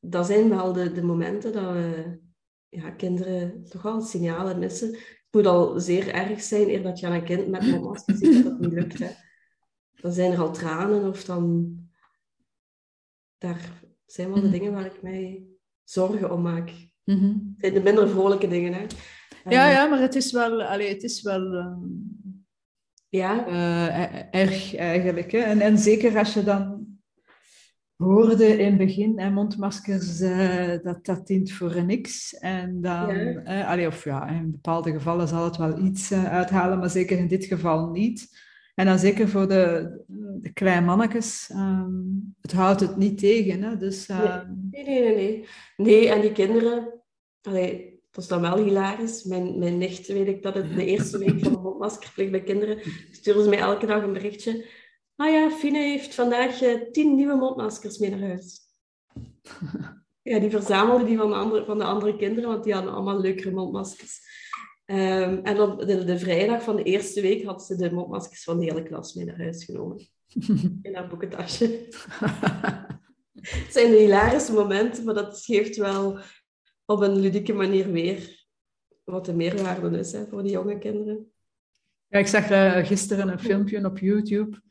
Dat 0.00 0.26
zijn 0.26 0.48
wel 0.48 0.72
de, 0.72 0.92
de 0.92 1.02
momenten 1.02 1.52
dat 1.52 1.72
we 1.72 2.18
ja, 2.68 2.90
kinderen 2.90 3.64
toch 3.64 3.82
wel 3.82 4.00
signalen 4.00 4.58
missen. 4.58 4.88
Het 4.88 5.26
moet 5.30 5.46
al 5.46 5.80
zeer 5.80 6.08
erg 6.08 6.42
zijn 6.42 6.68
eer 6.68 6.82
dat 6.82 6.98
je 6.98 7.06
aan 7.06 7.12
een 7.12 7.24
kind 7.24 7.48
met 7.48 7.66
mondmasker 7.66 8.16
ziet 8.16 8.44
dat 8.44 8.52
het 8.52 8.60
niet 8.60 8.72
lukt. 8.72 9.26
Dan 10.00 10.12
zijn 10.12 10.32
er 10.32 10.38
al 10.40 10.52
tranen 10.52 11.08
of 11.08 11.24
dan... 11.24 11.76
Daar 13.38 13.60
zijn 14.06 14.28
wel 14.28 14.36
de 14.40 14.42
Mhm. 14.42 14.50
dingen 14.50 14.72
waar 14.72 14.86
ik 14.86 15.02
mij 15.02 15.42
zorgen 15.84 16.32
om 16.32 16.42
maak. 16.42 16.68
Het 17.04 17.16
zijn 17.58 17.74
de 17.74 17.80
minder 17.82 18.08
vrolijke 18.08 18.48
dingen, 18.48 18.72
hè. 18.72 18.80
Ja, 19.50 19.66
Eh, 19.66 19.72
ja, 19.72 19.86
maar 19.86 20.00
het 20.00 20.14
is 20.14 20.32
wel, 20.32 20.62
allee, 20.62 20.88
het 20.88 21.02
is 21.02 21.22
wel 21.22 21.54
ehm, 21.54 21.76
Ja, 23.08 23.46
e- 23.48 24.28
erg 24.30 24.74
eigenlijk. 24.76 25.32
Hè? 25.32 25.38
En, 25.38 25.60
en 25.60 25.78
zeker 25.78 26.18
als 26.18 26.34
je 26.34 26.42
dan 26.44 26.86
hoorde 27.96 28.46
in 28.46 28.66
het 28.66 28.76
begin, 28.78 29.18
hè, 29.20 29.30
mondmaskers, 29.30 30.20
eh, 30.20 30.78
dat, 30.82 31.04
dat 31.04 31.26
dient 31.26 31.52
voor 31.52 31.84
niks. 31.84 32.34
En 32.34 32.80
dan, 32.80 33.16
Ja. 33.44 33.64
allee, 33.70 33.86
of 33.86 34.04
ja, 34.04 34.28
in 34.28 34.50
bepaalde 34.50 34.92
gevallen 34.92 35.28
zal 35.28 35.44
het 35.44 35.56
wel 35.56 35.78
iets 35.84 36.12
uithalen, 36.12 36.78
maar 36.78 36.90
zeker 36.90 37.18
in 37.18 37.28
dit 37.28 37.44
geval 37.44 37.90
niet. 37.90 38.46
En 38.78 38.86
dan 38.86 38.98
zeker 38.98 39.28
voor 39.28 39.48
de, 39.48 39.90
de 40.40 40.52
kleine 40.52 40.86
mannetjes, 40.86 41.50
ehm, 41.50 41.92
het 42.40 42.52
houdt 42.52 42.80
het 42.80 42.96
niet 42.96 43.18
tegen. 43.18 43.62
Hè? 43.62 43.76
Dus, 43.76 44.06
ehm, 44.08 44.46
nee, 44.70 44.84
nee, 44.84 45.00
nee, 45.00 45.14
nee. 45.14 45.46
Nee, 45.76 46.08
en 46.08 46.20
die 46.20 46.32
kinderen... 46.32 47.02
Allee, 47.42 48.00
dat 48.10 48.22
is 48.22 48.28
dan 48.28 48.40
wel 48.40 48.56
hilarisch. 48.56 49.24
Mijn, 49.24 49.58
mijn 49.58 49.78
nicht, 49.78 50.06
weet 50.06 50.26
ik 50.28 50.42
dat 50.42 50.54
het 50.54 50.74
de 50.74 50.84
eerste 50.84 51.18
week 51.18 51.40
van 51.40 51.52
de 51.52 51.58
mondmaskerplicht 51.58 52.30
bij 52.30 52.42
kinderen... 52.42 52.78
sturen 53.10 53.42
ze 53.42 53.48
mij 53.48 53.58
elke 53.58 53.86
dag 53.86 54.02
een 54.02 54.12
berichtje. 54.12 54.66
Ah 55.16 55.30
ja, 55.30 55.50
Fine 55.50 55.78
heeft 55.78 56.14
vandaag 56.14 56.62
eh, 56.62 56.90
tien 56.92 57.14
nieuwe 57.14 57.34
mondmaskers 57.34 57.98
mee 57.98 58.10
naar 58.10 58.28
huis. 58.28 58.60
Ja, 60.22 60.38
die 60.38 60.50
verzamelde 60.50 61.04
die 61.04 61.16
van 61.16 61.28
de 61.28 61.34
andere, 61.34 61.64
van 61.64 61.78
de 61.78 61.84
andere 61.84 62.16
kinderen, 62.16 62.50
want 62.50 62.64
die 62.64 62.74
hadden 62.74 62.92
allemaal 62.92 63.20
leukere 63.20 63.50
mondmaskers. 63.50 64.20
Ehm, 64.88 65.38
en 65.42 65.60
op 65.60 65.86
de, 65.86 66.04
de 66.04 66.18
vrijdag 66.18 66.62
van 66.62 66.76
de 66.76 66.82
eerste 66.82 67.20
week 67.20 67.44
had 67.44 67.64
ze 67.64 67.76
de 67.76 67.92
mondmaskers 67.92 68.44
van 68.44 68.58
de 68.58 68.64
hele 68.64 68.82
klas 68.82 69.14
mee 69.14 69.24
naar 69.24 69.38
huis 69.38 69.64
genomen. 69.64 70.08
In 70.82 70.94
haar 70.94 71.08
boekentasje. 71.08 71.88
Het 73.40 73.72
zijn 73.72 73.92
hilarische 73.92 74.52
momenten, 74.52 75.04
maar 75.04 75.14
dat 75.14 75.40
geeft 75.44 75.76
wel 75.76 76.18
op 76.84 77.00
een 77.00 77.18
ludieke 77.18 77.52
manier 77.52 77.92
weer 77.92 78.46
wat 79.04 79.24
de 79.24 79.34
meerwaarde 79.34 79.98
is 79.98 80.12
hè, 80.12 80.26
voor 80.26 80.42
die 80.42 80.52
jonge 80.52 80.78
kinderen. 80.78 81.32
Ja, 82.06 82.18
ik 82.18 82.26
zag 82.26 82.46
gisteren 82.86 83.28
een 83.28 83.40
filmpje 83.40 83.84
op 83.84 83.98
YouTube 83.98 84.62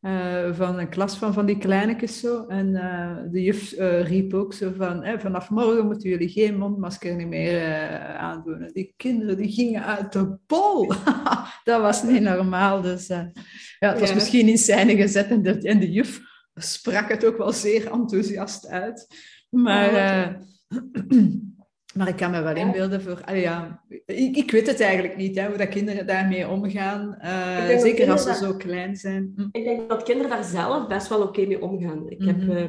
eh, 0.00 0.52
van 0.52 0.78
een 0.78 0.88
klas 0.88 1.16
van, 1.16 1.32
van 1.32 1.46
die 1.46 1.58
kleinetjes 1.58 2.20
zo. 2.20 2.46
En 2.46 2.74
eh, 2.76 3.16
de 3.32 3.42
juf 3.42 3.72
eh, 3.72 4.02
riep 4.02 4.34
ook 4.34 4.52
zo 4.54 4.72
van, 4.76 5.18
vanaf 5.18 5.50
morgen 5.50 5.86
moeten 5.86 6.08
jullie 6.10 6.28
geen 6.28 6.58
mondmasker 6.58 7.28
meer 7.28 7.62
eh, 7.62 8.16
aandoen. 8.16 8.62
En 8.62 8.70
die 8.72 8.94
kinderen 8.96 9.36
die 9.36 9.52
gingen 9.52 9.84
uit 9.84 10.12
de 10.12 10.36
bol. 10.46 10.92
dat 11.64 11.80
was 11.80 12.02
niet 12.02 12.22
normaal. 12.22 12.80
Dus 12.82 13.06
ja, 13.06 13.32
het 13.78 14.00
was 14.00 14.08
Ja. 14.08 14.14
misschien 14.14 14.48
in 14.48 14.58
scène 14.58 14.96
gezet 14.96 15.28
en 15.30 15.42
de, 15.42 15.58
en 15.58 15.80
de 15.80 15.90
juf 15.92 16.20
sprak 16.54 17.08
het 17.08 17.24
ook 17.26 17.36
wel 17.36 17.52
zeer 17.52 17.90
enthousiast 17.92 18.66
uit. 18.68 19.06
Maar 19.50 19.90
Maar 21.96 22.08
ik 22.08 22.16
kan 22.16 22.30
me 22.30 22.42
wel 22.42 22.56
inbeelden 22.56 23.02
voor... 23.02 23.24
Allee, 23.24 23.40
ja, 23.40 23.84
ik, 24.06 24.36
ik 24.36 24.50
weet 24.50 24.66
het 24.66 24.80
eigenlijk 24.80 25.16
niet, 25.16 25.36
hè, 25.36 25.46
hoe 25.48 25.56
dat 25.56 25.68
kinderen 25.68 26.06
daarmee 26.06 26.48
omgaan. 26.48 27.18
Uh, 27.22 27.78
zeker 27.80 28.10
als 28.10 28.22
ze 28.22 28.34
zo 28.34 28.56
klein 28.56 28.96
zijn. 28.96 29.32
Hm. 29.36 29.48
Ik 29.52 29.64
denk 29.64 29.88
dat 29.88 30.02
kinderen 30.02 30.30
daar 30.30 30.44
zelf 30.44 30.86
best 30.86 31.08
wel 31.08 31.22
oké 31.22 31.46
mee 31.46 31.62
omgaan. 31.62 32.10
Ik 32.10 32.24
heb, 32.24 32.42
uh, 32.42 32.62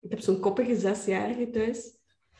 ik 0.00 0.10
heb 0.10 0.20
zo'n 0.20 0.40
koppige 0.40 0.76
zesjarige 0.76 1.50
thuis. 1.50 1.98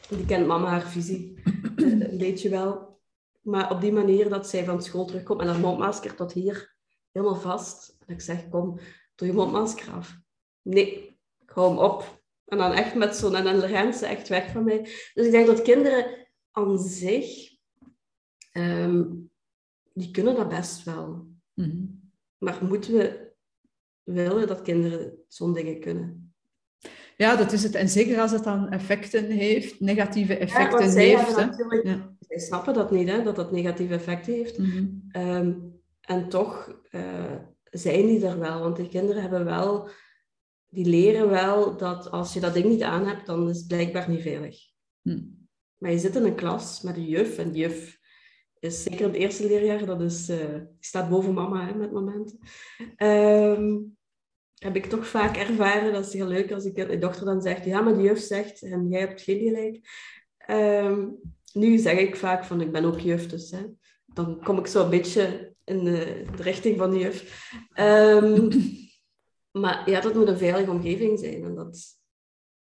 Die 0.08 0.26
kent 0.26 0.46
mama 0.46 0.68
haar 0.68 0.88
visie. 0.88 1.42
een 1.76 2.18
beetje 2.26 2.48
wel. 2.48 3.00
Maar 3.40 3.70
op 3.70 3.80
die 3.80 3.92
manier 3.92 4.28
dat 4.28 4.48
zij 4.48 4.64
van 4.64 4.82
school 4.82 5.04
terugkomt 5.04 5.40
en 5.40 5.46
haar 5.46 5.60
mondmasker 5.60 6.14
tot 6.14 6.32
hier 6.32 6.76
helemaal 7.12 7.40
vast. 7.40 7.96
En 8.06 8.14
ik 8.14 8.20
zeg, 8.20 8.48
kom, 8.48 8.78
doe 9.14 9.28
je 9.28 9.34
mondmasker 9.34 9.92
af. 9.92 10.20
Nee, 10.62 11.18
ik 11.42 11.50
hou 11.50 11.68
hem 11.68 11.78
op. 11.78 12.21
En 12.52 12.58
dan 12.58 12.72
echt 12.72 12.94
met 12.94 13.16
zo'n... 13.16 13.34
En 13.34 13.44
dan 13.44 13.60
rent 13.60 13.96
ze 13.96 14.06
echt 14.06 14.28
weg 14.28 14.50
van 14.50 14.64
mij. 14.64 14.80
Dus 15.14 15.26
ik 15.26 15.30
denk 15.30 15.46
dat 15.46 15.62
kinderen 15.62 16.28
aan 16.50 16.78
zich... 16.78 17.50
Um, 18.52 19.30
die 19.92 20.10
kunnen 20.10 20.34
dat 20.34 20.48
best 20.48 20.84
wel. 20.84 21.26
Mm 21.54 22.00
Maar 22.38 22.58
moeten 22.64 22.92
we 22.92 23.32
willen 24.02 24.46
dat 24.46 24.62
kinderen 24.62 25.18
zo'n 25.28 25.54
dingen 25.54 25.80
kunnen? 25.80 26.34
Ja, 27.16 27.36
dat 27.36 27.52
is 27.52 27.62
het. 27.62 27.74
En 27.74 27.88
zeker 27.88 28.20
als 28.20 28.30
het 28.30 28.44
dan 28.44 28.70
effecten 28.70 29.30
heeft, 29.30 29.80
negatieve 29.80 30.36
effecten 30.36 30.90
ja, 30.90 30.94
heeft. 30.94 31.36
Natuurlijk, 31.36 31.86
ja. 31.86 32.16
Zij 32.20 32.38
snappen 32.38 32.74
dat 32.74 32.90
niet, 32.90 33.08
hè, 33.08 33.22
dat 33.22 33.36
dat 33.36 33.52
negatieve 33.52 33.94
effecten 33.94 34.32
heeft. 34.32 34.58
Mm 34.58 35.08
um, 35.16 35.80
en 36.00 36.28
toch 36.28 36.80
uh, 36.90 37.34
zijn 37.70 38.06
die 38.06 38.26
er 38.26 38.38
wel. 38.38 38.60
Want 38.60 38.76
die 38.76 38.88
kinderen 38.88 39.22
hebben 39.22 39.44
wel 39.44 39.88
die 40.72 40.86
leren 40.86 41.30
wel 41.30 41.76
dat 41.76 42.10
als 42.10 42.32
je 42.32 42.40
dat 42.40 42.54
ding 42.54 42.64
niet 42.64 42.82
aan 42.82 43.06
hebt, 43.06 43.26
dan 43.26 43.48
is 43.48 43.58
het 43.58 43.68
blijkbaar 43.68 44.10
niet 44.10 44.22
veilig. 44.22 44.56
Hm. 45.02 45.20
Maar 45.78 45.90
je 45.90 45.98
zit 45.98 46.16
in 46.16 46.24
een 46.24 46.34
klas 46.34 46.80
met 46.80 46.96
een 46.96 47.08
juf 47.08 47.38
en 47.38 47.50
die 47.50 47.60
juf 47.60 48.00
is 48.58 48.82
zeker 48.82 49.06
het 49.06 49.14
eerste 49.14 49.46
leerjaar, 49.46 49.86
dat 49.86 50.00
is, 50.00 50.30
uh, 50.30 50.38
die 50.38 50.76
staat 50.80 51.08
boven 51.08 51.34
mama 51.34 51.66
hè, 51.66 51.74
met 51.74 51.92
momenten. 51.92 52.38
Um, 52.96 53.96
heb 54.54 54.76
ik 54.76 54.86
toch 54.86 55.06
vaak 55.06 55.36
ervaren, 55.36 55.92
dat 55.92 56.06
is 56.06 56.12
heel 56.12 56.26
leuk 56.26 56.52
als 56.52 56.64
ik 56.64 56.74
de 56.74 56.98
dochter 56.98 57.24
dan 57.24 57.42
zegt, 57.42 57.64
ja, 57.64 57.80
maar 57.80 57.94
de 57.94 58.02
juf 58.02 58.18
zegt 58.18 58.62
en 58.62 58.88
jij 58.88 59.00
hebt 59.00 59.22
geen 59.22 59.38
gelijk. 59.38 59.80
Um, 60.50 61.20
nu 61.52 61.78
zeg 61.78 61.98
ik 61.98 62.16
vaak 62.16 62.44
van, 62.44 62.60
ik 62.60 62.72
ben 62.72 62.84
ook 62.84 63.00
juf, 63.00 63.26
dus 63.26 63.50
hè, 63.50 63.62
dan 64.06 64.42
kom 64.42 64.58
ik 64.58 64.66
zo 64.66 64.84
een 64.84 64.90
beetje 64.90 65.54
in 65.64 65.84
de, 65.84 66.22
de 66.36 66.42
richting 66.42 66.78
van 66.78 66.90
de 66.90 66.98
juf. 66.98 67.50
Um, 67.80 68.48
Maar 69.52 69.90
ja, 69.90 70.00
dat 70.00 70.14
moet 70.14 70.28
een 70.28 70.38
veilige 70.38 70.70
omgeving 70.70 71.18
zijn. 71.18 71.44
En 71.44 71.54
dat 71.54 72.00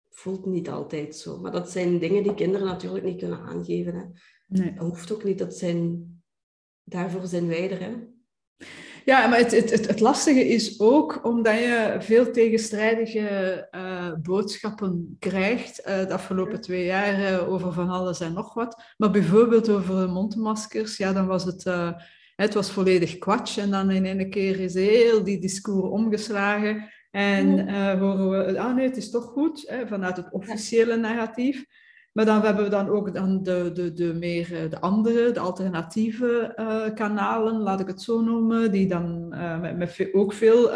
voelt 0.09 0.45
niet 0.45 0.69
altijd 0.69 1.15
zo. 1.15 1.39
Maar 1.39 1.51
dat 1.51 1.71
zijn 1.71 1.99
dingen 1.99 2.23
die 2.23 2.33
kinderen 2.33 2.67
natuurlijk 2.67 3.05
niet 3.05 3.19
kunnen 3.19 3.39
aangeven. 3.39 3.95
Hè. 3.95 4.03
Nee. 4.47 4.73
Dat 4.73 4.87
hoeft 4.87 5.11
ook 5.11 5.23
niet. 5.23 5.37
Dat 5.39 5.55
zijn... 5.55 6.07
Daarvoor 6.83 7.27
zijn 7.27 7.47
wij 7.47 7.71
er. 7.71 7.79
Hè. 7.79 8.11
Ja, 9.05 9.27
maar 9.27 9.37
het, 9.37 9.51
het, 9.51 9.69
het, 9.69 9.87
het, 9.87 9.99
lastige 9.99 10.47
is 10.47 10.79
ook 10.79 11.25
omdat 11.25 11.57
je 11.57 11.95
veel 11.99 12.31
tegenstrijdige 12.31 13.67
uh, 13.71 14.13
boodschappen 14.21 15.15
krijgt 15.19 15.79
uh, 15.79 15.85
de 15.85 16.13
afgelopen 16.13 16.61
twee 16.61 16.85
jaar 16.85 17.19
uh, 17.19 17.51
over 17.51 17.73
van 17.73 17.89
alles 17.89 18.19
en 18.19 18.33
nog 18.33 18.53
wat. 18.53 18.83
Maar 18.97 19.11
bijvoorbeeld 19.11 19.69
over 19.69 20.09
mondmaskers, 20.09 20.97
ja, 20.97 21.13
dan 21.13 21.27
was 21.27 21.43
het 21.43 21.63
het 22.35 22.53
was 22.53 22.71
volledig 22.71 23.17
kwatsch 23.17 23.57
en 23.57 23.71
dan 23.71 23.91
in 23.91 24.05
één 24.05 24.29
keer 24.29 24.59
is 24.59 24.73
heel 24.73 25.23
die 25.23 25.39
discours 25.39 25.89
omgeslagen. 25.89 26.89
En 27.11 27.67
uh, 27.69 27.99
horen 27.99 28.29
we, 28.29 28.59
ah 28.59 28.75
nee, 28.75 28.87
het 28.87 28.97
is 28.97 29.09
toch 29.09 29.23
goed, 29.23 29.63
hè, 29.67 29.87
vanuit 29.87 30.17
het 30.17 30.31
officiële 30.31 30.95
narratief. 30.95 31.65
Maar 32.11 32.25
dan 32.25 32.41
hebben 32.41 32.63
we 32.63 32.69
dan 32.69 32.89
ook 32.89 33.13
dan 33.13 33.43
de, 33.43 33.71
de, 33.73 33.93
de, 33.93 34.13
meer, 34.13 34.63
eh, 34.63 34.69
de 34.69 34.79
andere, 34.79 35.31
de 35.31 35.39
alternatieve 35.39 36.53
uh, 36.59 36.95
kanalen, 36.95 37.57
laat 37.57 37.79
ik 37.79 37.87
het 37.87 38.01
zo 38.01 38.21
noemen, 38.21 38.71
die 38.71 38.87
dan 38.87 39.33
uh, 39.33 39.61
met, 39.61 39.77
met, 39.77 40.09
ook 40.13 40.33
veel 40.33 40.71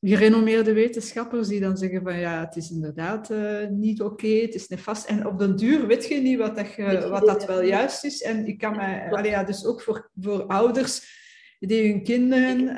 gerenommeerde 0.00 0.72
wetenschappers 0.72 1.48
die 1.48 1.60
dan 1.60 1.76
zeggen 1.76 2.02
van 2.02 2.18
ja, 2.18 2.44
het 2.44 2.56
is 2.56 2.70
inderdaad 2.70 3.30
uh, 3.30 3.68
niet 3.68 4.02
oké, 4.02 4.12
okay, 4.12 4.40
het 4.40 4.54
is 4.54 4.68
nefast. 4.68 5.06
En 5.06 5.26
op 5.26 5.38
den 5.38 5.56
duur 5.56 5.86
weet 5.86 6.08
je 6.08 6.20
niet 6.20 6.38
wat 6.38 6.56
dat, 6.56 6.76
wat 7.08 7.26
dat 7.26 7.46
wel 7.46 7.62
juist 7.62 8.04
is. 8.04 8.22
En 8.22 8.46
ik 8.46 8.58
kan 8.58 8.76
mij, 8.76 9.10
allee, 9.10 9.30
ja, 9.30 9.44
dus 9.44 9.64
ook 9.64 9.82
voor, 9.82 10.10
voor 10.20 10.46
ouders 10.46 11.16
die 11.58 11.92
hun 11.92 12.02
kinderen 12.02 12.60
uh, 12.60 12.76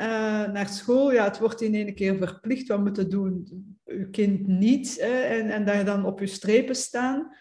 naar 0.52 0.68
school, 0.68 1.12
ja, 1.12 1.24
het 1.24 1.38
wordt 1.38 1.60
in 1.60 1.74
één 1.74 1.94
keer 1.94 2.16
verplicht, 2.16 2.68
wat 2.68 2.80
moeten 2.82 3.10
doen, 3.10 3.48
uw 3.84 4.10
kind 4.10 4.46
niet. 4.46 4.98
en, 4.98 5.50
en 5.50 5.64
dat 5.64 5.76
je 5.76 5.84
dan 5.84 6.04
op 6.04 6.20
je 6.20 6.26
strepen 6.26 6.74
staan. 6.74 7.38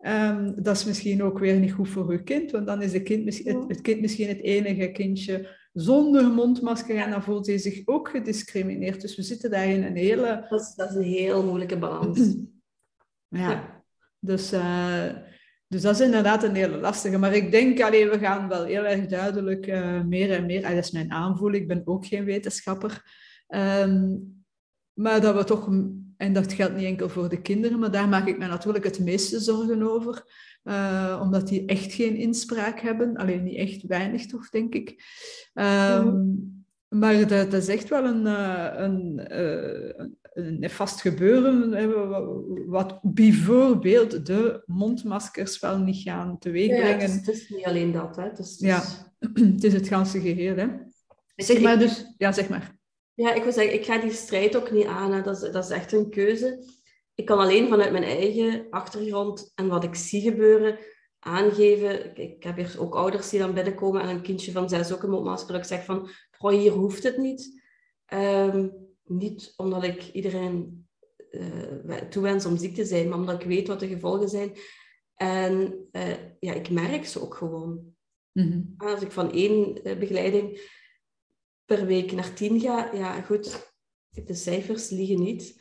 Um, 0.00 0.54
dat 0.62 0.76
is 0.76 0.84
misschien 0.84 1.22
ook 1.22 1.38
weer 1.38 1.58
niet 1.58 1.72
goed 1.72 1.88
voor 1.88 2.10
uw 2.10 2.22
kind, 2.22 2.50
want 2.50 2.66
dan 2.66 2.82
is 2.82 2.92
de 2.92 3.02
kind, 3.02 3.44
het, 3.44 3.64
het 3.68 3.80
kind 3.80 4.00
misschien 4.00 4.28
het 4.28 4.42
enige 4.42 4.90
kindje 4.90 5.57
zonder 5.80 6.30
mondmasker 6.30 6.96
en 6.96 7.10
dan 7.10 7.22
voelt 7.22 7.46
hij 7.46 7.58
zich 7.58 7.82
ook 7.84 8.08
gediscrimineerd. 8.08 9.00
Dus 9.00 9.16
we 9.16 9.22
zitten 9.22 9.50
daar 9.50 9.66
in 9.66 9.82
een 9.82 9.96
hele... 9.96 10.46
Dat 10.48 10.60
is, 10.60 10.74
dat 10.74 10.90
is 10.90 10.96
een 10.96 11.02
heel 11.02 11.44
moeilijke 11.44 11.78
balans. 11.78 12.34
ja. 13.28 13.82
Dus, 14.18 14.52
uh, 14.52 15.04
dus 15.66 15.82
dat 15.82 15.94
is 15.94 16.00
inderdaad 16.00 16.42
een 16.42 16.54
hele 16.54 16.76
lastige. 16.76 17.18
Maar 17.18 17.34
ik 17.34 17.50
denk, 17.50 17.80
alleen 17.80 18.08
we 18.08 18.18
gaan 18.18 18.48
wel 18.48 18.64
heel 18.64 18.84
erg 18.84 19.06
duidelijk 19.06 19.66
uh, 19.66 20.02
meer 20.02 20.30
en 20.30 20.46
meer... 20.46 20.62
Dat 20.62 20.72
is 20.72 20.90
mijn 20.90 21.12
aanvoel, 21.12 21.52
ik 21.52 21.68
ben 21.68 21.82
ook 21.84 22.06
geen 22.06 22.24
wetenschapper. 22.24 23.02
Um, 23.48 24.44
maar 24.92 25.20
dat 25.20 25.34
we 25.34 25.44
toch... 25.44 25.68
En 26.16 26.32
dat 26.32 26.52
geldt 26.52 26.74
niet 26.74 26.84
enkel 26.84 27.08
voor 27.08 27.28
de 27.28 27.40
kinderen, 27.40 27.78
maar 27.78 27.90
daar 27.90 28.08
maak 28.08 28.26
ik 28.26 28.38
me 28.38 28.46
natuurlijk 28.46 28.84
het 28.84 28.98
meeste 28.98 29.40
zorgen 29.40 29.82
over. 29.82 30.24
Uh, 30.64 31.20
omdat 31.22 31.48
die 31.48 31.66
echt 31.66 31.92
geen 31.92 32.16
inspraak 32.16 32.80
hebben. 32.80 33.16
Alleen 33.16 33.42
niet 33.42 33.56
echt 33.56 33.82
weinig 33.82 34.26
toch, 34.26 34.50
denk 34.50 34.74
ik. 34.74 35.04
Um, 35.54 36.64
Maar 36.88 37.28
dat, 37.28 37.50
dat, 37.50 37.62
is 37.62 37.68
echt 37.68 37.88
wel 37.88 38.04
een, 38.04 38.26
uh, 38.26 38.70
een, 38.74 39.26
uh, 39.32 40.06
een 40.32 40.70
vast 40.70 41.00
gebeuren, 41.00 42.68
wat 42.68 42.98
bijvoorbeeld 43.02 44.26
de 44.26 44.62
mondmaskers 44.66 45.58
wel 45.58 45.78
niet 45.78 46.02
gaan 46.02 46.38
teweegbrengen. 46.38 47.08
Ja, 47.08 47.14
het, 47.14 47.28
is, 47.28 47.48
niet 47.48 47.64
alleen 47.64 47.92
dat. 47.92 48.16
Hè. 48.16 48.22
Het 48.22 48.38
is, 48.38 48.50
het 48.50 48.60
is... 48.60 48.66
Ja, 48.66 48.82
het 49.54 49.64
is 49.64 49.72
het 49.72 49.88
ganse 49.88 50.20
geheel. 50.20 50.56
Hè. 50.56 50.66
Zeg 51.36 51.60
maar 51.60 51.78
dus, 51.78 52.14
ja, 52.18 52.32
zeg 52.32 52.48
maar. 52.48 52.76
Ja, 53.14 53.34
ik 53.34 53.42
wil 53.42 53.52
zeggen, 53.52 53.74
ik 53.74 53.84
ga 53.84 53.98
die 53.98 54.12
strijd 54.12 54.56
ook 54.56 54.72
niet 54.72 54.86
aan. 54.86 55.12
Hè. 55.12 55.22
Dat, 55.22 55.42
is, 55.42 55.50
dat 55.50 55.64
is 55.64 55.70
echt 55.70 55.92
een 55.92 56.10
keuze 56.10 56.64
ik 57.18 57.24
kan 57.24 57.38
alleen 57.38 57.68
vanuit 57.68 57.92
mijn 57.92 58.04
eigen 58.04 58.66
achtergrond 58.70 59.52
en 59.54 59.68
wat 59.68 59.84
ik 59.84 59.94
zie 59.94 60.20
gebeuren 60.20 60.78
aangeven. 61.18 62.16
Ik, 62.16 62.42
heb 62.42 62.56
hier 62.56 62.76
ook 62.78 62.94
ouders 62.94 63.28
die 63.28 63.38
dan 63.38 63.54
binnenkomen 63.54 64.00
en 64.00 64.08
een 64.08 64.22
kindje 64.22 64.52
van 64.52 64.68
zes 64.68 64.92
ook 64.92 65.02
een 65.02 65.10
mondmasker. 65.10 65.52
Dat 65.52 65.60
ik 65.60 65.68
zeg 65.68 65.84
van, 65.84 66.08
goh, 66.30 66.50
hier 66.50 66.72
hoeft 66.72 67.02
het 67.02 67.16
niet. 67.16 67.62
Um, 68.12 68.72
niet 69.04 69.52
omdat 69.56 69.82
ik 69.82 70.12
iedereen 70.12 70.88
uh, 71.30 71.96
toewens 71.96 72.46
om 72.46 72.56
ziek 72.56 72.74
te 72.74 72.84
zijn, 72.84 73.08
maar 73.08 73.18
omdat 73.18 73.42
ik 73.42 73.48
weet 73.48 73.68
wat 73.68 73.80
de 73.80 73.88
gevolgen 73.88 74.28
zijn. 74.28 74.52
En 75.14 75.86
uh, 75.92 76.14
ja, 76.40 76.52
ik 76.52 76.70
merk 76.70 77.06
ze 77.06 77.22
ook 77.22 77.34
gewoon. 77.34 77.96
Mm 78.32 78.74
Als 78.76 79.02
ik 79.02 79.12
van 79.12 79.32
één 79.32 79.88
uh, 79.88 79.98
begeleiding 79.98 80.60
per 81.64 81.86
week 81.86 82.12
naar 82.12 82.34
tien 82.34 82.60
ga, 82.60 82.92
ja 82.94 83.20
goed, 83.20 83.72
de 84.10 84.34
cijfers 84.34 84.90
liegen 84.90 85.20
niet. 85.20 85.57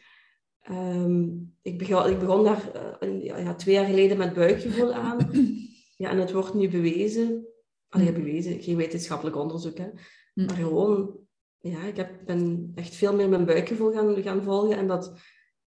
Um, 0.71 1.53
ik, 1.61 1.77
begon, 1.77 2.09
ik 2.09 2.19
begon 2.19 2.43
daar 2.43 2.71
uh, 3.03 3.25
ja, 3.25 3.55
twee 3.55 3.75
jaar 3.75 3.85
geleden 3.85 4.17
met 4.17 4.33
buikgevoel 4.33 4.93
aan. 4.93 5.17
Ja, 5.97 6.09
en 6.09 6.17
het 6.17 6.31
wordt 6.31 6.53
nu 6.53 6.69
bewezen. 6.69 7.45
Allee, 7.89 8.11
bewezen, 8.11 8.61
geen 8.61 8.75
wetenschappelijk 8.75 9.35
onderzoek, 9.35 9.77
hè. 9.77 9.89
Hm. 10.33 10.45
Maar 10.45 10.55
gewoon, 10.55 11.17
ja, 11.59 11.83
ik 11.83 11.95
heb, 11.95 12.25
ben 12.25 12.71
echt 12.75 12.95
veel 12.95 13.15
meer 13.15 13.29
mijn 13.29 13.45
buikgevoel 13.45 13.91
gaan, 13.91 14.21
gaan 14.21 14.43
volgen. 14.43 14.77
En 14.77 14.87
dat, 14.87 15.13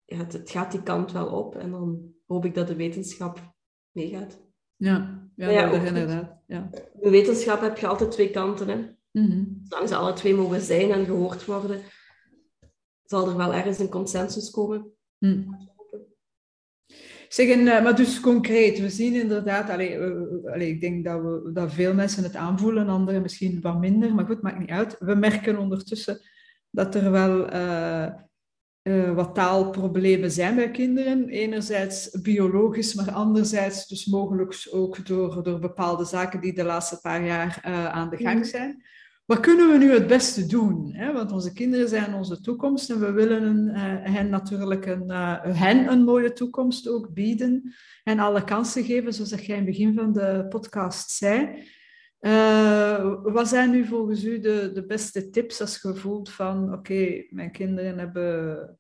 ja, 0.05 0.17
het, 0.17 0.33
het, 0.33 0.51
gaat 0.51 0.71
die 0.71 0.83
kant 0.83 1.13
wel 1.13 1.27
op. 1.27 1.57
En 1.57 1.71
dan 1.71 2.13
hoop 2.27 2.45
ik 2.45 2.55
dat 2.55 2.67
de 2.67 2.77
wetenschap 2.77 3.55
meegaat. 3.91 4.41
Ja, 4.77 5.29
ja, 5.37 5.51
ja 5.51 5.71
dat 5.71 5.83
inderdaad. 5.83 6.43
Ja. 6.47 6.71
In 7.01 7.11
wetenschap 7.11 7.61
heb 7.61 7.79
je 7.79 7.87
altijd 7.87 8.11
twee 8.11 8.31
kanten. 8.31 8.69
Hè. 8.69 8.77
Mm 9.11 9.31
-hmm. 9.31 9.63
Zolang 9.69 9.89
ze 9.89 9.97
alle 9.97 10.13
twee 10.13 10.35
mogen 10.35 10.61
zijn 10.61 10.91
en 10.91 11.05
gehoord 11.05 11.45
worden, 11.45 11.81
zal 13.15 13.29
er 13.29 13.37
wel 13.37 13.55
ergens 13.55 13.79
een 13.79 13.89
consensus 13.89 14.51
komen. 14.51 14.93
Hm. 15.19 15.43
Zeg, 17.29 17.49
en, 17.49 17.69
eh, 17.69 17.83
maar 17.83 17.97
dus 17.97 18.21
concreet, 18.21 18.79
we 18.79 18.91
zien 18.91 19.15
inderdaad, 19.15 19.71
allee, 19.71 20.01
allee, 20.45 20.69
ik 20.69 20.81
denk 20.81 21.05
dat, 21.05 21.21
we, 21.21 21.51
dat 21.53 21.73
veel 21.73 21.95
mensen 21.95 22.23
het 22.23 22.35
aanvoelen, 22.35 22.89
anderen 22.89 23.23
misschien 23.23 23.61
wat 23.61 23.79
minder, 23.79 24.15
maar 24.15 24.27
goed, 24.27 24.43
maakt 24.43 24.59
niet 24.59 24.71
uit. 24.71 24.97
We 24.99 25.15
merken 25.15 25.59
ondertussen 25.59 26.21
dat 26.71 26.95
er 26.95 27.11
wel 27.11 27.55
uh, 27.55 28.07
uh, 28.83 29.15
wat 29.15 29.35
taalproblemen 29.35 30.31
zijn 30.31 30.55
bij 30.55 30.71
kinderen. 30.71 31.29
Enerzijds 31.29 32.21
biologisch, 32.23 32.95
maar 32.95 33.11
anderzijds 33.11 33.87
dus 33.87 34.07
mogelijk 34.07 34.69
ook 34.71 35.07
door, 35.07 35.43
door 35.43 35.59
bepaalde 35.59 36.05
zaken 36.05 36.41
die 36.41 36.55
de 36.55 36.65
laatste 36.65 37.01
paar 37.01 37.25
jaar 37.25 37.61
aan 37.93 38.11
de 38.11 38.17
gang 38.17 38.39
hm. 38.39 38.45
zijn. 38.45 38.85
Wat 39.25 39.41
kunnen 39.41 39.71
we 39.73 39.79
nu 39.79 39.93
het 39.93 40.07
beste 40.07 40.47
doen? 40.47 40.97
Want 41.13 41.33
onze 41.33 41.53
kinderen 41.53 41.89
zijn 41.89 42.15
onze 42.15 42.41
toekomst 42.41 42.91
en 42.91 43.01
we 43.01 43.13
willen 43.13 43.69
uh, 43.69 43.75
hen 44.15 44.29
natuurlijk 44.29 44.87
een, 44.87 45.11
uh, 45.11 45.43
hen 45.43 45.93
een 45.93 46.03
mooie 46.05 46.33
toekomst 46.33 46.89
ook 46.89 47.13
bieden 47.13 47.75
en 48.05 48.19
alle 48.19 48.45
kansen 48.45 48.85
geven, 48.85 49.13
zoals 49.13 49.31
jij 49.31 49.41
in 49.47 49.55
het 49.55 49.65
begin 49.65 49.95
van 49.95 50.13
de 50.13 50.47
podcast 50.49 51.11
zei. 51.11 51.63
Uh, 52.21 53.23
wat 53.23 53.49
zijn 53.49 53.71
nu 53.71 53.85
volgens 53.85 54.25
u 54.25 54.41
de, 54.41 54.71
de 54.75 54.87
beste 54.87 55.31
tips 55.31 55.61
als 55.61 55.81
je 55.83 55.95
voelt 55.95 56.31
van 56.31 56.73
oké, 56.73 57.25
mijn 57.31 57.53
kinderen 57.53 57.99
hebben 57.99 58.79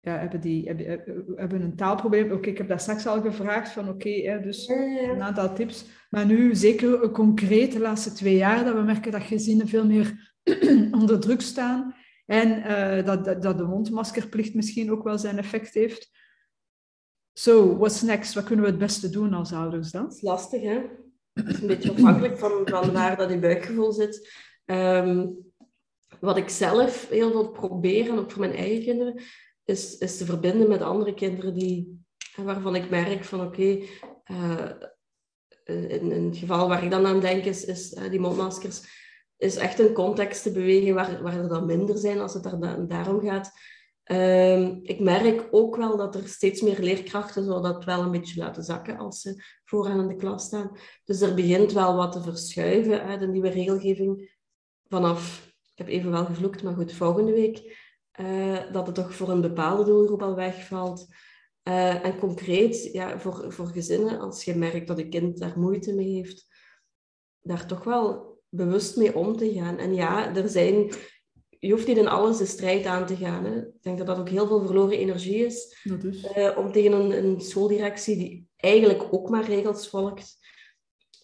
ja, 0.00 0.18
hebben, 0.18 0.40
die, 0.40 0.66
hebben, 0.66 1.04
hebben 1.36 1.62
een 1.62 1.76
taalprobleem. 1.76 2.32
Oké, 2.32 2.48
ik 2.48 2.58
heb 2.58 2.68
dat 2.68 2.80
straks 2.80 3.06
al 3.06 3.20
gevraagd 3.20 3.70
van 3.72 3.88
oké, 3.88 4.40
dus 4.42 4.68
een 4.68 5.22
aantal 5.22 5.54
tips. 5.54 5.84
Maar 6.10 6.26
nu 6.26 6.54
zeker 6.54 7.10
concreet 7.10 7.72
de 7.72 7.80
laatste 7.80 8.12
twee 8.12 8.36
jaar 8.36 8.64
dat 8.64 8.74
we 8.74 8.80
merken 8.80 9.12
dat 9.12 9.22
gezinnen 9.22 9.68
veel 9.68 9.86
meer 9.86 10.34
onder 11.00 11.20
druk 11.20 11.40
staan. 11.40 11.94
En 12.26 12.48
uh, 12.58 13.06
dat, 13.06 13.24
dat, 13.24 13.42
dat, 13.42 13.58
de 13.58 13.64
mondmaskerplicht 13.64 14.54
misschien 14.54 14.90
ook 14.90 15.04
wel 15.04 15.18
zijn 15.18 15.38
effect 15.38 15.74
heeft. 15.74 16.10
So, 17.32 17.76
what's 17.76 18.02
next? 18.02 18.34
Wat 18.34 18.44
kunnen 18.44 18.64
we 18.64 18.70
het 18.70 18.80
beste 18.80 19.10
doen 19.10 19.34
als 19.34 19.52
ouders 19.52 19.90
dan? 19.90 20.02
Dat 20.02 20.14
is 20.14 20.22
lastig, 20.22 20.62
hè? 20.62 20.80
Het 21.32 21.48
is 21.48 21.60
een 21.60 21.66
beetje 21.66 21.90
afhankelijk 21.90 22.38
van, 22.38 22.62
van 22.64 22.92
waar 22.92 23.16
dat 23.16 23.30
in 23.30 23.40
buikgevoel 23.40 23.92
zit. 23.92 24.32
Um, 24.64 25.38
wat 26.20 26.36
ik 26.36 26.48
zelf 26.48 27.08
heel 27.08 27.30
veel 27.30 27.50
probeer, 27.50 28.08
en 28.08 28.18
ook 28.18 28.30
voor 28.30 28.40
mijn 28.40 28.54
eigen 28.54 28.84
kinderen, 28.84 29.22
is, 29.70 29.98
is 29.98 30.16
te 30.16 30.24
verbinden 30.24 30.68
met 30.68 30.82
andere 30.82 31.14
kinderen 31.14 31.54
die, 31.54 32.04
waarvan 32.36 32.74
ik 32.74 32.90
merk 32.90 33.24
van 33.24 33.40
oké, 33.40 33.78
eh, 34.24 34.70
in, 35.64 36.12
in, 36.12 36.24
het 36.24 36.36
geval 36.36 36.68
waar 36.68 36.84
ik 36.84 36.90
dan 36.90 37.06
aan 37.06 37.20
denk 37.20 37.44
is, 37.44 37.90
die 37.90 38.20
mondmaskers, 38.20 38.82
is 39.36 39.56
echt 39.56 39.78
een 39.78 39.92
context 39.92 40.42
te 40.42 40.52
bewegen 40.52 40.94
waar, 40.94 41.22
waar 41.22 41.38
er 41.38 41.48
dan 41.48 41.66
minder 41.66 41.98
zijn 41.98 42.20
als 42.20 42.34
het 42.34 42.42
daar, 42.42 42.88
daarom 42.88 43.20
gaat. 43.20 43.52
Ehm, 44.02 44.78
ik 44.82 45.00
merk 45.00 45.48
ook 45.50 45.76
wel 45.76 45.96
dat 45.96 46.14
er 46.14 46.28
steeds 46.28 46.60
meer 46.60 46.78
leerkrachten 46.80 47.44
zo 47.44 47.60
dat 47.60 47.84
wel 47.84 48.02
een 48.02 48.10
beetje 48.10 48.40
laten 48.40 48.62
zakken 48.62 48.98
als 48.98 49.20
ze 49.20 49.42
vooraan 49.64 50.00
in 50.00 50.08
de 50.08 50.16
klas 50.16 50.44
staan. 50.44 50.78
Dus 51.04 51.20
er 51.20 51.34
begint 51.34 51.72
wel 51.72 51.96
wat 51.96 52.12
te 52.12 52.22
verschuiven 52.22 53.02
uit 53.02 53.20
de 53.20 53.28
nieuwe 53.28 53.48
regelgeving 53.48 54.38
vanaf, 54.88 55.46
ik 55.46 55.78
heb 55.78 55.88
even 55.88 56.10
wel 56.10 56.24
gevloekt, 56.24 56.62
maar 56.62 56.74
goed, 56.74 56.92
volgende 56.92 57.32
week 57.32 57.88
uh, 58.20 58.72
dat 58.72 58.86
het 58.86 58.94
toch 58.94 59.14
voor 59.14 59.28
een 59.28 59.40
bepaalde 59.40 59.84
doelgroep 59.84 60.22
al 60.22 60.34
wegvalt. 60.34 61.06
Uh, 61.68 62.04
en 62.04 62.18
concreet, 62.18 62.88
ja, 62.92 63.18
voor, 63.18 63.52
voor 63.52 63.66
gezinnen, 63.66 64.20
als 64.20 64.44
je 64.44 64.54
merkt 64.54 64.86
dat 64.86 64.98
een 64.98 65.10
kind 65.10 65.38
daar 65.38 65.58
moeite 65.58 65.94
mee 65.94 66.14
heeft, 66.14 66.46
daar 67.40 67.66
toch 67.66 67.84
wel 67.84 68.38
bewust 68.48 68.96
mee 68.96 69.16
om 69.16 69.36
te 69.36 69.52
gaan. 69.52 69.78
En 69.78 69.94
ja, 69.94 70.34
er 70.34 70.48
zijn, 70.48 70.92
je 71.58 71.70
hoeft 71.70 71.86
niet 71.86 71.96
in 71.96 72.08
alles 72.08 72.36
de 72.36 72.46
strijd 72.46 72.86
aan 72.86 73.06
te 73.06 73.16
gaan. 73.16 73.44
Hè. 73.44 73.58
Ik 73.58 73.82
denk 73.82 73.98
dat 73.98 74.06
dat 74.06 74.18
ook 74.18 74.28
heel 74.28 74.46
veel 74.46 74.66
verloren 74.66 74.98
energie 74.98 75.44
is. 75.44 75.84
Uh, 76.36 76.58
om 76.58 76.72
tegen 76.72 76.92
een, 76.92 77.24
een, 77.24 77.40
schooldirectie 77.40 78.16
die 78.16 78.48
eigenlijk 78.56 79.06
ook 79.10 79.28
maar 79.28 79.44
regels 79.44 79.88
volgt. 79.88 80.38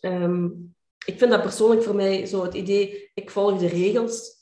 Um, 0.00 0.74
ik 1.06 1.18
vind 1.18 1.30
dat 1.30 1.42
persoonlijk 1.42 1.82
voor 1.82 1.94
mij 1.94 2.26
zo 2.26 2.42
het 2.42 2.54
idee, 2.54 3.10
ik 3.14 3.30
volg 3.30 3.58
de 3.58 3.66
regels, 3.66 4.35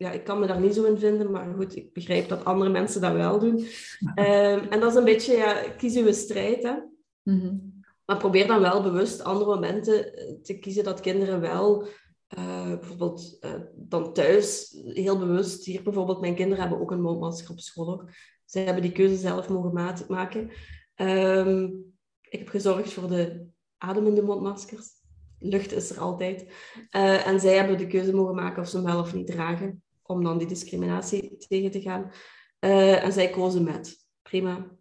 ja, 0.00 0.10
ik 0.10 0.24
kan 0.24 0.40
me 0.40 0.46
daar 0.46 0.60
niet 0.60 0.74
zo 0.74 0.84
in 0.84 0.98
vinden, 0.98 1.30
maar 1.30 1.54
goed, 1.56 1.76
ik 1.76 1.92
begrijp 1.92 2.28
dat 2.28 2.44
andere 2.44 2.70
mensen 2.70 3.00
dat 3.00 3.12
wel 3.12 3.38
doen. 3.38 3.58
Ehm, 4.14 4.66
en 4.70 4.80
dat 4.80 4.90
is 4.90 4.96
een 4.96 5.04
beetje, 5.04 5.36
ja, 5.36 5.62
kies 5.76 5.96
uw 5.96 6.12
strijd, 6.12 6.62
hè. 6.62 6.74
Mhm. 7.22 7.56
Maar 8.04 8.16
probeer 8.16 8.46
dan 8.46 8.60
wel 8.60 8.82
bewust 8.82 9.24
andere 9.24 9.50
momenten 9.50 10.14
eh, 10.14 10.34
te 10.42 10.58
kiezen 10.58 10.84
dat 10.84 11.00
kinderen 11.00 11.40
wel, 11.40 11.86
uh, 12.38 12.68
bijvoorbeeld 12.68 13.38
uh, 13.40 13.50
dan 13.74 14.12
thuis, 14.12 14.76
heel 14.84 15.18
bewust, 15.18 15.64
hier 15.64 15.82
bijvoorbeeld, 15.82 16.20
mijn 16.20 16.34
kinderen 16.34 16.60
hebben 16.60 16.80
ook 16.80 16.90
een 16.90 17.02
mondmasker 17.02 17.50
op 17.50 17.60
school. 17.60 18.08
Zij 18.44 18.64
hebben 18.64 18.82
die 18.82 18.92
keuze 18.92 19.16
zelf 19.16 19.48
mogen 19.48 20.04
maken. 20.08 20.50
Um, 20.96 21.94
ik 22.20 22.38
heb 22.38 22.48
gezorgd 22.48 22.92
voor 22.92 23.08
de 23.08 23.46
ademende 23.78 24.22
mondmaskers. 24.22 24.88
Lucht 25.38 25.72
is 25.72 25.90
er 25.90 26.00
altijd. 26.00 26.40
Uh, 26.96 27.26
en 27.26 27.40
zij 27.40 27.56
hebben 27.56 27.78
de 27.78 27.86
keuze 27.86 28.14
mogen 28.14 28.34
maken 28.34 28.62
of 28.62 28.68
ze 28.68 28.76
hem 28.76 28.86
wel 28.86 29.00
of 29.00 29.14
niet 29.14 29.26
dragen 29.26 29.82
om 30.10 30.24
dan 30.24 30.38
die 30.38 30.46
discriminatie 30.46 31.36
tegen 31.36 31.70
te 31.70 31.80
gaan. 31.80 32.12
Uh, 32.60 33.04
en 33.04 33.12
zij 33.12 33.30
kozen 33.30 33.64
met. 33.64 33.96
Prima. 34.22 34.78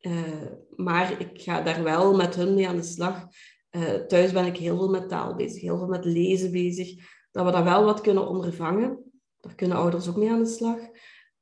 Uh, 0.00 0.46
maar 0.76 1.20
ik 1.20 1.40
ga 1.42 1.62
daar 1.62 1.82
wel 1.82 2.16
met 2.16 2.34
hun 2.34 2.54
mee 2.54 2.68
aan 2.68 2.76
de 2.76 2.82
slag. 2.82 3.26
Uh, 3.70 3.94
thuis 3.94 4.32
ben 4.32 4.46
ik 4.46 4.56
heel 4.56 4.76
veel 4.76 4.88
met 4.88 5.08
taal 5.08 5.34
bezig, 5.34 5.60
heel 5.60 5.78
veel 5.78 5.86
met 5.86 6.04
lezen 6.04 6.52
bezig. 6.52 6.94
Dat 7.30 7.44
we 7.44 7.50
dat 7.50 7.64
wel 7.64 7.84
wat 7.84 8.00
kunnen 8.00 8.28
ondervangen. 8.28 9.12
Daar 9.40 9.54
kunnen 9.54 9.76
ouders 9.76 10.08
ook 10.08 10.16
mee 10.16 10.30
aan 10.30 10.42
de 10.42 10.48
slag. 10.48 10.78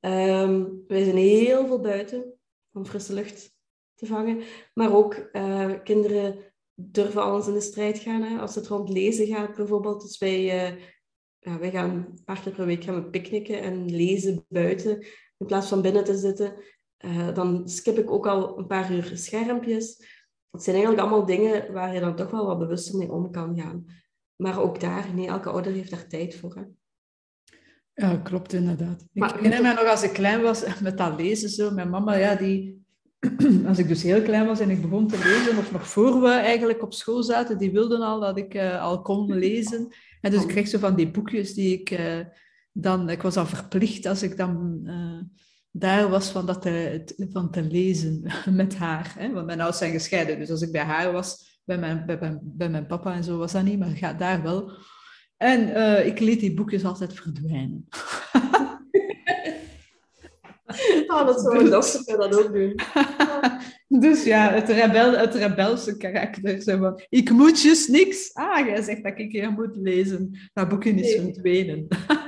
Um, 0.00 0.84
wij 0.86 1.04
zijn 1.04 1.16
heel 1.16 1.66
veel 1.66 1.80
buiten 1.80 2.34
om 2.72 2.86
frisse 2.86 3.14
lucht 3.14 3.56
te 3.94 4.06
vangen. 4.06 4.42
Maar 4.74 4.94
ook 4.94 5.30
kinderen 5.84 6.38
durven 6.74 7.22
alles 7.22 7.46
in 7.46 7.52
de 7.52 7.60
strijd 7.60 7.98
gaan. 7.98 8.22
Hè. 8.22 8.38
Als 8.38 8.54
het 8.54 8.66
rond 8.66 8.88
lezen 8.88 9.26
gaat 9.26 9.56
bijvoorbeeld. 9.56 10.02
Ja, 11.38 11.58
wij 11.58 11.70
gaan 11.70 11.90
een 11.90 12.24
paar 12.24 12.40
keer 12.40 12.52
per 12.52 12.66
week 12.66 12.84
gaan 12.84 12.94
we 12.94 13.10
picknicken 13.10 13.60
en 13.62 13.90
lezen 13.90 14.44
buiten 14.48 15.06
in 15.38 15.46
plaats 15.46 15.68
van 15.68 15.82
binnen 15.82 16.04
te 16.04 16.16
zitten. 16.16 16.52
Uh, 17.04 17.34
dan 17.34 17.68
skip 17.68 17.98
ik 17.98 18.10
ook 18.10 18.26
al 18.26 18.58
een 18.58 18.66
paar 18.66 18.92
uur 18.92 19.10
schermpjes. 19.14 19.96
Dat 20.50 20.64
zijn 20.64 20.76
eigenlijk 20.76 21.06
allemaal 21.06 21.26
dingen 21.26 21.72
waar 21.72 21.94
je 21.94 22.00
dan 22.00 22.16
toch 22.16 22.30
wel 22.30 22.46
wat 22.46 22.58
bewuster 22.58 22.96
mee 22.96 23.12
om 23.12 23.30
kan 23.30 23.60
gaan. 23.60 23.84
Maar 24.36 24.60
ook 24.60 24.80
daar, 24.80 25.14
niet 25.14 25.28
elke 25.28 25.50
ouder 25.50 25.72
heeft 25.72 25.90
daar 25.90 26.06
tijd 26.06 26.36
voor. 26.36 26.54
Hè. 26.54 26.62
Ja, 27.94 28.16
klopt 28.16 28.52
inderdaad. 28.52 29.04
Maar, 29.12 29.34
ik 29.34 29.40
herinner 29.40 29.62
me 29.62 29.80
nog 29.82 29.90
als 29.90 30.02
ik 30.02 30.12
klein 30.12 30.42
was 30.42 30.64
met 30.80 30.98
dat 30.98 31.20
lezen 31.20 31.48
zo. 31.48 31.70
Mijn 31.70 31.90
mama, 31.90 32.14
ja, 32.14 32.34
die... 32.34 32.86
Als 33.66 33.78
ik 33.78 33.88
dus 33.88 34.02
heel 34.02 34.22
klein 34.22 34.46
was 34.46 34.60
en 34.60 34.70
ik 34.70 34.82
begon 34.82 35.08
te 35.08 35.18
lezen, 35.18 35.58
of 35.58 35.72
nog 35.72 35.88
voor 35.88 36.20
we 36.20 36.28
eigenlijk 36.28 36.82
op 36.82 36.94
school 36.94 37.22
zaten, 37.22 37.58
die 37.58 37.72
wilden 37.72 38.00
al 38.00 38.20
dat 38.20 38.38
ik 38.38 38.54
uh, 38.54 38.82
al 38.82 39.02
kon 39.02 39.32
lezen. 39.32 39.88
En 40.20 40.30
dus 40.30 40.42
ik 40.42 40.48
kreeg 40.48 40.68
zo 40.68 40.78
van 40.78 40.94
die 40.94 41.10
boekjes 41.10 41.54
die 41.54 41.80
ik 41.80 41.90
uh, 41.90 42.20
dan... 42.72 43.10
Ik 43.10 43.22
was 43.22 43.36
al 43.36 43.46
verplicht 43.46 44.06
als 44.06 44.22
ik 44.22 44.36
dan 44.36 44.80
uh, 44.84 45.20
daar 45.70 46.08
was 46.08 46.30
van, 46.30 46.46
dat 46.46 46.62
te, 46.62 47.04
van 47.32 47.50
te 47.50 47.62
lezen 47.62 48.32
met 48.50 48.76
haar. 48.76 49.14
Hè? 49.18 49.32
Want 49.32 49.46
mijn 49.46 49.58
ouders 49.58 49.78
zijn 49.78 49.92
gescheiden, 49.92 50.38
dus 50.38 50.50
als 50.50 50.62
ik 50.62 50.72
bij 50.72 50.84
haar 50.84 51.12
was, 51.12 51.60
bij 51.64 51.78
mijn, 51.78 52.06
bij, 52.06 52.18
bij, 52.18 52.38
bij 52.42 52.68
mijn 52.68 52.86
papa 52.86 53.14
en 53.14 53.24
zo 53.24 53.38
was 53.38 53.52
dat 53.52 53.64
niet, 53.64 53.78
maar 53.78 53.88
ga 53.88 54.12
daar 54.12 54.42
wel. 54.42 54.72
En 55.36 55.68
uh, 55.68 56.06
ik 56.06 56.18
liet 56.18 56.40
die 56.40 56.54
boekjes 56.54 56.84
altijd 56.84 57.14
verdwijnen. 57.14 57.86
Oh, 61.06 61.26
dat 61.26 61.40
zou 61.40 61.68
lastig 61.68 62.16
dat 62.16 62.44
ook 62.44 62.52
doen. 62.52 62.74
Dus 63.88 64.24
ja, 64.24 64.52
het, 64.52 64.68
rebel, 64.68 65.12
het 65.12 65.34
rebelse 65.34 65.96
karakter. 65.96 66.62
Van, 66.62 67.00
ik 67.08 67.30
moet 67.30 67.62
just 67.62 67.88
niks. 67.88 68.34
Ah, 68.34 68.66
jij 68.66 68.82
zegt 68.82 69.02
dat 69.02 69.18
ik 69.18 69.32
hier 69.32 69.50
moet 69.50 69.76
lezen. 69.76 70.50
Dat 70.52 70.68
boekje 70.68 70.90
is 70.90 71.16
nee. 71.16 71.20
verdwenen. 71.20 71.86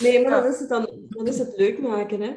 Nee, 0.00 0.22
maar 0.22 0.30
dan 0.42 0.52
is 0.52 0.58
het 0.58 0.68
dan, 0.68 1.06
dan 1.08 1.26
is 1.26 1.38
het 1.38 1.56
leuk 1.56 1.80
maken. 1.80 2.20
Hè? 2.20 2.34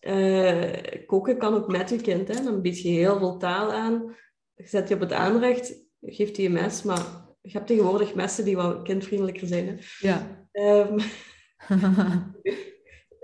Uh, 0.00 1.06
koken 1.06 1.38
kan 1.38 1.54
ook 1.54 1.68
met 1.68 1.90
je 1.90 1.96
kind. 1.96 2.28
Hè? 2.28 2.44
Dan 2.44 2.62
bied 2.62 2.80
je 2.80 2.88
heel 2.88 3.18
veel 3.18 3.36
taal 3.36 3.72
aan. 3.72 4.16
Zet 4.56 4.88
je 4.88 4.94
op 4.94 5.00
het 5.00 5.12
aanrecht, 5.12 5.84
geeft 6.00 6.36
hij 6.36 6.46
een 6.46 6.52
mes. 6.52 6.82
Maar 6.82 7.06
je 7.40 7.50
hebt 7.52 7.66
tegenwoordig 7.66 8.14
messen 8.14 8.44
die 8.44 8.56
wel 8.56 8.82
kindvriendelijker 8.82 9.46
zijn. 9.46 9.66
Hè? 9.66 9.74
Ja. 9.98 10.46
Um, 10.52 10.96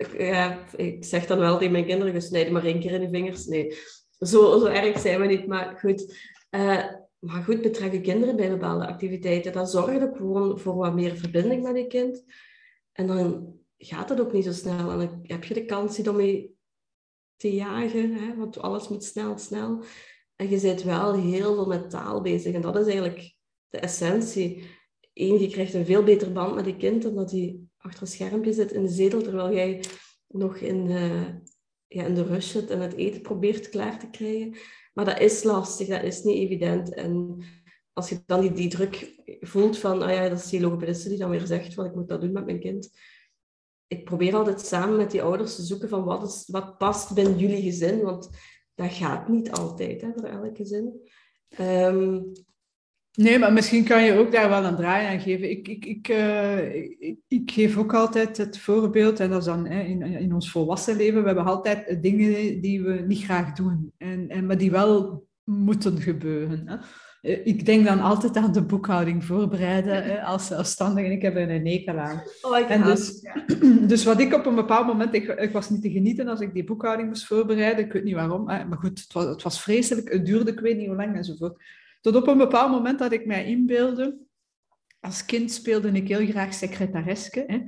ja, 0.18 0.58
ik 0.76 1.04
zeg 1.04 1.26
dan 1.26 1.38
wel 1.38 1.58
tegen 1.58 1.72
mijn 1.72 1.86
kinderen, 1.86 2.12
je 2.12 2.20
snijdt 2.20 2.50
maar 2.50 2.64
één 2.64 2.80
keer 2.80 2.92
in 2.92 3.00
de 3.00 3.08
vingers. 3.08 3.46
Nee, 3.46 3.78
zo, 4.20 4.58
zo 4.58 4.64
erg 4.64 5.00
zijn 5.00 5.20
we 5.20 5.26
niet, 5.26 5.46
maar 5.46 5.78
goed. 5.78 6.28
Uh, 6.50 6.86
maar 7.18 7.42
goed, 7.42 7.62
betrek 7.62 7.92
je 7.92 8.00
kinderen 8.00 8.36
bij 8.36 8.50
bepaalde 8.50 8.86
activiteiten. 8.86 9.52
Dat 9.52 9.70
zorgt 9.70 10.02
ook 10.02 10.16
gewoon 10.16 10.58
voor 10.58 10.74
wat 10.74 10.94
meer 10.94 11.16
verbinding 11.16 11.62
met 11.62 11.76
je 11.76 11.86
kind. 11.86 12.24
En 12.92 13.06
dan 13.06 13.54
gaat 13.78 14.08
het 14.08 14.20
ook 14.20 14.32
niet 14.32 14.44
zo 14.44 14.52
snel. 14.52 14.90
En 14.90 14.98
dan 14.98 15.20
heb 15.22 15.44
je 15.44 15.54
de 15.54 15.64
kans 15.64 16.08
om 16.08 16.20
je 16.20 16.50
te 17.36 17.54
jagen, 17.54 18.14
hè? 18.14 18.36
want 18.36 18.58
alles 18.58 18.88
moet 18.88 19.04
snel, 19.04 19.38
snel. 19.38 19.84
En 20.36 20.50
je 20.50 20.60
bent 20.60 20.82
wel 20.82 21.14
heel 21.14 21.54
veel 21.54 21.66
met 21.66 21.90
taal 21.90 22.20
bezig. 22.20 22.54
En 22.54 22.60
dat 22.60 22.76
is 22.76 22.86
eigenlijk 22.86 23.34
de 23.68 23.78
essentie. 23.78 24.68
Eén, 25.14 25.40
je 25.40 25.48
krijgt 25.48 25.74
een 25.74 25.84
veel 25.84 26.02
beter 26.02 26.32
band 26.32 26.54
met 26.54 26.66
je 26.66 26.76
kind, 26.76 27.04
omdat 27.04 27.30
hij 27.30 27.60
achter 27.76 28.02
een 28.02 28.08
schermpje 28.08 28.52
zit 28.52 28.72
in 28.72 28.82
de 28.82 28.88
zetel, 28.88 29.22
terwijl 29.22 29.52
jij 29.52 29.84
nog 30.26 30.56
in 30.56 30.84
de, 30.84 31.40
ja, 31.92 32.04
in 32.04 32.14
de 32.14 32.24
rush 32.24 32.50
zit 32.50 32.70
en 32.70 32.80
het 32.80 32.94
eten 32.94 33.20
probeert 33.20 33.68
klaar 33.68 33.98
te 33.98 34.10
krijgen. 34.10 34.56
Maar 34.94 35.04
dat 35.04 35.20
is 35.20 35.42
lastig, 35.42 35.88
dat 35.88 36.02
is 36.02 36.22
niet 36.22 36.36
evident. 36.36 36.94
En 36.94 37.42
als 37.92 38.08
je 38.08 38.22
dan 38.26 38.40
die, 38.40 38.52
die 38.52 38.68
druk 38.68 39.22
voelt 39.40 39.78
van, 39.78 40.02
ah 40.02 40.10
ja, 40.10 40.28
dat 40.28 40.38
is 40.38 40.48
die 40.48 40.60
logopediste 40.60 41.08
die 41.08 41.18
dan 41.18 41.30
weer 41.30 41.46
zegt 41.46 41.74
van, 41.74 41.84
ik 41.84 41.94
moet 41.94 42.08
dat 42.08 42.20
doen 42.20 42.32
met 42.32 42.44
mijn 42.44 42.60
kind. 42.60 42.90
Ik 43.86 44.04
probeer 44.04 44.34
altijd 44.34 44.60
samen 44.60 44.96
met 44.96 45.10
die 45.10 45.22
ouders 45.22 45.54
te 45.56 45.62
zoeken 45.62 45.88
van, 45.88 46.04
wat, 46.04 46.22
is, 46.22 46.44
wat 46.46 46.78
past 46.78 47.14
binnen 47.14 47.38
jullie 47.38 47.62
gezin? 47.62 48.00
Want 48.02 48.28
dat 48.74 48.92
gaat 48.92 49.28
niet 49.28 49.50
altijd, 49.50 50.00
hè, 50.00 50.12
voor 50.16 50.28
elk 50.28 50.56
gezin. 50.56 51.10
Um, 51.60 52.32
Nee, 53.12 53.38
maar 53.38 53.52
misschien 53.52 53.84
kan 53.84 54.04
je 54.04 54.18
ook 54.18 54.32
daar 54.32 54.48
wel 54.48 54.64
een 54.64 54.76
draai 54.76 55.06
aan 55.06 55.20
geven. 55.20 55.50
Ik, 55.50 55.68
ik, 55.68 55.84
ik, 55.84 56.08
uh, 56.08 56.74
ik, 56.74 57.18
ik, 57.28 57.50
geef 57.50 57.76
ook 57.76 57.94
altijd 57.94 58.36
het 58.36 58.58
voorbeeld, 58.58 59.20
en 59.20 59.30
dat 59.30 59.38
is 59.38 59.44
dan 59.44 59.66
hè, 59.66 59.82
in, 59.82 60.02
in 60.02 60.34
ons 60.34 60.50
volwassen 60.50 60.96
leven, 60.96 61.20
we 61.20 61.26
hebben 61.26 61.44
altijd 61.44 62.02
dingen 62.02 62.60
die 62.60 62.82
we 62.82 62.92
niet 62.92 63.24
graag 63.24 63.52
doen, 63.52 63.92
en, 63.98 64.28
en, 64.28 64.46
maar 64.46 64.58
die 64.58 64.70
wel 64.70 65.26
moeten 65.44 66.00
gebeuren. 66.00 66.68
Hè. 66.68 66.76
Eh, 67.20 67.46
ik 67.46 67.66
denk 67.66 67.84
dan 67.84 68.00
altijd 68.00 68.36
aan 68.36 68.52
de 68.52 68.62
boekhouding 68.62 69.24
voorbereiden 69.24 70.04
hè, 70.04 70.22
als 70.22 70.46
zelfstandige 70.46 71.06
en 71.06 71.12
ik 71.12 71.22
heb 71.22 71.36
er 71.36 71.50
een 71.50 71.62
nekel 71.62 71.98
aan. 71.98 72.22
Oh, 72.42 72.70
en 72.70 72.82
dus, 72.82 73.26
dus 73.92 74.04
wat 74.04 74.20
ik 74.20 74.34
op 74.34 74.46
een 74.46 74.54
bepaald 74.54 74.86
moment, 74.86 75.14
ik, 75.14 75.28
ik, 75.28 75.52
was 75.52 75.70
niet 75.70 75.82
te 75.82 75.90
genieten 75.90 76.28
als 76.28 76.40
ik 76.40 76.54
die 76.54 76.64
boekhouding 76.64 77.08
moest 77.08 77.26
voorbereiden, 77.26 77.84
ik 77.84 77.92
weet 77.92 78.04
niet 78.04 78.14
waarom, 78.14 78.44
maar 78.44 78.78
goed, 78.78 79.00
het 79.00 79.12
was, 79.12 79.24
het 79.24 79.42
was 79.42 79.62
vreselijk, 79.62 80.12
het 80.12 80.26
duurde 80.26 80.50
ik 80.50 80.60
weet 80.60 80.76
niet 80.76 80.86
hoe 80.86 80.96
lang 80.96 81.16
enzovoort. 81.16 81.62
Tot 82.00 82.16
op 82.16 82.26
een 82.26 82.38
bepaald 82.38 82.70
moment 82.70 82.98
dat 82.98 83.12
ik 83.12 83.26
mij 83.26 83.46
inbeelde, 83.46 84.18
als 85.00 85.24
kind 85.24 85.52
speelde 85.52 85.90
ik 85.90 86.08
heel 86.08 86.26
graag 86.26 86.54
secretareske. 86.54 87.44
Hè. 87.46 87.58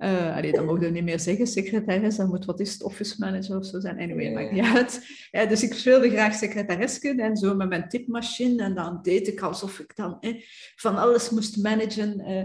Uh, 0.00 0.36
allee, 0.36 0.52
dat 0.52 0.64
mogen 0.64 0.80
we 0.80 0.88
niet 0.88 1.04
meer 1.04 1.20
zeggen, 1.20 1.46
secretaris, 1.46 2.16
dat 2.16 2.28
moet 2.28 2.44
wat 2.44 2.60
is 2.60 2.72
het, 2.72 2.82
office 2.82 3.14
manager 3.18 3.56
of 3.56 3.66
zo 3.66 3.80
zijn. 3.80 3.98
Anyway, 3.98 4.24
ja. 4.24 4.32
maakt 4.32 4.52
niet 4.52 4.64
uit. 4.64 5.06
Ja, 5.30 5.46
dus 5.46 5.62
ik 5.62 5.74
speelde 5.74 6.10
graag 6.10 6.34
secretaresken 6.34 7.18
en 7.18 7.36
zo 7.36 7.54
met 7.54 7.68
mijn 7.68 7.88
tipmachine 7.88 8.62
en 8.62 8.74
dan 8.74 8.98
deed 9.02 9.28
ik 9.28 9.40
alsof 9.40 9.78
ik 9.78 9.96
dan 9.96 10.18
van 10.76 10.96
alles 10.96 11.30
moest 11.30 11.62
managen. 11.62 12.20
Uh, 12.20 12.44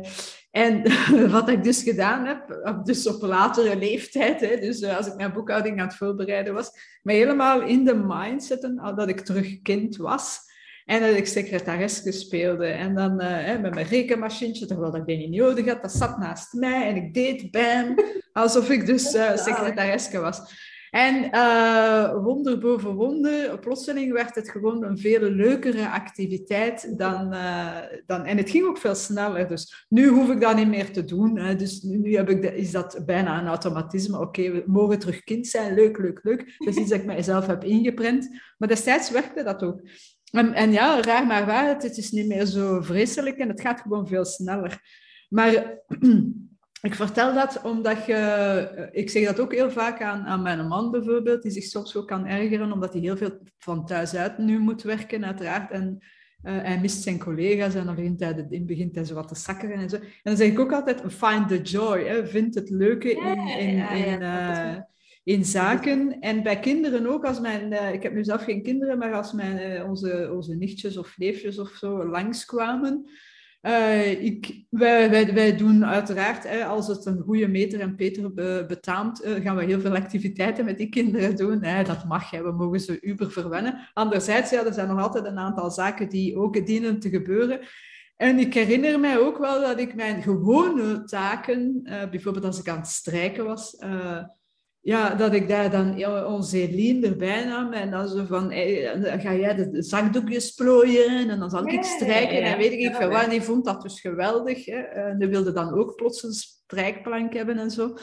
en 0.51 0.83
wat 1.37 1.49
ik 1.49 1.63
dus 1.63 1.83
gedaan 1.83 2.25
heb, 2.25 2.71
dus 2.83 3.07
op 3.07 3.21
latere 3.21 3.77
leeftijd, 3.77 4.39
hè, 4.39 4.59
dus 4.59 4.81
uh, 4.81 4.97
als 4.97 5.07
ik 5.07 5.15
mijn 5.15 5.33
boekhouding 5.33 5.79
aan 5.79 5.87
het 5.87 5.95
voorbereiden 5.95 6.53
was, 6.53 6.71
mij 7.01 7.15
helemaal 7.15 7.61
in 7.61 7.85
de 7.85 8.03
mindset 8.07 8.71
dat 8.95 9.09
ik 9.09 9.19
terug 9.19 9.61
kind 9.61 9.95
was. 9.95 10.39
En 10.85 11.01
dat 11.01 11.17
ik 11.17 11.27
secretaresse 11.27 12.11
speelde. 12.11 12.65
En 12.65 12.95
dan 12.95 13.21
uh, 13.21 13.59
met 13.59 13.73
mijn 13.73 13.87
rekenmachientje, 13.87 14.65
terwijl 14.65 14.95
ik 14.95 15.05
die 15.05 15.17
niet 15.17 15.39
nodig 15.39 15.65
had, 15.65 15.81
dat 15.81 15.91
zat 15.91 16.17
naast 16.17 16.53
mij 16.53 16.87
en 16.87 16.95
ik 16.95 17.13
deed 17.13 17.51
bam, 17.51 17.95
alsof 18.33 18.69
ik 18.69 18.85
dus 18.85 19.15
uh, 19.15 19.35
secretaresse 19.35 20.19
was. 20.19 20.63
En 20.95 21.29
uh, 21.31 22.23
wonder 22.23 22.59
boven 22.59 22.93
wonder, 22.93 23.59
plotseling 23.59 24.13
werd 24.13 24.35
het 24.35 24.49
gewoon 24.49 24.83
een 24.83 24.97
veel 24.97 25.19
leukere 25.19 25.89
activiteit 25.89 26.97
dan, 26.97 27.33
uh, 27.33 27.77
dan... 28.05 28.25
En 28.25 28.37
het 28.37 28.49
ging 28.49 28.65
ook 28.65 28.77
veel 28.77 28.95
sneller, 28.95 29.47
dus 29.47 29.85
nu 29.89 30.07
hoef 30.07 30.29
ik 30.29 30.41
dat 30.41 30.55
niet 30.55 30.67
meer 30.67 30.91
te 30.91 31.05
doen. 31.05 31.39
Hè. 31.39 31.55
Dus 31.55 31.81
nu 31.81 32.15
heb 32.15 32.29
ik 32.29 32.41
de, 32.41 32.55
is 32.55 32.71
dat 32.71 33.01
bijna 33.05 33.39
een 33.39 33.47
automatisme. 33.47 34.19
Oké, 34.19 34.51
we 34.51 34.63
mogen 34.65 34.99
terug 34.99 35.23
kind 35.23 35.47
zijn, 35.47 35.73
leuk, 35.73 35.97
leuk, 35.97 36.19
leuk. 36.23 36.55
Dat 36.57 36.67
is 36.67 36.75
iets 36.75 36.89
dat 36.89 36.99
ik 36.99 37.05
mijzelf 37.05 37.47
heb 37.47 37.63
ingeprent. 37.63 38.29
Maar 38.57 38.67
destijds 38.67 39.11
werkte 39.11 39.43
dat 39.43 39.63
ook. 39.63 39.81
En, 40.31 40.53
en, 40.53 40.71
ja, 40.71 41.01
raar 41.01 41.27
maar 41.27 41.45
waar, 41.45 41.67
het, 41.67 41.97
is 41.97 42.11
niet 42.11 42.27
meer 42.27 42.45
zo 42.45 42.81
vreselijk 42.81 43.37
en 43.37 43.47
het 43.47 43.61
gaat 43.61 43.81
gewoon 43.81 44.07
veel 44.07 44.25
sneller. 44.25 44.81
Maar 45.29 45.53
ik 46.81 46.95
vertel 46.95 47.33
dat 47.33 47.61
omdat 47.61 48.05
je... 48.05 48.89
Ik 48.91 49.09
zeg 49.09 49.25
dat 49.25 49.39
ook 49.39 49.53
heel 49.53 49.71
vaak 49.71 50.01
aan, 50.01 50.25
aan 50.25 50.41
mijn 50.41 50.67
man 50.67 50.91
bijvoorbeeld, 50.91 51.41
die 51.41 51.51
zich 51.51 51.63
soms 51.63 51.95
ook 51.95 52.07
kan 52.07 52.25
ergeren, 52.25 52.71
omdat 52.71 52.93
hij 52.93 53.01
heel 53.01 53.17
veel 53.17 53.39
van 53.57 53.85
thuis 53.85 54.15
uit 54.15 54.37
nu 54.37 54.59
moet 54.59 54.81
werken, 54.81 55.25
uiteraard. 55.25 55.71
En 55.71 55.99
uh, 56.43 56.61
hij 56.61 56.79
mist 56.79 57.03
zijn 57.03 57.19
collega's 57.19 57.75
en 57.75 57.85
dan 57.85 57.95
begint 57.95 58.19
hij, 58.19 58.45
in 58.49 58.65
begint 58.65 58.95
hij 58.95 59.03
zo 59.03 59.13
wat 59.13 59.27
te 59.27 59.35
sakkeren 59.35 59.77
en 59.77 59.89
zo. 59.89 59.95
En 59.95 60.03
dan 60.23 60.37
zeg 60.37 60.47
ik 60.47 60.59
ook 60.59 60.73
altijd, 60.73 61.01
find 61.07 61.47
the 61.47 61.61
joy. 61.61 62.03
Hè. 62.03 62.27
Vind 62.27 62.55
het 62.55 62.69
leuke 62.69 63.11
in... 63.11 63.47
in, 63.47 63.89
in 63.89 64.21
uh, 64.21 64.75
in 65.25 65.45
zaken. 65.45 66.19
En 66.19 66.43
bij 66.43 66.59
kinderen 66.59 67.07
ook, 67.07 67.25
als 67.25 67.39
mijn, 67.39 67.71
uh, 67.71 67.93
ik 67.93 68.03
heb 68.03 68.13
nu 68.13 68.23
zelf 68.23 68.43
geen 68.43 68.63
kinderen, 68.63 68.97
maar 68.97 69.13
als 69.13 69.33
mijn, 69.33 69.71
uh, 69.71 69.89
onze, 69.89 70.31
onze 70.33 70.55
nichtjes 70.55 70.97
of 70.97 71.17
neefjes 71.17 71.59
of 71.59 71.69
zo 71.69 72.05
langskwamen. 72.05 73.09
Uh, 73.61 74.23
ik, 74.23 74.65
wij, 74.69 75.09
wij, 75.09 75.33
wij 75.33 75.57
doen 75.57 75.85
uiteraard, 75.85 76.49
hè, 76.49 76.65
als 76.65 76.87
het 76.87 77.05
een 77.05 77.21
goede 77.21 77.47
meter 77.47 77.79
en 77.79 77.95
Peter 77.95 78.33
be, 78.33 78.65
betaamt, 78.67 79.21
gaan 79.43 79.55
we 79.55 79.63
heel 79.63 79.79
veel 79.79 79.95
activiteiten 79.95 80.65
met 80.65 80.77
die 80.77 80.89
kinderen 80.89 81.35
doen. 81.35 81.63
Hè. 81.63 81.83
Dat 81.83 82.05
mag, 82.05 82.29
hè. 82.29 82.43
we 82.43 82.51
mogen 82.51 82.79
ze 82.79 83.01
uber 83.01 83.31
verwennen. 83.31 83.89
Anderzijds, 83.93 84.49
ja, 84.49 84.65
er 84.65 84.73
zijn 84.73 84.87
nog 84.87 85.01
altijd 85.01 85.25
een 85.25 85.37
aantal 85.37 85.71
zaken 85.71 86.09
die 86.09 86.37
ook 86.37 86.65
dienen 86.65 86.99
te 86.99 87.09
gebeuren. 87.09 87.59
En 88.15 88.39
ik 88.39 88.53
herinner 88.53 88.99
mij 88.99 89.19
ook 89.19 89.37
wel 89.37 89.61
dat 89.61 89.79
ik 89.79 89.95
mijn 89.95 90.21
gewone 90.21 91.03
taken, 91.03 91.81
bijvoorbeeld 92.11 92.45
als 92.45 92.59
ik 92.59 92.69
aan 92.69 92.77
het 92.77 92.87
strijken 92.87 93.45
was, 93.45 93.77
ja, 94.85 95.15
dat 95.15 95.33
ik 95.33 95.47
daar 95.47 95.71
dan 95.71 95.97
ja, 95.97 96.25
onze 96.25 96.57
Eline 96.57 97.07
erbij 97.07 97.45
nam 97.45 97.73
en 97.73 97.91
dan 97.91 98.07
zo 98.07 98.25
van, 98.25 98.49
dan 99.01 99.19
ga 99.19 99.33
jij 99.33 99.55
de 99.55 99.83
zakdoekjes 99.83 100.51
plooien 100.51 101.29
en 101.29 101.39
dan 101.39 101.49
zal 101.49 101.67
ik 101.67 101.83
strijken 101.83 102.41
en 102.41 102.57
weet 102.57 102.71
ik 102.71 102.95
veel 102.95 103.09
wat. 103.09 103.29
die 103.29 103.41
vond 103.41 103.65
dat 103.65 103.81
dus 103.81 104.01
geweldig. 104.01 104.65
Hè. 104.65 104.77
En 104.77 105.19
die 105.19 105.27
wilde 105.27 105.51
dan 105.51 105.73
ook 105.73 105.95
plots 105.95 106.23
een 106.23 106.33
strijkplank 106.33 107.33
hebben 107.33 107.57
en 107.57 107.71
zo. 107.71 107.93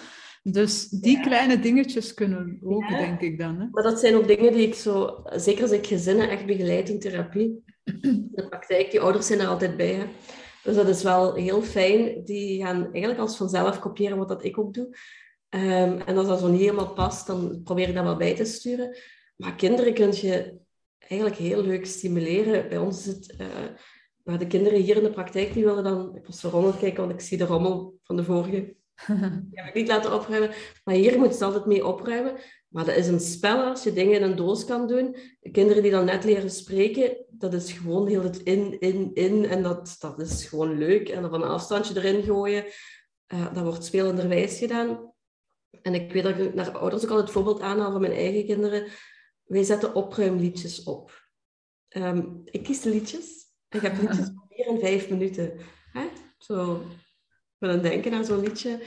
Dus 0.42 0.88
die 0.88 1.20
kleine 1.20 1.60
dingetjes 1.60 2.14
kunnen 2.14 2.58
ook, 2.64 2.88
denk 2.88 3.20
ik 3.20 3.38
dan. 3.38 3.60
Hè. 3.60 3.66
Maar 3.70 3.82
dat 3.82 4.00
zijn 4.00 4.14
ook 4.14 4.26
dingen 4.26 4.52
die 4.52 4.66
ik 4.66 4.74
zo, 4.74 5.22
zeker 5.24 5.62
als 5.62 5.72
ik 5.72 5.86
gezinnen 5.86 6.30
echt 6.30 6.46
begeleid 6.46 6.88
in 6.88 7.00
therapie, 7.00 7.64
de 8.32 8.46
praktijk, 8.48 8.90
die 8.90 9.00
ouders 9.00 9.26
zijn 9.26 9.40
er 9.40 9.46
altijd 9.46 9.76
bij. 9.76 9.92
Hè. 9.92 10.04
Dus 10.62 10.74
dat 10.74 10.88
is 10.88 11.02
wel 11.02 11.34
heel 11.34 11.62
fijn. 11.62 12.24
Die 12.24 12.64
gaan 12.64 12.82
eigenlijk 12.82 13.18
als 13.18 13.36
vanzelf 13.36 13.78
kopiëren 13.78 14.18
wat 14.18 14.28
dat 14.28 14.44
ik 14.44 14.58
ook 14.58 14.74
doe. 14.74 14.96
Um, 15.54 16.00
en 16.00 16.16
als 16.16 16.26
dat 16.26 16.38
zo 16.38 16.48
niet 16.48 16.60
helemaal 16.60 16.92
past, 16.92 17.26
dan 17.26 17.60
probeer 17.64 17.88
ik 17.88 17.94
dat 17.94 18.04
wel 18.04 18.16
bij 18.16 18.34
te 18.34 18.44
sturen. 18.44 18.96
Maar 19.36 19.54
kinderen 19.54 19.94
kun 19.94 20.12
je 20.12 20.58
eigenlijk 20.98 21.36
heel 21.36 21.62
leuk 21.62 21.86
stimuleren. 21.86 22.68
Bij 22.68 22.78
ons 22.78 22.98
is 22.98 23.06
het... 23.06 23.34
Uh, 23.38 23.46
maar 24.24 24.38
de 24.38 24.46
kinderen 24.46 24.80
hier 24.80 24.96
in 24.96 25.02
de 25.02 25.10
praktijk, 25.10 25.52
die 25.52 25.64
willen 25.64 25.84
dan... 25.84 26.16
Ik 26.16 26.26
was 26.26 26.40
zo 26.40 26.48
rommel 26.48 26.72
kijken, 26.72 27.00
want 27.00 27.12
ik 27.12 27.20
zie 27.20 27.38
de 27.38 27.44
rommel 27.44 27.98
van 28.02 28.16
de 28.16 28.24
vorige. 28.24 28.76
Die 29.50 29.60
heb 29.60 29.66
ik 29.66 29.74
niet 29.74 29.88
laten 29.88 30.14
opruimen. 30.14 30.50
Maar 30.84 30.94
hier 30.94 31.18
moeten 31.18 31.38
ze 31.38 31.44
altijd 31.44 31.66
mee 31.66 31.86
opruimen. 31.86 32.36
Maar 32.68 32.84
dat 32.84 32.96
is 32.96 33.06
een 33.06 33.20
spel 33.20 33.62
als 33.62 33.82
je 33.82 33.92
dingen 33.92 34.14
in 34.14 34.22
een 34.22 34.36
doos 34.36 34.64
kan 34.64 34.86
doen. 34.86 35.16
De 35.40 35.50
kinderen 35.50 35.82
die 35.82 35.90
dan 35.90 36.04
net 36.04 36.24
leren 36.24 36.50
spreken, 36.50 37.24
dat 37.30 37.54
is 37.54 37.72
gewoon 37.72 38.06
heel 38.06 38.22
het 38.22 38.36
in, 38.36 38.80
in, 38.80 39.10
in. 39.14 39.46
En 39.46 39.62
dat, 39.62 39.96
dat 39.98 40.20
is 40.20 40.44
gewoon 40.44 40.78
leuk. 40.78 41.08
En 41.08 41.22
dan 41.22 41.30
van 41.30 41.42
een 41.42 41.48
afstandje 41.48 41.96
erin 41.96 42.22
gooien. 42.22 42.64
Uh, 43.34 43.54
dat 43.54 43.64
wordt 43.64 43.84
spelenderwijs 43.84 44.58
gedaan. 44.58 45.11
En 45.82 45.94
ik 45.94 46.12
weet 46.12 46.22
dat 46.22 46.38
ik 46.38 46.54
naar 46.54 46.78
ouders 46.78 47.04
ook 47.04 47.10
al 47.10 47.16
het 47.16 47.30
voorbeeld 47.30 47.60
aanhaal 47.60 47.92
van 47.92 48.00
mijn 48.00 48.12
eigen 48.12 48.46
kinderen. 48.46 48.86
Wij 49.44 49.62
zetten 49.62 49.94
opruimliedjes 49.94 50.82
op. 50.82 51.26
Um, 51.88 52.42
ik 52.44 52.62
kies 52.62 52.80
de 52.80 52.90
liedjes. 52.90 53.50
Ik 53.68 53.80
heb 53.80 54.00
liedjes 54.00 54.26
van 54.34 54.46
vier 54.48 54.66
en 54.66 54.80
vijf 54.80 55.10
minuten. 55.10 55.58
Hè? 55.92 56.08
Zo, 56.38 56.80
ik 56.80 57.56
wil 57.58 57.70
aan 57.70 57.82
denken 57.82 58.12
aan 58.12 58.24
zo'n 58.24 58.40
liedje. 58.40 58.82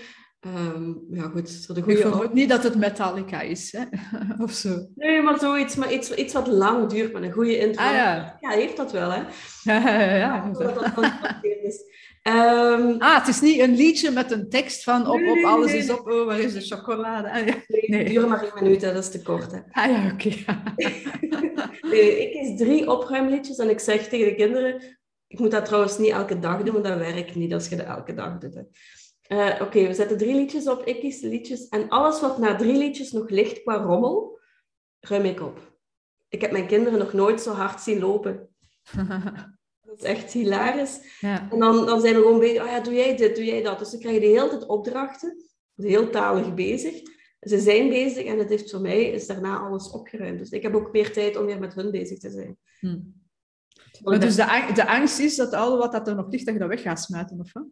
Um, 0.45 1.05
ja, 1.09 1.23
goed. 1.23 1.67
De 1.67 1.81
goede 1.81 1.99
ik 1.99 2.07
vermoed 2.07 2.33
niet 2.33 2.49
dat 2.49 2.63
het 2.63 2.75
Metallica 2.75 3.41
is, 3.41 3.71
hè? 3.71 3.83
of 4.45 4.51
zo. 4.51 4.87
Nee, 4.95 5.21
maar 5.21 5.39
zoiets, 5.39 5.75
maar 5.75 5.93
iets, 5.93 6.15
iets 6.15 6.33
wat 6.33 6.47
lang 6.47 6.89
duurt, 6.89 7.13
met 7.13 7.23
een 7.23 7.31
goede 7.31 7.57
intro. 7.57 7.83
Ah, 7.83 7.91
ja. 7.91 8.37
ja, 8.39 8.49
heeft 8.49 8.77
dat 8.77 8.91
wel, 8.91 9.11
hè? 9.11 9.21
Ja. 10.19 10.51
Dat 10.53 10.93
is. 11.41 11.93
Um, 12.23 12.95
ah, 13.01 13.17
het 13.17 13.27
is 13.27 13.41
niet 13.41 13.59
een 13.59 13.75
liedje 13.75 14.11
met 14.11 14.31
een 14.31 14.49
tekst 14.49 14.83
van 14.83 15.07
op, 15.07 15.27
op 15.27 15.43
alles 15.43 15.73
is 15.73 15.89
op, 15.89 16.09
oh, 16.09 16.25
waar 16.25 16.39
is 16.39 16.53
de 16.53 16.61
chocolade? 16.61 17.31
Ah, 17.31 17.47
ja. 17.47 17.53
Nee, 17.67 17.83
nee. 17.87 18.09
duurt 18.09 18.27
maar 18.27 18.43
één 18.43 18.63
minuut, 18.63 18.81
dat 18.81 18.95
is 18.95 19.09
te 19.09 19.21
kort. 19.21 19.51
Hè. 19.51 19.59
Ah 19.71 19.91
ja, 19.91 20.11
oké. 20.13 20.29
nee, 21.91 22.21
ik 22.21 22.31
kies 22.31 22.57
drie 22.57 22.91
opruimliedjes 22.91 23.57
en 23.57 23.69
ik 23.69 23.79
zeg 23.79 24.07
tegen 24.07 24.27
de 24.27 24.35
kinderen, 24.35 24.97
ik 25.27 25.39
moet 25.39 25.51
dat 25.51 25.65
trouwens 25.65 25.97
niet 25.97 26.11
elke 26.11 26.39
dag 26.39 26.63
doen, 26.63 26.73
want 26.73 26.85
dat 26.85 26.97
werkt 26.97 27.35
niet 27.35 27.53
als 27.53 27.67
je 27.67 27.75
dat 27.75 27.85
elke 27.85 28.13
dag 28.13 28.37
doet. 28.37 28.63
Uh, 29.27 29.47
oké, 29.53 29.63
okay, 29.63 29.87
we 29.87 29.93
zetten 29.93 30.17
drie 30.17 30.35
liedjes 30.35 30.67
op, 30.67 30.83
ik 30.83 30.99
kies 30.99 31.19
de 31.19 31.27
liedjes 31.27 31.67
en 31.67 31.89
alles 31.89 32.21
wat 32.21 32.37
na 32.37 32.55
drie 32.55 32.77
liedjes 32.77 33.11
nog 33.11 33.29
ligt 33.29 33.61
qua 33.61 33.75
rommel, 33.75 34.39
ruim 34.99 35.25
ik 35.25 35.41
op. 35.41 35.73
Ik 36.27 36.41
heb 36.41 36.51
mijn 36.51 36.67
kinderen 36.67 36.99
nog 36.99 37.13
nooit 37.13 37.41
zo 37.41 37.51
hard 37.51 37.81
zien 37.81 37.99
lopen. 37.99 38.49
Dat 39.81 39.97
is 39.97 40.03
echt 40.03 40.33
hilarisch. 40.33 41.17
Ja. 41.19 41.51
En 41.51 41.59
dan, 41.59 41.85
dan 41.85 42.01
zijn 42.01 42.15
we 42.15 42.21
gewoon 42.21 42.39
bezig, 42.39 42.63
oh 42.63 42.67
ja, 42.67 42.79
doe 42.79 42.93
jij 42.93 43.15
dit, 43.15 43.35
doe 43.35 43.45
jij 43.45 43.63
dat. 43.63 43.79
Dus 43.79 43.89
ze 43.89 43.97
krijgen 43.97 44.21
de 44.21 44.27
hele 44.27 44.49
tijd 44.49 44.65
opdrachten, 44.65 45.43
heel 45.75 46.09
talig 46.09 46.53
bezig. 46.53 47.01
Ze 47.39 47.59
zijn 47.59 47.89
bezig 47.89 48.25
en 48.25 48.39
het 48.39 48.49
heeft 48.49 48.71
voor 48.71 48.81
mij 48.81 49.03
is 49.03 49.27
daarna 49.27 49.57
alles 49.57 49.89
opgeruimd. 49.89 50.39
Dus 50.39 50.49
ik 50.49 50.61
heb 50.61 50.75
ook 50.75 50.91
meer 50.91 51.11
tijd 51.11 51.37
om 51.37 51.45
weer 51.45 51.59
met 51.59 51.73
hun 51.73 51.91
bezig 51.91 52.19
te 52.19 52.29
zijn. 52.29 52.57
Hm. 52.79 52.99
Maar 54.03 54.19
dus 54.19 54.35
de, 54.35 54.71
de 54.73 54.87
angst 54.87 55.19
is 55.19 55.35
dat 55.35 55.53
al 55.53 55.77
wat 55.77 55.91
dat 55.91 56.07
er 56.07 56.15
nog 56.15 56.29
ligt, 56.29 56.45
dat 56.45 56.53
je 56.53 56.59
dat 56.59 56.69
weg 56.69 56.81
gaat 56.81 57.01
smijten, 57.01 57.39
of 57.39 57.53
wat? 57.53 57.65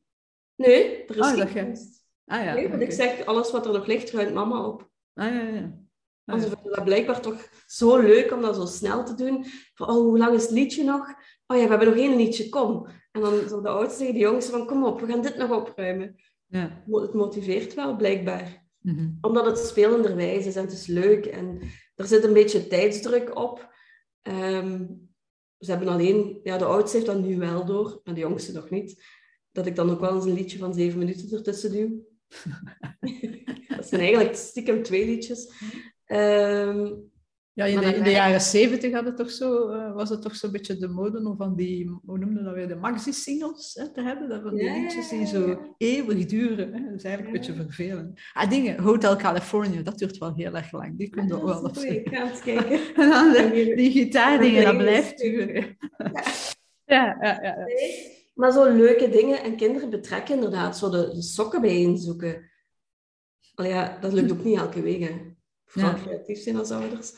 Nee, 0.55 1.05
er 1.05 1.17
is 1.17 1.21
ah, 1.21 1.51
geen. 1.51 1.77
Ah, 2.25 2.43
ja, 2.43 2.53
nee, 2.53 2.69
want 2.69 2.81
ik 2.81 2.91
zeg, 2.91 3.25
alles 3.25 3.51
wat 3.51 3.65
er 3.65 3.73
nog 3.73 3.85
ligt, 3.85 4.11
ruimt 4.11 4.33
mama 4.33 4.65
op. 4.65 4.89
Ah, 5.13 5.33
ja, 5.33 5.41
ja. 5.41 5.81
Ah, 6.25 6.41
ze 6.41 6.47
vinden 6.47 6.71
dat 6.71 6.83
blijkbaar 6.83 7.21
toch 7.21 7.49
zo 7.65 7.97
leuk 7.97 8.31
om 8.31 8.41
dat 8.41 8.55
zo 8.55 8.65
snel 8.65 9.05
te 9.05 9.15
doen. 9.15 9.45
Van, 9.73 9.87
oh, 9.87 9.95
hoe 9.95 10.17
lang 10.17 10.35
is 10.35 10.41
het 10.41 10.51
liedje 10.51 10.83
nog? 10.83 11.07
Oh 11.47 11.57
ja, 11.57 11.63
we 11.63 11.69
hebben 11.69 11.87
nog 11.87 11.97
één 11.97 12.15
liedje, 12.15 12.49
kom. 12.49 12.87
En 13.11 13.21
dan 13.21 13.49
zo 13.49 13.61
de 13.61 13.69
oudste 13.69 13.97
tegen 13.97 14.13
de 14.13 14.19
jongste 14.19 14.51
van, 14.51 14.65
kom 14.65 14.85
op, 14.85 14.99
we 14.99 15.07
gaan 15.07 15.21
dit 15.21 15.37
nog 15.37 15.51
opruimen. 15.51 16.15
Ja. 16.45 16.83
Het 16.87 17.13
motiveert 17.13 17.73
wel, 17.73 17.95
blijkbaar. 17.95 18.61
Mm 18.79 19.17
Omdat 19.21 19.45
het 19.45 19.57
spelenderwijs 19.57 20.45
is 20.45 20.55
en 20.55 20.63
het 20.63 20.71
is 20.71 20.87
leuk. 20.87 21.25
En 21.25 21.59
er 21.95 22.05
zit 22.05 22.23
een 22.23 22.33
beetje 22.33 22.67
tijdsdruk 22.67 23.35
op. 23.37 23.73
Um, 24.21 25.11
ze 25.59 25.71
hebben 25.71 25.87
alleen, 25.87 26.39
ja, 26.43 26.57
de 26.57 26.65
oudste 26.65 26.97
heeft 26.97 27.09
dat 27.09 27.19
nu 27.19 27.37
wel 27.37 27.65
door, 27.65 28.01
maar 28.03 28.13
de 28.13 28.19
jongste 28.19 28.51
nog 28.51 28.69
niet. 28.69 29.03
Dat 29.53 29.65
ik 29.65 29.75
dan 29.75 29.89
ook 29.89 29.99
wel 29.99 30.15
eens 30.15 30.25
een 30.25 30.33
liedje 30.33 30.57
van 30.57 30.73
zeven 30.73 30.99
minuten 30.99 31.37
ertussen 31.37 31.71
duw. 31.71 32.05
dat 33.77 33.87
zijn 33.87 34.01
eigenlijk 34.01 34.35
stiekem 34.35 34.83
twee 34.83 35.05
liedjes. 35.05 35.51
Ehm, 36.05 36.93
ja, 37.53 37.65
in 37.65 37.79
de, 37.79 37.95
in 37.95 38.03
de 38.03 38.11
jaren 38.11 38.41
zeventig 38.41 38.93
had 38.93 39.05
het 39.05 39.17
toch 39.17 39.31
zo, 39.31 39.69
uh, 39.69 39.93
was 39.93 40.09
het 40.09 40.21
toch 40.21 40.35
zo'n 40.35 40.51
beetje 40.51 40.77
de 40.77 40.87
mode 40.87 41.17
om 41.17 41.37
van 41.37 41.55
die, 41.55 41.99
hoe 42.05 42.17
noemden 42.17 42.43
dat 42.43 42.53
weer, 42.53 42.67
de 42.67 42.75
maxi-singles 42.75 43.73
te 43.93 44.01
hebben. 44.01 44.29
Dat 44.29 44.41
van 44.41 44.55
die 44.55 44.63
ja, 44.63 44.73
liedjes 44.73 45.09
die 45.09 45.25
zo 45.25 45.59
eeuwig 45.77 46.25
duren. 46.25 46.73
Hè. 46.73 46.83
Dat 46.83 46.93
is 46.93 47.03
eigenlijk 47.03 47.25
een 47.25 47.31
beetje 47.31 47.63
vervelend. 47.63 48.19
Ah, 48.33 48.49
dingen, 48.49 48.79
Hotel 48.79 49.15
California, 49.15 49.81
dat 49.81 49.97
duurt 49.97 50.17
wel 50.17 50.35
heel 50.35 50.55
erg 50.55 50.71
lang. 50.71 50.97
Die 50.97 51.09
kun 51.09 51.27
je 51.27 51.33
ook 51.33 51.43
wel 51.43 51.61
op 51.61 51.77
Ik 51.77 52.09
ga 52.09 52.29
eens 52.29 52.41
kijken. 52.41 52.79
en 52.95 53.09
dan 53.09 53.31
de, 53.31 53.73
die 53.75 53.91
gitaardingen, 53.91 54.63
dat 54.63 54.77
blijft 54.77 55.17
duren. 55.17 55.65
ja, 56.85 57.17
ja, 57.21 57.39
ja. 57.41 57.41
ja. 57.41 57.67
Maar 58.33 58.51
zo 58.51 58.75
leuke 58.75 59.09
dingen 59.09 59.43
en 59.43 59.55
kinderen 59.55 59.89
betrekken 59.89 60.35
inderdaad. 60.35 60.77
Zo 60.77 60.89
de, 60.89 61.11
de 61.13 61.21
sokken 61.21 61.61
bijeenzoeken. 61.61 62.51
Al 63.55 63.65
ja, 63.65 63.97
dat 64.01 64.13
lukt 64.13 64.31
ook 64.31 64.43
niet 64.43 64.57
elke 64.57 64.81
week. 64.81 65.01
Hè. 65.01 65.33
Vooral 65.65 65.93
creatief 65.93 66.39
zijn 66.39 66.55
als 66.55 66.71
ouders. 66.71 67.13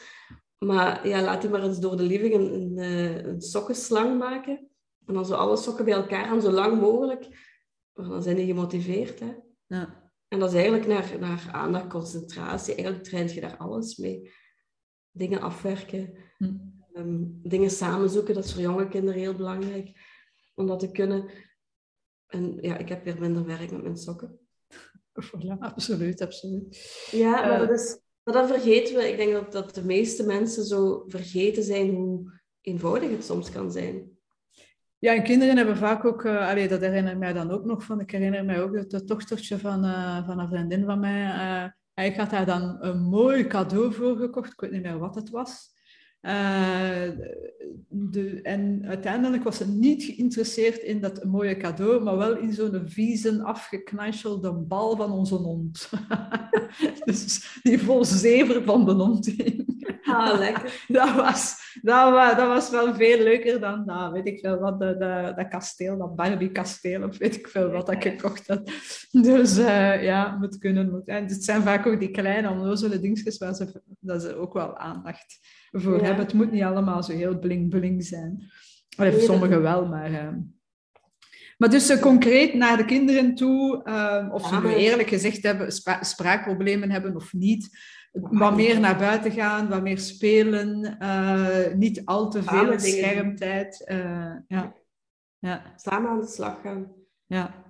Maar 0.58 1.08
ja, 1.08 1.22
laat 1.22 1.42
die 1.42 1.50
maar 1.50 1.64
eens 1.64 1.80
door 1.80 1.98
de 1.98 2.04
living 2.04 2.34
een, 2.34 2.54
een, 2.54 2.78
eh, 2.78 3.26
een 3.26 3.42
sokkenslang 3.42 4.18
maken. 4.18 4.70
En 5.06 5.14
dan 5.14 5.26
zo 5.26 5.34
alle 5.34 5.58
sokken 5.58 5.86
bij 5.86 5.94
elkaar 5.94 6.32
en 6.32 6.42
zo 6.42 6.52
lang 6.52 6.80
mogelijk. 6.82 7.28
Dan 7.94 8.24
zijn 8.24 8.36
die 8.36 8.46
gemotiveerd. 8.46 9.20
Hè? 9.20 9.34
Ja. 9.66 10.12
En 10.28 10.40
dat 10.40 10.50
is 10.50 10.56
eigenlijk 10.56 10.88
naar, 10.88 11.20
naar 11.20 11.50
aandacht, 11.52 11.88
concentratie. 11.88 12.76
Eigenlijk 12.76 13.04
traint 13.04 13.34
je 13.34 13.42
daar 13.42 13.58
alles 13.58 13.98
mee. 13.98 14.32
Dingen 15.12 15.42
afwerken. 15.42 16.14
Hm. 16.38 16.54
Um, 16.94 17.40
dingen 17.44 17.70
samenzoeken, 17.70 18.34
dat 18.34 18.46
is 18.46 18.54
voor 18.54 18.62
jonge 18.62 18.88
kinderen 18.88 19.20
heel 19.20 19.36
belangrijk. 19.36 19.92
Om 20.56 20.68
dat 20.68 20.80
te 20.80 20.92
kunnen. 20.92 21.30
En 22.26 22.58
ja, 22.62 22.78
ik 22.78 22.90
heb 22.90 23.04
weer 23.04 23.20
minder 23.20 23.46
werk 23.46 23.72
met 23.72 23.84
mijn 23.84 23.98
sokken. 23.98 24.40
Voilà, 25.22 25.60
absoluut, 25.60 26.22
absoluut. 26.22 27.08
Ja, 27.12 27.32
maar 27.32 27.62
uh, 27.62 27.68
dat 27.68 27.80
is 27.80 28.00
maar 28.26 28.34
dan 28.34 28.48
vergeten 28.48 28.96
we, 28.96 29.10
ik 29.10 29.18
denk 29.18 29.32
dat, 29.32 29.52
dat 29.52 29.76
de 29.76 29.86
meeste 29.86 30.26
mensen 30.26 30.64
zo 30.64 31.04
vergeten 31.08 31.64
zijn 31.64 31.90
hoe 31.90 32.42
eenvoudig 32.62 33.10
het 33.10 33.24
soms 33.24 33.52
kan 33.52 33.72
zijn. 33.72 34.10
Ja, 34.98 35.16
en 35.16 35.24
kinderen 35.24 35.58
hebben 35.58 35.78
vaak 35.78 36.06
ook, 36.06 36.24
uh, 36.24 36.50
allee, 36.50 36.68
dat 36.68 36.82
herinner 36.82 37.12
ik 37.12 37.18
mij 37.18 37.34
dan 37.34 37.52
ook 37.52 37.66
nog 37.66 37.84
van, 37.84 38.00
ik 38.00 38.12
herinner 38.12 38.46
mij 38.46 38.62
ook 38.62 38.76
het, 38.76 39.08
dochtertje 39.08 39.60
van, 39.60 39.86
uh, 39.86 40.26
van 40.26 40.40
een 40.40 40.48
vriendin 40.48 40.86
van 40.86 41.00
mij. 41.00 41.24
Uh, 41.96 42.06
ik 42.06 42.16
had 42.16 42.32
haar 42.32 42.46
dan 42.46 42.78
een 42.80 43.02
mooi 43.02 43.48
cadeau 43.48 43.94
voor 43.94 44.18
gekocht, 44.18 44.52
ik 44.52 44.60
weet 44.60 44.72
niet 44.72 44.82
meer 44.82 45.00
wat 45.00 45.16
het 45.16 45.30
was. 45.30 45.75
Uh, 46.26 47.10
de, 47.90 48.42
en 48.42 48.84
uiteindelijk 48.88 49.44
was 49.44 49.58
ze 49.58 49.68
niet 49.68 50.04
geïnteresseerd 50.04 50.78
in 50.78 51.02
dat 51.02 51.24
mooie 51.24 51.58
cadeau, 51.58 52.04
maar 52.04 52.18
wel 52.18 52.38
in 52.38 52.54
zo'n 52.54 52.82
vieze, 52.86 53.44
afgeknanselde 53.44 54.54
bal 54.54 54.96
van 54.96 55.12
onze 55.12 55.36
hond. 55.36 55.90
dus 57.06 57.60
die 57.64 57.80
vol 57.80 58.06
zever 58.06 58.64
van 58.64 58.86
de 58.86 58.92
hond 58.92 59.34
Ah, 60.04 60.40
lekker. 60.40 60.86
dat, 60.88 61.16
was, 61.16 61.65
dat, 61.82 62.12
was, 62.12 62.36
dat 62.36 62.48
was 62.48 62.70
wel 62.70 62.94
veel 62.94 63.24
leuker 63.24 63.60
dan 63.60 63.86
dat, 63.86 64.12
weet 64.12 64.28
ik 64.28 64.40
veel 64.40 64.60
wat, 64.60 64.80
dat 64.80 65.48
kasteel, 65.48 65.98
dat 65.98 66.16
Barbie-kasteel, 66.16 67.04
of 67.04 67.18
weet 67.18 67.36
ik 67.36 67.48
veel 67.48 67.70
wat 67.70 67.92
ik 67.92 68.04
gekocht 68.04 68.48
had. 68.48 68.72
Dus 69.12 69.58
uh, 69.58 70.04
ja, 70.04 70.38
moet 70.40 70.58
kunnen. 70.58 70.90
Moet. 70.90 71.08
En 71.08 71.24
het 71.24 71.44
zijn 71.44 71.62
vaak 71.62 71.86
ook 71.86 72.00
die 72.00 72.12
kleine, 72.12 72.50
onnozele 72.50 73.00
dingetjes 73.00 73.38
waar 73.38 73.54
ze, 73.54 73.82
dat 74.00 74.22
ze 74.22 74.36
ook 74.36 74.54
wel 74.54 74.78
aandacht 74.78 75.40
voor 75.72 76.02
hebben. 76.02 76.26
Het 76.26 76.34
moet 76.34 76.52
niet 76.52 76.64
allemaal 76.64 77.04
zo 77.04 77.12
heel 77.12 77.40
bling-bling 77.40 78.04
zijn. 78.04 78.52
Allee, 78.98 79.20
sommigen 79.20 79.62
wel, 79.62 79.86
maar... 79.86 80.12
Uh... 80.12 80.28
Maar 81.58 81.70
dus 81.70 81.90
uh, 81.90 82.00
concreet 82.00 82.54
naar 82.54 82.78
de 82.78 82.86
kinderen 82.86 83.36
toe, 83.36 83.82
uh, 83.86 84.34
of 84.34 84.48
ze 84.48 84.62
nu 84.62 84.74
eerlijk 84.74 85.10
gezegd 85.10 85.44
hebben, 85.44 85.72
spra 85.72 86.04
spraakproblemen 86.04 86.92
hebben 86.92 87.16
of 87.16 87.34
niet, 87.34 87.70
wat 88.22 88.56
meer 88.56 88.80
naar 88.80 88.98
buiten 88.98 89.32
gaan, 89.32 89.70
wat 89.70 89.82
meer 89.82 90.00
spelen, 90.00 90.98
uh, 91.02 91.74
niet 91.74 92.06
al 92.06 92.30
te 92.30 92.44
veel 92.44 92.80
schermtijd. 92.80 93.84
ja. 94.48 94.76
Ja. 95.40 95.74
Samen 95.76 96.10
aan 96.10 96.20
de 96.20 96.28
slag 96.28 96.62
gaan. 96.62 96.92
Ja. 97.26 97.64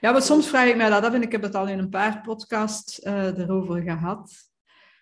Ja, 0.00 0.12
maar 0.12 0.22
soms 0.22 0.48
vraag 0.48 0.68
ik 0.68 0.76
mij 0.76 0.90
dat 0.90 1.04
af 1.04 1.14
en 1.14 1.22
ik 1.22 1.32
heb 1.32 1.42
het 1.42 1.54
al 1.54 1.68
in 1.68 1.78
een 1.78 1.88
paar 1.88 2.20
podcasts 2.20 3.02
erover 3.04 3.82
gehad. 3.82 4.50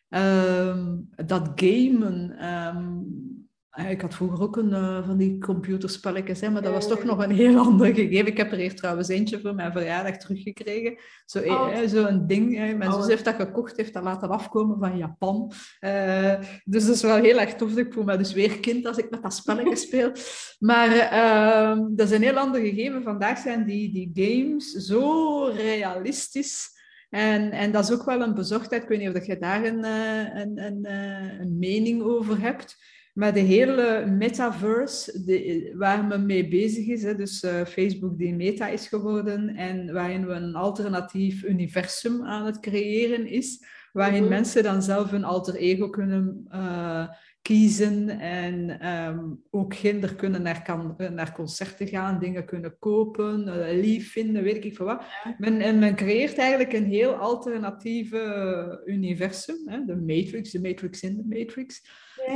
Um, 0.09 1.09
dat 1.27 1.51
gamen. 1.55 2.45
Um, 2.45 3.48
ik 3.87 4.01
had 4.01 4.15
vroeger 4.15 4.43
ook 4.43 4.57
een 4.57 4.71
uh, 4.71 5.07
van 5.07 5.17
die 5.17 5.39
computerspelletjes, 5.39 6.41
hè, 6.41 6.51
maar 6.51 6.63
dat 6.63 6.73
was 6.73 6.89
toch 6.89 7.05
nog 7.05 7.25
een 7.25 7.31
heel 7.31 7.59
ander 7.67 7.95
gegeven. 7.95 8.27
Ik 8.27 8.37
heb 8.37 8.53
er 8.53 8.59
hier 8.59 8.75
trouwens 8.75 9.09
eentje 9.09 9.41
voor 9.41 9.55
mijn 9.55 9.73
verjaardag 9.73 10.17
teruggekregen. 10.17 10.99
Zo, 11.25 11.39
eh, 11.39 11.53
oh. 11.53 11.87
zo 11.87 12.05
een 12.05 12.27
ding. 12.27 12.57
Hè. 12.57 12.75
Mijn 12.75 12.91
oh. 12.91 12.97
zus 12.99 13.07
heeft 13.07 13.25
dat 13.25 13.35
gekocht, 13.35 13.77
heeft 13.77 13.95
dat 13.95 14.03
laten 14.03 14.31
afkomen 14.31 14.79
van 14.79 14.97
Japan. 14.97 15.53
Uh, 15.81 16.35
dus 16.65 16.87
dat 16.87 16.95
is 16.95 17.03
wel 17.03 17.17
heel 17.17 17.41
erg 17.41 17.55
tof. 17.55 17.77
Ik 17.77 17.93
voel 17.93 18.05
me 18.05 18.17
dus 18.17 18.33
weer 18.33 18.61
kind 18.61 18.87
als 18.87 18.97
ik 18.97 19.11
met 19.11 19.23
dat 19.23 19.35
spelletje 19.35 19.77
speel. 19.87 20.13
Maar 20.59 20.91
uh, 20.91 21.85
dat 21.91 22.09
is 22.09 22.17
een 22.17 22.23
heel 22.23 22.39
ander 22.39 22.61
gegeven. 22.61 23.03
Vandaag 23.03 23.39
zijn 23.39 23.65
die, 23.65 23.93
die 23.93 24.11
games 24.15 24.71
zo 24.71 25.45
realistisch 25.45 26.77
en, 27.11 27.51
en 27.51 27.73
dat 27.73 27.85
is 27.85 27.93
ook 27.93 28.05
wel 28.05 28.21
een 28.21 28.35
bezorgdheid. 28.35 28.83
Ik 28.83 28.89
weet 28.89 28.99
niet 28.99 29.17
of 29.17 29.27
je 29.27 29.39
daar 29.39 29.65
een, 29.65 29.85
eh, 29.85 30.41
een, 30.41 30.59
een, 30.59 30.85
eh, 30.85 31.41
een 31.41 31.59
mening 31.59 32.03
over 32.03 32.41
hebt. 32.41 32.77
Maar 33.19 33.33
de 33.33 33.41
hele 33.41 34.07
metaverse 34.07 35.25
de, 35.25 35.73
waar 35.77 36.05
men 36.05 36.27
mee 36.27 36.49
bezig 36.49 36.87
is, 36.87 37.03
hè, 37.03 37.15
dus 37.15 37.43
uh, 37.43 37.65
Facebook 37.65 38.19
die 38.19 38.35
meta 38.35 38.69
is 38.69 38.87
geworden 38.87 39.49
en 39.49 39.93
waarin 39.93 40.27
we 40.27 40.33
een 40.33 40.55
alternatief 40.55 41.43
universum 41.43 42.23
aan 42.23 42.47
het 42.47 42.61
creëren 42.61 43.27
is, 43.27 43.65
waarin 43.93 44.23
mhm. 44.23 44.31
mensen 44.31 44.63
dan 44.63 44.83
zelf 44.83 45.13
een 45.13 45.25
alter 45.25 45.55
ego 45.55 45.91
kunnen 45.91 46.47
uh, 46.53 47.09
kiezen 47.43 48.09
en 48.21 48.89
um, 48.89 49.43
ook 49.51 49.71
kinderen 49.71 50.17
kunnen 50.17 50.43
naar, 50.43 50.63
kan, 50.63 50.95
naar 50.97 51.33
concerten 51.33 51.87
gaan, 51.87 52.19
dingen 52.19 52.45
kunnen 52.45 52.77
kopen, 52.79 53.49
uh, 53.49 53.81
lief 53.81 54.13
vinden, 54.13 54.43
weet 54.43 54.65
ik 54.65 54.77
veel 54.77 54.87
wat. 54.87 55.03
Men, 55.39 55.61
en 55.61 55.79
men 55.79 55.95
creëert 55.95 56.39
eigenlijk 56.39 56.73
een 56.73 56.85
heel 56.85 57.13
alternatieve 57.13 58.83
universum, 58.85 59.57
hè? 59.65 59.85
de 59.85 59.97
Matrix, 59.97 60.51
de 60.51 60.61
Matrix 60.61 61.03
in 61.03 61.17
de 61.17 61.39
Matrix. 61.39 61.89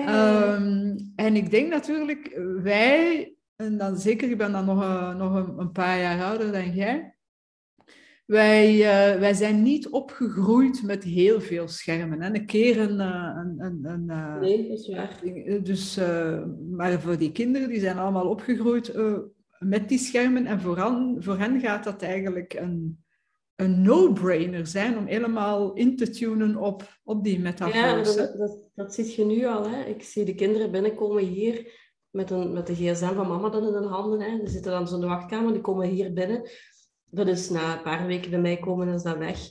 Um, 0.08 1.12
en 1.16 1.36
ik 1.36 1.50
denk 1.50 1.70
natuurlijk, 1.70 2.40
wij, 2.62 3.34
en 3.56 3.78
dan 3.78 3.96
zeker, 3.96 4.30
ik 4.30 4.38
ben 4.38 4.52
dan 4.52 4.64
nog, 4.64 4.82
uh, 4.82 5.16
nog 5.16 5.34
een, 5.34 5.58
een 5.58 5.72
paar 5.72 5.98
jaar 5.98 6.24
ouder 6.24 6.52
dan 6.52 6.74
jij, 6.74 7.11
wij, 8.24 8.74
uh, 8.76 9.20
wij 9.20 9.34
zijn 9.34 9.62
niet 9.62 9.88
opgegroeid 9.88 10.82
met 10.82 11.04
heel 11.04 11.40
veel 11.40 11.68
schermen. 11.68 12.22
Hè. 12.22 12.34
Een 12.34 12.46
keer 12.46 12.78
een... 12.78 13.00
Eh, 13.00 13.36
een, 13.36 13.54
een, 13.58 13.84
een 13.84 14.04
uh, 14.06 14.40
nee, 14.40 14.68
dat 14.68 14.78
is 14.78 14.88
waar. 14.88 15.20
Dus, 15.62 16.00
maar 16.70 17.00
voor 17.00 17.18
die 17.18 17.32
kinderen, 17.32 17.68
die 17.68 17.80
zijn 17.80 17.98
allemaal 17.98 18.28
opgegroeid 18.28 18.94
met 19.58 19.88
die 19.88 19.98
schermen. 19.98 20.46
En 20.46 20.60
voor 20.60 20.76
hen, 20.76 21.16
voor 21.18 21.38
hen 21.38 21.60
gaat 21.60 21.84
dat 21.84 22.02
eigenlijk 22.02 22.54
een, 22.54 23.04
een 23.56 23.82
no-brainer 23.82 24.66
zijn 24.66 24.98
om 24.98 25.06
helemaal 25.06 25.72
in 25.72 25.96
te 25.96 26.10
tunen 26.10 26.56
op, 26.56 27.00
op 27.04 27.24
die 27.24 27.40
metaverse. 27.40 28.20
Ja, 28.20 28.26
dat, 28.26 28.38
dat, 28.38 28.70
dat 28.74 28.94
zie 28.94 29.14
je 29.16 29.24
nu 29.24 29.44
al. 29.44 29.68
Hè. 29.68 29.84
Ik 29.84 30.02
zie 30.02 30.24
de 30.24 30.34
kinderen 30.34 30.70
binnenkomen 30.70 31.22
hier 31.22 31.72
met, 32.10 32.30
een, 32.30 32.52
met 32.52 32.66
de 32.66 32.74
gsm 32.74 33.14
van 33.14 33.28
mama 33.28 33.48
dan 33.48 33.66
in 33.66 33.72
hun 33.72 33.84
handen. 33.84 34.20
Hè. 34.20 34.38
Die 34.38 34.48
zitten 34.48 34.72
dan 34.72 34.88
zo 34.88 34.94
in 34.94 35.00
de 35.00 35.06
wachtkamer, 35.06 35.52
die 35.52 35.60
komen 35.60 35.88
hier 35.88 36.12
binnen 36.12 36.50
dat 37.14 37.28
is 37.28 37.50
na 37.50 37.76
een 37.76 37.82
paar 37.82 38.06
weken 38.06 38.30
bij 38.30 38.40
mij 38.40 38.58
komen, 38.58 38.88
is 38.88 39.02
dat 39.02 39.18
weg. 39.18 39.48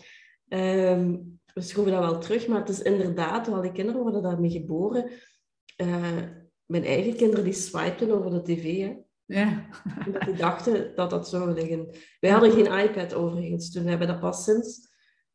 Um, 0.47 1.39
we 1.53 1.61
schroeven 1.61 1.93
dat 1.93 2.01
wel 2.01 2.19
terug, 2.19 2.47
maar 2.47 2.59
het 2.59 2.69
is 2.69 2.81
inderdaad, 2.81 3.47
al 3.47 3.61
die 3.61 3.71
kinderen 3.71 4.01
worden 4.01 4.21
daarmee 4.21 4.49
geboren. 4.49 5.09
Uh, 5.77 6.17
mijn 6.65 6.85
eigen 6.85 7.15
kinderen 7.15 7.43
die 7.43 7.53
swipten 7.53 8.11
over 8.11 8.31
de 8.31 8.41
tv. 8.41 8.79
Hè. 8.79 8.97
Ja. 9.25 9.67
Omdat 10.05 10.21
die 10.21 10.35
dachten 10.35 10.95
dat 10.95 11.09
dat 11.09 11.29
zou 11.29 11.53
liggen. 11.53 11.89
Wij 12.19 12.31
hadden 12.31 12.51
geen 12.51 12.79
iPad 12.79 13.13
overigens 13.13 13.71
toen. 13.71 13.83
We 13.83 13.89
hebben 13.89 14.07
dat 14.07 14.19
pas 14.19 14.43
sinds... 14.43 14.89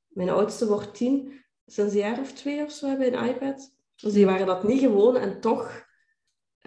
Mijn 0.07 0.31
oudste 0.31 0.67
wordt 0.67 0.95
tien. 0.95 1.45
Sinds 1.67 1.93
een 1.93 1.99
jaar 1.99 2.21
of 2.21 2.33
twee 2.33 2.63
of 2.63 2.73
zo 2.73 2.89
hebben 2.89 3.11
we 3.11 3.17
een 3.17 3.29
iPad. 3.29 3.75
Dus 3.97 4.13
die 4.13 4.27
waren 4.27 4.47
dat 4.47 4.65
niet 4.65 4.81
gewoon. 4.81 5.17
En 5.17 5.41
toch... 5.41 5.85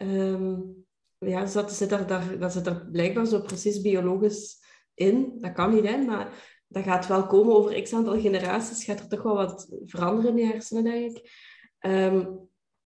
Um, 0.01 0.85
ja, 1.17 1.45
zat, 1.45 1.71
zit 1.71 1.91
er, 1.91 2.07
daar, 2.07 2.39
dat 2.39 2.53
zit 2.53 2.67
er 2.67 2.87
blijkbaar 2.91 3.25
zo 3.25 3.41
precies 3.41 3.81
biologisch 3.81 4.67
in. 4.99 5.37
Dat 5.39 5.51
kan 5.51 5.73
niet, 5.73 5.87
hè, 5.87 5.97
maar 5.97 6.33
dat 6.67 6.83
gaat 6.83 7.07
wel 7.07 7.27
komen 7.27 7.55
over 7.55 7.81
x 7.81 7.93
aantal 7.93 8.19
generaties. 8.19 8.83
Gaat 8.83 8.99
er 8.99 9.07
toch 9.07 9.21
wel 9.21 9.35
wat 9.35 9.67
veranderen 9.85 10.37
in 10.37 10.45
je 10.45 10.51
hersenen, 10.51 10.83
denk 10.83 11.17
ik. 11.17 11.31
Ehm, 11.79 12.25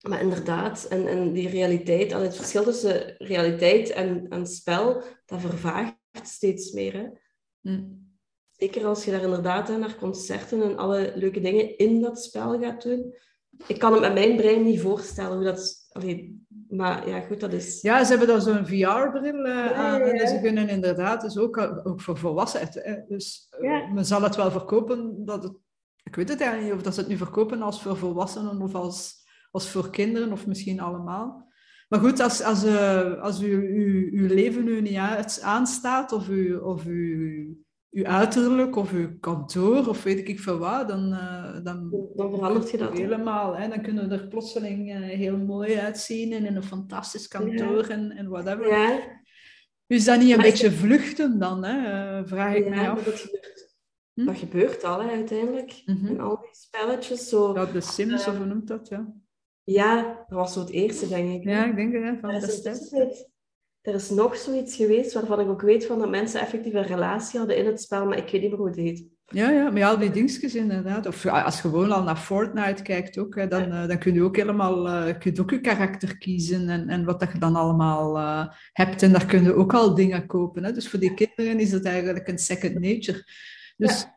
maar 0.01 0.21
inderdaad, 0.21 0.85
en, 0.89 1.07
en 1.07 1.33
die 1.33 1.49
realiteit, 1.49 2.11
en 2.11 2.21
het 2.21 2.35
verschil 2.35 2.63
tussen 2.63 3.15
realiteit 3.17 3.89
en, 3.89 4.27
en 4.29 4.45
spel, 4.47 5.03
dat 5.25 5.41
vervaagt 5.41 5.95
steeds 6.23 6.71
meer. 6.71 6.93
Hè? 6.93 7.07
Hm. 7.61 7.83
Zeker 8.51 8.85
als 8.85 9.05
je 9.05 9.11
daar 9.11 9.23
inderdaad 9.23 9.77
naar 9.77 9.95
concerten 9.95 10.61
en 10.61 10.77
alle 10.77 11.11
leuke 11.15 11.39
dingen 11.39 11.77
in 11.77 12.01
dat 12.01 12.23
spel 12.23 12.59
gaat 12.59 12.83
doen. 12.83 13.15
Ik 13.67 13.79
kan 13.79 13.91
het 13.91 14.01
met 14.01 14.13
mijn 14.13 14.35
brein 14.35 14.63
niet 14.63 14.81
voorstellen 14.81 15.35
hoe 15.35 15.45
dat... 15.45 15.87
Allee, 15.89 16.45
Maar 16.69 17.09
ja, 17.09 17.19
goed, 17.19 17.39
dat 17.39 17.53
is... 17.53 17.81
Ja, 17.81 18.03
ze 18.03 18.09
hebben 18.09 18.27
dan 18.27 18.41
zo'n 18.41 18.65
VR-bril 18.65 19.45
uh, 19.45 19.71
aan. 19.71 20.01
En 20.01 20.27
ze 20.27 20.39
kunnen 20.41 20.69
inderdaad, 20.69 21.21
dus 21.21 21.37
ook, 21.37 21.57
ook 21.83 22.01
voor 22.01 22.17
volwassenen. 22.17 23.05
Dus 23.07 23.47
uh, 23.59 23.93
men 23.93 24.05
zal 24.05 24.21
het 24.21 24.35
wel 24.35 24.51
verkopen, 24.51 25.25
dat 25.25 25.43
het, 25.43 25.53
ik 26.03 26.15
weet 26.15 26.29
het 26.29 26.41
eigenlijk 26.41 26.69
niet, 26.69 26.79
of 26.79 26.85
dat 26.85 26.93
ze 26.93 26.99
het 26.99 27.09
nu 27.09 27.17
verkopen 27.17 27.61
als 27.61 27.81
voor 27.81 27.97
volwassenen 27.97 28.61
of 28.61 28.75
als, 28.75 29.25
als 29.51 29.69
voor 29.69 29.89
kinderen, 29.89 30.31
of 30.31 30.47
misschien 30.47 30.79
allemaal. 30.79 31.47
Maar 31.89 31.99
goed, 31.99 32.19
als, 32.19 32.43
als, 32.43 32.65
uh, 32.65 33.21
als 33.21 33.41
u, 33.41 33.51
u, 33.51 34.09
uw 34.19 34.27
leven 34.27 34.63
nu 34.63 34.81
niet 34.81 34.97
aanstaat, 35.41 36.11
of, 36.11 36.29
u, 36.29 36.55
of 36.55 36.85
u, 36.85 37.65
uw 37.91 38.05
uiterlijk, 38.05 38.75
of 38.75 38.91
uw 38.91 39.19
kantoor, 39.19 39.87
of 39.87 40.03
weet 40.03 40.27
ik 40.27 40.39
veel 40.39 40.57
wat, 40.57 40.87
dan, 40.87 41.11
uh, 41.11 41.63
dan, 41.63 42.09
dan 42.15 42.31
verandert 42.31 42.71
je 42.71 42.77
dat. 42.77 42.97
Helemaal. 42.97 43.57
Hè? 43.57 43.67
Dan 43.67 43.81
kunnen 43.81 44.09
we 44.09 44.15
er 44.15 44.27
plotseling 44.27 44.89
uh, 44.89 44.95
heel 44.95 45.37
mooi 45.37 45.75
uitzien 45.75 46.33
en 46.33 46.45
in 46.45 46.55
een 46.55 46.63
fantastisch 46.63 47.27
kantoor 47.27 47.87
ja. 47.87 47.89
en, 47.89 48.11
en 48.11 48.29
whatever. 48.29 48.67
Ja. 48.67 48.99
Is 49.87 50.05
dat 50.05 50.19
niet 50.19 50.29
een 50.29 50.37
maar 50.37 50.45
beetje 50.45 50.71
vluchten 50.71 51.39
dan? 51.39 51.63
Hè? 51.63 52.27
vraag 52.27 52.55
ik 52.55 52.63
ja, 52.63 52.69
mij 52.69 52.89
af. 52.89 53.03
Dat 53.03 53.19
gebeurt, 53.19 53.75
hm? 54.13 54.25
dat 54.25 54.37
gebeurt 54.37 54.83
al 54.83 55.01
hè, 55.01 55.09
uiteindelijk. 55.09 55.81
Mm 55.85 55.95
-hmm. 55.95 56.07
En 56.07 56.19
al 56.19 56.37
die 56.41 56.49
spelletjes. 56.51 57.29
Zo, 57.29 57.53
ja, 57.53 57.65
de 57.65 57.81
Sims, 57.81 58.27
of 58.27 58.37
hoe 58.37 58.45
noemt 58.45 58.67
dat? 58.67 58.87
Ja. 58.87 59.13
Ja, 59.63 60.25
dat 60.27 60.37
was 60.39 60.53
zo 60.53 60.59
het 60.59 60.69
eerste, 60.69 61.07
denk 61.07 61.33
ik. 61.33 61.43
Ja, 61.43 61.65
ik 61.65 61.75
denk 61.75 61.93
het, 61.93 62.03
ja, 62.03 62.17
van. 62.19 62.31
Is, 62.31 63.27
er 63.87 63.93
is 63.93 64.09
nog 64.09 64.35
zoiets 64.35 64.75
geweest 64.75 65.13
waarvan 65.13 65.39
ik 65.39 65.47
ook 65.47 65.61
weet 65.61 65.85
van 65.85 65.99
dat 65.99 66.09
mensen 66.09 66.41
effectief 66.41 66.73
een 66.73 66.83
relatie 66.83 67.39
hadden 67.39 67.57
in 67.57 67.65
het 67.65 67.81
spel, 67.81 68.05
maar 68.05 68.17
ik 68.17 68.29
weet 68.29 68.41
niet 68.41 68.49
meer 68.49 68.59
hoe 68.59 68.67
het 68.67 68.75
heet. 68.75 69.05
Ja, 69.25 69.49
ja, 69.49 69.69
maar 69.69 69.77
ja, 69.77 69.89
al 69.89 69.97
die 69.97 70.11
dingetjes 70.11 70.55
inderdaad. 70.55 71.05
Of 71.05 71.25
als 71.25 71.55
je 71.55 71.61
gewoon 71.61 71.91
al 71.91 72.03
naar 72.03 72.17
Fortnite 72.17 72.83
kijkt 72.83 73.17
ook, 73.17 73.35
hè, 73.35 73.47
dan, 73.47 73.71
uh, 73.71 73.87
dan 73.87 73.97
kun 73.97 74.13
je 74.13 74.23
ook 74.23 74.35
helemaal 74.35 74.87
uh, 74.87 75.17
kun 75.19 75.33
je 75.33 75.41
ook 75.41 75.49
je 75.49 75.61
karakter 75.61 76.17
kiezen 76.17 76.69
en, 76.69 76.89
en 76.89 77.05
wat 77.05 77.19
dat 77.19 77.31
je 77.31 77.39
dan 77.39 77.55
allemaal 77.55 78.17
uh, 78.17 78.47
hebt. 78.73 79.01
En 79.01 79.11
daar 79.11 79.25
kun 79.25 79.43
je 79.43 79.53
ook 79.53 79.73
al 79.73 79.95
dingen 79.95 80.25
kopen. 80.25 80.63
Hè. 80.63 80.71
Dus 80.71 80.89
voor 80.89 80.99
die 80.99 81.13
kinderen 81.13 81.59
is 81.59 81.71
het 81.71 81.85
eigenlijk 81.85 82.27
een 82.27 82.39
second 82.39 82.79
nature. 82.79 83.23
Dus... 83.77 84.01
Ja. 84.01 84.15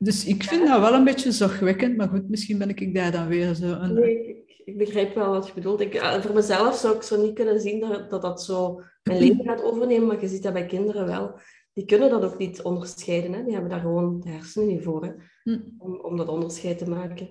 Dus 0.00 0.24
ik 0.24 0.42
vind 0.42 0.66
dat 0.68 0.80
wel 0.80 0.94
een 0.94 1.04
beetje 1.04 1.32
zorgwekkend, 1.32 1.96
maar 1.96 2.08
goed, 2.08 2.28
misschien 2.28 2.58
ben 2.58 2.68
ik 2.68 2.94
daar 2.94 3.12
dan 3.12 3.28
weer 3.28 3.54
zo 3.54 3.72
een... 3.72 3.94
Nee, 3.94 4.47
ik, 4.68 4.78
begrijp 4.78 5.14
wel 5.14 5.30
wat 5.30 5.46
je 5.46 5.54
bedoelt. 5.54 5.80
Ik, 5.80 6.00
voor 6.20 6.34
mezelf 6.34 6.76
zou 6.76 6.96
ik 6.96 7.02
zo 7.02 7.22
niet 7.22 7.34
kunnen 7.34 7.60
zien 7.60 7.80
dat 7.80 8.10
dat, 8.10 8.22
dat 8.22 8.42
zo 8.42 8.82
mijn 9.02 9.18
leven 9.24 9.44
gaat 9.44 9.62
overnemen, 9.62 10.06
maar 10.06 10.20
je 10.20 10.28
ziet 10.28 10.42
dat 10.42 10.52
bij 10.52 10.66
kinderen 10.66 11.06
wel. 11.06 11.40
Die 11.72 11.84
kunnen 11.84 12.10
dat 12.10 12.24
ook 12.24 12.38
niet 12.38 12.62
onderscheiden. 12.62 13.32
Hè? 13.32 13.44
Die 13.44 13.52
hebben 13.52 13.70
daar 13.70 13.80
gewoon 13.80 14.20
de 14.20 14.30
hersenen 14.30 14.68
niet 14.68 14.82
voor, 14.82 15.04
hè? 15.04 15.12
Hm. 15.42 15.60
Om, 15.78 16.00
om 16.00 16.16
dat 16.16 16.28
onderscheid 16.28 16.78
te 16.78 16.88
maken. 16.88 17.30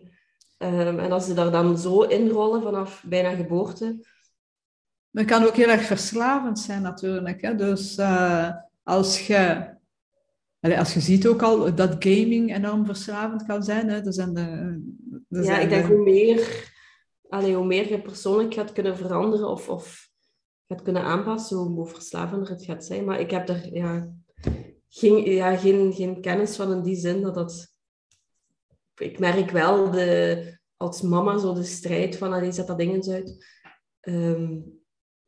Um, 0.58 1.00
en 1.00 1.12
als 1.12 1.26
ze 1.26 1.34
daar 1.34 1.52
dan 1.52 1.78
zo 1.78 2.02
inrollen 2.02 2.62
vanaf 2.62 3.04
bijna 3.08 3.36
geboorte... 3.36 4.06
Dat 5.12 5.26
kan 5.26 5.44
ook 5.44 5.56
heel 5.56 5.70
erg 5.70 5.84
verslavend 5.84 6.60
zijn 6.60 6.82
natuurlijk. 6.82 7.42
Hè? 7.42 7.56
Dus 7.56 7.98
uh, 7.98 8.50
als 8.84 9.28
je 9.28 9.76
als 10.62 10.94
je 10.94 11.00
ziet 11.00 11.28
ook 11.28 11.42
al 11.42 11.76
dat 11.76 11.96
gaming 12.00 12.56
enorm 12.56 12.86
verslavend 12.86 13.46
kan 13.46 13.64
zijn. 13.64 13.90
Hè? 13.90 14.06
Er 14.06 14.14
zijn 14.14 14.34
de, 14.34 14.42
er 15.30 15.40
ja, 15.40 15.44
zijn 15.44 15.62
ik 15.62 15.70
denk 15.70 15.88
de... 15.88 15.94
hoe 15.94 16.04
meer, 16.04 16.72
allee, 17.30 17.56
hoe 17.56 17.66
meer 17.66 17.90
je 17.90 18.02
persoonlijk 18.02 18.54
gaat 18.54 18.72
kunnen 18.72 18.98
veranderen 18.98 19.50
of, 19.50 19.70
of 19.70 20.10
gaat 20.68 20.82
kunnen 20.82 21.04
aanpassen, 21.04 21.58
hoe, 21.58 21.70
hoe 21.70 21.88
verslavender 21.88 22.50
het 22.50 22.64
gaat 22.66 22.86
zijn. 22.86 23.06
Maar 23.06 23.20
ik 23.20 23.32
heb 23.32 23.50
er 23.50 23.74
ja, 23.74 24.14
geen, 24.90 25.32
ja, 25.32 25.58
geen, 25.58 25.94
geen 25.94 26.22
kennis 26.22 26.56
van 26.56 26.72
in 26.72 26.82
die 26.82 26.96
zin 26.96 27.22
dat 27.22 27.36
dat... 27.36 27.76
Ik 28.96 29.20
merk 29.20 29.52
wel 29.52 29.92
de, 29.92 30.58
als 30.78 31.02
mama 31.02 31.38
zo 31.38 31.54
de 31.54 31.64
strijd 31.64 32.18
van, 32.18 32.34
allee, 32.34 32.52
zet 32.52 32.68
dat 32.68 32.78
dingen 32.78 33.12
uit. 33.12 33.46
Um, 34.02 34.76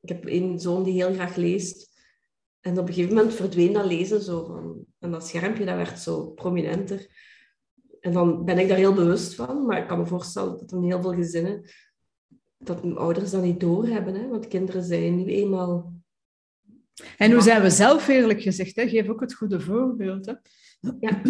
ik 0.01 0.09
heb 0.09 0.25
een 0.25 0.59
zoon 0.59 0.83
die 0.83 0.93
heel 0.93 1.13
graag 1.13 1.35
leest. 1.35 1.89
En 2.59 2.79
op 2.79 2.87
een 2.87 2.93
gegeven 2.93 3.15
moment 3.15 3.33
verdween 3.33 3.73
dat 3.73 3.85
lezen 3.85 4.21
zo 4.21 4.45
van... 4.45 4.85
En 4.99 5.11
dat 5.11 5.27
schermpje, 5.27 5.65
dat 5.65 5.75
werd 5.75 5.99
zo 5.99 6.29
prominenter. 6.31 7.07
En 7.99 8.13
dan 8.13 8.45
ben 8.45 8.57
ik 8.57 8.67
daar 8.67 8.77
heel 8.77 8.93
bewust 8.93 9.35
van. 9.35 9.65
Maar 9.65 9.77
ik 9.77 9.87
kan 9.87 9.97
me 9.97 10.05
voorstellen 10.05 10.57
dat 10.57 10.71
in 10.71 10.83
heel 10.83 11.01
veel 11.01 11.13
gezinnen... 11.13 11.69
Dat 12.63 12.83
mijn 12.83 12.97
ouders 12.97 13.31
dat 13.31 13.43
niet 13.43 13.59
doorhebben. 13.59 14.13
Hè? 14.13 14.27
Want 14.27 14.47
kinderen 14.47 14.83
zijn 14.83 15.15
nu 15.15 15.25
eenmaal... 15.25 15.93
En 17.17 17.31
hoe 17.31 17.41
zijn 17.41 17.61
we 17.61 17.69
zelf, 17.69 18.07
eerlijk 18.07 18.41
gezegd? 18.41 18.75
Hè? 18.75 18.87
Geef 18.87 19.09
ook 19.09 19.21
het 19.21 19.33
goede 19.33 19.59
voorbeeld. 19.59 20.25
Hè? 20.25 20.33
Ja. 20.99 21.21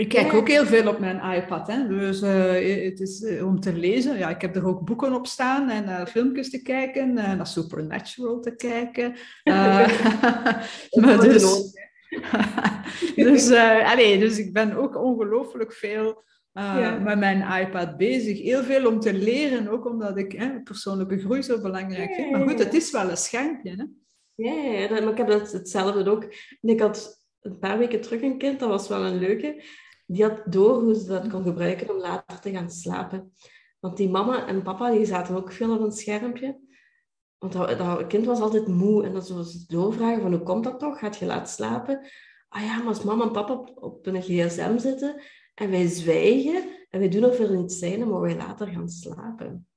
Ik 0.00 0.08
kijk 0.08 0.32
ook 0.32 0.48
heel 0.48 0.66
veel 0.66 0.88
op 0.88 0.98
mijn 0.98 1.36
iPad. 1.36 1.66
Hè? 1.66 1.88
Dus 1.88 2.22
uh, 2.22 2.84
het 2.84 3.00
is 3.00 3.20
uh, 3.20 3.46
om 3.46 3.60
te 3.60 3.72
lezen. 3.72 4.18
Ja, 4.18 4.28
ik 4.28 4.40
heb 4.40 4.56
er 4.56 4.66
ook 4.66 4.84
boeken 4.84 5.14
op 5.14 5.26
staan 5.26 5.70
en 5.70 5.84
uh, 5.84 6.06
filmpjes 6.06 6.50
te 6.50 6.62
kijken. 6.62 7.02
En 7.02 7.14
naar 7.14 7.46
Supernatural 7.46 8.40
te 8.40 8.54
kijken. 8.54 9.10
maar 11.00 11.20
dus, 11.20 11.72
dus, 13.16 13.50
allez, 13.84 14.18
dus 14.18 14.38
ik 14.38 14.52
ben 14.52 14.76
ook 14.76 14.96
ongelooflijk 14.96 15.72
veel 15.72 16.24
ja. 16.52 16.98
met 16.98 17.18
mijn 17.18 17.62
iPad 17.66 17.96
bezig. 17.96 18.38
Heel 18.38 18.62
veel 18.62 18.86
om 18.86 19.00
te 19.00 19.12
leren, 19.12 19.68
ook 19.68 19.86
omdat 19.86 20.16
ik 20.16 20.62
persoonlijke 20.64 21.18
groei 21.18 21.42
zo 21.42 21.60
belangrijk 21.60 22.14
vind. 22.14 22.30
Maar 22.30 22.48
goed, 22.48 22.58
het 22.58 22.74
is 22.74 22.90
wel 22.90 23.10
een 23.10 23.16
schermpje. 23.16 23.70
Hè? 23.70 23.84
Ja, 24.34 24.88
maar 24.88 25.10
ik 25.10 25.16
heb 25.16 25.28
dat 25.28 25.52
hetzelfde 25.52 26.10
ook. 26.10 26.34
Ik 26.60 26.80
had 26.80 27.24
een 27.40 27.58
paar 27.58 27.78
weken 27.78 28.00
terug 28.00 28.22
een 28.22 28.38
kind, 28.38 28.60
dat 28.60 28.68
was 28.68 28.88
wel 28.88 29.04
een 29.04 29.18
leuke 29.18 29.62
die 30.10 30.24
had 30.24 30.42
door 30.44 30.80
hoe 30.82 30.94
ze 30.94 31.06
dat 31.06 31.28
kon 31.28 31.42
gebruiken 31.42 31.90
om 31.90 32.00
later 32.00 32.40
te 32.40 32.50
gaan 32.50 32.70
slapen. 32.70 33.32
Want 33.80 33.96
die 33.96 34.08
mama 34.08 34.46
en 34.46 34.62
papa 34.62 34.90
die 34.90 35.04
zaten 35.04 35.36
ook 35.36 35.52
veel 35.52 35.74
op 35.74 35.80
een 35.80 35.92
schermpje. 35.92 36.60
Want 37.38 37.52
dat, 37.52 37.78
dat 37.78 38.06
kind 38.06 38.26
was 38.26 38.40
altijd 38.40 38.66
moe. 38.66 39.04
En 39.04 39.12
dan 39.12 39.22
zo 39.22 39.42
ze 39.42 39.64
doorvragen 39.66 40.22
van 40.22 40.32
hoe 40.32 40.42
komt 40.42 40.64
dat 40.64 40.78
toch? 40.78 40.98
Gaat 40.98 41.16
je 41.16 41.26
laten 41.26 41.52
slapen? 41.52 42.00
Ah 42.48 42.62
ja, 42.62 42.76
maar 42.76 42.86
als 42.86 43.02
mama 43.02 43.24
en 43.24 43.32
papa 43.32 43.52
op, 43.52 43.82
op 43.82 44.06
een 44.06 44.22
gsm 44.22 44.78
zitten 44.78 45.22
en 45.60 45.70
wij 45.70 45.86
zwijgen 45.86 46.86
en 46.90 46.98
wij 46.98 47.08
doen 47.08 47.24
of 47.24 47.38
er 47.38 47.56
niet 47.56 47.72
zijn, 47.72 48.08
mogen 48.08 48.20
wij 48.20 48.36
later 48.36 48.66
gaan 48.66 48.88
slapen. 48.88 49.68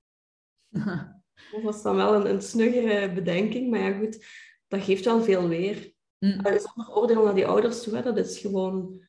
Dat 1.51 1.61
was 1.61 1.81
dan 1.81 1.95
wel 1.95 2.15
een, 2.15 2.29
een 2.29 2.41
snuggere 2.41 3.13
bedenking. 3.13 3.69
Maar 3.69 3.79
ja, 3.79 3.97
goed, 3.97 4.25
dat 4.67 4.83
geeft 4.83 5.05
wel 5.05 5.21
veel 5.21 5.47
weer. 5.47 5.93
Mm. 6.19 6.41
Zonder 6.43 6.95
oordeel 6.95 7.23
naar 7.23 7.35
die 7.35 7.47
ouders 7.47 7.83
toe, 7.83 7.95
hè. 7.95 8.01
dat 8.01 8.17
is 8.17 8.39
gewoon 8.39 9.03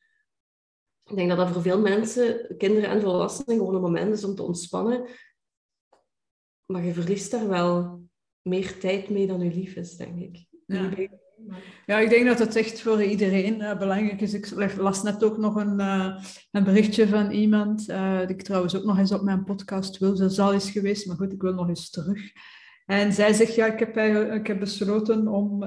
ik 1.09 1.15
denk 1.15 1.29
dat 1.29 1.37
dat 1.37 1.49
voor 1.51 1.61
veel 1.61 1.81
mensen, 1.81 2.57
kinderen 2.57 2.89
en 2.89 3.01
volwassenen, 3.01 3.57
gewoon 3.57 3.75
een 3.75 3.81
moment 3.81 4.13
is 4.13 4.23
om 4.23 4.35
te 4.35 4.43
ontspannen. 4.43 5.07
Maar 6.65 6.83
je 6.83 6.93
verliest 6.93 7.31
daar 7.31 7.47
wel 7.47 8.03
meer 8.41 8.79
tijd 8.79 9.09
mee 9.09 9.27
dan 9.27 9.39
je 9.39 9.53
lief 9.53 9.75
is, 9.75 9.95
denk 9.97 10.19
ik. 10.19 10.45
Ja. 10.65 10.91
Ja, 11.85 11.99
ik 11.99 12.09
denk 12.09 12.25
dat 12.25 12.39
het 12.39 12.55
echt 12.55 12.81
voor 12.81 13.03
iedereen 13.03 13.61
uh, 13.61 13.77
belangrijk 13.77 14.21
is. 14.21 14.33
Ik 14.33 14.75
las 14.77 15.03
net 15.03 15.23
ook 15.23 15.37
nog 15.37 15.55
een, 15.55 15.79
uh, 15.79 16.17
een 16.51 16.63
berichtje 16.63 17.07
van 17.07 17.31
iemand, 17.31 17.89
uh, 17.89 18.19
die 18.19 18.35
ik 18.35 18.41
trouwens 18.41 18.75
ook 18.75 18.83
nog 18.83 18.97
eens 18.97 19.11
op 19.11 19.21
mijn 19.21 19.43
podcast 19.43 19.97
wil. 19.97 20.15
Ze 20.15 20.29
zal 20.29 20.53
eens 20.53 20.71
geweest, 20.71 21.07
maar 21.07 21.15
goed, 21.15 21.33
ik 21.33 21.41
wil 21.41 21.53
nog 21.53 21.67
eens 21.67 21.89
terug. 21.89 22.21
En 22.85 23.13
zij 23.13 23.33
zegt, 23.33 23.55
ja, 23.55 23.65
ik 23.65 23.79
heb, 23.79 23.97
ik 24.33 24.47
heb 24.47 24.59
besloten 24.59 25.27
om 25.27 25.59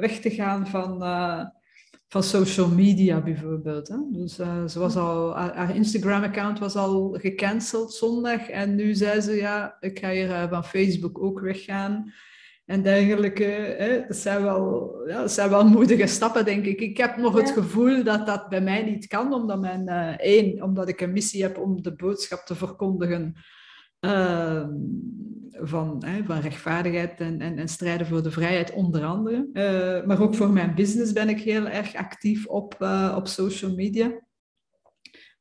weg 0.00 0.20
te 0.20 0.30
gaan 0.30 0.66
van 0.66 1.02
van 2.08 2.22
social 2.22 2.68
media 2.68 3.20
bijvoorbeeld. 3.20 3.88
Hè? 3.88 3.96
Dus 4.10 4.34
ze 4.72 4.78
was 4.78 4.96
al, 4.96 5.36
haar 5.36 5.76
Instagram-account 5.76 6.58
was 6.58 6.74
al 6.74 7.16
gecanceld 7.20 7.94
zondag 7.94 8.48
en 8.48 8.74
nu 8.74 8.94
zei 8.94 9.20
ze, 9.20 9.32
ja, 9.32 9.76
ik 9.80 9.98
ga 9.98 10.10
hier 10.10 10.46
van 10.50 10.64
Facebook 10.64 11.22
ook 11.22 11.40
weggaan 11.40 12.12
en 12.72 12.82
dergelijke. 12.82 13.44
Hè? 13.78 14.06
Dat, 14.06 14.16
zijn 14.16 14.42
wel, 14.42 14.94
ja, 15.06 15.20
dat 15.20 15.32
zijn 15.32 15.50
wel 15.50 15.68
moedige 15.68 16.06
stappen, 16.06 16.44
denk 16.44 16.64
ik. 16.64 16.80
Ik 16.80 16.96
heb 16.96 17.16
nog 17.16 17.34
het 17.34 17.50
gevoel 17.50 18.04
dat 18.04 18.26
dat 18.26 18.48
bij 18.48 18.60
mij 18.60 18.82
niet 18.82 19.06
kan, 19.06 19.32
omdat, 19.32 19.60
mijn, 19.60 19.88
uh, 19.88 20.18
één, 20.18 20.62
omdat 20.62 20.88
ik 20.88 21.00
een 21.00 21.12
missie 21.12 21.42
heb 21.42 21.58
om 21.58 21.82
de 21.82 21.94
boodschap 21.94 22.40
te 22.40 22.54
verkondigen 22.54 23.34
uh, 24.00 24.66
van, 25.50 26.02
hè, 26.04 26.24
van 26.24 26.40
rechtvaardigheid 26.40 27.20
en, 27.20 27.40
en, 27.40 27.58
en, 27.58 27.68
strijden 27.68 28.06
voor 28.06 28.22
de 28.22 28.30
vrijheid, 28.30 28.72
onder 28.72 29.04
andere. 29.04 29.48
Uh, 29.52 30.06
maar 30.06 30.20
ook 30.20 30.34
voor 30.34 30.50
mijn 30.50 30.74
business 30.74 31.12
ben 31.12 31.28
ik 31.28 31.40
heel 31.40 31.66
erg 31.66 31.94
actief 31.94 32.46
op, 32.46 32.76
uh, 32.80 33.14
op 33.16 33.28
social 33.28 33.74
media. 33.74 34.20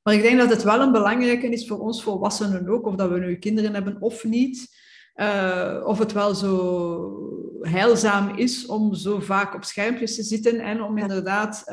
Maar 0.03 0.13
ik 0.13 0.21
denk 0.21 0.37
dat 0.37 0.49
het 0.49 0.63
wel 0.63 0.81
een 0.81 0.91
belangrijke 0.91 1.47
is 1.47 1.67
voor 1.67 1.79
ons 1.79 2.03
volwassenen 2.03 2.69
ook, 2.69 2.85
of 2.85 2.95
dat 2.95 3.09
we 3.09 3.19
nu 3.19 3.35
kinderen 3.35 3.73
hebben 3.73 4.01
of 4.01 4.23
niet. 4.23 4.80
Uh, 5.15 5.81
of 5.85 5.99
het 5.99 6.11
wel 6.11 6.35
zo 6.35 7.59
heilzaam 7.61 8.37
is 8.37 8.65
om 8.65 8.93
zo 8.93 9.19
vaak 9.19 9.55
op 9.55 9.63
schermpjes 9.63 10.15
te 10.15 10.23
zitten 10.23 10.59
en 10.59 10.81
om 10.81 10.97
inderdaad 10.97 11.63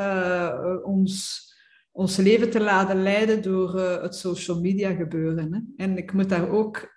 ons 0.84 1.46
ons 1.98 2.16
leven 2.16 2.50
te 2.50 2.60
laten 2.60 3.02
leiden 3.02 3.42
door 3.42 3.74
uh, 3.74 4.02
het 4.02 4.14
social 4.14 4.60
media 4.60 4.94
gebeuren. 4.94 5.52
Hè. 5.52 5.84
En 5.84 5.96
ik 5.96 6.12
moet 6.12 6.28
daar 6.28 6.50
ook 6.50 6.96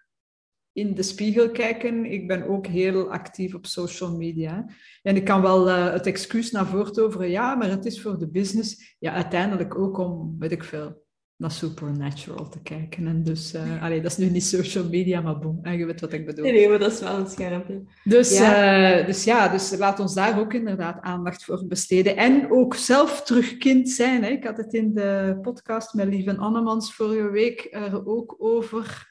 in 0.71 0.93
de 0.93 1.03
spiegel 1.03 1.51
kijken. 1.51 2.05
Ik 2.05 2.27
ben 2.27 2.47
ook 2.47 2.67
heel 2.67 3.11
actief 3.11 3.53
op 3.53 3.65
social 3.65 4.17
media. 4.17 4.65
En 5.01 5.15
ik 5.15 5.25
kan 5.25 5.41
wel 5.41 5.67
uh, 5.67 5.91
het 5.91 6.05
excuus 6.05 6.51
naar 6.51 6.65
voren 6.65 6.93
toveren, 6.93 7.29
ja, 7.29 7.55
maar 7.55 7.69
het 7.69 7.85
is 7.85 8.01
voor 8.01 8.17
de 8.17 8.29
business. 8.29 8.95
Ja, 8.99 9.13
uiteindelijk 9.13 9.77
ook 9.77 9.97
om, 9.97 10.35
weet 10.39 10.51
ik 10.51 10.63
veel, 10.63 11.05
naar 11.41 11.51
Supernatural 11.51 12.49
te 12.49 12.61
kijken. 12.61 13.07
En 13.07 13.23
dus, 13.23 13.53
uh, 13.53 13.83
allee, 13.83 14.01
dat 14.01 14.11
is 14.11 14.17
nu 14.17 14.29
niet 14.29 14.43
social 14.43 14.89
media, 14.89 15.21
maar 15.21 15.39
boem, 15.39 15.67
je 15.67 15.85
weet 15.85 16.01
wat 16.01 16.13
ik 16.13 16.25
bedoel. 16.25 16.43
Nee, 16.43 16.53
nee, 16.53 16.69
maar 16.69 16.79
dat 16.79 16.91
is 16.91 16.99
wel 16.99 17.17
een 17.17 17.27
schermpje. 17.27 17.83
Dus 18.03 18.37
ja. 18.37 18.99
Uh, 18.99 19.05
dus 19.05 19.23
ja, 19.23 19.47
dus 19.47 19.77
laat 19.77 19.99
ons 19.99 20.13
daar 20.13 20.39
ook 20.39 20.53
inderdaad 20.53 21.01
aandacht 21.01 21.43
voor 21.43 21.65
besteden. 21.67 22.17
En 22.17 22.51
ook 22.51 22.75
zelf 22.75 23.23
terug 23.23 23.57
kind 23.57 23.89
zijn. 23.89 24.23
Hè. 24.23 24.29
Ik 24.29 24.43
had 24.43 24.57
het 24.57 24.73
in 24.73 24.93
de 24.93 25.39
podcast 25.41 25.93
met 25.93 26.07
Lieve 26.07 26.37
Annemans 26.37 26.93
vorige 26.93 27.29
week 27.29 27.67
er 27.71 28.07
ook 28.07 28.35
over, 28.37 29.09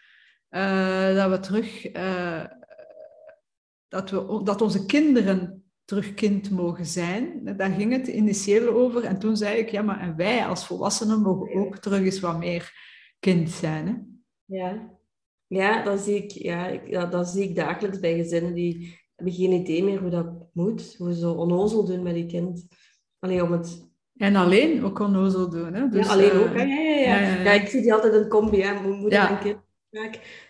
uh, 0.51 1.14
dat 1.14 1.31
we 1.31 1.39
terug... 1.41 1.91
dat, 3.89 4.11
we, 4.11 4.41
dat 4.45 4.62
onze 4.62 4.87
kinderen 4.87 5.60
terug 5.91 6.14
kind 6.14 6.51
mogen 6.51 6.86
zijn. 6.86 7.55
Daar 7.57 7.70
ging 7.70 7.93
het 7.93 8.07
initieel 8.07 8.68
over. 8.68 9.05
En 9.05 9.18
toen 9.18 9.36
zei 9.36 9.59
ik, 9.59 9.68
ja, 9.68 9.82
maar 9.82 10.01
en 10.01 10.16
wij 10.16 10.47
als 10.47 10.66
volwassenen 10.66 11.22
mogen 11.22 11.55
ook 11.55 11.78
terug 11.78 12.01
eens 12.01 12.20
wat 12.20 12.38
meer 12.38 12.72
kind 13.18 13.51
zijn. 13.51 13.86
Hè? 13.86 13.95
Ja. 14.57 14.99
Ja, 15.47 15.82
dat 15.82 16.01
zie 16.01 16.16
ik, 16.16 16.30
ja, 16.30 16.66
ik, 16.66 17.11
dat 17.11 17.28
zie 17.28 17.43
ik 17.43 17.57
dagelijks 17.57 17.99
bij 18.01 18.14
gezinnen 18.14 18.55
die 18.55 18.99
hebben 19.14 19.34
geen 19.34 19.53
idee 19.53 19.84
meer 19.84 20.01
hoe 20.01 20.11
dat 20.11 20.49
moet. 20.53 20.95
Hoe 20.99 21.14
ze 21.14 21.28
onnozel 21.28 21.84
doen 21.84 22.03
met 22.03 22.14
die 22.14 22.26
kind. 22.26 22.66
Alleen 23.18 23.43
om 23.43 23.53
het... 23.53 23.88
En 24.16 24.36
alleen 24.36 24.84
ook 24.84 24.99
onnozel 24.99 25.51
doen. 25.51 25.74
Hè? 25.74 25.88
Dus, 25.88 26.07
ja, 26.07 26.12
alleen 26.12 26.34
uh, 26.34 26.41
ook. 26.41 26.57
Ja, 26.57 26.62
ja, 26.62 26.80
ja. 26.80 27.18
Ja, 27.18 27.43
ja, 27.43 27.53
ik 27.53 27.68
zie 27.68 27.80
die 27.80 27.95
altijd 27.95 28.14
een 28.14 28.28
combi, 28.28 28.62
hè. 28.62 28.80
moeder 28.80 29.18
en 29.18 29.38
kind. 29.38 29.59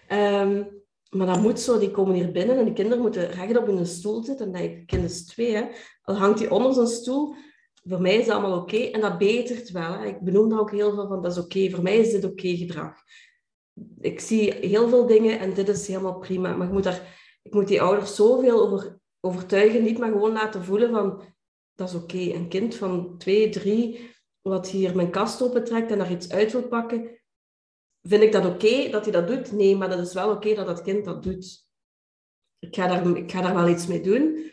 Um, 0.09 0.80
maar 1.11 1.27
dat 1.27 1.41
moet 1.41 1.61
zo, 1.61 1.79
die 1.79 1.91
komen 1.91 2.15
hier 2.15 2.33
binnen 2.33 2.59
en 2.59 2.65
de 2.65 2.73
kinderen 2.73 3.03
moeten 3.03 3.31
recht 3.31 3.57
op 3.57 3.67
hun 3.67 3.87
stoel 3.87 4.25
zitten. 4.25 4.47
En 4.47 4.53
dat 4.53 4.63
ik, 4.63 4.87
kind 4.87 5.05
is 5.05 5.27
twee, 5.27 5.55
hè. 5.55 5.67
Dan 6.03 6.17
hangt 6.17 6.39
hij 6.39 6.49
onder 6.49 6.75
zijn 6.75 6.87
stoel. 6.87 7.35
Voor 7.83 8.01
mij 8.01 8.17
is 8.17 8.27
dat 8.27 8.37
allemaal 8.37 8.59
oké. 8.59 8.77
En 8.77 9.01
dat 9.01 9.19
betert 9.19 9.71
wel. 9.71 9.93
Hè. 9.93 10.07
Ik 10.07 10.21
benoem 10.21 10.49
dat 10.49 10.59
ook 10.59 10.71
heel 10.71 10.95
veel 10.95 11.09
van, 11.09 11.23
dat 11.23 11.33
is 11.33 11.39
oké. 11.39 11.71
Voor 11.71 11.83
mij 11.83 11.99
is 11.99 12.11
dit 12.11 12.25
oké 12.25 12.57
gedrag. 12.57 12.95
Ik 14.01 14.21
zie 14.21 14.53
heel 14.53 14.89
veel 14.89 15.07
dingen 15.07 15.39
en 15.39 15.55
dit 15.55 15.69
is 15.69 15.87
helemaal 15.87 16.19
prima. 16.19 16.57
Maar 16.57 16.67
ik 16.67 16.73
moet, 16.73 16.85
daar, 16.85 17.19
ik 17.43 17.55
moet 17.55 17.69
die 17.69 17.83
ouders 17.83 18.15
zoveel 18.15 18.61
over 18.61 18.99
overtuigen. 19.21 19.83
Niet 19.83 19.99
maar 19.99 20.13
gewoon 20.13 20.33
laten 20.33 20.65
voelen 20.65 20.91
van, 20.91 21.23
dat 21.75 21.89
is 21.89 21.95
oké. 21.95 22.19
Een 22.19 22.49
kind 22.49 22.75
van 22.75 23.19
twee, 23.19 23.49
drie, 23.49 24.11
wat 24.41 24.69
hier 24.69 24.97
mijn 24.97 25.11
kast 25.11 25.43
opentrekt 25.43 25.91
en 25.91 25.99
daar 25.99 26.11
iets 26.11 26.31
uit 26.31 26.53
wil 26.53 26.69
pakken 26.69 27.20
Vind 28.03 28.23
ik 28.23 28.33
dat 28.33 28.47
oké 28.47 28.91
dat 28.91 29.05
hij 29.05 29.13
dat 29.13 29.29
doet? 29.29 29.53
Nee, 29.53 29.77
maar 29.77 29.89
dat 29.89 29.99
is 29.99 30.13
wel 30.13 30.31
oké 30.31 30.55
dat 30.55 30.67
dat 30.67 30.83
kind 30.83 31.05
dat 31.05 31.23
doet. 31.23 31.69
Ik 32.59 32.75
ga, 32.75 32.87
daar, 32.87 33.17
ik 33.17 33.31
ga 33.31 33.41
daar 33.41 33.55
wel 33.55 33.69
iets 33.69 33.87
mee 33.87 34.01
doen. 34.01 34.51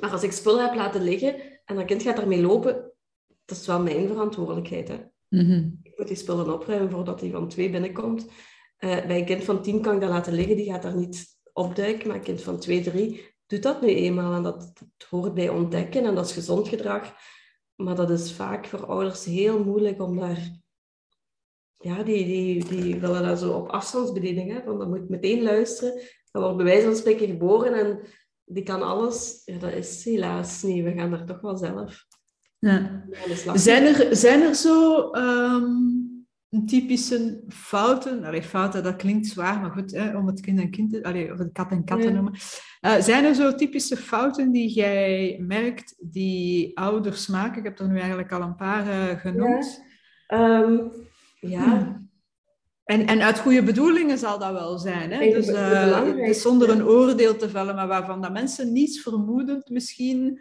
Maar 0.00 0.10
als 0.10 0.22
ik 0.22 0.32
spul 0.32 0.60
heb 0.60 0.74
laten 0.74 1.02
liggen 1.02 1.60
en 1.64 1.76
dat 1.76 1.84
kind 1.84 2.02
gaat 2.02 2.18
ermee 2.18 2.42
lopen, 2.42 2.92
dat 3.44 3.56
is 3.56 3.66
wel 3.66 3.80
mijn 3.80 4.08
verantwoordelijkheid. 4.08 4.88
Hè? 4.88 4.98
Mm 5.28 5.78
Ik 5.82 5.98
moet 5.98 6.08
die 6.08 6.16
spullen 6.16 6.52
opruimen 6.52 6.90
voordat 6.90 7.20
hij 7.20 7.30
van 7.30 7.48
twee 7.48 7.70
binnenkomt. 7.70 8.26
Uh, 8.78 9.06
bij 9.06 9.18
een 9.18 9.24
kind 9.24 9.44
van 9.44 9.62
tien 9.62 9.80
kan 9.82 9.94
ik 9.94 10.00
dat 10.00 10.10
laten 10.10 10.32
liggen, 10.32 10.56
die 10.56 10.72
gaat 10.72 10.82
daar 10.82 10.96
niet 10.96 11.26
opduiken. 11.52 12.06
Maar 12.06 12.16
een 12.16 12.22
kind 12.22 12.42
van 12.42 12.58
twee, 12.58 12.82
drie 12.82 13.34
doet 13.46 13.62
dat 13.62 13.80
nu 13.80 13.88
eenmaal. 13.88 14.34
En 14.34 14.42
dat, 14.42 14.60
dat 14.74 15.08
hoort 15.08 15.34
bij 15.34 15.48
ontdekken 15.48 16.04
en 16.04 16.14
dat 16.14 16.26
is 16.26 16.32
gezond 16.32 16.68
gedrag. 16.68 17.14
Maar 17.74 17.94
dat 17.94 18.10
is 18.10 18.32
vaak 18.32 18.66
voor 18.66 18.86
ouders 18.86 19.24
heel 19.24 19.64
moeilijk 19.64 20.00
om 20.00 20.18
daar 20.18 20.50
ja, 21.86 22.02
die, 22.02 22.24
die, 22.24 22.64
die 22.64 23.00
willen 23.00 23.22
dat 23.22 23.38
zo 23.38 23.52
op 23.52 23.68
afstandsbediening. 23.68 24.52
Hè? 24.52 24.62
Van, 24.64 24.78
dan 24.78 24.88
moet 24.88 25.08
meteen 25.08 25.42
luisteren. 25.42 25.92
Dat 26.30 26.42
wordt 26.42 26.56
bij 26.56 26.66
wijze 26.66 26.86
van 26.86 26.96
spreken 26.96 27.26
geboren 27.26 27.74
en 27.74 28.00
die 28.44 28.62
kan 28.62 28.82
alles. 28.82 29.42
Ja, 29.44 29.58
dat 29.58 29.72
is 29.72 30.04
helaas 30.04 30.62
niet. 30.62 30.84
We 30.84 30.92
gaan 30.92 31.12
er 31.12 31.24
toch 31.24 31.40
wel 31.40 31.56
zelf. 31.56 32.04
Ja. 32.58 33.04
Zijn, 33.54 33.84
er, 33.84 34.16
zijn 34.16 34.42
er 34.42 34.54
zo 34.54 35.10
um, 35.14 36.26
typische 36.66 37.42
fouten? 37.48 38.24
Allee, 38.24 38.42
fouten, 38.42 38.82
dat 38.82 38.96
klinkt 38.96 39.26
zwaar, 39.26 39.60
maar 39.60 39.70
goed, 39.70 39.92
hè, 39.92 40.16
om 40.16 40.26
het 40.26 40.40
kind 40.40 40.60
en 40.60 40.70
kind, 40.70 41.02
allee, 41.02 41.32
of 41.32 41.38
het 41.38 41.52
kat 41.52 41.70
en 41.70 41.84
kat 41.84 42.00
te 42.00 42.10
noemen. 42.10 42.32
Uh, 42.32 42.94
zijn 43.00 43.24
er 43.24 43.34
zo 43.34 43.54
typische 43.54 43.96
fouten 43.96 44.50
die 44.50 44.72
jij 44.72 45.38
merkt 45.46 45.94
die 45.98 46.78
ouders 46.78 47.26
maken? 47.26 47.58
Ik 47.58 47.64
heb 47.64 47.78
er 47.78 47.88
nu 47.88 47.98
eigenlijk 47.98 48.32
al 48.32 48.42
een 48.42 48.56
paar 48.56 48.86
uh, 48.86 49.20
genoemd. 49.20 49.84
Ja. 50.26 50.60
Um, 50.60 50.90
ja. 51.48 51.64
Hmm. 51.64 52.04
En, 52.84 53.06
en 53.06 53.22
uit 53.22 53.38
goede 53.38 53.62
bedoelingen 53.62 54.18
zal 54.18 54.38
dat 54.38 54.52
wel 54.52 54.78
zijn. 54.78 55.12
Hè? 55.12 55.30
Dus, 55.30 55.48
uh, 55.48 56.30
zonder 56.30 56.70
een 56.70 56.84
oordeel 56.84 57.36
te 57.36 57.48
vellen, 57.48 57.74
maar 57.74 57.88
waarvan 57.88 58.22
dat 58.22 58.32
mensen 58.32 58.72
niets 58.72 59.00
vermoedend 59.00 59.68
misschien 59.68 60.40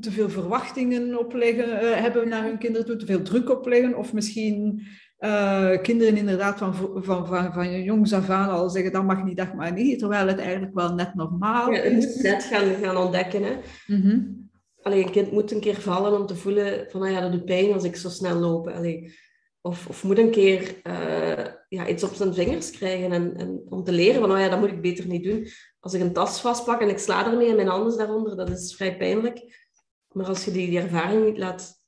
te 0.00 0.10
veel 0.10 0.28
verwachtingen 0.30 1.18
opleggen, 1.18 1.68
uh, 1.68 1.94
hebben 1.94 2.28
naar 2.28 2.44
hun 2.44 2.58
kinderen 2.58 2.86
toe, 2.86 2.96
te 2.96 3.06
veel 3.06 3.22
druk 3.22 3.50
opleggen, 3.50 3.96
of 3.96 4.12
misschien 4.12 4.86
uh, 5.18 5.80
kinderen 5.82 6.16
inderdaad 6.16 6.58
van, 6.58 6.74
van, 6.74 7.26
van, 7.26 7.52
van 7.52 7.82
jongs 7.82 8.12
af 8.12 8.30
aan 8.30 8.50
al 8.50 8.70
zeggen 8.70 8.92
dat 8.92 9.04
mag 9.04 9.24
niet, 9.24 9.36
dat 9.36 9.54
mag 9.54 9.74
niet, 9.74 9.98
terwijl 9.98 10.26
het 10.26 10.38
eigenlijk 10.38 10.74
wel 10.74 10.94
net 10.94 11.14
normaal 11.14 11.72
ja, 11.72 11.80
is. 11.80 12.06
moet 12.06 12.22
net 12.22 12.44
gaan, 12.44 12.74
gaan 12.74 12.96
ontdekken. 12.96 13.42
Hè? 13.42 13.52
Mm 13.86 14.38
Allee, 14.82 15.04
een 15.04 15.10
kind 15.10 15.32
moet 15.32 15.52
een 15.52 15.60
keer 15.60 15.80
vallen 15.80 16.20
om 16.20 16.26
te 16.26 16.36
voelen 16.36 16.86
van, 16.90 17.02
ah 17.02 17.10
ja, 17.10 17.20
dat 17.20 17.32
doet 17.32 17.44
pijn 17.44 17.72
als 17.72 17.84
ik 17.84 17.96
zo 17.96 18.08
snel 18.08 18.36
loop. 18.38 18.68
Allee, 18.68 19.14
of, 19.60 19.88
of 19.88 20.04
moet 20.04 20.18
een 20.18 20.30
keer 20.30 20.80
uh, 20.86 21.46
ja, 21.68 21.88
iets 21.88 22.04
op 22.04 22.14
zijn 22.14 22.34
vingers 22.34 22.70
krijgen. 22.70 23.12
En, 23.12 23.36
en 23.36 23.62
om 23.68 23.84
te 23.84 23.92
leren 23.92 24.20
van, 24.20 24.32
oh 24.32 24.38
ja, 24.38 24.48
dat 24.48 24.58
moet 24.60 24.70
ik 24.70 24.82
beter 24.82 25.06
niet 25.06 25.24
doen. 25.24 25.46
Als 25.80 25.94
ik 25.94 26.00
een 26.00 26.12
tas 26.12 26.40
vastpak 26.40 26.80
en 26.80 26.88
ik 26.88 26.98
sla 26.98 27.30
ermee 27.30 27.48
en 27.48 27.56
mijn 27.56 27.68
handen 27.68 27.98
daaronder, 27.98 28.36
dat 28.36 28.50
is 28.50 28.74
vrij 28.74 28.96
pijnlijk. 28.96 29.68
Maar 30.12 30.26
als 30.26 30.44
je 30.44 30.50
die, 30.50 30.68
die 30.68 30.80
ervaring 30.80 31.24
niet 31.24 31.38
laat... 31.38 31.78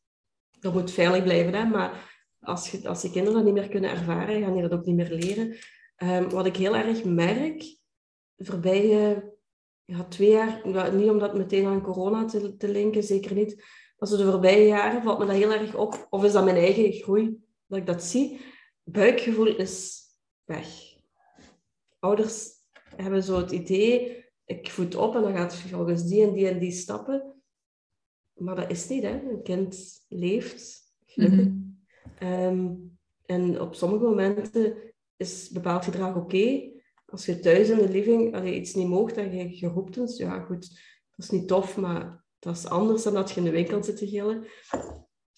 Dat 0.61 0.73
moet 0.73 0.91
veilig 0.91 1.23
blijven, 1.23 1.55
hè. 1.55 1.64
Maar 1.64 2.11
als, 2.41 2.70
je, 2.70 2.89
als 2.89 3.03
je 3.03 3.11
kinderen 3.11 3.35
dat 3.35 3.45
niet 3.45 3.55
meer 3.55 3.68
kunnen 3.68 3.91
ervaren, 3.91 4.43
gaan 4.43 4.53
die 4.53 4.62
dat 4.62 4.73
ook 4.73 4.85
niet 4.85 4.97
meer 4.97 5.11
leren. 5.11 5.57
Um, 6.03 6.31
wat 6.31 6.47
ik 6.47 6.57
heel 6.57 6.77
erg 6.77 7.05
merk, 7.05 7.61
de 8.35 8.45
voorbije 8.45 9.33
ja, 9.85 10.05
twee 10.05 10.31
jaar... 10.31 10.61
Niet 10.95 11.11
om 11.11 11.18
dat 11.18 11.37
meteen 11.37 11.66
aan 11.66 11.83
corona 11.83 12.25
te, 12.25 12.57
te 12.57 12.68
linken, 12.68 13.03
zeker 13.03 13.35
niet. 13.35 13.64
Maar 13.99 14.09
de 14.09 14.31
voorbije 14.31 14.66
jaren 14.66 15.03
valt 15.03 15.18
me 15.18 15.27
dat 15.27 15.37
heel 15.37 15.53
erg 15.53 15.75
op. 15.75 16.07
Of 16.11 16.25
is 16.25 16.33
dat 16.33 16.45
mijn 16.45 16.57
eigen 16.57 16.93
groei? 16.93 17.39
Dat 17.73 17.81
ik 17.81 17.87
dat 17.87 18.03
zie, 18.03 18.41
buikgevoel 18.83 19.57
is 19.57 20.05
weg. 20.45 20.97
Ouders 21.99 22.51
hebben 22.97 23.23
zo 23.23 23.37
het 23.37 23.51
idee, 23.51 24.25
ik 24.45 24.70
voed 24.70 24.95
op 24.95 25.14
en 25.14 25.23
dan 25.23 25.37
gaat 25.37 25.55
volgens 25.55 26.09
die 26.09 26.23
en 26.23 26.33
die 26.33 26.49
en 26.49 26.59
die 26.59 26.73
stappen. 26.73 27.43
Maar 28.33 28.57
dat 28.57 28.70
is 28.70 28.89
niet, 28.89 29.03
hè. 29.03 29.31
Een 29.31 29.43
kind 29.43 30.05
leeft 30.09 30.93
gelukkig. 31.07 31.45
Mm 31.45 31.70
-hmm. 32.18 32.99
en 33.27 33.61
op 33.61 33.75
sommige 33.75 34.05
momenten 34.05 34.77
is 35.16 35.51
bepaald 35.51 35.85
gedrag 35.85 36.16
oké. 36.16 36.70
Als 37.07 37.27
je 37.27 37.41
thuis 37.41 37.68
in 37.68 37.77
de 37.77 37.89
living 37.89 38.35
allee, 38.35 38.55
iets 38.55 38.75
niet 38.75 38.89
moogt 38.89 39.16
en 39.16 39.37
je, 39.37 39.59
je 39.59 39.66
roept 39.66 39.97
eens, 39.97 40.16
ja 40.16 40.41
goed, 40.41 40.68
dat 41.16 41.25
is 41.25 41.31
niet 41.31 41.49
tof, 41.49 41.77
maar 41.77 42.25
dat 42.39 42.57
is 42.57 42.66
anders 42.66 43.03
dan 43.03 43.14
dat 43.14 43.31
je 43.31 43.37
in 43.37 43.45
de 43.45 43.51
winkel 43.51 43.83
zit 43.83 43.97
te 43.97 44.09
gillen. 44.09 44.47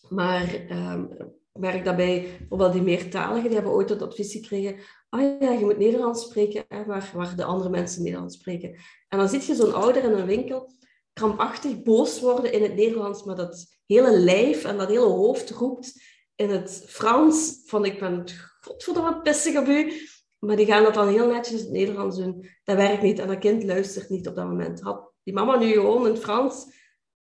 Maar 0.09 0.70
um, 0.70 1.09
ik 1.55 1.61
merk 1.61 1.84
dat 1.84 1.96
bij 1.96 2.36
bijvoorbeeld 2.38 2.72
die 2.72 2.82
meertaligen, 2.82 3.44
die 3.44 3.55
hebben 3.55 3.72
ooit 3.72 3.88
het 3.88 4.02
advies 4.02 4.32
gekregen, 4.32 4.76
ah 5.09 5.40
ja, 5.40 5.50
je 5.50 5.64
moet 5.64 5.78
Nederlands 5.78 6.22
spreken, 6.22 6.64
hè, 6.68 6.84
waar, 6.84 7.11
waar 7.14 7.36
de 7.36 7.44
andere 7.44 7.70
mensen 7.70 8.02
Nederlands 8.02 8.36
spreken. 8.36 8.74
En 9.09 9.18
dan 9.18 9.28
zit 9.28 9.44
je 9.44 9.55
zo'n 9.55 9.74
ouder 9.74 10.05
in 10.05 10.12
een 10.12 10.26
winkel, 10.26 10.72
krampachtig 11.12 11.82
boos 11.82 12.20
worden 12.20 12.52
in 12.52 12.62
het 12.62 12.74
Nederlands, 12.74 13.24
maar 13.24 13.36
dat 13.36 13.66
hele 13.86 14.18
lijf 14.18 14.64
en 14.64 14.78
dat 14.78 14.88
hele 14.88 15.00
hoofd 15.00 15.50
roept 15.50 16.02
in 16.34 16.50
het 16.50 16.84
Frans, 16.86 17.62
van 17.66 17.84
ik 17.84 17.98
ben 17.98 18.24
godverdomme 18.61 19.20
pissig 19.20 19.59
op 19.59 19.66
u. 19.66 19.92
Maar 20.38 20.57
die 20.57 20.66
gaan 20.66 20.82
dat 20.82 20.94
dan 20.94 21.09
heel 21.09 21.26
netjes 21.26 21.59
in 21.59 21.64
het 21.64 21.74
Nederlands 21.74 22.16
doen. 22.16 22.48
Dat 22.64 22.76
werkt 22.76 23.02
niet 23.02 23.18
en 23.18 23.28
dat 23.28 23.38
kind 23.38 23.64
luistert 23.64 24.09
niet 24.09 24.28
op 24.28 24.34
dat 24.34 24.46
moment. 24.46 24.80
Had 24.80 25.12
die 25.22 25.34
mama 25.34 25.59
nu 25.59 25.72
gewoon 25.72 26.07
in 26.07 26.12
het 26.12 26.22
Frans 26.22 26.66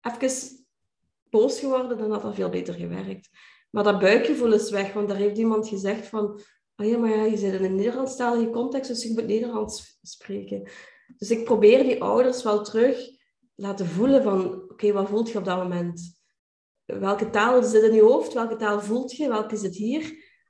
even 0.01 0.67
boos 1.31 1.61
geworden, 1.61 1.99
dan 1.99 2.11
had 2.11 2.23
dat 2.23 2.35
veel 2.35 2.49
beter 2.49 2.75
gewerkt. 2.75 3.29
Maar 3.71 3.85
dat 3.85 3.99
buikgevoel 3.99 4.53
is 4.53 4.71
weg, 4.71 4.93
want 4.93 5.09
daar 5.09 5.17
heeft 5.17 5.39
iemand 5.39 5.69
gezegd 5.69 6.07
van... 6.07 6.41
Oh 6.77 6.87
ja, 6.87 6.99
maar 6.99 7.11
ja, 7.11 7.25
je 7.25 7.37
zit 7.37 7.53
in 7.53 7.65
een 7.65 7.75
Nederlandstalige 7.75 8.51
context, 8.51 8.91
dus 8.91 9.03
je 9.03 9.13
moet 9.13 9.27
Nederlands 9.27 9.99
spreken. 10.03 10.71
Dus 11.17 11.31
ik 11.31 11.45
probeer 11.45 11.83
die 11.83 12.03
ouders 12.03 12.43
wel 12.43 12.65
terug 12.65 13.09
laten 13.55 13.87
voelen 13.87 14.23
van... 14.23 14.63
Oké, 14.69 14.93
wat 14.93 15.09
voelt 15.09 15.31
je 15.31 15.39
op 15.39 15.45
dat 15.45 15.63
moment? 15.63 16.21
Welke 16.85 17.31
taal 17.31 17.63
zit 17.63 17.83
in 17.83 17.95
je 17.95 18.03
hoofd? 18.03 18.33
Welke 18.33 18.57
taal 18.57 18.81
voelt 18.81 19.17
je? 19.17 19.29
Welke 19.29 19.57
zit 19.57 19.75
hier? 19.77 20.03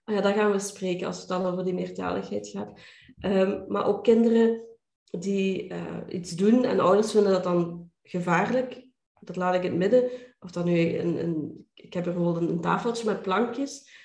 Oh 0.04 0.14
ja, 0.14 0.20
daar 0.20 0.34
gaan 0.34 0.52
we 0.52 0.58
spreken 0.58 1.06
als 1.06 1.18
het 1.18 1.28
dan 1.28 1.46
over 1.46 1.64
die 1.64 1.74
meertaligheid 1.74 2.48
gaat. 2.48 2.80
Um, 3.20 3.64
maar 3.68 3.86
ook 3.86 4.04
kinderen 4.04 4.66
die 5.10 5.72
uh, 5.72 5.96
iets 6.08 6.30
doen 6.30 6.64
en 6.64 6.80
ouders 6.80 7.10
vinden 7.10 7.32
dat 7.32 7.42
dan 7.42 7.90
gevaarlijk. 8.02 8.86
Dat 9.20 9.36
laat 9.36 9.54
ik 9.54 9.62
in 9.62 9.70
het 9.70 9.78
midden. 9.78 10.10
Of 10.40 10.50
dat 10.50 10.64
nu 10.64 10.98
een, 10.98 11.22
een 11.24 11.67
ik 11.82 11.94
heb 11.94 12.04
bijvoorbeeld 12.04 12.50
een 12.50 12.60
tafeltje 12.60 13.06
met 13.06 13.22
plankjes. 13.22 13.96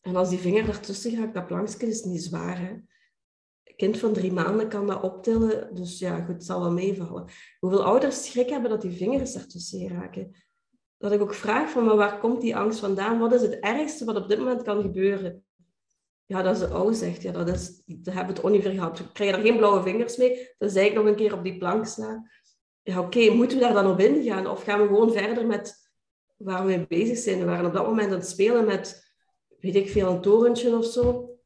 En 0.00 0.16
als 0.16 0.28
die 0.28 0.38
vinger 0.38 0.68
ertussen 0.68 1.16
gaat, 1.16 1.34
dat 1.34 1.46
plankje 1.46 1.86
is 1.86 2.04
niet 2.04 2.22
zwaar. 2.22 2.58
Hè? 2.58 2.70
Een 2.70 3.76
kind 3.76 3.98
van 3.98 4.12
drie 4.12 4.32
maanden 4.32 4.68
kan 4.68 4.86
dat 4.86 5.02
optillen. 5.02 5.74
Dus 5.74 5.98
ja, 5.98 6.24
goed, 6.24 6.34
het 6.34 6.44
zal 6.44 6.60
wel 6.60 6.72
meevallen. 6.72 7.30
Hoeveel 7.58 7.84
ouders 7.84 8.24
schrik 8.24 8.48
hebben 8.48 8.70
dat 8.70 8.82
die 8.82 8.96
vingers 8.96 9.34
ertussen 9.34 9.88
raken? 9.88 10.34
dat 11.02 11.12
ik 11.12 11.20
ook 11.20 11.34
vraag 11.34 11.70
van, 11.70 11.84
maar 11.84 11.96
waar 11.96 12.18
komt 12.18 12.40
die 12.40 12.56
angst 12.56 12.78
vandaan? 12.78 13.18
Wat 13.18 13.32
is 13.32 13.42
het 13.42 13.58
ergste 13.60 14.04
wat 14.04 14.16
op 14.16 14.28
dit 14.28 14.38
moment 14.38 14.62
kan 14.62 14.82
gebeuren? 14.82 15.44
Ja, 16.26 16.42
dat 16.42 16.54
is 16.54 16.60
de 16.60 16.94
zegt. 16.94 17.22
Ja, 17.22 17.32
dat 17.32 17.48
is, 17.48 17.82
hebben 18.02 18.34
het 18.34 18.44
ongeveer 18.44 18.70
gehad. 18.70 18.98
We 18.98 19.12
krijgen 19.12 19.38
er 19.38 19.44
geen 19.44 19.56
blauwe 19.56 19.82
vingers 19.82 20.16
mee. 20.16 20.54
Dan 20.58 20.70
zei 20.70 20.86
ik 20.86 20.94
nog 20.94 21.06
een 21.06 21.14
keer 21.14 21.34
op 21.34 21.44
die 21.44 21.58
plank 21.58 21.86
slaan. 21.86 22.30
Ja, 22.82 23.00
oké, 23.00 23.30
moeten 23.30 23.58
we 23.58 23.64
daar 23.64 23.72
dan 23.72 23.90
op 23.90 24.00
ingaan? 24.00 24.46
Of 24.46 24.62
gaan 24.62 24.80
we 24.80 24.86
gewoon 24.86 25.12
verder 25.12 25.46
met 25.46 25.81
waar 26.44 26.60
we 26.60 26.66
mee 26.66 26.86
bezig 26.86 27.18
zijn? 27.18 27.38
We 27.38 27.44
waren 27.44 27.66
op 27.66 27.72
dat 27.72 27.86
moment 27.86 28.12
aan 28.12 28.18
het 28.18 28.28
spelen 28.28 28.64
met, 28.64 29.12
weet 29.60 29.74
ik 29.74 29.90
veel, 29.90 30.10
een 30.10 30.20
torentje 30.20 30.76
of 30.76 30.84
zo. 30.84 31.36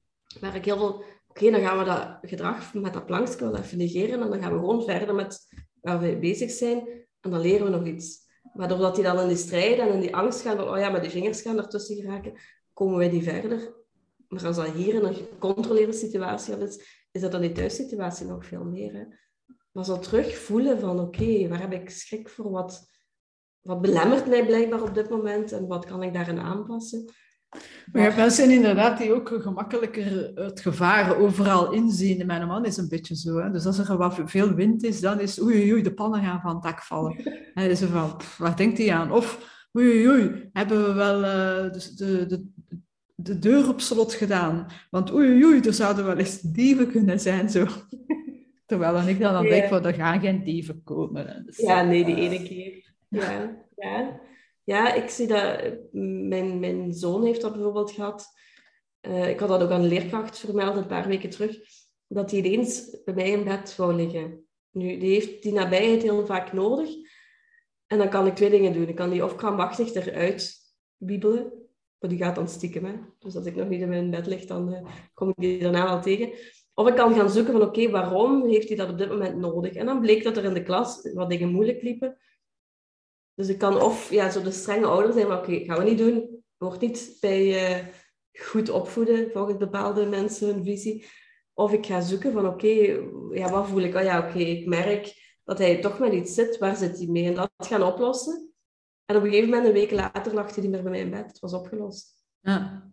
Waar 0.40 0.54
ik 0.54 0.64
heel 0.64 0.76
veel... 0.76 1.04
Oké, 1.28 1.50
dan 1.50 1.60
gaan 1.60 1.78
we 1.78 1.84
dat 1.84 2.18
gedrag 2.22 2.74
met 2.74 2.92
dat 2.92 3.06
plankje 3.06 3.38
wel 3.38 3.56
even 3.56 3.78
negeren. 3.78 4.22
En 4.22 4.30
dan 4.30 4.40
gaan 4.40 4.52
we 4.52 4.58
gewoon 4.58 4.84
verder 4.84 5.14
met 5.14 5.38
waar 5.80 6.00
we 6.00 6.18
bezig 6.18 6.50
zijn. 6.50 6.88
En 7.20 7.30
dan 7.30 7.40
leren 7.40 7.64
we 7.64 7.76
nog 7.76 7.86
iets. 7.86 8.24
Maar 8.52 8.68
doordat 8.68 8.94
die 8.94 9.04
dan 9.04 9.20
in 9.20 9.28
die 9.28 9.36
strijd 9.36 9.78
en 9.78 9.92
in 9.92 10.00
die 10.00 10.16
angst 10.16 10.40
gaan, 10.40 10.56
van, 10.56 10.68
oh 10.68 10.78
ja, 10.78 10.90
maar 10.90 11.00
die 11.00 11.10
vingers 11.10 11.42
gaan 11.42 11.58
ertussen 11.58 11.96
geraken, 11.96 12.32
komen 12.72 12.98
wij 12.98 13.10
die 13.10 13.22
verder. 13.22 13.74
Maar 14.28 14.46
als 14.46 14.56
dat 14.56 14.68
hier 14.70 14.94
in 14.94 15.04
een 15.04 15.14
gecontroleerde 15.14 15.92
situatie 15.92 16.56
is, 16.56 17.06
is 17.10 17.20
dat 17.20 17.32
dan 17.32 17.40
die 17.40 17.52
thuissituatie 17.52 18.26
nog 18.26 18.46
veel 18.46 18.64
meer. 18.64 18.92
Hè? 18.92 19.04
Maar 19.72 19.84
zo 19.84 19.98
terug 19.98 20.36
voelen 20.36 20.80
van, 20.80 21.00
oké, 21.00 21.48
waar 21.48 21.60
heb 21.60 21.72
ik 21.72 21.90
schrik 21.90 22.28
voor? 22.28 22.50
Wat, 22.50 22.88
wat 23.66 23.80
belemmert 23.80 24.26
mij 24.26 24.46
blijkbaar 24.46 24.82
op 24.82 24.94
dit 24.94 25.10
moment? 25.10 25.52
En 25.52 25.66
wat 25.66 25.84
kan 25.84 26.02
ik 26.02 26.14
daarin 26.14 26.38
aanpassen? 26.38 27.04
Maar 27.92 28.02
je 28.02 28.08
hebt 28.08 28.16
mensen 28.16 28.50
inderdaad 28.50 28.98
die 28.98 29.12
ook 29.12 29.28
gemakkelijker 29.42 30.32
het 30.34 30.60
gevaar 30.60 31.16
overal 31.18 31.72
inzien. 31.72 32.26
Mijn 32.26 32.46
man 32.46 32.64
is 32.64 32.76
een 32.76 32.88
beetje 32.88 33.16
zo. 33.16 33.38
Hè? 33.38 33.50
Dus 33.50 33.66
als 33.66 33.78
er 33.78 33.96
wat 33.96 34.20
veel 34.24 34.54
wind 34.54 34.84
is, 34.84 35.00
dan 35.00 35.20
is 35.20 35.42
oei, 35.42 35.72
oei, 35.72 35.82
de 35.82 35.94
pannen 35.94 36.22
gaan 36.22 36.40
van 36.40 36.54
het 36.54 36.62
dak 36.62 36.82
vallen. 36.82 37.16
En 37.54 37.70
is 37.70 37.80
er 37.80 37.88
van, 37.88 38.16
pff, 38.16 38.38
waar 38.38 38.56
denkt 38.56 38.78
hij 38.78 38.92
aan? 38.92 39.12
Of 39.12 39.54
oei, 39.76 40.08
oei, 40.08 40.48
hebben 40.52 40.86
we 40.86 40.92
wel 40.92 41.18
uh, 41.18 41.72
de, 41.72 42.26
de, 42.26 42.44
de, 43.14 43.38
deur 43.38 43.68
op 43.68 43.80
slot 43.80 44.14
gedaan? 44.14 44.66
Want 44.90 45.12
oei, 45.12 45.44
oei, 45.44 45.60
er 45.60 45.74
zouden 45.74 46.04
wel 46.04 46.16
eens 46.16 46.40
dieven 46.40 46.90
kunnen 46.90 47.20
zijn. 47.20 47.50
Zo. 47.50 47.66
Terwijl 48.66 48.92
dan 48.92 49.08
ik 49.08 49.20
dan, 49.20 49.32
dan 49.32 49.44
denk 49.44 49.68
van, 49.68 49.84
er 49.84 49.94
gaan 49.94 50.20
geen 50.20 50.44
dieven 50.44 50.82
komen. 50.84 51.42
Dus, 51.46 51.56
ja, 51.56 51.82
nee, 51.82 52.04
die 52.04 52.16
ene 52.16 52.42
keer. 52.42 52.85
Ja, 53.08 53.64
ja. 53.76 54.20
Ja, 54.64 54.92
ik 54.92 55.08
zie 55.08 55.26
dat... 55.26 55.74
Mijn, 55.92 56.60
mijn 56.60 56.92
zoon 56.92 57.24
heeft 57.24 57.40
dat 57.40 57.52
bijvoorbeeld 57.52 57.90
gehad. 57.90 58.26
Uh, 59.08 59.28
ik 59.28 59.40
had 59.40 59.48
dat 59.48 59.62
ook 59.62 59.70
aan 59.70 59.82
de 59.82 59.88
leerkracht 59.88 60.38
vermeld 60.38 60.76
een 60.76 60.86
paar 60.86 61.08
weken 61.08 61.30
terug. 61.30 61.58
Dat 62.06 62.30
hij 62.30 62.40
ineens 62.40 63.02
bij 63.04 63.14
mij 63.14 63.30
in 63.30 63.44
bed 63.44 63.76
wou 63.76 63.94
liggen. 63.94 64.46
Nu, 64.70 64.98
die 64.98 65.12
heeft 65.12 65.42
die 65.42 65.52
nabijheid 65.52 66.02
heel 66.02 66.26
vaak 66.26 66.52
nodig. 66.52 66.90
En 67.86 67.98
dan 67.98 68.08
kan 68.08 68.26
ik 68.26 68.34
twee 68.34 68.50
dingen 68.50 68.72
doen. 68.72 68.88
Ik 68.88 68.94
kan 68.94 69.10
die 69.10 69.24
of 69.24 69.36
krampachtig 69.36 69.94
eruit 69.94 70.54
wiebelen. 70.96 71.52
Maar 71.98 72.10
die 72.10 72.18
gaat 72.18 72.34
dan 72.34 72.48
stiekem. 72.48 72.84
Hè? 72.84 72.92
Dus 73.18 73.36
als 73.36 73.46
ik 73.46 73.56
nog 73.56 73.68
niet 73.68 73.80
in 73.80 73.88
mijn 73.88 74.10
bed 74.10 74.26
lig, 74.26 74.44
dan 74.44 74.72
uh, 74.72 74.80
kom 75.14 75.28
ik 75.28 75.34
die 75.36 75.58
daarna 75.58 75.84
wel 75.84 76.02
tegen. 76.02 76.30
Of 76.74 76.88
ik 76.88 76.94
kan 76.94 77.14
gaan 77.14 77.30
zoeken 77.30 77.52
van, 77.52 77.62
oké, 77.62 77.90
waarom 77.90 78.46
heeft 78.48 78.68
hij 78.68 78.76
dat 78.76 78.90
op 78.90 78.98
dit 78.98 79.08
moment 79.08 79.36
nodig? 79.36 79.72
En 79.72 79.86
dan 79.86 80.00
bleek 80.00 80.22
dat 80.22 80.36
er 80.36 80.44
in 80.44 80.54
de 80.54 80.62
klas 80.62 81.12
wat 81.14 81.30
dingen 81.30 81.48
moeilijk 81.48 81.82
liepen. 81.82 82.18
Dus 83.36 83.48
ik 83.48 83.58
kan 83.58 83.82
of 83.82 84.10
ja, 84.10 84.30
zo 84.30 84.42
de 84.42 84.50
strenge 84.50 84.86
ouder 84.86 85.12
zijn, 85.12 85.28
maar 85.28 85.38
oké, 85.38 85.58
gaan 85.58 85.78
we 85.78 85.84
niet 85.84 85.98
doen. 85.98 86.44
Hoort 86.56 86.80
niet 86.80 87.16
bij 87.20 87.70
uh, 87.78 87.86
goed 88.32 88.68
opvoeden 88.68 89.30
volgens 89.32 89.56
bepaalde 89.56 90.06
mensen 90.06 90.54
hun 90.54 90.64
visie. 90.64 91.06
Of 91.54 91.72
ik 91.72 91.86
ga 91.86 92.00
zoeken 92.00 92.32
van 92.32 92.46
oké, 92.46 92.68
ja, 93.32 93.50
wat 93.50 93.68
voel 93.68 93.80
ik? 93.80 93.94
Oh 93.94 94.02
ja, 94.02 94.28
oké, 94.28 94.38
ik 94.38 94.66
merk 94.66 95.14
dat 95.44 95.58
hij 95.58 95.80
toch 95.80 95.98
met 95.98 96.12
iets 96.12 96.34
zit. 96.34 96.58
Waar 96.58 96.76
zit 96.76 96.98
hij 96.98 97.06
mee? 97.06 97.24
En 97.26 97.34
dat 97.34 97.50
gaan 97.58 97.82
oplossen. 97.82 98.52
En 99.04 99.16
op 99.16 99.22
een 99.22 99.28
gegeven 99.28 99.50
moment, 99.50 99.66
een 99.66 99.72
week 99.72 99.90
later, 99.90 100.34
lag 100.34 100.54
hij 100.54 100.62
niet 100.62 100.72
meer 100.72 100.82
bij 100.82 100.90
mij 100.90 101.00
in 101.00 101.10
bed. 101.10 101.26
Het 101.26 101.38
was 101.38 101.52
opgelost. 101.52 102.24
Ja. 102.40 102.90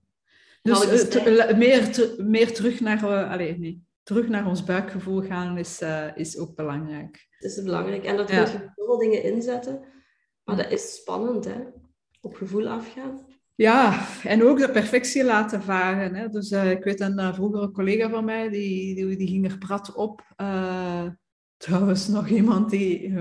Dus 0.62 1.16
uh, 1.16 1.58
meer, 1.58 2.14
meer 2.18 2.54
terug 2.54 2.80
naar... 2.80 3.04
Uh, 3.04 3.32
allez, 3.32 3.58
nee. 3.58 3.84
Terug 4.04 4.28
naar 4.28 4.48
ons 4.48 4.64
buikgevoel 4.64 5.22
gaan 5.22 5.58
is, 5.58 5.82
is 6.16 6.38
ook 6.38 6.56
belangrijk. 6.56 7.28
Het 7.30 7.52
is 7.52 7.64
belangrijk. 7.64 8.04
En 8.04 8.18
dat 8.18 8.30
ja. 8.30 8.44
kun 8.44 8.52
je 8.52 8.72
veel 8.76 8.98
dingen 8.98 9.24
inzetten. 9.24 9.82
Maar 10.44 10.56
dat 10.56 10.72
is 10.72 10.96
spannend, 10.96 11.46
hè? 11.46 11.60
Op 12.22 12.36
gevoel 12.36 12.68
afgaan. 12.68 13.26
Ja, 13.56 14.08
en 14.24 14.44
ook 14.44 14.60
de 14.60 14.72
perfectie 14.72 15.24
laten 15.24 15.62
varen. 15.62 16.16
Hè? 16.16 16.30
Dus 16.30 16.52
uh, 16.52 16.72
ik 16.72 16.84
weet 16.84 17.00
een 17.00 17.20
uh, 17.20 17.34
vroegere 17.34 17.72
collega 17.72 18.10
van 18.10 18.26
mij, 18.26 18.50
die, 18.50 18.96
die, 18.96 19.18
die 19.18 19.28
ging 19.28 19.52
er 19.52 19.58
prat 19.58 19.94
op. 19.94 20.34
Uh, 20.42 21.06
trouwens, 21.58 22.08
nog 22.08 22.28
iemand 22.28 22.70
die, 22.70 23.16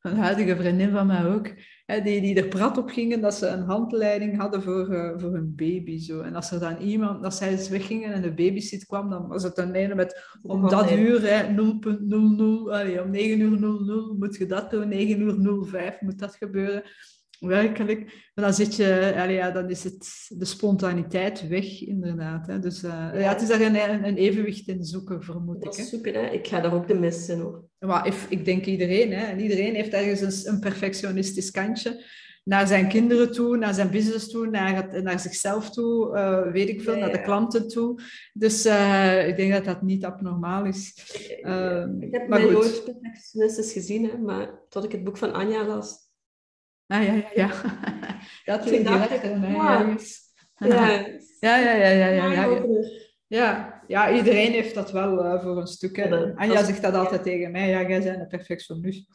een 0.00 0.16
huidige 0.16 0.56
vriendin 0.56 0.90
van 0.90 1.06
mij 1.06 1.26
ook, 1.26 1.50
hè, 1.84 2.00
die, 2.00 2.20
die 2.20 2.36
er 2.36 2.48
prat 2.48 2.78
op 2.78 2.88
gingen 2.88 3.20
dat 3.20 3.34
ze 3.34 3.46
een 3.46 3.62
handleiding 3.62 4.36
hadden 4.36 4.62
voor, 4.62 5.14
voor 5.16 5.32
hun 5.32 5.52
baby. 5.56 5.98
Zo. 5.98 6.20
En 6.20 6.34
als 6.34 6.50
er 6.50 6.60
dan 6.60 6.76
iemand, 6.76 7.24
als 7.24 7.36
zij 7.36 7.50
eens 7.50 7.68
weggingen 7.68 8.12
en 8.12 8.22
de 8.22 8.34
babysit 8.34 8.86
kwam, 8.86 9.10
dan 9.10 9.28
was 9.28 9.42
het 9.42 9.58
een 9.58 9.74
ene 9.74 9.94
met 9.94 10.38
om 10.42 10.68
dat 10.68 10.92
uur, 10.92 11.20
0.00, 11.20 13.02
om 13.02 13.10
9 13.10 13.40
uur 13.40 13.58
00 13.58 14.14
moet 14.18 14.36
je 14.36 14.46
dat 14.46 14.70
doen, 14.70 14.88
9 14.88 15.20
uur 15.20 15.64
05 15.66 16.00
moet 16.00 16.18
dat 16.18 16.36
gebeuren 16.36 16.82
werkelijk. 17.46 18.04
Maar 18.34 18.44
dan 18.44 18.54
zit 18.54 18.76
je, 18.76 19.14
ja, 19.28 19.50
dan 19.50 19.70
is 19.70 19.84
het 19.84 20.26
de 20.28 20.44
spontaniteit 20.44 21.48
weg, 21.48 21.82
inderdaad. 21.82 22.46
Hè. 22.46 22.58
Dus 22.58 22.82
uh, 22.82 22.90
ja. 22.90 23.18
ja. 23.18 23.28
het 23.28 23.42
is 23.42 23.48
daar 23.48 23.60
een, 23.60 24.04
een, 24.04 24.16
evenwicht 24.16 24.68
in 24.68 24.84
zoeken, 24.84 25.22
vermoed 25.22 25.64
ik. 25.64 25.74
Hè. 25.74 25.84
Zoeken, 25.84 26.14
hè. 26.14 26.30
Ik 26.30 26.46
ga 26.46 26.60
daar 26.60 26.74
ook 26.74 26.88
de 26.88 26.94
mis 26.94 27.28
in, 27.28 27.40
hoor. 27.40 27.64
Maar 27.78 28.06
if, 28.06 28.26
ik 28.28 28.44
denk 28.44 28.64
iedereen, 28.64 29.12
hè. 29.12 29.24
En 29.24 29.40
iedereen 29.40 29.74
heeft 29.74 29.92
ergens 29.92 30.44
een, 30.44 30.52
een, 30.52 30.60
perfectionistisch 30.60 31.50
kantje. 31.50 32.04
Naar 32.44 32.66
zijn 32.66 32.88
kinderen 32.88 33.32
toe, 33.32 33.56
naar 33.56 33.74
zijn 33.74 33.90
business 33.90 34.30
toe, 34.30 34.46
naar, 34.46 35.02
naar 35.02 35.20
zichzelf 35.20 35.70
toe, 35.70 36.16
uh, 36.16 36.52
weet 36.52 36.68
ik 36.68 36.82
veel, 36.82 36.94
ja, 36.94 37.00
naar 37.00 37.12
de 37.12 37.22
klanten 37.22 37.68
toe. 37.68 38.00
Dus 38.32 38.66
uh, 38.66 39.28
ik 39.28 39.36
denk 39.36 39.52
dat 39.52 39.64
dat 39.64 39.82
niet 39.82 40.04
abnormaal 40.04 40.64
is. 40.64 40.92
ik 42.00 42.12
heb 42.12 42.28
maar 42.28 42.40
mij 42.40 42.50
nooit 42.50 42.84
perfectionistisch 42.84 43.72
gezien, 43.72 44.04
hè, 44.04 44.18
maar 44.18 44.50
tot 44.68 44.84
ik 44.84 44.92
het 44.92 45.04
boek 45.04 45.18
van 45.18 45.32
Anja 45.32 45.66
las, 45.66 46.03
Ah, 46.86 47.04
ja, 47.04 47.12
ja, 47.12 47.30
ja. 47.34 47.50
Dat 48.44 48.68
vind 48.68 48.88
ik 48.88 48.94
echt 48.94 49.24
een 49.24 49.52
ja. 49.52 49.96
Ja. 50.58 51.06
ja, 51.40 51.58
ja, 51.58 51.74
ja, 51.74 51.88
ja, 51.88 52.08
ja, 53.26 53.82
ja. 53.86 54.12
Iedereen 54.12 54.52
heeft 54.52 54.74
dat 54.74 54.92
wel 54.92 55.24
uh, 55.24 55.42
voor 55.42 55.60
een 55.60 55.66
stuk. 55.66 55.96
Hè. 55.96 56.34
Anja 56.34 56.64
zegt 56.64 56.82
dat 56.82 56.94
altijd 56.94 57.22
tegen 57.22 57.50
mij. 57.50 57.68
Ja, 57.68 57.88
jij 57.88 58.02
bent 58.02 58.20
een 58.20 58.28
perfectionist. 58.28 59.06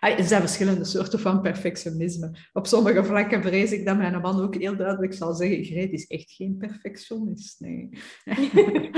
Er 0.00 0.24
zijn 0.24 0.40
verschillende 0.40 0.84
soorten 0.84 1.20
van 1.20 1.40
perfectionisme. 1.40 2.30
Op 2.52 2.66
sommige 2.66 3.04
vlakken 3.04 3.42
vrees 3.42 3.72
ik 3.72 3.86
dat 3.86 3.96
mijn 3.96 4.20
man 4.20 4.42
ook 4.42 4.54
heel 4.54 4.76
duidelijk 4.76 5.14
zal 5.14 5.34
zeggen: 5.34 5.64
Greet 5.64 5.92
is 5.92 6.06
echt 6.06 6.32
geen 6.32 6.56
perfectionist. 6.56 7.60
Nee. 7.60 7.88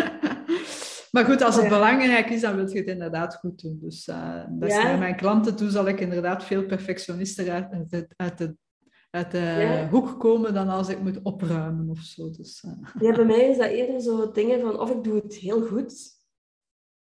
Maar 1.10 1.24
goed, 1.24 1.42
als 1.42 1.56
het 1.56 1.68
belangrijk 1.68 2.30
is, 2.30 2.40
dan 2.40 2.56
wil 2.56 2.68
je 2.68 2.78
het 2.78 2.86
inderdaad 2.86 3.34
goed 3.34 3.62
doen. 3.62 3.78
Dus 3.82 4.08
uh, 4.08 4.44
dat 4.48 4.70
ja. 4.70 4.96
mijn 4.96 5.16
klanten 5.16 5.56
toe 5.56 5.70
zal 5.70 5.88
ik 5.88 6.00
inderdaad 6.00 6.44
veel 6.44 6.66
perfectionister 6.66 7.50
uit, 7.50 7.72
uit, 7.72 7.90
de, 7.90 8.08
uit 8.16 8.38
de, 8.38 8.56
uit 9.10 9.30
de 9.30 9.86
hoek 9.90 10.20
komen 10.20 10.54
dan 10.54 10.68
als 10.68 10.88
ik 10.88 11.00
moet 11.00 11.22
opruimen 11.22 11.88
of 11.88 11.98
zo. 11.98 12.30
Dus, 12.30 12.64
uh. 12.66 12.88
Ja, 13.00 13.14
bij 13.14 13.24
mij 13.24 13.48
is 13.48 13.56
dat 13.56 13.70
eerder 13.70 14.00
zo 14.00 14.30
dingen 14.30 14.60
van 14.60 14.80
of 14.80 14.90
ik 14.90 15.04
doe 15.04 15.14
het 15.14 15.34
heel 15.34 15.66
goed, 15.66 16.18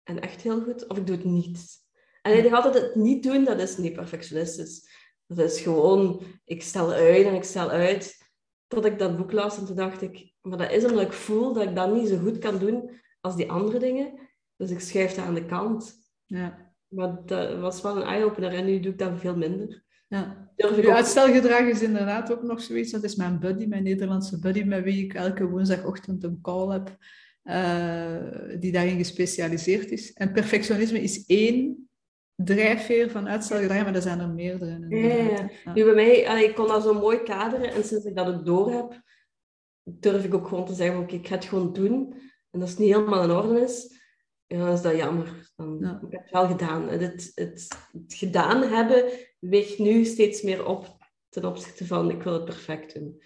en 0.04 0.20
echt 0.20 0.42
heel 0.42 0.62
goed, 0.62 0.88
of 0.88 0.98
ik 0.98 1.08
doe 1.08 1.16
het 1.16 1.26
niet. 1.26 1.84
En 2.22 2.38
ik 2.38 2.42
denk 2.42 2.56
altijd, 2.56 2.84
het 2.84 2.96
niet 2.96 3.24
doen, 3.24 3.44
dat 3.44 3.60
is 3.60 3.78
niet 3.78 3.94
perfectionistisch. 3.94 4.90
Dat 5.28 5.52
is 5.52 5.62
gewoon, 5.62 6.24
ik 6.46 6.62
stel 6.62 6.92
uit 6.92 7.26
en 7.26 7.34
ik 7.34 7.44
stel 7.44 7.70
uit. 7.70 8.24
Tot 8.68 8.86
ik 8.86 9.00
dat 9.00 9.18
boek 9.18 9.32
las 9.32 9.58
en 9.58 9.66
toen 9.66 9.76
dacht 9.76 10.02
ik, 10.02 10.34
maar 10.42 10.58
dat 10.58 10.72
is 10.72 10.86
omdat 10.86 11.02
ik 11.02 11.14
voel 11.14 11.54
dat 11.54 11.64
ik 11.64 11.76
dat 11.76 11.94
niet 11.94 12.08
zo 12.08 12.18
goed 12.18 12.38
kan 12.38 12.58
doen 12.58 13.04
als 13.26 13.36
die 13.36 13.52
andere 13.52 13.80
dingen. 13.80 14.14
Dus 14.56 14.70
ik 14.70 14.80
schuif 14.80 15.14
dat 15.14 15.26
aan 15.26 15.34
de 15.34 15.46
kant. 15.46 15.96
Ja. 16.26 16.74
Maar 16.88 17.18
dat 17.26 17.60
was 17.60 17.82
wel 17.82 17.96
een 17.96 18.08
eye-opener 18.08 18.54
en 18.54 18.66
nu 18.66 18.80
doe 18.80 18.92
ik 18.92 19.00
dat 19.00 19.20
veel 19.20 19.38
minder. 19.38 19.84
Ja. 20.08 20.52
Uw 20.56 20.92
uitstelgedrag 20.92 21.60
is 21.60 21.82
inderdaad 21.82 22.32
ook 22.32 22.44
nog 22.44 22.62
zoiets. 22.62 22.92
Dat 22.92 23.04
is 23.04 23.16
mijn 23.16 23.40
buddy, 23.40 23.66
mijn 23.66 23.84
Nederlandse 23.84 24.40
buddy, 24.40 24.64
met 24.64 24.84
wie 24.84 25.04
ik 25.04 25.14
elke 25.14 25.50
woensdagochtend 25.50 26.24
een 26.24 26.42
call 26.42 26.72
heb, 26.72 26.98
uh, 27.44 28.60
die 28.60 28.72
daarin 28.72 28.98
gespecialiseerd 28.98 29.92
is. 29.92 30.14
En 30.14 30.32
perfectionisme 30.32 31.02
is 31.02 31.26
één 31.26 31.90
drijfveer 32.36 33.10
van 33.10 33.28
uitstelgedrag, 33.28 33.84
maar 33.84 33.96
er 33.96 34.02
zijn 34.02 34.20
er 34.20 34.30
meerdere. 34.30 34.86
Ja, 34.90 35.48
ja. 35.64 35.74
Nu 35.74 35.84
bij 35.84 35.94
mij, 35.94 36.44
ik 36.44 36.56
kon 36.56 36.68
dat 36.68 36.84
zo 36.84 36.94
mooi 36.94 37.24
kaderen 37.24 37.74
en 37.74 37.84
sinds 37.84 38.06
ik 38.06 38.16
dat 38.16 38.28
ook 38.28 38.46
door 38.46 38.72
heb, 38.72 39.02
durf 39.84 40.24
ik 40.24 40.34
ook 40.34 40.48
gewoon 40.48 40.66
te 40.66 40.74
zeggen, 40.74 41.00
oké, 41.00 41.16
ik 41.16 41.28
ga 41.28 41.36
het 41.36 41.46
gewoon 41.46 41.74
doen 41.74 42.14
en 42.56 42.62
dat 42.62 42.70
het 42.70 42.80
niet 42.80 42.94
helemaal 42.94 43.24
in 43.24 43.32
orde 43.32 43.62
is, 43.62 44.00
ja, 44.48 44.58
dan 44.58 44.74
is 44.74 44.82
dat 44.82 44.96
jammer. 44.96 45.52
Dan 45.56 45.84
heb 45.84 46.04
ik 46.04 46.20
het 46.20 46.32
wel 46.32 46.48
gedaan. 46.48 46.90
Het, 46.90 47.02
het, 47.02 47.36
het, 47.36 47.78
gedaan 48.08 48.64
hebben 48.64 49.04
weegt 49.40 49.80
nu 49.80 50.06
steeds 50.06 50.42
meer 50.42 50.66
op 50.66 50.98
ten 51.30 51.46
opzichte 51.46 51.86
van 51.86 52.12
ik 52.12 52.24
wil 52.24 52.34
het 52.34 52.46
perfect 52.46 52.94
doen. 52.94 53.24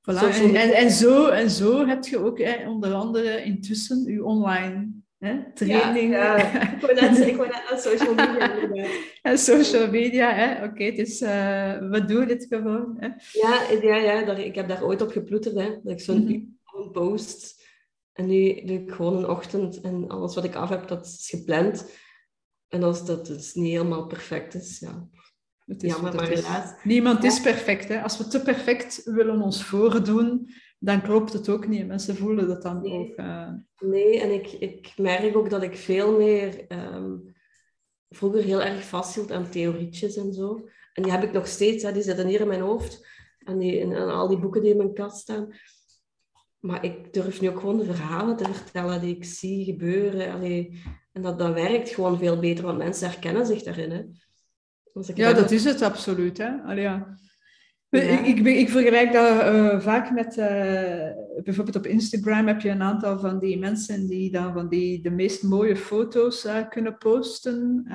Voilà. 0.00 0.18
En, 0.20 0.54
en, 0.54 0.72
en, 0.72 0.90
zo, 0.90 1.28
en 1.28 1.50
zo 1.50 1.86
heb 1.86 2.04
je 2.04 2.18
ook 2.18 2.38
hè, 2.38 2.68
onder 2.68 2.92
andere 2.92 3.44
intussen 3.44 4.12
je 4.12 4.24
online 4.24 5.02
Hè? 5.18 5.52
Training. 5.54 6.12
Ja, 6.12 6.36
Ik 6.74 6.80
wou 6.80 6.94
net, 6.94 7.26
ik 7.26 7.36
wou 7.36 7.48
net 7.48 7.62
aan 7.70 7.78
social 7.78 8.14
media 8.14 8.86
en 9.22 9.38
social 9.52 9.90
media, 9.90 10.34
hè? 10.34 10.64
oké, 10.64 10.92
dus 10.92 11.22
uh, 11.22 11.78
we 11.78 12.04
doen 12.06 12.28
het 12.28 12.46
gewoon. 12.48 12.96
Hè? 12.98 13.06
Ja, 13.32 13.70
ja, 13.82 13.96
ja 13.96 14.24
daar, 14.24 14.40
ik 14.40 14.54
heb 14.54 14.68
daar 14.68 14.84
ooit 14.84 15.02
op 15.02 15.10
geploeterd, 15.10 15.54
hè, 15.54 15.68
dat 15.82 15.92
ik 15.92 16.00
zo'n 16.00 16.20
mm 16.20 16.58
-hmm. 16.72 16.92
post 16.92 17.63
en 18.14 18.26
nu 18.26 18.64
doe 18.64 18.82
ik 18.82 18.92
gewoon 18.92 19.16
een 19.16 19.28
ochtend 19.28 19.80
en 19.80 20.08
alles 20.08 20.34
wat 20.34 20.44
ik 20.44 20.54
af 20.54 20.68
heb, 20.68 20.88
dat 20.88 21.06
is 21.06 21.28
gepland. 21.30 21.90
En 22.68 22.82
als 22.82 23.06
dat 23.06 23.26
dus 23.26 23.54
niet 23.54 23.72
helemaal 23.72 24.06
perfect 24.06 24.54
is, 24.54 24.78
ja, 24.78 25.08
het 25.64 25.82
is, 25.82 25.92
jammer, 25.92 26.14
maar 26.14 26.28
helaas. 26.28 26.84
Niemand 26.84 27.24
is 27.24 27.40
perfect. 27.40 27.88
Hè? 27.88 28.02
Als 28.02 28.18
we 28.18 28.28
te 28.28 28.42
perfect 28.42 29.02
willen 29.04 29.40
ons 29.40 29.64
voordoen, 29.64 30.48
dan 30.78 31.02
klopt 31.02 31.32
het 31.32 31.48
ook 31.48 31.66
niet. 31.66 31.86
Mensen 31.86 32.16
voelen 32.16 32.48
dat 32.48 32.62
dan 32.62 32.80
nee. 32.80 32.92
ook. 32.92 33.18
Uh... 33.18 33.48
Nee, 33.78 34.20
en 34.20 34.32
ik, 34.32 34.52
ik 34.52 34.92
merk 34.96 35.36
ook 35.36 35.50
dat 35.50 35.62
ik 35.62 35.76
veel 35.76 36.16
meer 36.16 36.64
um, 36.68 37.34
vroeger 38.08 38.42
heel 38.42 38.62
erg 38.62 38.84
vasthield 38.84 39.32
aan 39.32 39.50
theorietjes 39.50 40.16
en 40.16 40.32
zo. 40.32 40.68
En 40.92 41.02
die 41.02 41.12
heb 41.12 41.22
ik 41.22 41.32
nog 41.32 41.46
steeds, 41.46 41.82
hè, 41.82 41.92
die 41.92 42.02
zitten 42.02 42.26
hier 42.26 42.40
in 42.40 42.48
mijn 42.48 42.60
hoofd. 42.60 43.06
En, 43.38 43.58
die, 43.58 43.80
en, 43.80 43.92
en 43.92 44.08
al 44.08 44.28
die 44.28 44.38
boeken 44.38 44.60
die 44.60 44.70
in 44.70 44.76
mijn 44.76 44.94
kast 44.94 45.20
staan. 45.20 45.54
Maar 46.64 46.84
ik 46.84 47.12
durf 47.12 47.40
nu 47.40 47.48
ook 47.48 47.60
gewoon 47.60 47.78
de 47.78 47.84
verhalen 47.84 48.36
te 48.36 48.44
vertellen 48.52 49.00
die 49.00 49.16
ik 49.16 49.24
zie 49.24 49.64
gebeuren. 49.64 50.32
Allee, 50.32 50.82
en 51.12 51.22
dat, 51.22 51.38
dat 51.38 51.54
werkt 51.54 51.88
gewoon 51.88 52.18
veel 52.18 52.38
beter, 52.38 52.64
want 52.64 52.78
mensen 52.78 53.08
herkennen 53.08 53.46
zich 53.46 53.62
daarin. 53.62 53.90
Hè. 53.90 54.02
ja, 55.14 55.32
dat 55.32 55.50
is 55.50 55.64
het 55.64 55.82
absoluut. 55.82 56.38
Hè? 56.38 56.62
Allee, 56.62 56.82
ja. 56.82 57.18
Ja. 57.88 58.00
Ik, 58.00 58.26
ik, 58.26 58.46
ik, 58.46 58.68
vergelijk 58.68 59.12
dat 59.12 59.54
uh, 59.54 59.80
vaak 59.80 60.10
met, 60.10 60.36
uh, 60.36 60.46
bijvoorbeeld 61.44 61.76
op 61.76 61.86
Instagram 61.86 62.46
heb 62.46 62.60
je 62.60 62.68
een 62.68 62.82
aantal 62.82 63.18
van 63.18 63.38
die 63.38 63.58
mensen 63.58 64.08
die 64.08 64.30
dan 64.30 64.52
van 64.52 64.68
die 64.68 65.02
de 65.02 65.10
meest 65.10 65.42
mooie 65.42 65.76
foto's 65.76 66.44
uh, 66.44 66.68
kunnen 66.68 66.98
posten. 66.98 67.86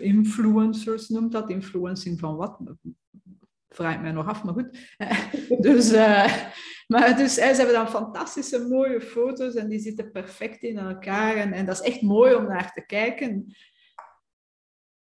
influencers 0.00 1.08
noemt 1.08 1.32
dat, 1.32 1.50
influencing 1.50 2.18
van 2.18 2.36
wat? 2.36 2.58
Vraag 3.74 3.94
ik 3.94 4.00
mij 4.00 4.12
nog 4.12 4.28
af, 4.28 4.44
maar 4.44 4.54
goed. 4.54 4.78
dus, 5.66 5.90
maar 6.86 7.16
dus, 7.16 7.34
ze 7.34 7.40
hebben 7.40 7.74
dan 7.74 7.88
fantastische 7.88 8.66
mooie 8.68 9.00
foto's 9.00 9.54
en 9.54 9.68
die 9.68 9.80
zitten 9.80 10.10
perfect 10.10 10.62
in 10.62 10.78
elkaar. 10.78 11.36
En, 11.36 11.52
en 11.52 11.66
dat 11.66 11.80
is 11.80 11.86
echt 11.92 12.02
mooi 12.02 12.34
om 12.34 12.46
naar 12.46 12.72
te 12.72 12.86
kijken. 12.86 13.54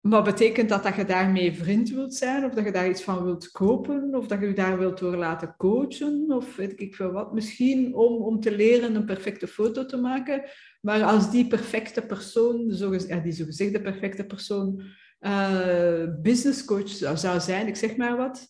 Maar 0.07 0.23
betekent 0.23 0.69
dat 0.69 0.83
dat 0.83 0.95
je 0.95 1.05
daarmee 1.05 1.53
vriend 1.53 1.89
wilt 1.89 2.13
zijn, 2.13 2.45
of 2.45 2.53
dat 2.53 2.65
je 2.65 2.71
daar 2.71 2.89
iets 2.89 3.03
van 3.03 3.23
wilt 3.23 3.51
kopen, 3.51 4.15
of 4.15 4.27
dat 4.27 4.39
je 4.39 4.47
je 4.47 4.53
daar 4.53 4.77
wilt 4.77 4.99
door 4.99 5.15
laten 5.15 5.55
coachen, 5.57 6.25
of 6.29 6.55
weet 6.55 6.79
ik 6.81 6.95
veel 6.95 7.11
wat. 7.11 7.33
Misschien 7.33 7.95
om, 7.95 8.21
om 8.21 8.39
te 8.39 8.55
leren 8.55 8.95
een 8.95 9.05
perfecte 9.05 9.47
foto 9.47 9.85
te 9.85 9.97
maken. 9.97 10.43
Maar 10.81 11.03
als 11.03 11.31
die 11.31 11.47
perfecte 11.47 12.01
persoon, 12.01 12.73
ja, 13.07 13.19
die 13.19 13.31
zogezegde 13.31 13.81
perfecte 13.81 14.25
persoon, 14.25 14.81
uh, 15.19 16.03
business 16.21 16.65
coach 16.65 16.89
zou, 16.89 17.17
zou 17.17 17.39
zijn, 17.39 17.67
ik 17.67 17.75
zeg 17.75 17.95
maar 17.95 18.17
wat. 18.17 18.47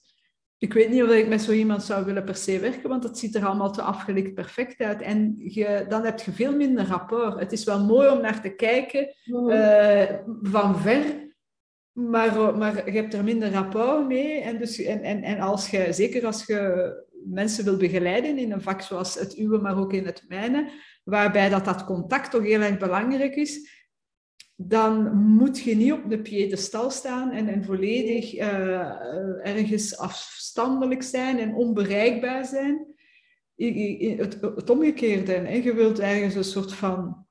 Ik 0.60 0.74
weet 0.74 0.90
niet 0.90 1.04
of 1.04 1.10
ik 1.10 1.28
met 1.28 1.42
zo 1.42 1.52
iemand 1.52 1.84
zou 1.84 2.06
willen 2.06 2.24
per 2.24 2.36
se 2.36 2.60
werken, 2.60 2.90
want 2.90 3.02
dat 3.02 3.18
ziet 3.18 3.36
er 3.36 3.46
allemaal 3.46 3.72
te 3.72 3.82
afgelikt 3.82 4.34
perfect 4.34 4.82
uit. 4.82 5.02
En 5.02 5.36
je, 5.38 5.86
dan 5.90 6.04
heb 6.04 6.20
je 6.20 6.32
veel 6.32 6.56
minder 6.56 6.86
rapport. 6.86 7.40
Het 7.40 7.52
is 7.52 7.64
wel 7.64 7.84
mooi 7.86 8.10
om 8.10 8.22
naar 8.22 8.42
te 8.42 8.56
kijken 8.56 9.14
uh, 9.26 10.04
van 10.42 10.80
ver, 10.80 11.04
maar, 11.92 12.58
maar 12.58 12.92
je 12.92 13.00
hebt 13.00 13.14
er 13.14 13.24
minder 13.24 13.52
rapport 13.52 14.08
mee. 14.08 14.42
En, 14.42 14.58
dus, 14.58 14.80
en, 14.80 15.02
en, 15.02 15.24
en 15.24 15.40
als 15.40 15.70
je, 15.70 15.94
zeker 15.94 16.26
als 16.26 16.46
je 16.46 17.06
mensen 17.26 17.64
wil 17.64 17.78
begeleiden 17.78 18.38
in 18.38 18.52
een 18.52 18.62
vak 18.62 18.82
zoals 18.82 19.16
het 19.16 19.38
uwe, 19.38 19.58
maar 19.58 19.78
ook 19.78 19.94
in 19.94 20.06
het 20.06 20.26
mijne, 20.28 20.72
waarbij 21.04 21.50
dat, 21.50 21.66
dat 21.66 21.86
contact 21.86 22.32
toch 22.32 22.44
heel 22.44 22.62
erg 22.62 22.78
belangrijk 22.78 23.36
is, 23.36 23.77
dan 24.60 25.16
moet 25.16 25.60
je 25.60 25.76
niet 25.76 25.92
op 25.92 26.10
de 26.10 26.22
piedestal 26.22 26.90
staan 26.90 27.32
en, 27.32 27.48
en 27.48 27.64
volledig 27.64 28.36
uh, 28.36 29.48
ergens 29.48 29.98
afstandelijk 29.98 31.04
zijn 31.04 31.40
en 31.40 31.56
onbereikbaar 31.56 32.46
zijn. 32.46 32.96
Het, 33.56 34.38
het 34.42 34.70
omgekeerde. 34.70 35.32
Hè? 35.32 35.56
Je 35.56 35.74
wilt 35.74 36.00
ergens 36.00 36.36
een 36.36 36.44
soort 36.44 36.74
van 36.74 37.26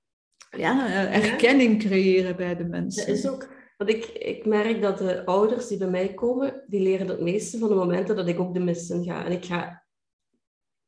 ja, 0.51 1.07
erkenning 1.13 1.79
creëren 1.79 2.37
bij 2.37 2.57
de 2.57 2.65
mensen. 2.65 3.07
Dat 3.07 3.17
is 3.17 3.29
ook 3.29 3.55
want 3.77 3.91
ik, 3.91 4.05
ik 4.05 4.47
merk 4.47 4.83
dat 4.83 4.99
de 4.99 5.25
ouders 5.25 5.67
die 5.67 5.79
bij 5.79 5.89
mij 5.89 6.15
komen, 6.15 6.65
die 6.67 6.81
leren 6.81 7.09
het 7.09 7.21
meeste 7.21 7.59
van 7.59 7.69
de 7.69 7.75
momenten 7.75 8.17
dat 8.17 8.29
ik 8.29 8.41
ook 8.41 8.55
de 8.55 8.61
mis 8.61 8.91
in 8.91 9.05
ga. 9.05 9.25
En 9.25 9.33
ik 9.33 9.45
ga 9.45 9.85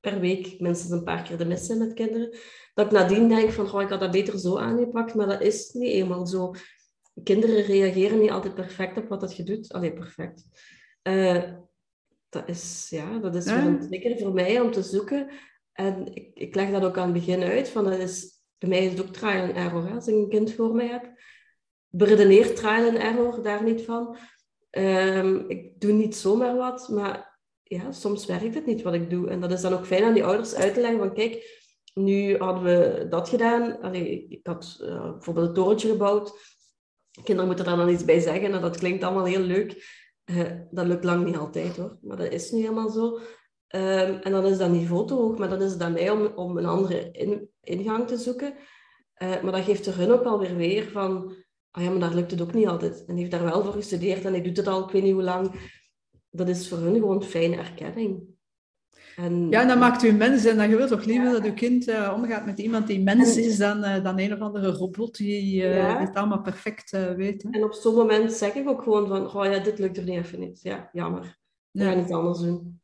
per 0.00 0.20
week 0.20 0.60
minstens 0.60 0.90
een 0.92 1.04
paar 1.04 1.22
keer 1.22 1.38
de 1.38 1.44
mis 1.44 1.68
in 1.68 1.78
met 1.78 1.94
kinderen. 1.94 2.36
Dat 2.78 2.86
ik 2.86 2.92
nadien 2.92 3.28
denk 3.28 3.50
van, 3.50 3.68
goh, 3.68 3.82
ik 3.82 3.88
had 3.88 4.00
dat 4.00 4.10
beter 4.10 4.38
zo 4.38 4.58
aangepakt, 4.58 5.14
maar 5.14 5.26
dat 5.26 5.40
is 5.40 5.70
niet 5.72 5.92
eenmaal 5.92 6.26
zo. 6.26 6.54
Kinderen 7.24 7.62
reageren 7.62 8.20
niet 8.20 8.30
altijd 8.30 8.54
perfect 8.54 8.96
op 8.96 9.08
wat 9.08 9.20
dat 9.20 9.36
je 9.36 9.42
doet. 9.42 9.72
Allee, 9.72 9.92
perfect. 9.92 10.44
Uh, 11.02 11.42
dat 12.28 12.48
is, 12.48 12.86
ja, 12.90 13.18
dat 13.18 13.34
is 13.34 13.44
ja. 13.44 13.78
zeker 13.90 14.18
voor 14.18 14.32
mij 14.32 14.60
om 14.60 14.72
te 14.72 14.82
zoeken. 14.82 15.28
En 15.72 16.14
ik, 16.14 16.30
ik 16.34 16.54
leg 16.54 16.70
dat 16.70 16.84
ook 16.84 16.96
aan 16.96 17.12
het 17.12 17.12
begin 17.12 17.42
uit, 17.42 17.68
van 17.68 17.84
dat 17.84 17.98
is, 17.98 18.42
bij 18.58 18.68
mij 18.68 18.84
is 18.84 18.90
het 18.90 19.00
ook 19.00 19.12
trial 19.12 19.42
and 19.42 19.56
error. 19.56 19.86
Hè, 19.86 19.94
als 19.94 20.08
ik 20.08 20.14
een 20.14 20.28
kind 20.28 20.52
voor 20.52 20.74
mij 20.74 20.86
heb, 20.86 21.12
beredeneer 21.88 22.54
trial 22.54 22.88
and 22.88 22.98
error 22.98 23.42
daar 23.42 23.64
niet 23.64 23.82
van. 23.82 24.16
Um, 24.70 25.44
ik 25.48 25.80
doe 25.80 25.92
niet 25.92 26.16
zomaar 26.16 26.56
wat, 26.56 26.88
maar 26.88 27.40
ja, 27.62 27.92
soms 27.92 28.26
werkt 28.26 28.54
het 28.54 28.66
niet 28.66 28.82
wat 28.82 28.94
ik 28.94 29.10
doe. 29.10 29.28
En 29.28 29.40
dat 29.40 29.52
is 29.52 29.60
dan 29.60 29.72
ook 29.72 29.86
fijn 29.86 30.04
aan 30.04 30.14
die 30.14 30.24
ouders 30.24 30.54
uit 30.54 30.74
te 30.74 30.80
leggen 30.80 30.98
van 30.98 31.14
kijk, 31.14 31.66
nu 31.94 32.38
hadden 32.38 32.62
we 32.62 33.06
dat 33.08 33.28
gedaan. 33.28 33.80
Allee, 33.80 34.26
ik 34.28 34.46
had 34.46 34.78
uh, 34.82 35.12
bijvoorbeeld 35.12 35.48
een 35.48 35.54
torentje 35.54 35.88
gebouwd. 35.88 36.56
Kinderen 37.22 37.46
moeten 37.46 37.64
daar 37.64 37.76
dan 37.76 37.88
iets 37.88 38.04
bij 38.04 38.20
zeggen 38.20 38.52
en 38.52 38.60
dat 38.60 38.78
klinkt 38.78 39.04
allemaal 39.04 39.24
heel 39.24 39.40
leuk. 39.40 39.96
Uh, 40.30 40.50
dat 40.70 40.86
lukt 40.86 41.04
lang 41.04 41.24
niet 41.24 41.36
altijd 41.36 41.76
hoor, 41.76 41.98
maar 42.02 42.16
dat 42.16 42.32
is 42.32 42.50
nu 42.50 42.60
helemaal 42.60 42.90
zo. 42.90 43.18
Um, 43.74 44.18
en 44.20 44.32
dan 44.32 44.46
is 44.46 44.58
dat 44.58 44.70
niveau 44.70 45.06
te 45.06 45.14
hoog, 45.14 45.38
maar 45.38 45.48
dan 45.48 45.62
is 45.62 45.72
het 45.72 45.82
aan 45.82 45.92
mij 45.92 46.10
om, 46.10 46.26
om 46.26 46.58
een 46.58 46.66
andere 46.66 47.10
in, 47.10 47.50
ingang 47.60 48.06
te 48.06 48.16
zoeken. 48.16 48.54
Uh, 49.22 49.42
maar 49.42 49.52
dat 49.52 49.64
geeft 49.64 49.86
er 49.86 49.96
hun 49.96 50.12
ook 50.12 50.24
alweer 50.24 50.56
weer 50.56 50.84
van 50.84 51.34
ah 51.70 51.82
ja, 51.82 51.90
maar 51.90 52.00
daar 52.00 52.14
lukt 52.14 52.30
het 52.30 52.40
ook 52.40 52.54
niet 52.54 52.66
altijd. 52.66 53.04
En 53.06 53.16
heeft 53.16 53.30
daar 53.30 53.44
wel 53.44 53.64
voor 53.64 53.72
gestudeerd 53.72 54.24
en 54.24 54.32
hij 54.32 54.42
doet 54.42 54.56
het 54.56 54.66
al, 54.66 54.84
ik 54.84 54.90
weet 54.90 55.02
niet 55.02 55.12
hoe 55.12 55.22
lang. 55.22 55.70
Dat 56.30 56.48
is 56.48 56.68
voor 56.68 56.78
hun 56.78 56.94
gewoon 56.94 57.22
fijne 57.22 57.56
erkenning. 57.56 58.37
En, 59.18 59.50
ja, 59.50 59.64
dat 59.64 59.78
maakt 59.78 60.02
u 60.02 60.12
mens. 60.12 60.44
En 60.44 60.56
dan 60.56 60.70
je 60.70 60.76
wilt 60.76 60.88
toch 60.88 61.04
liever 61.04 61.26
ja. 61.26 61.32
dat 61.32 61.44
uw 61.44 61.54
kind 61.54 61.88
uh, 61.88 62.12
omgaat 62.16 62.46
met 62.46 62.58
iemand 62.58 62.86
die 62.86 63.02
mens 63.02 63.36
is 63.36 63.56
dan, 63.56 63.84
uh, 63.84 64.04
dan 64.04 64.18
een 64.18 64.32
of 64.32 64.38
andere 64.38 64.70
robot 64.70 65.16
die 65.16 65.62
uh, 65.62 65.76
ja. 65.76 66.00
het 66.00 66.14
allemaal 66.14 66.40
perfect 66.40 66.90
weet. 67.16 67.42
Hè? 67.42 67.48
En 67.50 67.64
op 67.64 67.72
zo'n 67.72 67.94
moment 67.94 68.32
zeg 68.32 68.54
ik 68.54 68.68
ook 68.68 68.82
gewoon 68.82 69.08
van, 69.08 69.34
oh 69.34 69.44
ja, 69.44 69.58
dit 69.58 69.78
lukt 69.78 69.96
er 69.96 70.04
niet 70.04 70.18
even 70.18 70.40
niet. 70.40 70.62
Ja, 70.62 70.88
jammer. 70.92 71.38
We 71.70 71.84
gaan 71.84 71.98
iets 71.98 72.10
anders 72.10 72.38
doen. 72.38 72.80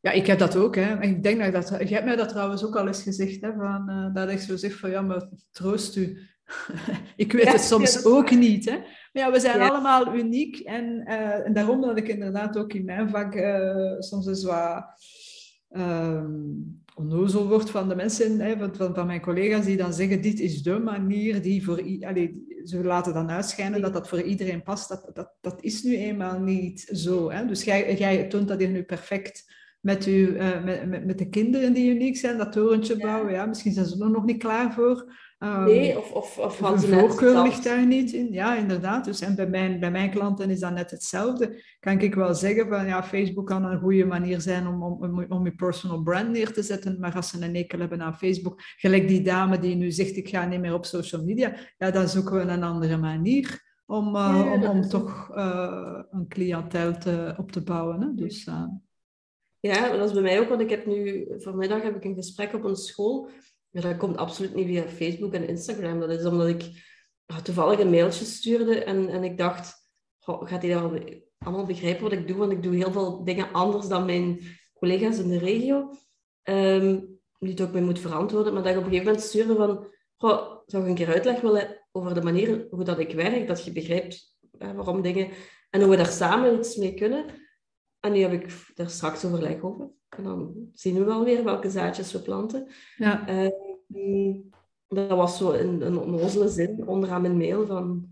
Ja, 0.00 0.10
ik 0.10 0.26
heb 0.26 0.38
dat 0.38 0.56
ook. 0.56 0.76
Hè. 0.76 1.02
Ik 1.02 1.22
denk 1.22 1.52
dat, 1.52 1.68
dat 1.68 1.88
je 1.88 1.94
hebt 1.94 2.06
mij 2.06 2.16
dat 2.16 2.28
trouwens 2.28 2.64
ook 2.64 2.76
al 2.76 2.86
eens 2.86 3.02
gezegd, 3.02 3.40
hè, 3.40 3.52
van, 3.52 4.10
dat 4.14 4.30
ik 4.30 4.38
zo 4.38 4.56
zeg 4.56 4.78
van, 4.78 4.90
ja, 4.90 5.00
maar 5.00 5.28
troost 5.50 5.96
u. 5.96 6.18
ik 7.16 7.32
weet 7.32 7.52
het 7.52 7.60
soms 7.60 8.04
ook 8.04 8.30
niet. 8.30 8.64
Hè? 8.64 8.78
Maar 9.12 9.22
ja, 9.22 9.32
we 9.32 9.40
zijn 9.40 9.60
allemaal 9.60 10.14
uniek. 10.14 10.58
En, 10.58 11.04
uh, 11.06 11.46
en 11.46 11.52
daarom 11.52 11.80
dat 11.80 11.98
ik 11.98 12.08
inderdaad 12.08 12.58
ook 12.58 12.72
in 12.72 12.84
mijn 12.84 13.10
vak 13.10 13.34
uh, 13.34 13.98
soms 13.98 14.26
eens 14.26 14.44
wat 14.44 14.84
um, 15.70 16.82
onnozel 16.94 17.48
word 17.48 17.70
van 17.70 17.88
de 17.88 17.94
mensen, 17.94 18.40
hè, 18.40 18.56
van, 18.56 18.76
van, 18.76 18.94
van, 18.94 19.06
mijn 19.06 19.20
collega's, 19.20 19.64
die 19.64 19.76
dan 19.76 19.92
zeggen, 19.92 20.20
dit 20.20 20.40
is 20.40 20.62
de 20.62 20.78
manier 20.78 21.42
die 21.42 21.64
voor... 21.64 21.82
Allee, 22.00 22.46
ze 22.64 22.84
laten 22.84 23.14
dan 23.14 23.30
uitschijnen 23.30 23.80
dat 23.80 23.92
dat 23.92 24.08
voor 24.08 24.22
iedereen 24.22 24.62
past. 24.62 24.88
Dat, 24.88 25.10
dat, 25.12 25.32
dat 25.40 25.62
is 25.62 25.82
nu 25.82 25.96
eenmaal 25.96 26.40
niet 26.40 26.80
zo. 26.80 27.30
Hè? 27.30 27.46
Dus 27.46 27.64
jij, 27.64 27.96
jij 27.96 28.26
toont 28.26 28.48
dat 28.48 28.58
hier 28.58 28.68
nu 28.68 28.82
perfect 28.82 29.56
met, 29.80 30.06
u, 30.06 30.12
uh, 30.12 30.64
met, 30.64 31.04
met, 31.06 31.18
de 31.18 31.28
kinderen 31.28 31.72
die 31.72 31.94
uniek 31.94 32.16
zijn, 32.16 32.38
dat 32.38 32.52
torentje 32.52 32.96
bouwen. 32.96 33.32
Ja, 33.32 33.46
misschien 33.46 33.72
zijn 33.72 33.86
ze 33.86 34.02
er 34.02 34.10
nog 34.10 34.24
niet 34.24 34.38
klaar 34.38 34.72
voor. 34.72 35.12
Um, 35.38 35.64
nee, 35.64 35.98
of, 35.98 36.12
of, 36.12 36.38
of 36.38 36.58
hadden 36.58 36.80
ze 36.80 36.98
voorkeur 36.98 37.42
ligt 37.42 37.64
daar 37.64 37.86
niet 37.86 38.12
in. 38.12 38.32
Ja, 38.32 38.56
inderdaad. 38.56 39.04
Dus, 39.04 39.20
en 39.20 39.34
bij 39.34 39.48
mijn, 39.48 39.80
bij 39.80 39.90
mijn 39.90 40.10
klanten 40.10 40.50
is 40.50 40.60
dat 40.60 40.72
net 40.72 40.90
hetzelfde. 40.90 41.62
Kan 41.80 42.00
ik 42.00 42.14
wel 42.14 42.34
zeggen 42.34 42.68
van 42.68 42.86
ja, 42.86 43.02
Facebook 43.02 43.46
kan 43.46 43.64
een 43.64 43.80
goede 43.80 44.04
manier 44.04 44.40
zijn 44.40 44.66
om, 44.66 44.82
om, 44.82 45.24
om 45.28 45.44
je 45.44 45.54
personal 45.54 46.02
brand 46.02 46.30
neer 46.30 46.52
te 46.52 46.62
zetten. 46.62 47.00
Maar 47.00 47.14
als 47.14 47.30
ze 47.30 47.44
een 47.44 47.54
ekel 47.54 47.78
hebben 47.78 48.02
aan 48.02 48.16
Facebook, 48.16 48.60
gelijk 48.76 49.08
die 49.08 49.22
dame 49.22 49.58
die 49.58 49.74
nu 49.74 49.90
zegt 49.90 50.16
ik 50.16 50.28
ga 50.28 50.46
niet 50.46 50.60
meer 50.60 50.74
op 50.74 50.84
social 50.84 51.24
media, 51.24 51.54
ja, 51.78 51.90
dan 51.90 52.08
zoeken 52.08 52.34
we 52.34 52.52
een 52.52 52.62
andere 52.62 52.96
manier 52.96 53.66
om, 53.86 54.16
uh, 54.16 54.42
ja, 54.44 54.52
om, 54.52 54.64
om 54.64 54.88
toch 54.88 55.30
uh, 55.36 56.02
een 56.10 56.28
cliëntel 56.28 56.98
te, 56.98 57.34
op 57.36 57.52
te 57.52 57.62
bouwen. 57.62 58.00
Hè? 58.00 58.14
Dus, 58.14 58.46
uh, 58.46 58.64
ja, 59.60 59.96
dat 59.96 60.08
is 60.08 60.12
bij 60.12 60.22
mij 60.22 60.40
ook, 60.40 60.48
want 60.48 60.60
ik 60.60 60.70
heb 60.70 60.86
nu 60.86 61.28
vanmiddag 61.38 61.82
heb 61.82 61.96
ik 61.96 62.04
een 62.04 62.14
gesprek 62.14 62.54
op 62.54 62.64
een 62.64 62.76
school 62.76 63.30
ja, 63.70 63.80
dat 63.80 63.96
komt 63.96 64.16
absoluut 64.16 64.54
niet 64.54 64.66
via 64.66 64.88
Facebook 64.88 65.32
en 65.32 65.48
Instagram. 65.48 66.00
Dat 66.00 66.10
is 66.10 66.24
omdat 66.24 66.48
ik 66.48 66.86
toevallig 67.42 67.78
een 67.78 67.90
mailtje 67.90 68.24
stuurde 68.24 68.84
en, 68.84 69.08
en 69.08 69.24
ik 69.24 69.38
dacht, 69.38 69.88
gaat 70.20 70.62
hij 70.62 70.72
dat 70.72 70.92
allemaal 71.38 71.66
begrijpen 71.66 72.02
wat 72.02 72.12
ik 72.12 72.28
doe? 72.28 72.36
Want 72.36 72.52
ik 72.52 72.62
doe 72.62 72.74
heel 72.74 72.92
veel 72.92 73.24
dingen 73.24 73.52
anders 73.52 73.88
dan 73.88 74.04
mijn 74.04 74.40
collega's 74.74 75.18
in 75.18 75.28
de 75.28 75.38
regio. 75.38 75.90
Um, 76.42 77.20
niet 77.38 77.62
ook 77.62 77.72
mee 77.72 77.82
moet 77.82 77.98
verantwoorden, 77.98 78.52
maar 78.52 78.62
dat 78.62 78.72
ik 78.72 78.78
op 78.78 78.84
een 78.84 78.90
gegeven 78.90 79.12
moment 79.12 79.28
stuurde 79.28 79.54
van, 79.54 79.86
Goh, 80.16 80.62
zou 80.66 80.82
ik 80.82 80.88
een 80.88 80.94
keer 80.94 81.14
uitleg 81.14 81.40
willen 81.40 81.86
over 81.92 82.14
de 82.14 82.22
manier 82.22 82.66
hoe 82.70 82.84
dat 82.84 82.98
ik 82.98 83.12
werk, 83.12 83.46
dat 83.46 83.64
je 83.64 83.72
begrijpt 83.72 84.36
waarom 84.50 85.02
dingen... 85.02 85.30
En 85.70 85.80
hoe 85.80 85.90
we 85.90 85.96
daar 85.96 86.06
samen 86.06 86.58
iets 86.58 86.76
mee 86.76 86.94
kunnen. 86.94 87.24
En 88.00 88.12
nu 88.12 88.18
heb 88.18 88.32
ik 88.32 88.72
daar 88.74 88.90
straks 88.90 89.24
overleg 89.24 89.62
over. 89.62 89.90
En 90.18 90.24
dan 90.24 90.70
zien 90.74 90.94
we 90.94 91.04
wel 91.04 91.24
weer 91.24 91.44
welke 91.44 91.70
zaadjes 91.70 92.12
we 92.12 92.20
planten. 92.20 92.66
Ja. 92.96 93.26
Ehm, 93.26 94.34
dat 94.88 95.08
was 95.08 95.36
zo 95.36 95.52
een, 95.52 95.86
een 95.86 95.98
onnozele 95.98 96.48
zin 96.48 96.86
onderaan 96.86 97.22
mijn 97.22 97.36
mail 97.36 97.66
van... 97.66 98.08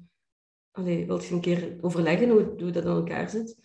Allee, 0.71 1.07
wil 1.07 1.23
je 1.23 1.35
een 1.35 1.41
keer 1.41 1.77
overleggen 1.81 2.29
hoe, 2.29 2.55
hoe 2.59 2.71
dat 2.71 2.85
aan 2.85 2.97
elkaar 2.97 3.31
zit? 3.31 3.57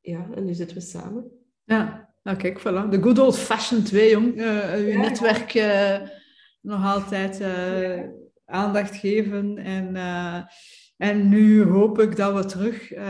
Ja, 0.00 0.28
en 0.34 0.44
nu 0.44 0.54
zitten 0.54 0.76
we 0.76 0.82
samen. 0.82 1.30
Ja, 1.64 2.14
nou 2.22 2.36
kijk, 2.36 2.60
voilà. 2.60 2.88
De 2.90 3.02
good 3.02 3.18
old-fashioned 3.18 3.90
way, 3.90 4.10
jong. 4.10 4.36
Uh, 4.36 4.74
uw 4.74 4.98
netwerk 4.98 5.54
uh, 5.54 6.08
nog 6.60 6.84
altijd 6.84 7.42
aandacht 8.44 8.96
geven 8.96 9.58
en 9.58 9.96
en 11.00 11.28
nu 11.28 11.62
hoop 11.62 12.00
ik 12.00 12.16
dat 12.16 12.34
we 12.34 12.44
terug, 12.44 12.94
uh, 12.94 13.00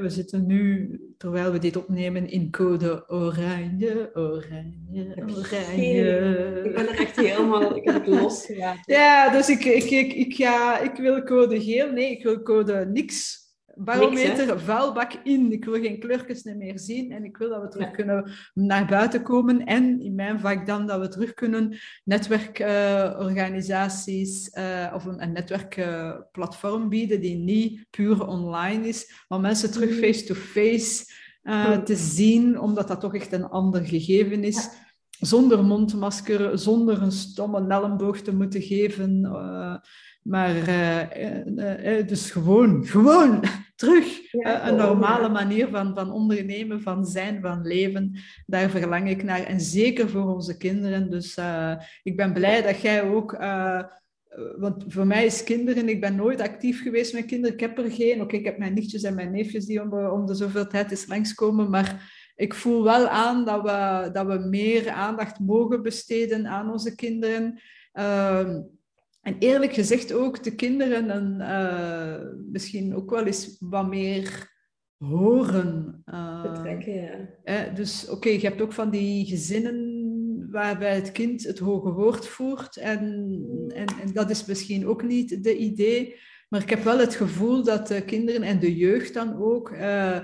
we 0.00 0.08
zitten 0.08 0.46
nu, 0.46 0.90
terwijl 1.18 1.52
we 1.52 1.58
dit 1.58 1.76
opnemen, 1.76 2.30
in 2.30 2.50
code 2.50 3.08
oranje, 3.08 4.10
oranje, 4.14 5.22
oranje. 5.24 6.62
Ik 6.64 6.74
ben 6.74 6.88
er 6.88 6.98
echt 6.98 7.16
helemaal, 7.16 7.76
ik 7.76 7.84
heb 7.84 7.94
het 7.94 8.06
losgelaten. 8.06 8.94
Ja, 8.94 9.30
dus 9.30 9.48
ik, 9.48 9.64
ik, 9.64 9.90
ik, 9.90 10.12
ik, 10.12 10.32
ja, 10.32 10.78
ik 10.78 10.96
wil 10.96 11.22
code 11.22 11.60
geel, 11.60 11.92
nee, 11.92 12.10
ik 12.10 12.22
wil 12.22 12.42
code 12.42 12.86
niks 12.92 13.45
barometer, 13.76 14.60
vuilbak 14.60 15.12
in. 15.22 15.52
Ik 15.52 15.64
wil 15.64 15.80
geen 15.80 15.98
kleurtjes 15.98 16.42
meer 16.42 16.78
zien 16.78 17.12
en 17.12 17.24
ik 17.24 17.36
wil 17.36 17.48
dat 17.48 17.62
we 17.62 17.68
terug 17.68 17.90
kunnen 17.90 18.30
naar 18.54 18.86
buiten 18.86 19.22
komen. 19.22 19.64
En 19.64 20.00
in 20.00 20.14
mijn 20.14 20.40
vak 20.40 20.66
dan 20.66 20.86
dat 20.86 21.00
we 21.00 21.08
terug 21.08 21.34
kunnen 21.34 21.78
netwerkorganisaties 22.04 24.50
uh, 24.54 24.92
of 24.94 25.04
een, 25.04 25.22
een 25.22 25.32
netwerkplatform 25.32 26.88
bieden 26.88 27.20
die 27.20 27.36
niet 27.36 27.86
puur 27.90 28.26
online 28.26 28.88
is, 28.88 29.24
maar 29.28 29.40
mensen 29.40 29.70
terug 29.70 29.90
mm. 29.90 29.96
face-to-face 29.96 31.04
uh, 31.42 31.78
te 31.78 31.96
zien, 31.96 32.60
omdat 32.60 32.88
dat 32.88 33.00
toch 33.00 33.14
echt 33.14 33.32
een 33.32 33.48
ander 33.48 33.84
gegeven 33.84 34.44
is. 34.44 34.68
Zonder 35.18 35.64
mondmasker, 35.64 36.58
zonder 36.58 37.02
een 37.02 37.12
stomme 37.12 37.66
elleboog 37.68 38.20
te 38.20 38.34
moeten 38.34 38.62
geven. 38.62 39.20
Uh, 39.24 39.76
maar 40.28 40.68
uh, 40.68 41.96
uh, 41.98 42.06
dus 42.06 42.30
gewoon, 42.30 42.86
gewoon 42.86 43.44
terug 43.76 44.32
een 44.32 44.76
normale 44.76 45.28
manier 45.28 45.68
van, 45.68 45.94
van 45.94 46.10
ondernemen, 46.10 46.82
van 46.82 47.04
zijn, 47.04 47.40
van 47.40 47.66
leven. 47.66 48.18
Daar 48.46 48.70
verlang 48.70 49.08
ik 49.08 49.22
naar. 49.22 49.42
En 49.42 49.60
zeker 49.60 50.08
voor 50.08 50.34
onze 50.34 50.56
kinderen. 50.56 51.10
Dus 51.10 51.38
ik 52.02 52.16
ben 52.16 52.32
blij 52.32 52.62
dat 52.62 52.80
jij 52.80 53.02
ook 53.02 53.36
want 54.56 54.84
voor 54.88 55.06
mij 55.06 55.24
is 55.24 55.44
kinderen, 55.44 55.88
ik 55.88 56.00
ben 56.00 56.16
nooit 56.16 56.40
actief 56.40 56.82
geweest 56.82 57.12
met 57.12 57.24
kinderen. 57.24 57.54
Ik 57.54 57.60
heb 57.60 57.78
er 57.78 57.90
geen. 57.90 58.20
Oké, 58.20 58.36
ik 58.36 58.44
heb 58.44 58.58
mijn 58.58 58.74
nichtjes 58.74 59.02
en 59.02 59.14
mijn 59.14 59.30
neefjes 59.30 59.66
die 59.66 59.82
om, 59.82 59.92
om 59.92 60.26
de 60.26 60.34
zoveel 60.34 60.66
tijd 60.66 60.90
eens 60.90 61.06
langskomen. 61.06 61.70
Maar 61.70 62.12
ik 62.36 62.54
voel 62.54 62.82
wel 62.82 63.08
aan 63.08 63.44
dat 63.44 63.62
we, 63.62 64.10
dat 64.12 64.26
we 64.26 64.38
meer 64.38 64.88
aandacht 64.90 65.38
mogen 65.38 65.82
besteden 65.82 66.46
aan 66.46 66.70
onze 66.70 66.94
kinderen. 66.94 67.60
Uh, 67.94 68.58
en 69.26 69.36
eerlijk 69.38 69.72
gezegd 69.72 70.12
ook 70.12 70.42
de 70.42 70.54
kinderen 70.54 71.10
en, 71.10 71.36
uh, 71.40 72.50
misschien 72.52 72.94
ook 72.94 73.10
wel 73.10 73.26
eens 73.26 73.56
wat 73.60 73.88
meer 73.88 74.54
horen. 74.96 76.02
Uh, 76.04 76.42
Betrekken, 76.42 76.94
ja. 76.94 77.28
Eh, 77.44 77.74
dus 77.74 78.08
oké, 78.08 78.28
je 78.28 78.40
hebt 78.40 78.60
ook 78.60 78.72
van 78.72 78.90
die 78.90 79.26
gezinnen 79.26 80.48
waarbij 80.50 80.94
het 80.94 81.12
kind 81.12 81.42
het 81.42 81.58
hoge 81.58 81.92
woord 81.92 82.26
voert. 82.26 82.76
En, 82.76 83.00
en, 83.68 83.86
en 83.86 84.12
dat 84.12 84.30
is 84.30 84.44
misschien 84.44 84.86
ook 84.86 85.02
niet 85.02 85.44
de 85.44 85.56
idee. 85.56 86.14
Maar 86.48 86.62
ik 86.62 86.70
heb 86.70 86.82
wel 86.82 86.98
het 86.98 87.14
gevoel 87.14 87.64
dat 87.64 87.88
de 87.88 88.04
kinderen 88.04 88.42
en 88.42 88.58
de 88.58 88.76
jeugd 88.76 89.14
dan 89.14 89.42
ook 89.42 89.70
uh, 89.70 90.18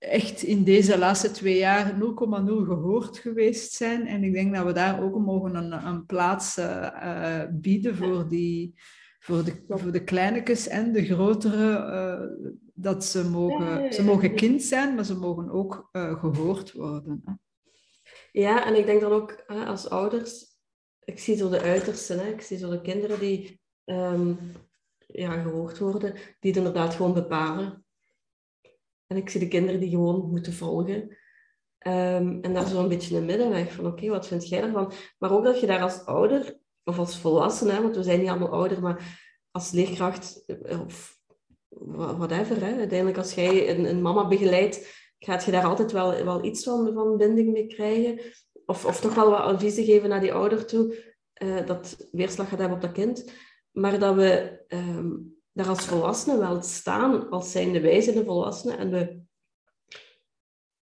echt 0.00 0.42
in 0.42 0.64
deze 0.64 0.98
laatste 0.98 1.30
twee 1.30 1.58
jaar 1.58 1.92
0,0 1.92 1.98
gehoord 2.44 3.18
geweest 3.18 3.72
zijn. 3.72 4.06
En 4.06 4.24
ik 4.24 4.32
denk 4.32 4.54
dat 4.54 4.64
we 4.64 4.72
daar 4.72 5.02
ook 5.02 5.18
mogen 5.18 5.54
een, 5.54 5.86
een 5.86 6.06
plaats 6.06 6.58
uh, 6.58 7.44
bieden 7.50 7.96
voor, 7.96 8.28
die, 8.28 8.74
voor, 9.18 9.44
de, 9.44 9.64
voor 9.68 9.92
de 9.92 10.04
kleinetjes 10.04 10.68
en 10.68 10.92
de 10.92 11.04
grotere. 11.04 11.68
Uh, 11.68 12.58
dat 12.74 13.04
ze 13.04 13.28
mogen, 13.28 13.92
ze 13.92 14.04
mogen 14.04 14.34
kind 14.34 14.62
zijn, 14.62 14.94
maar 14.94 15.04
ze 15.04 15.18
mogen 15.18 15.50
ook 15.50 15.88
gehoord 15.92 16.72
worden. 16.72 17.22
Hè. 17.24 17.32
Ja, 18.32 18.66
en 18.66 18.78
ik 18.78 18.86
denk 18.86 19.00
dan 19.00 19.12
ook 19.12 19.44
als 19.46 19.88
ouders, 19.88 20.44
ik 21.04 21.18
zie 21.18 21.36
zo 21.36 21.48
de 21.48 21.60
uitersten, 21.60 22.18
hè, 22.18 22.28
ik 22.28 22.40
zie 22.40 22.58
zo 22.58 22.70
de 22.70 22.80
kinderen 22.80 23.20
die 23.20 23.60
um, 23.84 24.38
ja, 25.06 25.42
gehoord 25.42 25.78
worden, 25.78 26.12
die 26.12 26.50
het 26.50 26.56
inderdaad 26.56 26.94
gewoon 26.94 27.14
bepalen 27.14 27.84
en 29.10 29.16
ik 29.16 29.30
zie 29.30 29.40
de 29.40 29.48
kinderen 29.48 29.80
die 29.80 29.90
gewoon 29.90 30.30
moeten 30.30 30.52
volgen. 30.52 31.02
Um, 31.86 32.40
en 32.40 32.54
daar 32.54 32.66
zo 32.66 32.82
een 32.82 32.88
beetje 32.88 33.16
een 33.16 33.24
middenweg 33.24 33.72
van, 33.72 33.86
oké, 33.86 34.08
wat 34.08 34.26
vind 34.26 34.48
jij 34.48 34.62
ervan? 34.62 34.92
Maar 35.18 35.32
ook 35.32 35.44
dat 35.44 35.60
je 35.60 35.66
daar 35.66 35.82
als 35.82 36.04
ouder, 36.04 36.58
of 36.84 36.98
als 36.98 37.18
volwassene, 37.18 37.82
want 37.82 37.96
we 37.96 38.02
zijn 38.02 38.20
niet 38.20 38.28
allemaal 38.28 38.52
ouder, 38.52 38.80
maar 38.80 39.18
als 39.50 39.70
leerkracht, 39.70 40.44
eh, 40.46 40.80
of 40.80 41.18
whatever, 42.16 42.64
hè, 42.64 42.76
uiteindelijk 42.76 43.18
als 43.18 43.34
jij 43.34 43.70
een, 43.70 43.84
een 43.84 44.02
mama 44.02 44.28
begeleidt, 44.28 44.98
gaat 45.18 45.44
je 45.44 45.50
daar 45.50 45.64
altijd 45.64 45.92
wel, 45.92 46.24
wel 46.24 46.44
iets 46.44 46.64
van, 46.64 46.92
van 46.94 47.16
binding 47.16 47.52
mee 47.52 47.66
krijgen. 47.66 48.20
Of, 48.66 48.84
of 48.84 49.00
toch 49.00 49.14
wel 49.14 49.30
wat 49.30 49.40
adviezen 49.40 49.84
geven 49.84 50.08
naar 50.08 50.20
die 50.20 50.32
ouder 50.32 50.66
toe, 50.66 51.14
uh, 51.42 51.66
dat 51.66 52.08
weerslag 52.12 52.48
gaat 52.48 52.58
hebben 52.58 52.76
op 52.76 52.82
dat 52.82 52.92
kind. 52.92 53.32
Maar 53.70 53.98
dat 53.98 54.14
we 54.14 54.60
um, 54.68 55.39
daar 55.52 55.68
als 55.68 55.84
volwassenen 55.84 56.38
wel 56.38 56.62
staan, 56.62 57.30
als 57.30 57.50
zijnde 57.50 57.80
wij 57.80 58.00
zijn 58.00 58.16
de 58.16 58.24
volwassenen. 58.24 58.78
En 58.78 58.90
we 58.90 59.20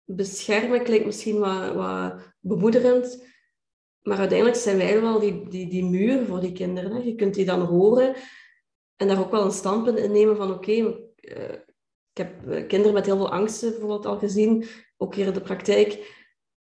beschermen 0.05 0.83
klinkt 0.83 1.07
misschien 1.07 1.39
wat, 1.39 1.75
wat 1.75 2.15
bemoederend, 2.41 3.27
maar 4.03 4.19
uiteindelijk 4.19 4.59
zijn 4.59 4.77
wij 4.77 5.01
wel 5.01 5.19
die, 5.19 5.49
die, 5.49 5.69
die 5.69 5.85
muur 5.85 6.27
voor 6.27 6.41
die 6.41 6.53
kinderen. 6.53 6.93
Hè. 6.93 6.99
Je 6.99 7.15
kunt 7.15 7.35
die 7.35 7.45
dan 7.45 7.61
horen 7.61 8.15
en 8.97 9.09
daar 9.09 9.21
ook 9.21 9.31
wel 9.31 9.45
een 9.45 9.51
standpunt 9.51 9.99
in 9.99 10.13
nemen 10.13 10.37
van 10.37 10.51
oké, 10.51 10.73
eh, 11.17 11.53
ik 12.11 12.19
heb 12.19 12.49
eh, 12.49 12.67
kinderen 12.67 12.95
met 12.95 13.07
heel 13.07 13.17
veel 13.17 13.31
angsten 13.31 13.71
bijvoorbeeld 13.71 14.07
al 14.07 14.19
gezien, 14.19 14.65
ook 14.97 15.15
hier 15.15 15.27
in 15.27 15.33
de 15.33 15.41
praktijk. 15.41 16.23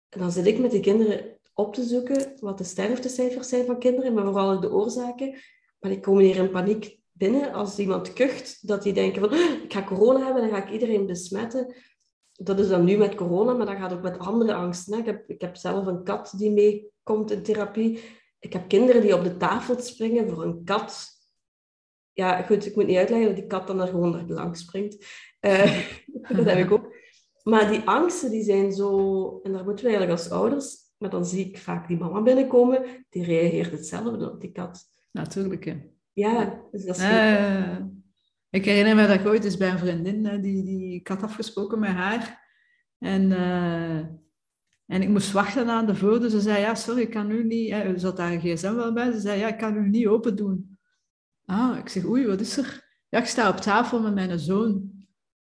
En 0.09 0.19
dan 0.19 0.31
zit 0.31 0.45
ik 0.45 0.59
met 0.59 0.71
die 0.71 0.79
kinderen 0.79 1.39
op 1.53 1.73
te 1.73 1.83
zoeken 1.83 2.33
wat 2.39 2.57
de 2.57 2.63
sterftecijfers 2.63 3.49
zijn 3.49 3.65
van 3.65 3.79
kinderen, 3.79 4.13
maar 4.13 4.25
vooral 4.25 4.59
de 4.59 4.71
oorzaken. 4.71 5.29
Maar 5.79 5.91
die 5.91 5.99
komen 5.99 6.23
hier 6.23 6.35
in 6.35 6.51
paniek 6.51 6.99
als 7.53 7.79
iemand 7.79 8.13
kucht, 8.13 8.67
dat 8.67 8.83
die 8.83 8.93
denken 8.93 9.21
van 9.21 9.33
ik 9.63 9.73
ga 9.73 9.83
corona 9.83 10.25
hebben, 10.25 10.41
dan 10.41 10.51
ga 10.51 10.65
ik 10.65 10.71
iedereen 10.71 11.05
besmetten. 11.05 11.75
Dat 12.31 12.59
is 12.59 12.67
dan 12.67 12.83
nu 12.83 12.97
met 12.97 13.15
corona, 13.15 13.53
maar 13.53 13.65
dat 13.65 13.75
gaat 13.75 13.93
ook 13.93 14.01
met 14.01 14.19
andere 14.19 14.53
angsten. 14.53 14.93
Hè. 14.93 14.99
Ik, 14.99 15.05
heb, 15.05 15.29
ik 15.29 15.41
heb 15.41 15.55
zelf 15.55 15.85
een 15.85 16.03
kat 16.03 16.33
die 16.37 16.51
meekomt 16.51 17.31
in 17.31 17.43
therapie. 17.43 17.99
Ik 18.39 18.53
heb 18.53 18.67
kinderen 18.67 19.01
die 19.01 19.15
op 19.15 19.23
de 19.23 19.37
tafel 19.37 19.79
springen 19.79 20.29
voor 20.29 20.43
een 20.43 20.63
kat. 20.63 21.07
Ja, 22.13 22.41
goed, 22.41 22.65
ik 22.65 22.75
moet 22.75 22.87
niet 22.87 22.97
uitleggen 22.97 23.27
dat 23.27 23.37
die 23.37 23.47
kat 23.47 23.67
dan 23.67 23.81
er 23.81 23.87
gewoon 23.87 24.31
langs 24.31 24.59
springt. 24.59 25.05
Uh, 25.41 25.79
dat 26.35 26.45
heb 26.45 26.57
ik 26.57 26.71
ook. 26.71 26.95
Maar 27.43 27.71
die 27.71 27.81
angsten, 27.85 28.31
die 28.31 28.43
zijn 28.43 28.71
zo... 28.71 29.39
En 29.43 29.51
daar 29.51 29.63
moeten 29.63 29.85
we 29.85 29.91
eigenlijk 29.91 30.19
als 30.19 30.29
ouders... 30.29 30.81
Maar 30.97 31.11
dan 31.11 31.25
zie 31.25 31.47
ik 31.47 31.57
vaak 31.57 31.87
die 31.87 31.97
mama 31.97 32.21
binnenkomen, 32.21 33.05
die 33.09 33.23
reageert 33.23 33.71
hetzelfde 33.71 34.31
op 34.31 34.41
die 34.41 34.51
kat. 34.51 34.83
Natuurlijk, 35.11 35.65
hè. 35.65 35.92
Ja, 36.13 36.61
dus 36.71 36.85
dat 36.85 36.95
is 36.95 37.03
uh, 37.03 37.77
Ik 38.49 38.65
herinner 38.65 38.95
me 38.95 39.07
dat 39.07 39.19
ik 39.19 39.25
ooit 39.25 39.43
eens 39.43 39.57
bij 39.57 39.69
een 39.69 39.79
vriendin, 39.79 40.41
die, 40.41 40.63
die, 40.63 40.93
ik 40.93 41.07
had 41.07 41.23
afgesproken 41.23 41.79
met 41.79 41.89
haar. 41.89 42.41
En, 42.99 43.31
uh, 43.31 43.97
en 44.85 45.01
ik 45.01 45.09
moest 45.09 45.31
wachten 45.31 45.69
aan 45.69 45.85
de 45.85 45.95
voordeur. 45.95 46.29
Ze 46.29 46.41
zei, 46.41 46.59
ja, 46.59 46.75
sorry, 46.75 47.01
ik 47.01 47.09
kan 47.09 47.27
nu 47.27 47.43
niet... 47.43 47.69
Uh, 47.69 47.79
er 47.79 47.99
zat 47.99 48.17
daar 48.17 48.31
een 48.31 48.39
gsm 48.39 48.73
wel 48.73 48.93
bij. 48.93 49.11
Ze 49.11 49.19
zei, 49.19 49.39
ja, 49.39 49.47
ik 49.47 49.57
kan 49.57 49.73
nu 49.73 49.89
niet 49.89 50.07
open 50.07 50.35
doen. 50.35 50.77
Ah, 51.45 51.77
ik 51.77 51.89
zeg, 51.89 52.05
oei, 52.05 52.27
wat 52.27 52.39
is 52.39 52.57
er? 52.57 52.91
Ja, 53.09 53.19
ik 53.19 53.25
sta 53.25 53.49
op 53.49 53.57
tafel 53.57 54.01
met 54.01 54.13
mijn 54.13 54.39
zoon. 54.39 54.91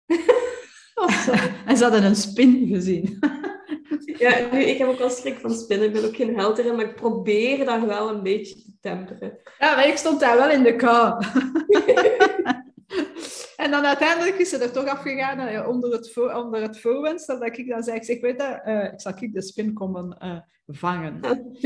en 1.66 1.76
ze 1.76 1.82
hadden 1.82 2.04
een 2.04 2.16
spin 2.16 2.66
gezien. 2.66 3.18
Ja, 4.22 4.48
nu, 4.52 4.62
ik 4.62 4.78
heb 4.78 4.88
ook 4.88 5.00
al 5.00 5.10
schrik 5.10 5.38
van 5.38 5.54
spinnen. 5.54 5.86
Ik 5.86 5.92
ben 5.92 6.04
ook 6.04 6.16
geen 6.16 6.36
held 6.36 6.58
erin, 6.58 6.76
maar 6.76 6.84
ik 6.84 6.94
probeer 6.94 7.64
daar 7.64 7.86
wel 7.86 8.08
een 8.08 8.22
beetje 8.22 8.54
te 8.54 8.72
temperen. 8.80 9.38
Ja, 9.58 9.74
maar 9.74 9.88
ik 9.88 9.96
stond 9.96 10.20
daar 10.20 10.36
wel 10.36 10.50
in 10.50 10.62
de 10.62 10.76
kou. 10.76 11.24
en 13.64 13.70
dan 13.70 13.84
uiteindelijk 13.84 14.38
is 14.38 14.48
ze 14.48 14.56
er 14.56 14.72
toch 14.72 14.86
afgegaan 14.86 15.48
uh, 15.48 15.68
onder, 15.68 15.92
het 15.92 16.12
voor, 16.12 16.32
onder 16.32 16.62
het 16.62 16.80
voorwens. 16.80 17.26
Dat 17.26 17.58
ik 17.58 17.68
dan 17.68 17.82
zei, 17.82 17.96
ik 17.96 18.04
zeg, 18.04 18.20
weet 18.20 18.40
uh, 18.40 18.84
ik 18.92 19.00
zal 19.00 19.12
ik 19.20 19.34
de 19.34 19.42
spin 19.42 19.72
komen 19.72 20.16
uh, 20.22 20.38
vangen. 20.66 21.20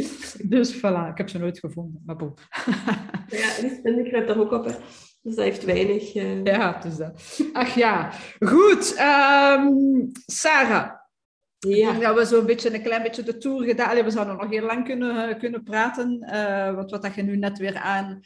dus 0.55 0.77
voilà, 0.77 1.11
ik 1.11 1.19
heb 1.19 1.29
ze 1.29 1.39
nooit 1.39 1.59
gevonden. 1.59 2.03
Maar 2.07 2.17
bon. 2.17 2.35
ja, 3.29 3.61
die 3.61 3.77
spin 3.79 3.95
die 3.95 4.09
kruipt 4.09 4.29
daar 4.29 4.41
ook 4.41 4.53
op, 4.53 4.65
hè. 4.65 4.73
Dus 5.23 5.35
dat 5.35 5.45
heeft 5.45 5.65
weinig... 5.65 6.13
Ja, 6.45 6.79
dus 6.79 6.97
dat. 6.97 7.41
Ach 7.53 7.75
ja. 7.75 8.11
Goed. 8.39 8.99
Um, 8.99 10.11
Sarah. 10.27 11.05
Ja. 11.69 11.87
Ik 11.87 12.01
denk 12.01 12.03
dat 12.03 12.15
we 12.29 12.37
zo'n 12.37 12.47
beetje 12.47 12.75
een 12.75 12.83
klein 12.83 13.03
beetje 13.03 13.23
de 13.23 13.37
tour 13.37 13.65
gedaan 13.65 13.87
hebben. 13.87 14.05
We 14.05 14.11
zouden 14.11 14.37
nog 14.37 14.51
heel 14.51 14.67
lang 14.67 14.85
kunnen, 14.85 15.29
eh, 15.29 15.39
kunnen 15.39 15.63
praten. 15.63 16.29
Uh, 16.33 16.75
wat, 16.75 16.91
wat 16.91 17.03
dat 17.03 17.15
je 17.15 17.23
nu 17.23 17.37
net 17.37 17.59
weer 17.59 17.77
aan, 17.77 18.21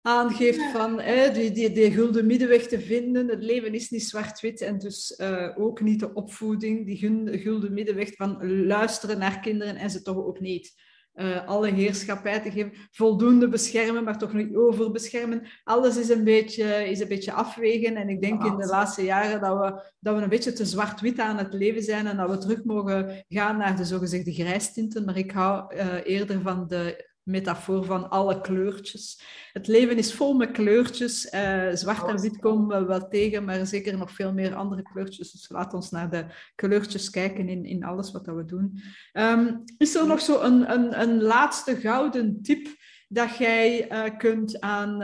aangeeft 0.00 0.70
van 0.72 0.96
die, 1.32 1.50
die, 1.50 1.72
die 1.72 1.92
gulden 1.92 2.26
middenweg 2.26 2.66
te 2.66 2.80
vinden. 2.80 3.28
Het 3.28 3.42
leven 3.42 3.74
is 3.74 3.90
niet 3.90 4.04
zwart-wit 4.04 4.60
en 4.60 4.78
dus 4.78 5.18
uh, 5.20 5.50
ook 5.56 5.80
niet 5.80 6.00
de 6.00 6.12
opvoeding. 6.12 6.86
Die 6.86 7.38
gulden 7.38 7.74
middenweg 7.74 8.12
van 8.12 8.64
luisteren 8.66 9.18
naar 9.18 9.40
kinderen 9.40 9.76
en 9.76 9.90
ze 9.90 10.02
toch 10.02 10.16
ook 10.16 10.40
niet 10.40 10.74
uh, 11.14 11.46
alle 11.46 11.70
heerschappij 11.70 12.40
te 12.40 12.50
geven, 12.50 12.72
voldoende 12.90 13.48
beschermen, 13.48 14.04
maar 14.04 14.18
toch 14.18 14.32
niet 14.32 14.56
overbeschermen. 14.56 15.42
Alles 15.64 15.96
is 15.96 16.08
een 16.08 16.24
beetje, 16.24 16.88
is 16.90 17.00
een 17.00 17.08
beetje 17.08 17.32
afwegen. 17.32 17.96
En 17.96 18.08
ik 18.08 18.20
denk 18.20 18.44
in 18.44 18.56
de 18.56 18.66
laatste 18.66 19.04
jaren 19.04 19.40
dat 19.40 19.58
we, 19.58 19.92
dat 20.00 20.16
we 20.16 20.22
een 20.22 20.28
beetje 20.28 20.52
te 20.52 20.64
zwart-wit 20.64 21.18
aan 21.18 21.38
het 21.38 21.52
leven 21.52 21.82
zijn 21.82 22.06
en 22.06 22.16
dat 22.16 22.30
we 22.30 22.38
terug 22.38 22.64
mogen 22.64 23.24
gaan 23.28 23.56
naar 23.56 23.76
de 23.76 23.84
zogezegde 23.84 24.32
grijstinten. 24.32 25.04
Maar 25.04 25.16
ik 25.16 25.30
hou 25.30 25.74
uh, 25.74 25.94
eerder 26.04 26.40
van 26.40 26.66
de 26.68 27.12
metafoor 27.24 27.84
van 27.84 28.10
alle 28.10 28.40
kleurtjes. 28.40 29.22
Het 29.52 29.66
leven 29.66 29.96
is 29.96 30.14
vol 30.14 30.34
met 30.34 30.50
kleurtjes. 30.50 31.32
Uh, 31.32 31.68
zwart 31.72 32.08
en 32.08 32.20
wit 32.20 32.38
komen 32.38 32.80
we 32.80 32.86
wel 32.86 33.08
tegen, 33.08 33.44
maar 33.44 33.66
zeker 33.66 33.98
nog 33.98 34.10
veel 34.10 34.32
meer 34.32 34.54
andere 34.54 34.82
kleurtjes. 34.82 35.32
Dus 35.32 35.48
laat 35.48 35.74
ons 35.74 35.90
naar 35.90 36.10
de 36.10 36.26
kleurtjes 36.54 37.10
kijken 37.10 37.48
in, 37.48 37.64
in 37.64 37.84
alles 37.84 38.12
wat 38.12 38.24
dat 38.24 38.36
we 38.36 38.44
doen. 38.44 38.82
Um, 39.12 39.62
is 39.78 39.94
er 39.94 40.06
nog 40.06 40.20
zo 40.20 40.40
een, 40.40 40.70
een, 40.72 41.00
een 41.00 41.22
laatste 41.22 41.76
gouden 41.76 42.42
tip 42.42 42.66
dat 43.08 43.36
jij 43.36 43.92
uh, 43.92 44.18
kunt 44.18 44.60
aan... 44.60 45.02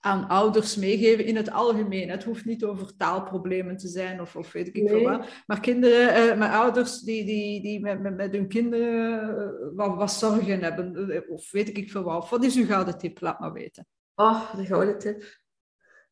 Aan 0.00 0.28
ouders 0.28 0.76
meegeven 0.76 1.24
in 1.24 1.36
het 1.36 1.50
algemeen. 1.50 2.10
Het 2.10 2.24
hoeft 2.24 2.44
niet 2.44 2.64
over 2.64 2.96
taalproblemen 2.96 3.76
te 3.76 3.88
zijn 3.88 4.20
of, 4.20 4.36
of 4.36 4.52
weet 4.52 4.66
ik 4.66 4.74
nee. 4.74 4.88
veel 4.88 5.02
wat. 5.02 5.28
Maar 5.46 5.60
kinderen, 5.60 6.26
uh, 6.26 6.38
met 6.38 6.50
ouders 6.50 7.00
die, 7.00 7.24
die, 7.24 7.62
die 7.62 7.80
met, 7.80 8.00
met, 8.00 8.16
met 8.16 8.32
hun 8.32 8.48
kinderen 8.48 9.30
uh, 9.30 9.76
wat, 9.76 9.96
wat, 9.96 10.12
zorgen 10.12 10.62
hebben, 10.62 11.10
uh, 11.10 11.30
of 11.30 11.50
weet 11.50 11.76
ik 11.76 11.90
veel 11.90 12.02
wat. 12.02 12.28
Wat 12.28 12.44
is 12.44 12.56
uw 12.56 12.66
gouden 12.66 12.98
tip? 12.98 13.20
Laat 13.20 13.40
maar 13.40 13.52
weten. 13.52 13.86
Oh, 14.14 14.54
de 14.54 14.66
gouden 14.66 14.98
tip. 14.98 15.22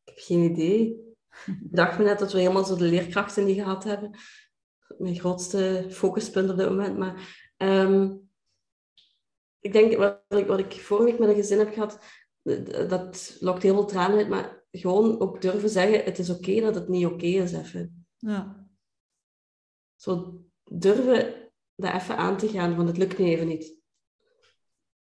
Ik 0.03 0.13
heb 0.13 0.17
geen 0.17 0.51
idee. 0.51 1.05
Ik 1.45 1.75
dacht 1.75 1.97
me 1.97 2.03
net 2.03 2.19
dat 2.19 2.31
we 2.31 2.39
helemaal 2.39 2.65
zo 2.65 2.75
de 2.75 2.83
leerkrachten 2.83 3.45
die 3.45 3.55
gehad 3.55 3.83
hebben. 3.83 4.11
Mijn 4.97 5.19
grootste 5.19 5.85
focuspunt 5.89 6.49
op 6.49 6.57
dit 6.57 6.69
moment. 6.69 6.97
Maar 6.97 7.45
um, 7.57 8.29
ik 9.59 9.73
denk, 9.73 9.95
wat 9.95 10.21
ik, 10.27 10.47
wat 10.47 10.59
ik 10.59 10.73
vorige 10.73 11.05
week 11.05 11.19
met 11.19 11.29
een 11.29 11.35
gezin 11.35 11.59
heb 11.59 11.73
gehad, 11.73 11.99
dat 12.89 13.37
lokt 13.39 13.63
heel 13.63 13.73
veel 13.73 13.85
tranen 13.85 14.17
uit, 14.17 14.29
maar 14.29 14.65
gewoon 14.71 15.19
ook 15.19 15.41
durven 15.41 15.69
zeggen, 15.69 16.03
het 16.03 16.19
is 16.19 16.29
oké 16.29 16.61
dat 16.61 16.75
het 16.75 16.87
niet 16.87 17.05
oké 17.05 17.25
is 17.25 17.53
even. 17.53 18.07
Ja. 18.17 18.67
Zo 19.95 20.41
durven 20.63 21.51
dat 21.75 21.93
even 21.93 22.17
aan 22.17 22.37
te 22.37 22.47
gaan, 22.47 22.75
want 22.75 22.87
het 22.87 22.97
lukt 22.97 23.17
nu 23.17 23.25
even 23.25 23.47
niet. 23.47 23.75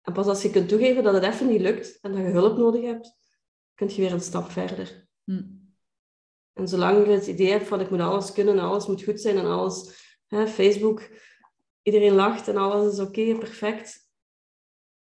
En 0.02 0.12
pas 0.12 0.26
als 0.26 0.42
je 0.42 0.50
kunt 0.50 0.68
toegeven 0.68 1.02
dat 1.02 1.14
het 1.14 1.22
even 1.22 1.46
niet 1.46 1.60
lukt 1.60 2.00
en 2.00 2.12
dat 2.12 2.20
je 2.20 2.26
hulp 2.26 2.58
nodig 2.58 2.82
hebt, 2.82 3.18
kun 3.74 3.88
je 3.88 3.96
weer 3.96 4.12
een 4.12 4.20
stap 4.20 4.50
verder. 4.50 5.08
Hm. 5.24 5.42
En 6.52 6.68
zolang 6.68 7.06
je 7.06 7.12
het 7.12 7.26
idee 7.26 7.50
hebt 7.50 7.66
van 7.66 7.80
ik 7.80 7.90
moet 7.90 8.00
alles 8.00 8.32
kunnen 8.32 8.58
en 8.58 8.64
alles 8.64 8.86
moet 8.86 9.02
goed 9.02 9.20
zijn 9.20 9.38
en 9.38 9.46
alles, 9.46 10.04
hè, 10.26 10.46
Facebook, 10.46 11.08
iedereen 11.82 12.14
lacht 12.14 12.48
en 12.48 12.56
alles 12.56 12.92
is 12.92 13.00
oké, 13.00 13.38
perfect, 13.38 14.09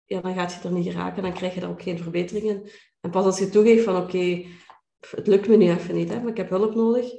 ja, 0.05 0.21
dan 0.21 0.33
gaat 0.33 0.53
je 0.53 0.67
er 0.67 0.73
niet 0.73 0.91
geraken. 0.91 1.23
Dan 1.23 1.33
krijg 1.33 1.55
je 1.55 1.61
er 1.61 1.69
ook 1.69 1.81
geen 1.81 1.97
verbeteringen. 1.97 2.69
En 2.99 3.09
pas 3.09 3.25
als 3.25 3.39
je 3.39 3.49
toegeeft 3.49 3.83
van 3.83 3.95
oké, 3.95 4.45
het 4.99 5.27
lukt 5.27 5.47
me 5.47 5.57
nu 5.57 5.69
even 5.69 5.95
niet, 5.95 6.09
hè, 6.09 6.19
maar 6.19 6.31
ik 6.31 6.37
heb 6.37 6.49
hulp 6.49 6.75
nodig, 6.75 7.11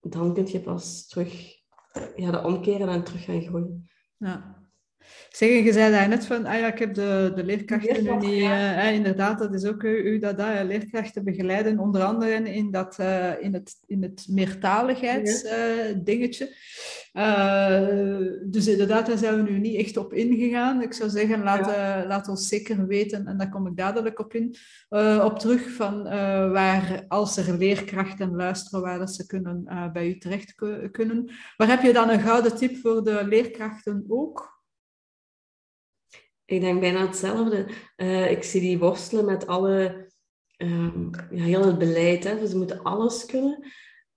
dan 0.00 0.34
kun 0.34 0.46
je 0.46 0.60
pas 0.60 1.06
terug 1.06 1.56
ja, 2.16 2.30
dat 2.30 2.44
omkeren 2.44 2.88
en 2.88 3.04
terug 3.04 3.24
gaan 3.24 3.42
gooien. 3.42 3.90
Ja. 4.16 4.67
Zeg, 5.30 5.64
je 5.64 5.72
zei 5.72 5.92
daar 5.92 6.08
net 6.08 6.26
van, 6.26 6.46
ah 6.46 6.58
ja, 6.58 6.66
ik 6.66 6.78
heb 6.78 6.94
de, 6.94 7.32
de 7.34 7.44
leerkrachten 7.44 8.04
nu 8.04 8.16
niet... 8.16 8.42
Uh, 8.42 8.86
eh, 8.86 8.94
inderdaad, 8.94 9.38
dat 9.38 9.54
is 9.54 9.64
ook 9.64 9.82
u, 9.82 9.96
u 9.96 10.18
dat, 10.18 10.38
dat 10.38 10.64
leerkrachten 10.64 11.24
begeleiden, 11.24 11.78
onder 11.78 12.02
andere 12.02 12.52
in, 12.52 12.70
dat, 12.70 12.96
uh, 13.00 13.42
in, 13.42 13.54
het, 13.54 13.82
in 13.86 14.02
het 14.02 14.26
meertaligheidsdingetje. 14.28 16.56
Uh, 17.12 17.88
dus 18.44 18.66
inderdaad, 18.66 19.06
daar 19.06 19.18
zijn 19.18 19.44
we 19.44 19.50
nu 19.50 19.58
niet 19.58 19.76
echt 19.76 19.96
op 19.96 20.12
ingegaan. 20.12 20.82
Ik 20.82 20.92
zou 20.92 21.10
zeggen, 21.10 21.42
laat, 21.42 21.66
ja. 21.66 22.06
laat 22.06 22.28
ons 22.28 22.48
zeker 22.48 22.86
weten, 22.86 23.26
en 23.26 23.38
daar 23.38 23.50
kom 23.50 23.66
ik 23.66 23.76
dadelijk 23.76 24.18
op 24.18 24.34
in, 24.34 24.56
op 25.22 25.38
terug, 25.38 25.70
van 25.70 26.02
waar, 26.52 27.04
als 27.08 27.36
er 27.36 27.58
leerkrachten 27.58 28.36
luisteren, 28.36 28.80
waar 28.80 28.98
dat 28.98 29.14
ze 29.14 29.26
kunnen, 29.26 29.90
bij 29.92 30.08
u 30.08 30.18
terecht 30.18 30.54
kunnen. 30.90 31.30
Maar 31.56 31.68
heb 31.68 31.82
je 31.82 31.92
dan 31.92 32.08
een 32.08 32.20
gouden 32.20 32.56
tip 32.56 32.76
voor 32.76 33.04
de 33.04 33.26
leerkrachten 33.26 34.04
ook? 34.08 34.57
Ik 36.48 36.60
denk 36.60 36.80
bijna 36.80 37.06
hetzelfde. 37.06 37.66
Uh, 37.96 38.30
ik 38.30 38.42
zie 38.42 38.60
die 38.60 38.78
worstelen 38.78 39.24
met 39.24 39.46
alle, 39.46 40.06
um, 40.56 41.10
ja, 41.30 41.42
heel 41.42 41.66
het 41.66 41.78
beleid. 41.78 42.24
Hè. 42.24 42.38
Dus 42.38 42.50
ze 42.50 42.56
moeten 42.56 42.82
alles 42.82 43.26
kunnen. 43.26 43.64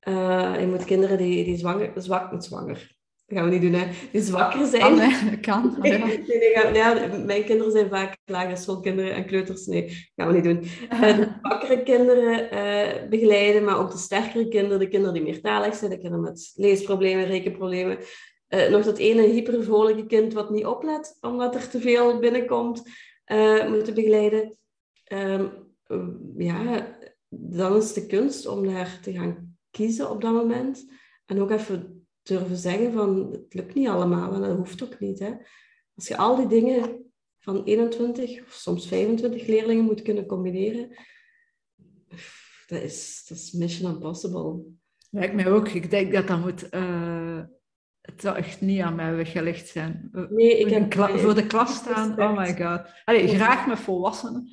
Uh, 0.08 0.60
je 0.60 0.68
moet 0.68 0.86
kinderen 0.86 1.18
die, 1.18 1.44
die 1.44 1.58
zwanger, 1.58 1.92
zwak, 1.96 2.44
zwanger, 2.44 2.96
dat 3.26 3.38
gaan 3.38 3.50
we 3.50 3.52
niet 3.52 3.62
doen, 3.62 3.82
hè. 3.82 3.88
Die 4.12 4.22
zwakker 4.22 4.66
zijn. 4.66 4.82
Kan, 4.82 5.00
hè. 5.00 5.38
Kan. 5.38 5.76
Nee, 5.82 5.98
nee, 5.98 6.26
nee, 6.28 6.52
gaan, 6.54 6.74
ja, 6.74 7.08
mijn 7.26 7.44
kinderen 7.44 7.72
zijn 7.72 7.90
vaak 7.90 8.18
lagere 8.26 8.56
schoolkinderen 8.56 9.14
en 9.14 9.26
kleuters. 9.26 9.66
Nee, 9.66 9.82
dat 9.82 10.12
gaan 10.16 10.28
we 10.28 10.34
niet 10.34 10.44
doen. 10.44 10.64
Uh, 10.94 11.18
de 11.18 11.28
zwakkere 11.42 11.84
kinderen 11.84 13.10
begeleiden, 13.10 13.64
maar 13.64 13.80
ook 13.80 13.92
de 13.92 13.98
sterkere 13.98 14.48
kinderen, 14.48 14.80
de 14.80 14.88
kinderen 14.88 15.14
die 15.14 15.24
meertalig 15.24 15.76
zijn, 15.76 15.92
de 15.92 15.98
kinderen 15.98 16.24
met 16.24 16.52
leesproblemen, 16.56 17.26
rekenproblemen. 17.26 17.98
Uh, 18.54 18.70
nog 18.70 18.84
dat 18.84 18.98
ene 18.98 19.22
hypervrolijke 19.22 20.06
kind 20.06 20.34
wat 20.34 20.50
niet 20.50 20.66
oplet, 20.66 21.18
omdat 21.22 21.56
er 21.56 21.70
te 21.70 21.80
veel 21.80 22.20
binnenkomt, 22.20 22.84
uh, 23.26 23.70
moeten 23.70 23.94
begeleiden. 23.94 24.58
Um, 25.14 25.52
ja, 26.38 26.88
dan 27.30 27.76
is 27.76 27.94
de 27.94 28.06
kunst 28.06 28.48
om 28.48 28.66
daar 28.66 29.00
te 29.02 29.12
gaan 29.12 29.58
kiezen 29.70 30.10
op 30.10 30.22
dat 30.22 30.34
moment. 30.34 30.86
En 31.26 31.42
ook 31.42 31.52
even 31.52 32.06
durven 32.22 32.58
zeggen 32.58 32.94
van, 32.94 33.32
het 33.32 33.54
lukt 33.54 33.74
niet 33.74 33.88
allemaal 33.88 34.34
en 34.34 34.42
dat 34.42 34.58
hoeft 34.58 34.84
ook 34.84 35.00
niet. 35.00 35.20
Hè. 35.20 35.34
Als 35.96 36.08
je 36.08 36.18
al 36.18 36.36
die 36.36 36.48
dingen 36.48 37.12
van 37.40 37.64
21 37.64 38.42
of 38.42 38.52
soms 38.52 38.88
25 38.88 39.48
leerlingen 39.48 39.84
moet 39.84 40.02
kunnen 40.02 40.26
combineren, 40.26 40.90
dat 42.68 42.82
is, 42.82 43.26
dat 43.28 43.38
is 43.38 43.52
mission 43.52 43.94
impossible. 43.94 44.62
Lijkt 45.10 45.34
mij 45.34 45.52
ook. 45.52 45.68
Ik 45.68 45.90
denk 45.90 46.14
dat 46.14 46.28
dat 46.28 46.40
moet... 46.40 46.74
Uh 46.74 47.44
het 48.02 48.22
zou 48.22 48.38
echt 48.38 48.62
niet 48.62 48.82
aan 48.82 48.96
mij 48.96 49.16
weggelegd 49.16 49.68
zijn. 49.68 50.10
Nee, 50.30 50.60
ik 50.60 50.70
heb... 50.70 50.94
voor 50.94 51.36
de 51.36 51.48
klas 51.48 51.76
staan, 51.76 52.20
oh 52.20 52.38
my 52.38 52.56
god. 52.58 52.82
Allee, 53.06 53.28
graag 53.28 53.68
met 53.68 53.80
volwassenen. 53.80 54.50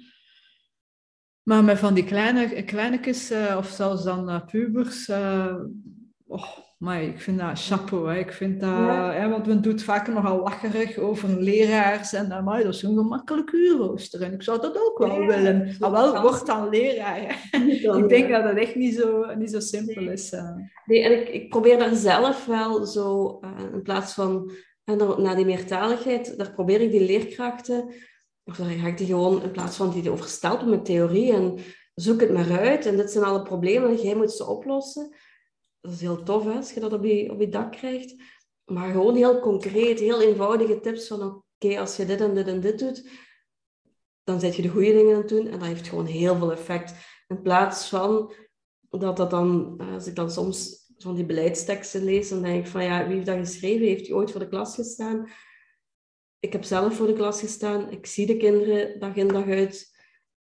Maar 1.43 1.65
met 1.65 1.79
van 1.79 1.95
die 1.95 2.05
kleine, 2.05 2.63
kleinetjes, 2.65 3.33
uh, 3.33 3.55
of 3.59 3.69
zelfs 3.69 4.05
dan 4.05 4.31
uh, 4.31 4.45
pubers, 4.47 5.09
uh, 5.09 5.55
oh, 6.27 6.59
maar 6.79 7.03
ik 7.03 7.21
vind 7.21 7.39
dat 7.39 7.65
chapeau. 7.65 8.13
Hè. 8.13 8.19
Ik 8.19 8.33
vind 8.33 8.61
dat, 8.61 8.69
ja. 8.71 9.13
hè, 9.13 9.29
want 9.29 9.47
men 9.47 9.63
doet 9.63 9.83
vaak 9.83 10.09
nogal 10.09 10.43
lacherig 10.43 10.99
over 10.99 11.29
leraars 11.29 12.13
en 12.13 12.45
maar 12.45 12.63
dat 12.63 12.75
is 12.75 12.83
een 12.83 12.97
gemakkelijk 12.97 13.53
uurrooster. 13.53 14.23
En 14.23 14.33
ik 14.33 14.43
zou 14.43 14.61
dat 14.61 14.79
ook 14.87 14.99
wel 14.99 15.21
ja, 15.21 15.27
willen. 15.27 15.77
Maar 15.79 15.91
wel, 15.91 16.23
word 16.23 16.47
dan 16.47 16.69
leraar. 16.69 17.49
ik 18.03 18.09
denk 18.09 18.31
dat 18.31 18.45
het 18.45 18.59
echt 18.59 18.75
niet 18.75 18.95
zo, 18.95 19.35
niet 19.35 19.51
zo 19.51 19.61
simpel 19.61 20.03
nee. 20.03 20.13
is. 20.13 20.33
Uh. 20.33 20.57
Nee, 20.85 21.03
en 21.03 21.21
ik, 21.21 21.29
ik 21.29 21.49
probeer 21.49 21.79
daar 21.79 21.95
zelf 21.95 22.47
wel 22.47 22.87
zo, 22.87 23.39
uh, 23.45 23.73
in 23.73 23.83
plaats 23.83 24.13
van 24.13 24.51
naar 25.17 25.37
die 25.37 25.45
meertaligheid, 25.45 26.39
daar 26.39 26.53
probeer 26.53 26.81
ik 26.81 26.91
die 26.91 27.05
leerkrachten, 27.05 27.95
of 28.45 28.57
daar 28.57 28.67
ga 28.67 28.87
ik 28.87 28.99
die 28.99 29.07
gewoon, 29.07 29.43
in 29.43 29.51
plaats 29.51 29.77
van 29.77 29.91
die 29.91 30.11
overstelpen 30.11 30.71
met 30.71 30.85
theorie 30.85 31.33
en 31.33 31.59
zoek 31.95 32.21
het 32.21 32.33
maar 32.33 32.59
uit. 32.59 32.87
En 32.87 32.97
dit 32.97 33.11
zijn 33.11 33.25
alle 33.25 33.43
problemen 33.43 33.91
en 33.91 33.97
jij 33.97 34.15
moet 34.15 34.33
ze 34.33 34.47
oplossen 34.47 35.15
dat 35.81 35.93
is 35.93 36.01
heel 36.01 36.23
tof 36.23 36.45
hè, 36.45 36.53
als 36.53 36.73
je 36.73 36.81
dat 36.81 36.93
op 36.93 37.05
je, 37.05 37.31
op 37.31 37.41
je 37.41 37.49
dak 37.49 37.73
krijgt. 37.73 38.15
Maar 38.65 38.93
gewoon 38.93 39.17
heel 39.17 39.41
concreet, 39.41 39.99
heel 39.99 40.23
eenvoudige 40.23 40.81
tips 40.81 41.07
van 41.07 41.23
oké, 41.23 41.79
als 41.79 41.97
je 41.97 42.07
dit 42.07 42.21
en 42.21 42.35
dit 42.35 42.47
en 42.47 42.61
dit 42.61 42.79
doet, 42.79 43.11
dan 44.25 44.41
zet 44.41 44.57
je 44.57 44.63
de 44.63 44.69
goede 44.69 44.93
dingen 44.93 45.15
aan 45.15 45.21
het 45.21 45.29
doen 45.29 45.47
en 45.47 45.59
dat 45.59 45.69
heeft 45.69 45.89
gewoon 45.89 46.07
heel 46.07 46.37
veel 46.37 46.53
effect. 46.53 46.95
In 47.29 47.43
plaats 47.43 47.89
van 47.89 48.33
dat 48.91 49.17
dat 49.17 49.31
dan, 49.31 49.75
eh, 49.79 49.93
als 49.93 50.07
ik 50.07 50.15
dan 50.15 50.31
soms 50.31 50.87
van 50.99 51.15
die 51.15 51.27
beleidsteksten 51.27 52.05
lees, 52.05 52.29
dan 52.29 52.43
denk 52.43 52.65
ik 52.65 52.71
van 52.71 52.85
ja, 52.85 53.07
wie 53.07 53.15
heeft 53.15 53.27
dat 53.27 53.39
geschreven? 53.39 53.87
Heeft 53.87 54.07
hij 54.07 54.17
ooit 54.17 54.31
voor 54.31 54.41
de 54.41 54.49
klas 54.49 54.75
gestaan? 54.75 55.29
Ik 56.39 56.53
heb 56.53 56.65
zelf 56.65 56.97
voor 56.97 57.07
de 57.07 57.13
klas 57.13 57.41
gestaan. 57.41 57.91
Ik 57.91 58.07
zie 58.07 58.27
de 58.27 58.37
kinderen 58.37 59.01
dag 59.01 59.15
in 59.15 59.29
dag 59.29 59.47
uit. 59.47 59.97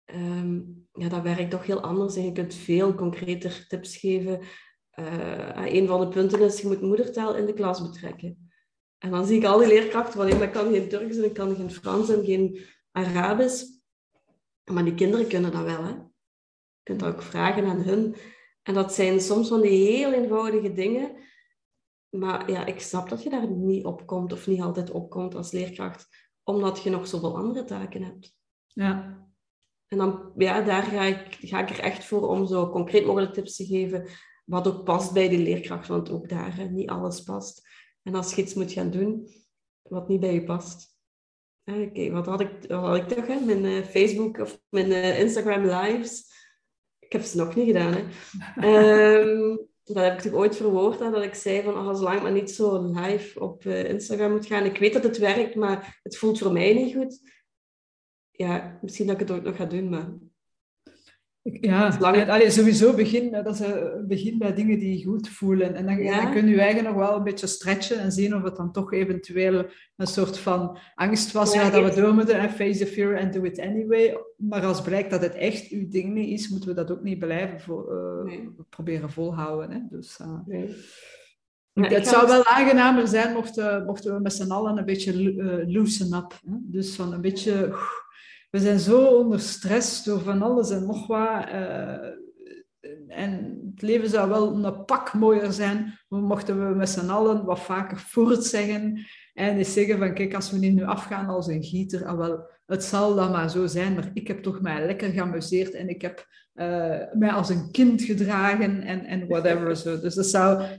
Um, 0.06 0.88
ja, 0.94 1.10
dat 1.10 1.22
werkt 1.22 1.52
toch 1.52 1.66
heel 1.66 1.82
anders 1.82 2.16
en 2.16 2.26
je 2.26 2.32
kunt 2.32 2.54
veel 2.54 2.96
concreter 2.96 3.66
tips 3.68 3.98
geven 3.98 4.42
uh, 5.00 5.74
een 5.74 5.88
van 5.88 6.00
de 6.00 6.08
punten 6.08 6.42
is, 6.42 6.62
je 6.62 6.68
moet 6.68 6.82
moedertaal 6.82 7.36
in 7.36 7.46
de 7.46 7.54
klas 7.54 7.82
betrekken. 7.82 8.52
En 8.98 9.12
dan 9.12 9.26
zie 9.26 9.38
ik 9.38 9.46
al 9.46 9.58
die 9.58 9.68
leerkrachten, 9.68 10.18
want 10.18 10.42
ik 10.42 10.52
kan 10.52 10.72
geen 10.72 10.90
Turks 10.90 11.18
en 11.18 11.24
ik 11.24 11.34
kan 11.34 11.56
geen 11.56 11.72
Frans 11.72 12.10
en 12.10 12.26
geen 12.26 12.60
Arabisch. 12.92 13.64
Maar 14.72 14.84
die 14.84 14.96
kinderen 14.96 15.28
kunnen 15.28 15.52
dat 15.52 15.64
wel. 15.64 15.84
Hè? 15.84 15.90
Je 15.90 16.84
kunt 16.84 17.04
ook 17.04 17.22
vragen 17.22 17.66
aan 17.66 17.82
hun. 17.82 18.16
En 18.64 18.74
dat 18.74 18.94
zijn 18.94 19.22
soms 19.22 19.48
van 19.48 19.62
die 19.62 19.88
heel 19.88 20.14
eenvoudige 20.14 20.74
dingen, 20.74 21.12
Maar 22.10 22.52
ja, 22.52 22.66
ik 22.66 22.80
snap 22.80 23.10
dat 23.10 23.24
je 23.24 23.30
daar 23.30 23.52
niet 23.52 23.86
op 23.86 24.06
komt 24.06 24.34
of 24.34 24.48
niet 24.48 24.62
altijd 24.62 24.92
op 24.92 25.10
komt 25.10 25.36
als 25.36 25.52
leerkracht, 25.52 26.08
omdat 26.44 26.84
je 26.84 26.90
nog 26.90 27.08
zoveel 27.08 27.38
andere 27.38 27.64
taken 27.64 28.04
hebt. 28.04 28.36
Ja. 28.68 29.26
En 29.88 29.98
dan, 29.98 30.32
ja, 30.36 30.62
daar 30.62 30.84
ga 30.84 31.04
ik, 31.04 31.38
ga 31.42 31.60
ik 31.60 31.70
er 31.70 31.80
echt 31.80 32.06
voor 32.06 32.28
om 32.28 32.48
zo 32.48 32.70
concreet 32.70 33.06
mogelijk 33.06 33.34
tips 33.34 33.56
te 33.56 33.66
geven, 33.66 34.08
wat 34.50 34.68
ook 34.68 34.84
past 34.84 35.14
bij 35.14 35.30
die 35.30 35.40
leerkracht, 35.40 35.88
want 35.88 36.10
ook 36.10 36.30
daar 36.30 36.56
hè, 36.56 36.64
niet 36.64 36.90
alles 36.90 37.22
past. 37.24 37.68
En 38.04 38.16
als 38.16 38.34
je 38.34 38.42
iets 38.42 38.54
moet 38.54 38.72
gaan 38.72 38.92
doen 38.92 39.28
wat 39.82 40.08
niet 40.08 40.20
bij 40.20 40.34
je 40.34 40.44
past. 40.44 40.96
Oké, 41.66 42.12
wat 42.12 42.26
had 42.26 42.40
ik, 42.40 42.50
wat 42.68 42.86
had 42.86 42.96
ik 42.96 43.08
toch? 43.08 43.28
Hè? 43.28 43.40
Mijn 43.40 43.64
uh, 43.64 43.84
Facebook 43.84 44.38
of 44.38 44.60
mijn 44.70 44.90
uh, 44.90 45.20
Instagram 45.20 45.66
lives. 45.66 46.26
Ik 47.00 47.12
heb 47.12 47.22
ze 47.22 47.38
nog 47.38 47.56
niet 47.56 47.66
gedaan. 47.66 47.94
Hè? 47.94 49.20
um, 49.20 49.68
dat 49.84 50.04
heb 50.04 50.14
ik 50.14 50.22
toch 50.22 50.34
ooit 50.34 50.56
verwoord, 50.56 51.00
hè, 51.00 51.12
dat 51.12 51.24
ik 51.24 51.34
zei 51.34 51.64
van 51.64 51.74
oh, 51.74 51.96
zolang 51.96 52.16
ik 52.16 52.24
maar 52.24 52.32
niet 52.32 52.52
zo 52.52 52.92
live 52.92 53.40
op 53.40 53.64
uh, 53.64 53.90
Instagram 53.90 54.32
moet 54.32 54.46
gaan. 54.46 54.66
Ik 54.66 54.78
weet 54.78 54.94
dat 54.94 55.04
het 55.04 55.18
werkt, 55.18 55.56
maar 55.56 56.00
het 56.04 56.18
voelt 56.18 56.40
voor 56.40 56.52
mij 56.52 56.74
niet 56.74 56.96
goed. 56.96 57.20
Ja, 58.32 58.80
misschien 58.82 59.08
dat 59.08 59.22
ik 59.22 59.28
het 59.28 59.38
ook 59.38 59.44
nog 59.44 59.56
ga 59.56 59.66
doen, 59.66 59.90
maar 59.90 60.14
ja, 61.52 61.98
allee, 62.28 62.50
sowieso 62.50 62.94
begin, 62.94 63.32
dat 63.32 63.48
is 63.48 63.60
een 63.60 64.08
begin 64.08 64.38
bij 64.38 64.54
dingen 64.54 64.80
die 64.80 64.98
je 64.98 65.06
goed 65.06 65.30
voelen. 65.30 65.76
En 65.76 65.86
dan, 65.86 66.04
dan 66.04 66.32
kun 66.32 66.48
je 66.48 66.62
eigen 66.62 66.84
nog 66.84 66.96
wel 66.96 67.16
een 67.16 67.24
beetje 67.24 67.48
stretchen 67.48 68.00
en 68.00 68.12
zien 68.12 68.36
of 68.36 68.44
het 68.44 68.56
dan 68.56 68.72
toch 68.72 68.94
eventueel 68.94 69.66
een 69.96 70.08
soort 70.08 70.38
van 70.38 70.78
angst 70.96 71.32
was. 71.32 71.54
Ja, 71.54 71.70
dat 71.70 71.96
we 71.96 72.02
door 72.02 72.14
moeten 72.14 72.40
en 72.40 72.50
face 72.50 72.80
the 72.80 72.86
fear 72.86 73.20
and 73.20 73.34
do 73.34 73.44
it 73.44 73.60
anyway. 73.60 74.18
Maar 74.38 74.66
als 74.66 74.82
blijkt 74.82 75.10
dat 75.10 75.22
het 75.22 75.36
echt 75.36 75.70
uw 75.70 75.88
ding 75.90 76.14
niet 76.14 76.40
is, 76.40 76.50
moeten 76.50 76.70
we 76.70 76.76
dat 76.76 76.92
ook 76.92 77.04
niet 77.04 77.20
blijven 77.20 77.60
vo 77.60 77.86
uh, 78.26 78.48
proberen 78.70 79.10
volhouden. 79.10 79.72
Hè? 79.72 79.80
Dus, 79.90 80.20
uh, 80.22 80.40
nee. 80.46 80.76
het 81.74 82.08
zou 82.08 82.28
wel 82.28 82.46
aangenamer 82.46 83.08
zijn 83.08 83.34
mochten, 83.34 83.86
mochten 83.86 84.14
we 84.14 84.22
met 84.22 84.34
z'n 84.34 84.52
allen 84.52 84.78
een 84.78 84.86
beetje 84.86 85.14
loosen 85.68 86.14
up. 86.14 86.40
Hè? 86.46 86.56
Dus 86.62 86.96
van 86.96 87.14
een 87.14 87.22
beetje 87.22 87.76
we 88.50 88.60
zijn 88.60 88.80
zo 88.80 89.06
onder 89.06 89.40
stress 89.40 90.04
door 90.04 90.22
van 90.22 90.42
alles 90.42 90.70
en 90.70 90.86
nog 90.86 91.08
wat. 91.08 91.46
Uh, 91.48 91.96
en 93.08 93.62
het 93.72 93.82
leven 93.82 94.10
zou 94.10 94.30
wel 94.30 94.66
een 94.66 94.86
pak 94.86 95.14
mooier 95.14 95.52
zijn, 95.52 96.00
mochten 96.08 96.68
we 96.70 96.76
met 96.76 96.90
z'n 96.90 97.10
allen 97.10 97.46
wat 97.46 97.60
vaker 97.60 98.00
voort 98.00 98.44
zeggen. 98.44 99.06
En 99.34 99.58
eens 99.58 99.74
zeggen 99.74 99.98
van, 99.98 100.14
kijk, 100.14 100.34
als 100.34 100.52
we 100.52 100.58
nu 100.58 100.84
afgaan 100.84 101.28
als 101.28 101.48
een 101.48 101.64
gieter, 101.64 102.06
ah, 102.06 102.18
wel, 102.18 102.50
het 102.66 102.84
zal 102.84 103.16
dan 103.16 103.32
maar 103.32 103.50
zo 103.50 103.68
zijn, 103.68 103.94
maar 103.94 104.10
ik 104.14 104.28
heb 104.28 104.44
toch 104.44 104.62
mij 104.62 104.86
lekker 104.86 105.10
geamuseerd 105.10 105.74
en 105.74 105.90
ik 105.90 106.02
heb 106.02 106.28
uh, 106.56 107.02
mij 107.14 107.32
als 107.32 107.50
een 107.50 107.72
kind 107.72 108.02
gedragen 108.02 108.82
en, 108.82 109.06
en 109.06 109.28
whatever. 109.28 109.76
Zo. 109.76 110.00
Dus 110.00 110.16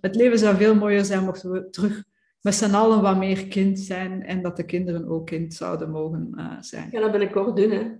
het 0.00 0.14
leven 0.14 0.38
zou 0.38 0.56
veel 0.56 0.74
mooier 0.74 1.04
zijn 1.04 1.24
mochten 1.24 1.50
we 1.50 1.70
terug 1.70 2.04
met 2.40 2.54
z'n 2.54 2.74
allen 2.74 3.02
wat 3.02 3.16
meer 3.16 3.46
kind 3.46 3.78
zijn 3.78 4.22
en 4.22 4.42
dat 4.42 4.56
de 4.56 4.64
kinderen 4.64 5.08
ook 5.08 5.26
kind 5.26 5.54
zouden 5.54 5.90
mogen 5.90 6.32
uh, 6.36 6.56
zijn. 6.60 6.86
Ik 6.86 6.94
ga 6.94 7.00
dat 7.00 7.10
binnenkort 7.10 7.56
doen, 7.56 7.70
hè. 7.70 7.96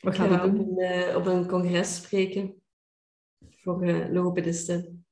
We 0.00 0.12
gaan 0.12 0.28
dat 0.28 0.42
doen? 0.42 0.60
Op 0.60 0.78
een, 0.78 0.78
uh, 0.78 1.16
op 1.16 1.26
een 1.26 1.46
congres 1.46 1.96
spreken 1.96 2.62
voor 3.56 3.88
uh, 3.88 4.12
logopedisten. 4.12 5.04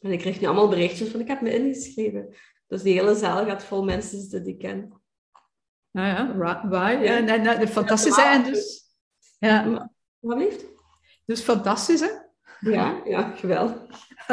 En 0.00 0.12
ik 0.12 0.18
krijg 0.18 0.40
nu 0.40 0.46
allemaal 0.46 0.68
berichtjes 0.68 1.08
van 1.08 1.20
ik 1.20 1.28
heb 1.28 1.40
me 1.40 1.54
ingeschreven. 1.54 2.34
Dus 2.66 2.82
die 2.82 2.92
hele 2.92 3.14
zaal 3.14 3.44
gaat 3.44 3.64
vol 3.64 3.84
mensen 3.84 4.44
die 4.44 4.52
ik 4.52 4.58
ken. 4.58 4.92
Nou 5.90 6.06
ja, 6.06 6.36
waar? 6.68 7.04
Ja, 7.04 7.18
nee, 7.18 7.38
nee, 7.38 7.68
fantastisch 7.68 8.14
zijn. 8.14 8.44
Dus, 8.44 8.82
ja. 9.38 9.90
Wat 10.18 10.38
lief? 10.38 10.64
Dus 11.24 11.40
fantastisch, 11.40 12.00
hè? 12.00 12.21
Ja, 12.62 13.00
ja, 13.04 13.30
geweldig. 13.30 13.76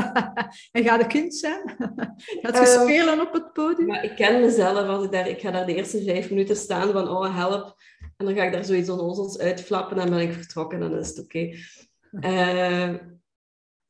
en 0.71 0.83
gaat 0.83 1.01
een 1.01 1.07
kind 1.07 1.35
zijn? 1.35 1.61
gaat 2.41 2.57
je 2.57 2.75
uh, 2.77 2.81
spelen 2.81 3.21
op 3.21 3.33
het 3.33 3.53
podium? 3.53 3.87
Maar 3.87 4.03
ik 4.03 4.15
ken 4.15 4.41
mezelf. 4.41 4.87
Als 4.87 5.05
ik, 5.05 5.11
daar, 5.11 5.27
ik 5.27 5.39
ga 5.39 5.51
daar 5.51 5.65
de 5.65 5.75
eerste 5.75 6.03
vijf 6.03 6.29
minuten 6.29 6.55
staan 6.55 6.91
van 6.91 7.07
oh, 7.07 7.35
help. 7.35 7.75
En 8.17 8.25
dan 8.25 8.35
ga 8.35 8.43
ik 8.43 8.51
daar 8.51 8.65
zoiets 8.65 8.89
onnozels 8.89 9.39
uitflappen 9.39 9.97
en 9.97 10.07
dan 10.07 10.17
ben 10.17 10.27
ik 10.27 10.33
vertrokken 10.33 10.81
en 10.81 10.89
dan 10.89 10.99
is 10.99 11.07
het 11.07 11.19
oké. 11.19 11.37
Okay. 12.11 12.31
Uh, 12.31 12.83
eh, 12.83 12.95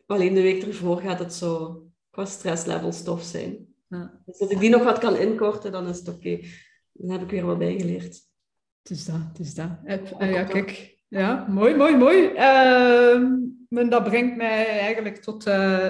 alleen 0.06 0.34
de 0.34 0.42
week 0.42 0.64
ervoor 0.64 1.02
gaat 1.02 1.20
het 1.20 1.34
zo 1.34 1.84
qua 2.10 2.26
stresslevel 2.26 2.92
stof 2.92 3.24
zijn. 3.24 3.68
Ja. 3.88 4.22
Dus 4.26 4.40
als 4.40 4.50
ik 4.50 4.60
die 4.60 4.70
nog 4.70 4.84
wat 4.84 4.98
kan 4.98 5.16
inkorten, 5.16 5.72
dan 5.72 5.88
is 5.88 5.98
het 5.98 6.08
oké. 6.08 6.18
Okay. 6.18 6.50
Dan 6.92 7.10
heb 7.10 7.22
ik 7.22 7.30
weer 7.30 7.46
wat 7.46 7.58
bijgeleerd. 7.58 8.28
Het 8.82 8.98
is 8.98 9.06
dat, 9.06 9.20
het 9.28 9.40
is 9.40 9.54
dat. 9.54 9.70
Uh, 9.86 10.32
ja, 10.32 10.44
kijk. 10.44 10.99
Ja, 11.10 11.46
mooi, 11.50 11.76
mooi, 11.76 11.96
mooi. 11.96 12.32
Uh, 12.32 13.22
maar 13.70 13.90
dat 13.90 14.04
brengt 14.04 14.36
mij 14.36 14.66
eigenlijk 14.66 15.18
tot 15.18 15.48
uh, 15.48 15.88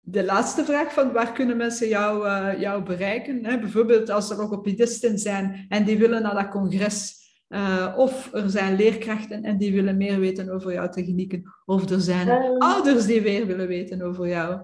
de 0.00 0.24
laatste 0.24 0.64
vraag 0.64 0.92
van 0.92 1.12
waar 1.12 1.32
kunnen 1.32 1.56
mensen 1.56 1.88
jou, 1.88 2.26
uh, 2.26 2.60
jou 2.60 2.82
bereiken? 2.82 3.44
Hè? 3.44 3.58
Bijvoorbeeld 3.58 4.10
als 4.10 4.30
er 4.30 4.36
logopedisten 4.36 5.18
zijn 5.18 5.66
en 5.68 5.84
die 5.84 5.98
willen 5.98 6.22
naar 6.22 6.34
dat 6.34 6.48
congres. 6.48 7.20
Uh, 7.48 7.94
of 7.96 8.34
er 8.34 8.50
zijn 8.50 8.76
leerkrachten 8.76 9.42
en 9.42 9.58
die 9.58 9.72
willen 9.72 9.96
meer 9.96 10.18
weten 10.18 10.50
over 10.50 10.72
jouw 10.72 10.88
technieken. 10.88 11.42
Of 11.64 11.90
er 11.90 12.00
zijn 12.00 12.58
ouders 12.58 13.06
die 13.06 13.20
weer 13.20 13.46
willen 13.46 13.66
weten 13.66 14.02
over 14.02 14.28
jou. 14.28 14.60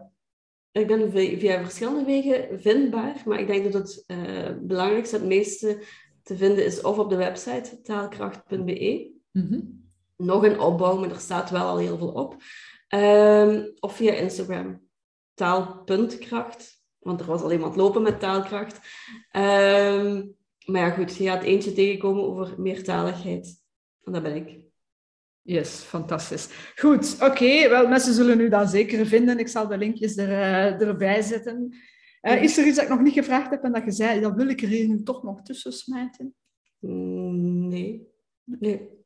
Ik 0.72 0.86
ben 0.86 1.10
via 1.12 1.62
verschillende 1.62 2.04
wegen 2.04 2.60
vindbaar, 2.60 3.22
maar 3.24 3.40
ik 3.40 3.46
denk 3.46 3.72
dat 3.72 4.04
het 4.06 4.66
belangrijkste, 4.66 5.16
het 5.16 5.24
meeste 5.24 5.82
te 6.22 6.36
vinden 6.36 6.64
is 6.64 6.80
of 6.80 6.98
op 6.98 7.10
de 7.10 7.16
website 7.16 7.80
taalkracht.be. 7.82 9.17
Mm 9.38 9.78
nog 10.18 10.44
een 10.44 10.60
opbouw, 10.60 10.98
maar 10.98 11.10
er 11.10 11.20
staat 11.20 11.50
wel 11.50 11.66
al 11.66 11.78
heel 11.78 11.98
veel 11.98 12.12
op. 12.12 12.36
Um, 12.94 13.72
of 13.80 13.96
via 13.96 14.12
Instagram. 14.12 14.80
Taalpuntkracht. 15.34 16.76
Want 16.98 17.20
er 17.20 17.26
was 17.26 17.42
al 17.42 17.52
iemand 17.52 17.76
lopen 17.76 18.02
met 18.02 18.20
taalkracht. 18.20 18.76
Um, 19.32 20.36
maar 20.64 20.80
ja, 20.80 20.90
goed, 20.90 21.16
je 21.16 21.24
gaat 21.24 21.42
eentje 21.42 21.72
tegenkomen 21.72 22.22
over 22.22 22.54
meertaligheid. 22.60 23.62
En 24.02 24.12
dat 24.12 24.22
ben 24.22 24.36
ik. 24.36 24.58
Yes, 25.42 25.70
fantastisch. 25.70 26.48
Goed, 26.76 27.16
oké. 27.20 27.68
Wel, 27.68 27.88
mensen 27.88 28.14
zullen 28.14 28.36
nu 28.36 28.48
dan 28.48 28.68
zeker 28.68 29.06
vinden. 29.06 29.38
Ik 29.38 29.48
zal 29.48 29.68
de 29.68 29.78
linkjes 29.78 30.16
er, 30.16 30.28
uh, 30.28 30.88
erbij 30.88 31.22
zetten. 31.22 31.76
Uh, 32.22 32.42
is 32.42 32.58
er 32.58 32.66
iets 32.66 32.76
dat 32.76 32.84
ik 32.84 32.90
nog 32.90 33.00
niet 33.00 33.12
gevraagd 33.12 33.50
heb 33.50 33.62
en 33.62 33.72
dat 33.72 33.84
je 33.84 33.90
zei, 33.90 34.20
dat 34.20 34.34
wil 34.34 34.48
ik 34.48 34.62
er 34.62 34.68
hier 34.68 34.88
nu 34.88 35.02
toch 35.02 35.22
nog 35.22 35.42
tussen 35.42 35.72
smijten? 35.72 36.34
Mm, 36.78 37.68
nee. 37.68 38.96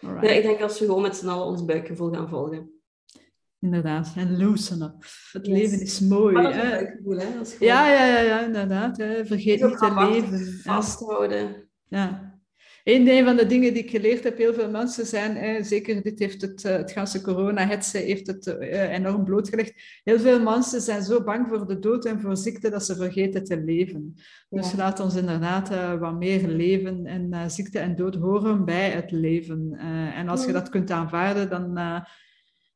Nee. 0.00 0.36
Ik 0.36 0.42
denk 0.42 0.60
als 0.60 0.78
we 0.78 0.86
gewoon 0.86 1.02
met 1.02 1.16
z'n 1.16 1.28
allen 1.28 1.46
ons 1.46 1.64
buikgevoel 1.64 2.12
gaan 2.12 2.28
volgen. 2.28 2.70
Inderdaad, 3.60 4.12
en 4.16 4.38
loosen 4.38 4.82
up. 4.82 5.04
Het 5.32 5.46
leven 5.46 5.80
is 5.80 6.00
mooi. 6.00 6.34
Maar 6.34 6.54
hè? 6.54 6.70
Buikgevoel, 6.70 7.18
hè? 7.18 7.26
ja, 7.58 7.92
ja, 7.92 8.06
ja, 8.06 8.20
ja, 8.20 8.40
inderdaad. 8.40 8.96
Hè? 8.96 9.26
Vergeet 9.26 9.62
niet 9.64 9.78
te 9.78 9.94
leven. 9.94 10.60
Vasthouden. 10.62 11.68
Ja. 11.84 12.27
Een 12.88 13.24
van 13.24 13.36
de 13.36 13.46
dingen 13.46 13.72
die 13.72 13.82
ik 13.82 13.90
geleerd 13.90 14.24
heb, 14.24 14.38
heel 14.38 14.54
veel 14.54 14.70
mensen 14.70 15.06
zijn, 15.06 15.64
zeker 15.64 16.02
dit 16.02 16.18
heeft 16.18 16.40
het, 16.40 16.64
eh, 16.64 16.76
het 16.76 16.92
ganse 16.92 17.20
corona-hetze 17.20 17.98
heeft 17.98 18.26
het 18.26 18.46
uh, 18.46 18.92
enorm 18.92 19.24
blootgelegd. 19.24 20.00
Heel 20.04 20.18
veel 20.18 20.42
mensen 20.42 20.80
zijn 20.80 21.02
zo 21.02 21.22
bang 21.22 21.48
voor 21.48 21.66
de 21.66 21.78
dood 21.78 22.04
en 22.04 22.20
voor 22.20 22.36
ziekte 22.36 22.70
dat 22.70 22.84
ze 22.84 22.96
vergeten 22.96 23.44
te 23.44 23.60
leven. 23.60 24.14
Dus 24.48 24.72
laat 24.72 25.00
ons 25.00 25.14
inderdaad 25.14 25.70
uh, 25.70 25.98
wat 25.98 26.18
meer 26.18 26.48
leven 26.48 27.06
en 27.06 27.50
ziekte 27.50 27.78
en 27.78 27.96
dood 27.96 28.14
horen 28.14 28.64
bij 28.64 28.90
het 28.90 29.10
leven. 29.10 29.74
en 30.14 30.28
als 30.28 30.44
je 30.44 30.52
dat 30.52 30.68
kunt 30.68 30.90
aanvaarden, 30.90 31.48
dan, 31.48 31.74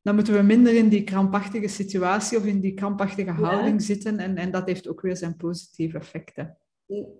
dan 0.02 0.14
moeten 0.14 0.34
we 0.34 0.43
minder 0.43 0.74
in 0.74 0.89
die 0.89 1.05
krampachtige 1.05 1.68
situatie 1.68 2.39
of 2.39 2.44
in 2.44 2.60
die 2.60 2.74
krampachtige 2.74 3.30
houding 3.30 3.82
zitten. 3.82 4.18
En, 4.18 4.36
en 4.36 4.51
dat 4.51 4.66
heeft 4.66 4.89
ook 4.89 5.01
weer 5.01 5.16
zijn 5.16 5.36
positieve 5.36 5.98
effecten. 5.98 6.56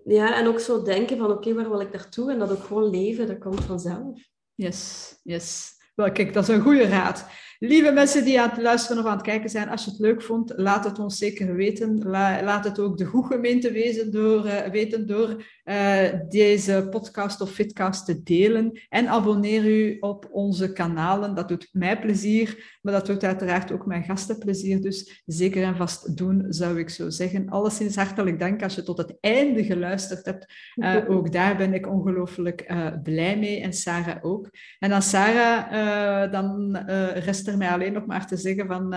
Ja, 0.05 0.37
en 0.37 0.47
ook 0.47 0.59
zo 0.59 0.81
denken 0.81 1.17
van 1.17 1.31
oké, 1.31 1.53
waar 1.53 1.69
wil 1.69 1.81
ik 1.81 1.91
naartoe? 1.91 2.31
En 2.31 2.39
dat 2.39 2.51
ook 2.51 2.63
gewoon 2.63 2.89
leven, 2.89 3.27
dat 3.27 3.37
komt 3.37 3.63
vanzelf. 3.63 4.19
Yes, 4.55 5.13
yes. 5.23 5.71
Wel, 5.95 6.11
kijk, 6.11 6.33
dat 6.33 6.47
is 6.47 6.55
een 6.55 6.61
goede 6.61 6.87
raad. 6.87 7.25
Lieve 7.65 7.91
mensen 7.91 8.25
die 8.25 8.41
aan 8.41 8.49
het 8.49 8.61
luisteren 8.61 9.03
of 9.03 9.09
aan 9.09 9.17
het 9.17 9.25
kijken 9.25 9.49
zijn, 9.49 9.69
als 9.69 9.85
je 9.85 9.91
het 9.91 9.99
leuk 9.99 10.21
vond, 10.21 10.53
laat 10.55 10.83
het 10.83 10.99
ons 10.99 11.17
zeker 11.17 11.55
weten. 11.55 12.09
laat 12.43 12.63
het 12.63 12.79
ook 12.79 12.97
de 12.97 13.05
goede 13.05 13.27
gemeente 13.33 13.71
wezen 13.71 14.11
door, 14.11 14.45
uh, 14.45 14.61
weten 14.61 15.07
door 15.07 15.43
uh, 15.65 16.01
deze 16.29 16.87
podcast 16.89 17.41
of 17.41 17.51
fitcast 17.51 18.05
te 18.05 18.23
delen. 18.23 18.79
En 18.89 19.07
abonneer 19.07 19.65
u 19.65 19.97
op 19.99 20.27
onze 20.31 20.73
kanalen. 20.73 21.35
Dat 21.35 21.47
doet 21.47 21.69
mij 21.71 21.99
plezier, 21.99 22.77
maar 22.81 22.93
dat 22.93 23.05
doet 23.05 23.23
uiteraard 23.23 23.71
ook 23.71 23.85
mijn 23.85 24.03
gasten 24.03 24.37
plezier. 24.37 24.81
Dus 24.81 25.23
zeker 25.25 25.63
en 25.63 25.75
vast 25.75 26.17
doen, 26.17 26.45
zou 26.49 26.79
ik 26.79 26.89
zo 26.89 27.09
zeggen. 27.09 27.49
Alleszins 27.49 27.95
hartelijk 27.95 28.39
dank 28.39 28.63
als 28.63 28.75
je 28.75 28.83
tot 28.83 28.97
het 28.97 29.17
einde 29.19 29.63
geluisterd 29.63 30.25
hebt. 30.25 30.53
Uh, 30.75 31.09
ook 31.09 31.31
daar 31.31 31.57
ben 31.57 31.73
ik 31.73 31.87
ongelooflijk 31.87 32.73
blij 33.03 33.37
mee 33.37 33.61
en 33.61 33.73
Sarah 33.73 34.25
ook. 34.25 34.49
En 34.79 34.91
aan 34.91 35.01
Sarah, 35.01 36.31
dan 36.31 36.77
rest 37.13 37.47
er 37.47 37.51
mij 37.57 37.69
alleen 37.69 37.93
nog 37.93 38.05
maar 38.05 38.27
te 38.27 38.37
zeggen 38.37 38.67
van 38.67 38.95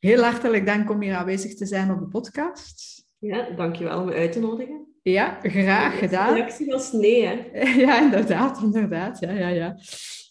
heel 0.00 0.22
hartelijk 0.22 0.66
dank 0.66 0.90
om 0.90 1.02
hier 1.02 1.14
aanwezig 1.14 1.54
te 1.54 1.66
zijn 1.66 1.90
op 1.90 1.98
de 1.98 2.08
podcast. 2.08 3.06
Ja, 3.18 3.50
dankjewel 3.56 4.00
om 4.00 4.06
me 4.06 4.14
uit 4.14 4.32
te 4.32 4.40
nodigen. 4.40 4.86
Ja, 5.02 5.38
graag 5.42 5.98
gedaan. 5.98 6.34
De 6.34 6.40
reactie 6.40 6.66
was 6.66 6.92
nee, 6.92 7.26
hè? 7.26 7.60
Ja, 7.84 8.02
inderdaad, 8.02 8.62
inderdaad. 8.62 9.18
Ja, 9.18 9.30
ja, 9.30 9.48
ja. 9.48 9.76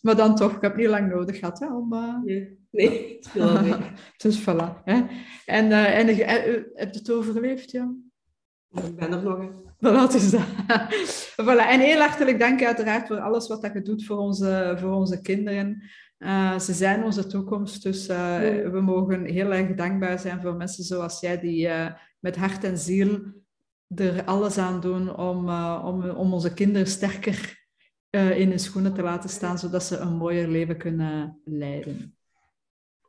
Maar 0.01 0.15
dan 0.15 0.35
toch, 0.35 0.55
ik 0.55 0.61
heb 0.61 0.75
niet 0.75 0.87
lang 0.87 1.09
nodig 1.09 1.39
gehad 1.39 1.59
hè, 1.59 1.73
om... 1.75 1.93
Uh... 1.93 2.13
Nee, 2.23 2.57
Nee, 2.71 3.19
het 3.23 4.21
dus 4.21 4.41
voilà. 4.47 4.83
Hè. 4.83 5.01
En, 5.45 5.65
uh, 5.65 5.97
en 5.99 6.07
heb 6.07 6.93
je 6.93 6.99
het 6.99 7.11
overleefd, 7.11 7.71
ja? 7.71 7.93
Ik 8.71 8.95
ben 8.95 9.11
er 9.11 9.23
nog. 9.23 9.39
Hè. 9.39 9.49
Voilà, 9.77 10.15
is 10.15 10.31
dat. 10.31 10.45
voilà. 11.41 11.69
En 11.69 11.79
heel 11.79 11.99
hartelijk 11.99 12.39
dank 12.39 12.63
uiteraard 12.63 13.07
voor 13.07 13.19
alles 13.19 13.47
wat 13.47 13.61
dat 13.61 13.73
je 13.73 13.81
doet 13.81 14.05
voor 14.05 14.17
onze, 14.17 14.75
voor 14.79 14.91
onze 14.91 15.21
kinderen. 15.21 15.83
Uh, 16.19 16.59
ze 16.59 16.73
zijn 16.73 17.03
onze 17.03 17.27
toekomst, 17.27 17.83
dus 17.83 18.09
uh, 18.09 18.37
we 18.71 18.81
mogen 18.81 19.25
heel 19.25 19.53
erg 19.53 19.75
dankbaar 19.75 20.19
zijn 20.19 20.41
voor 20.41 20.55
mensen 20.55 20.83
zoals 20.83 21.19
jij, 21.19 21.39
die 21.39 21.67
uh, 21.67 21.93
met 22.19 22.35
hart 22.35 22.63
en 22.63 22.77
ziel 22.77 23.19
er 23.95 24.23
alles 24.25 24.57
aan 24.57 24.79
doen 24.81 25.15
om, 25.15 25.49
om, 25.79 26.09
om 26.09 26.33
onze 26.33 26.53
kinderen 26.53 26.87
sterker 26.87 27.65
in 28.09 28.49
hun 28.49 28.59
schoenen 28.59 28.93
te 28.93 29.01
laten 29.01 29.29
staan, 29.29 29.57
zodat 29.59 29.83
ze 29.83 29.97
een 29.97 30.15
mooier 30.15 30.47
leven 30.47 30.77
kunnen 30.77 31.41
leiden. 31.45 32.17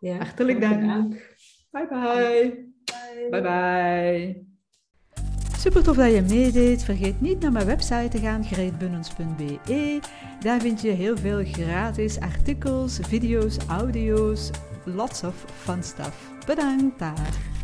Ja, 0.00 0.16
Hartelijk 0.16 0.60
dank. 0.60 0.80
dank. 0.80 1.36
Bye 1.70 1.86
bye. 1.88 2.72
Bye 3.30 3.30
bye. 3.30 3.42
bye. 3.42 4.47
Super 5.68 5.82
tof 5.82 5.96
dat 5.96 6.12
je 6.12 6.22
meedeed. 6.22 6.84
Vergeet 6.84 7.20
niet 7.20 7.40
naar 7.40 7.52
mijn 7.52 7.66
website 7.66 8.08
te 8.08 8.18
gaan, 8.18 8.44
greetbunnens.be. 8.44 10.00
Daar 10.40 10.60
vind 10.60 10.80
je 10.80 10.90
heel 10.90 11.16
veel 11.16 11.44
gratis 11.44 12.20
artikels, 12.20 12.98
video's, 13.02 13.56
audio's, 13.66 14.50
lots 14.84 15.22
of 15.24 15.34
fun 15.56 15.82
stuff. 15.82 16.30
Bedankt 16.46 16.98
daar. 16.98 17.57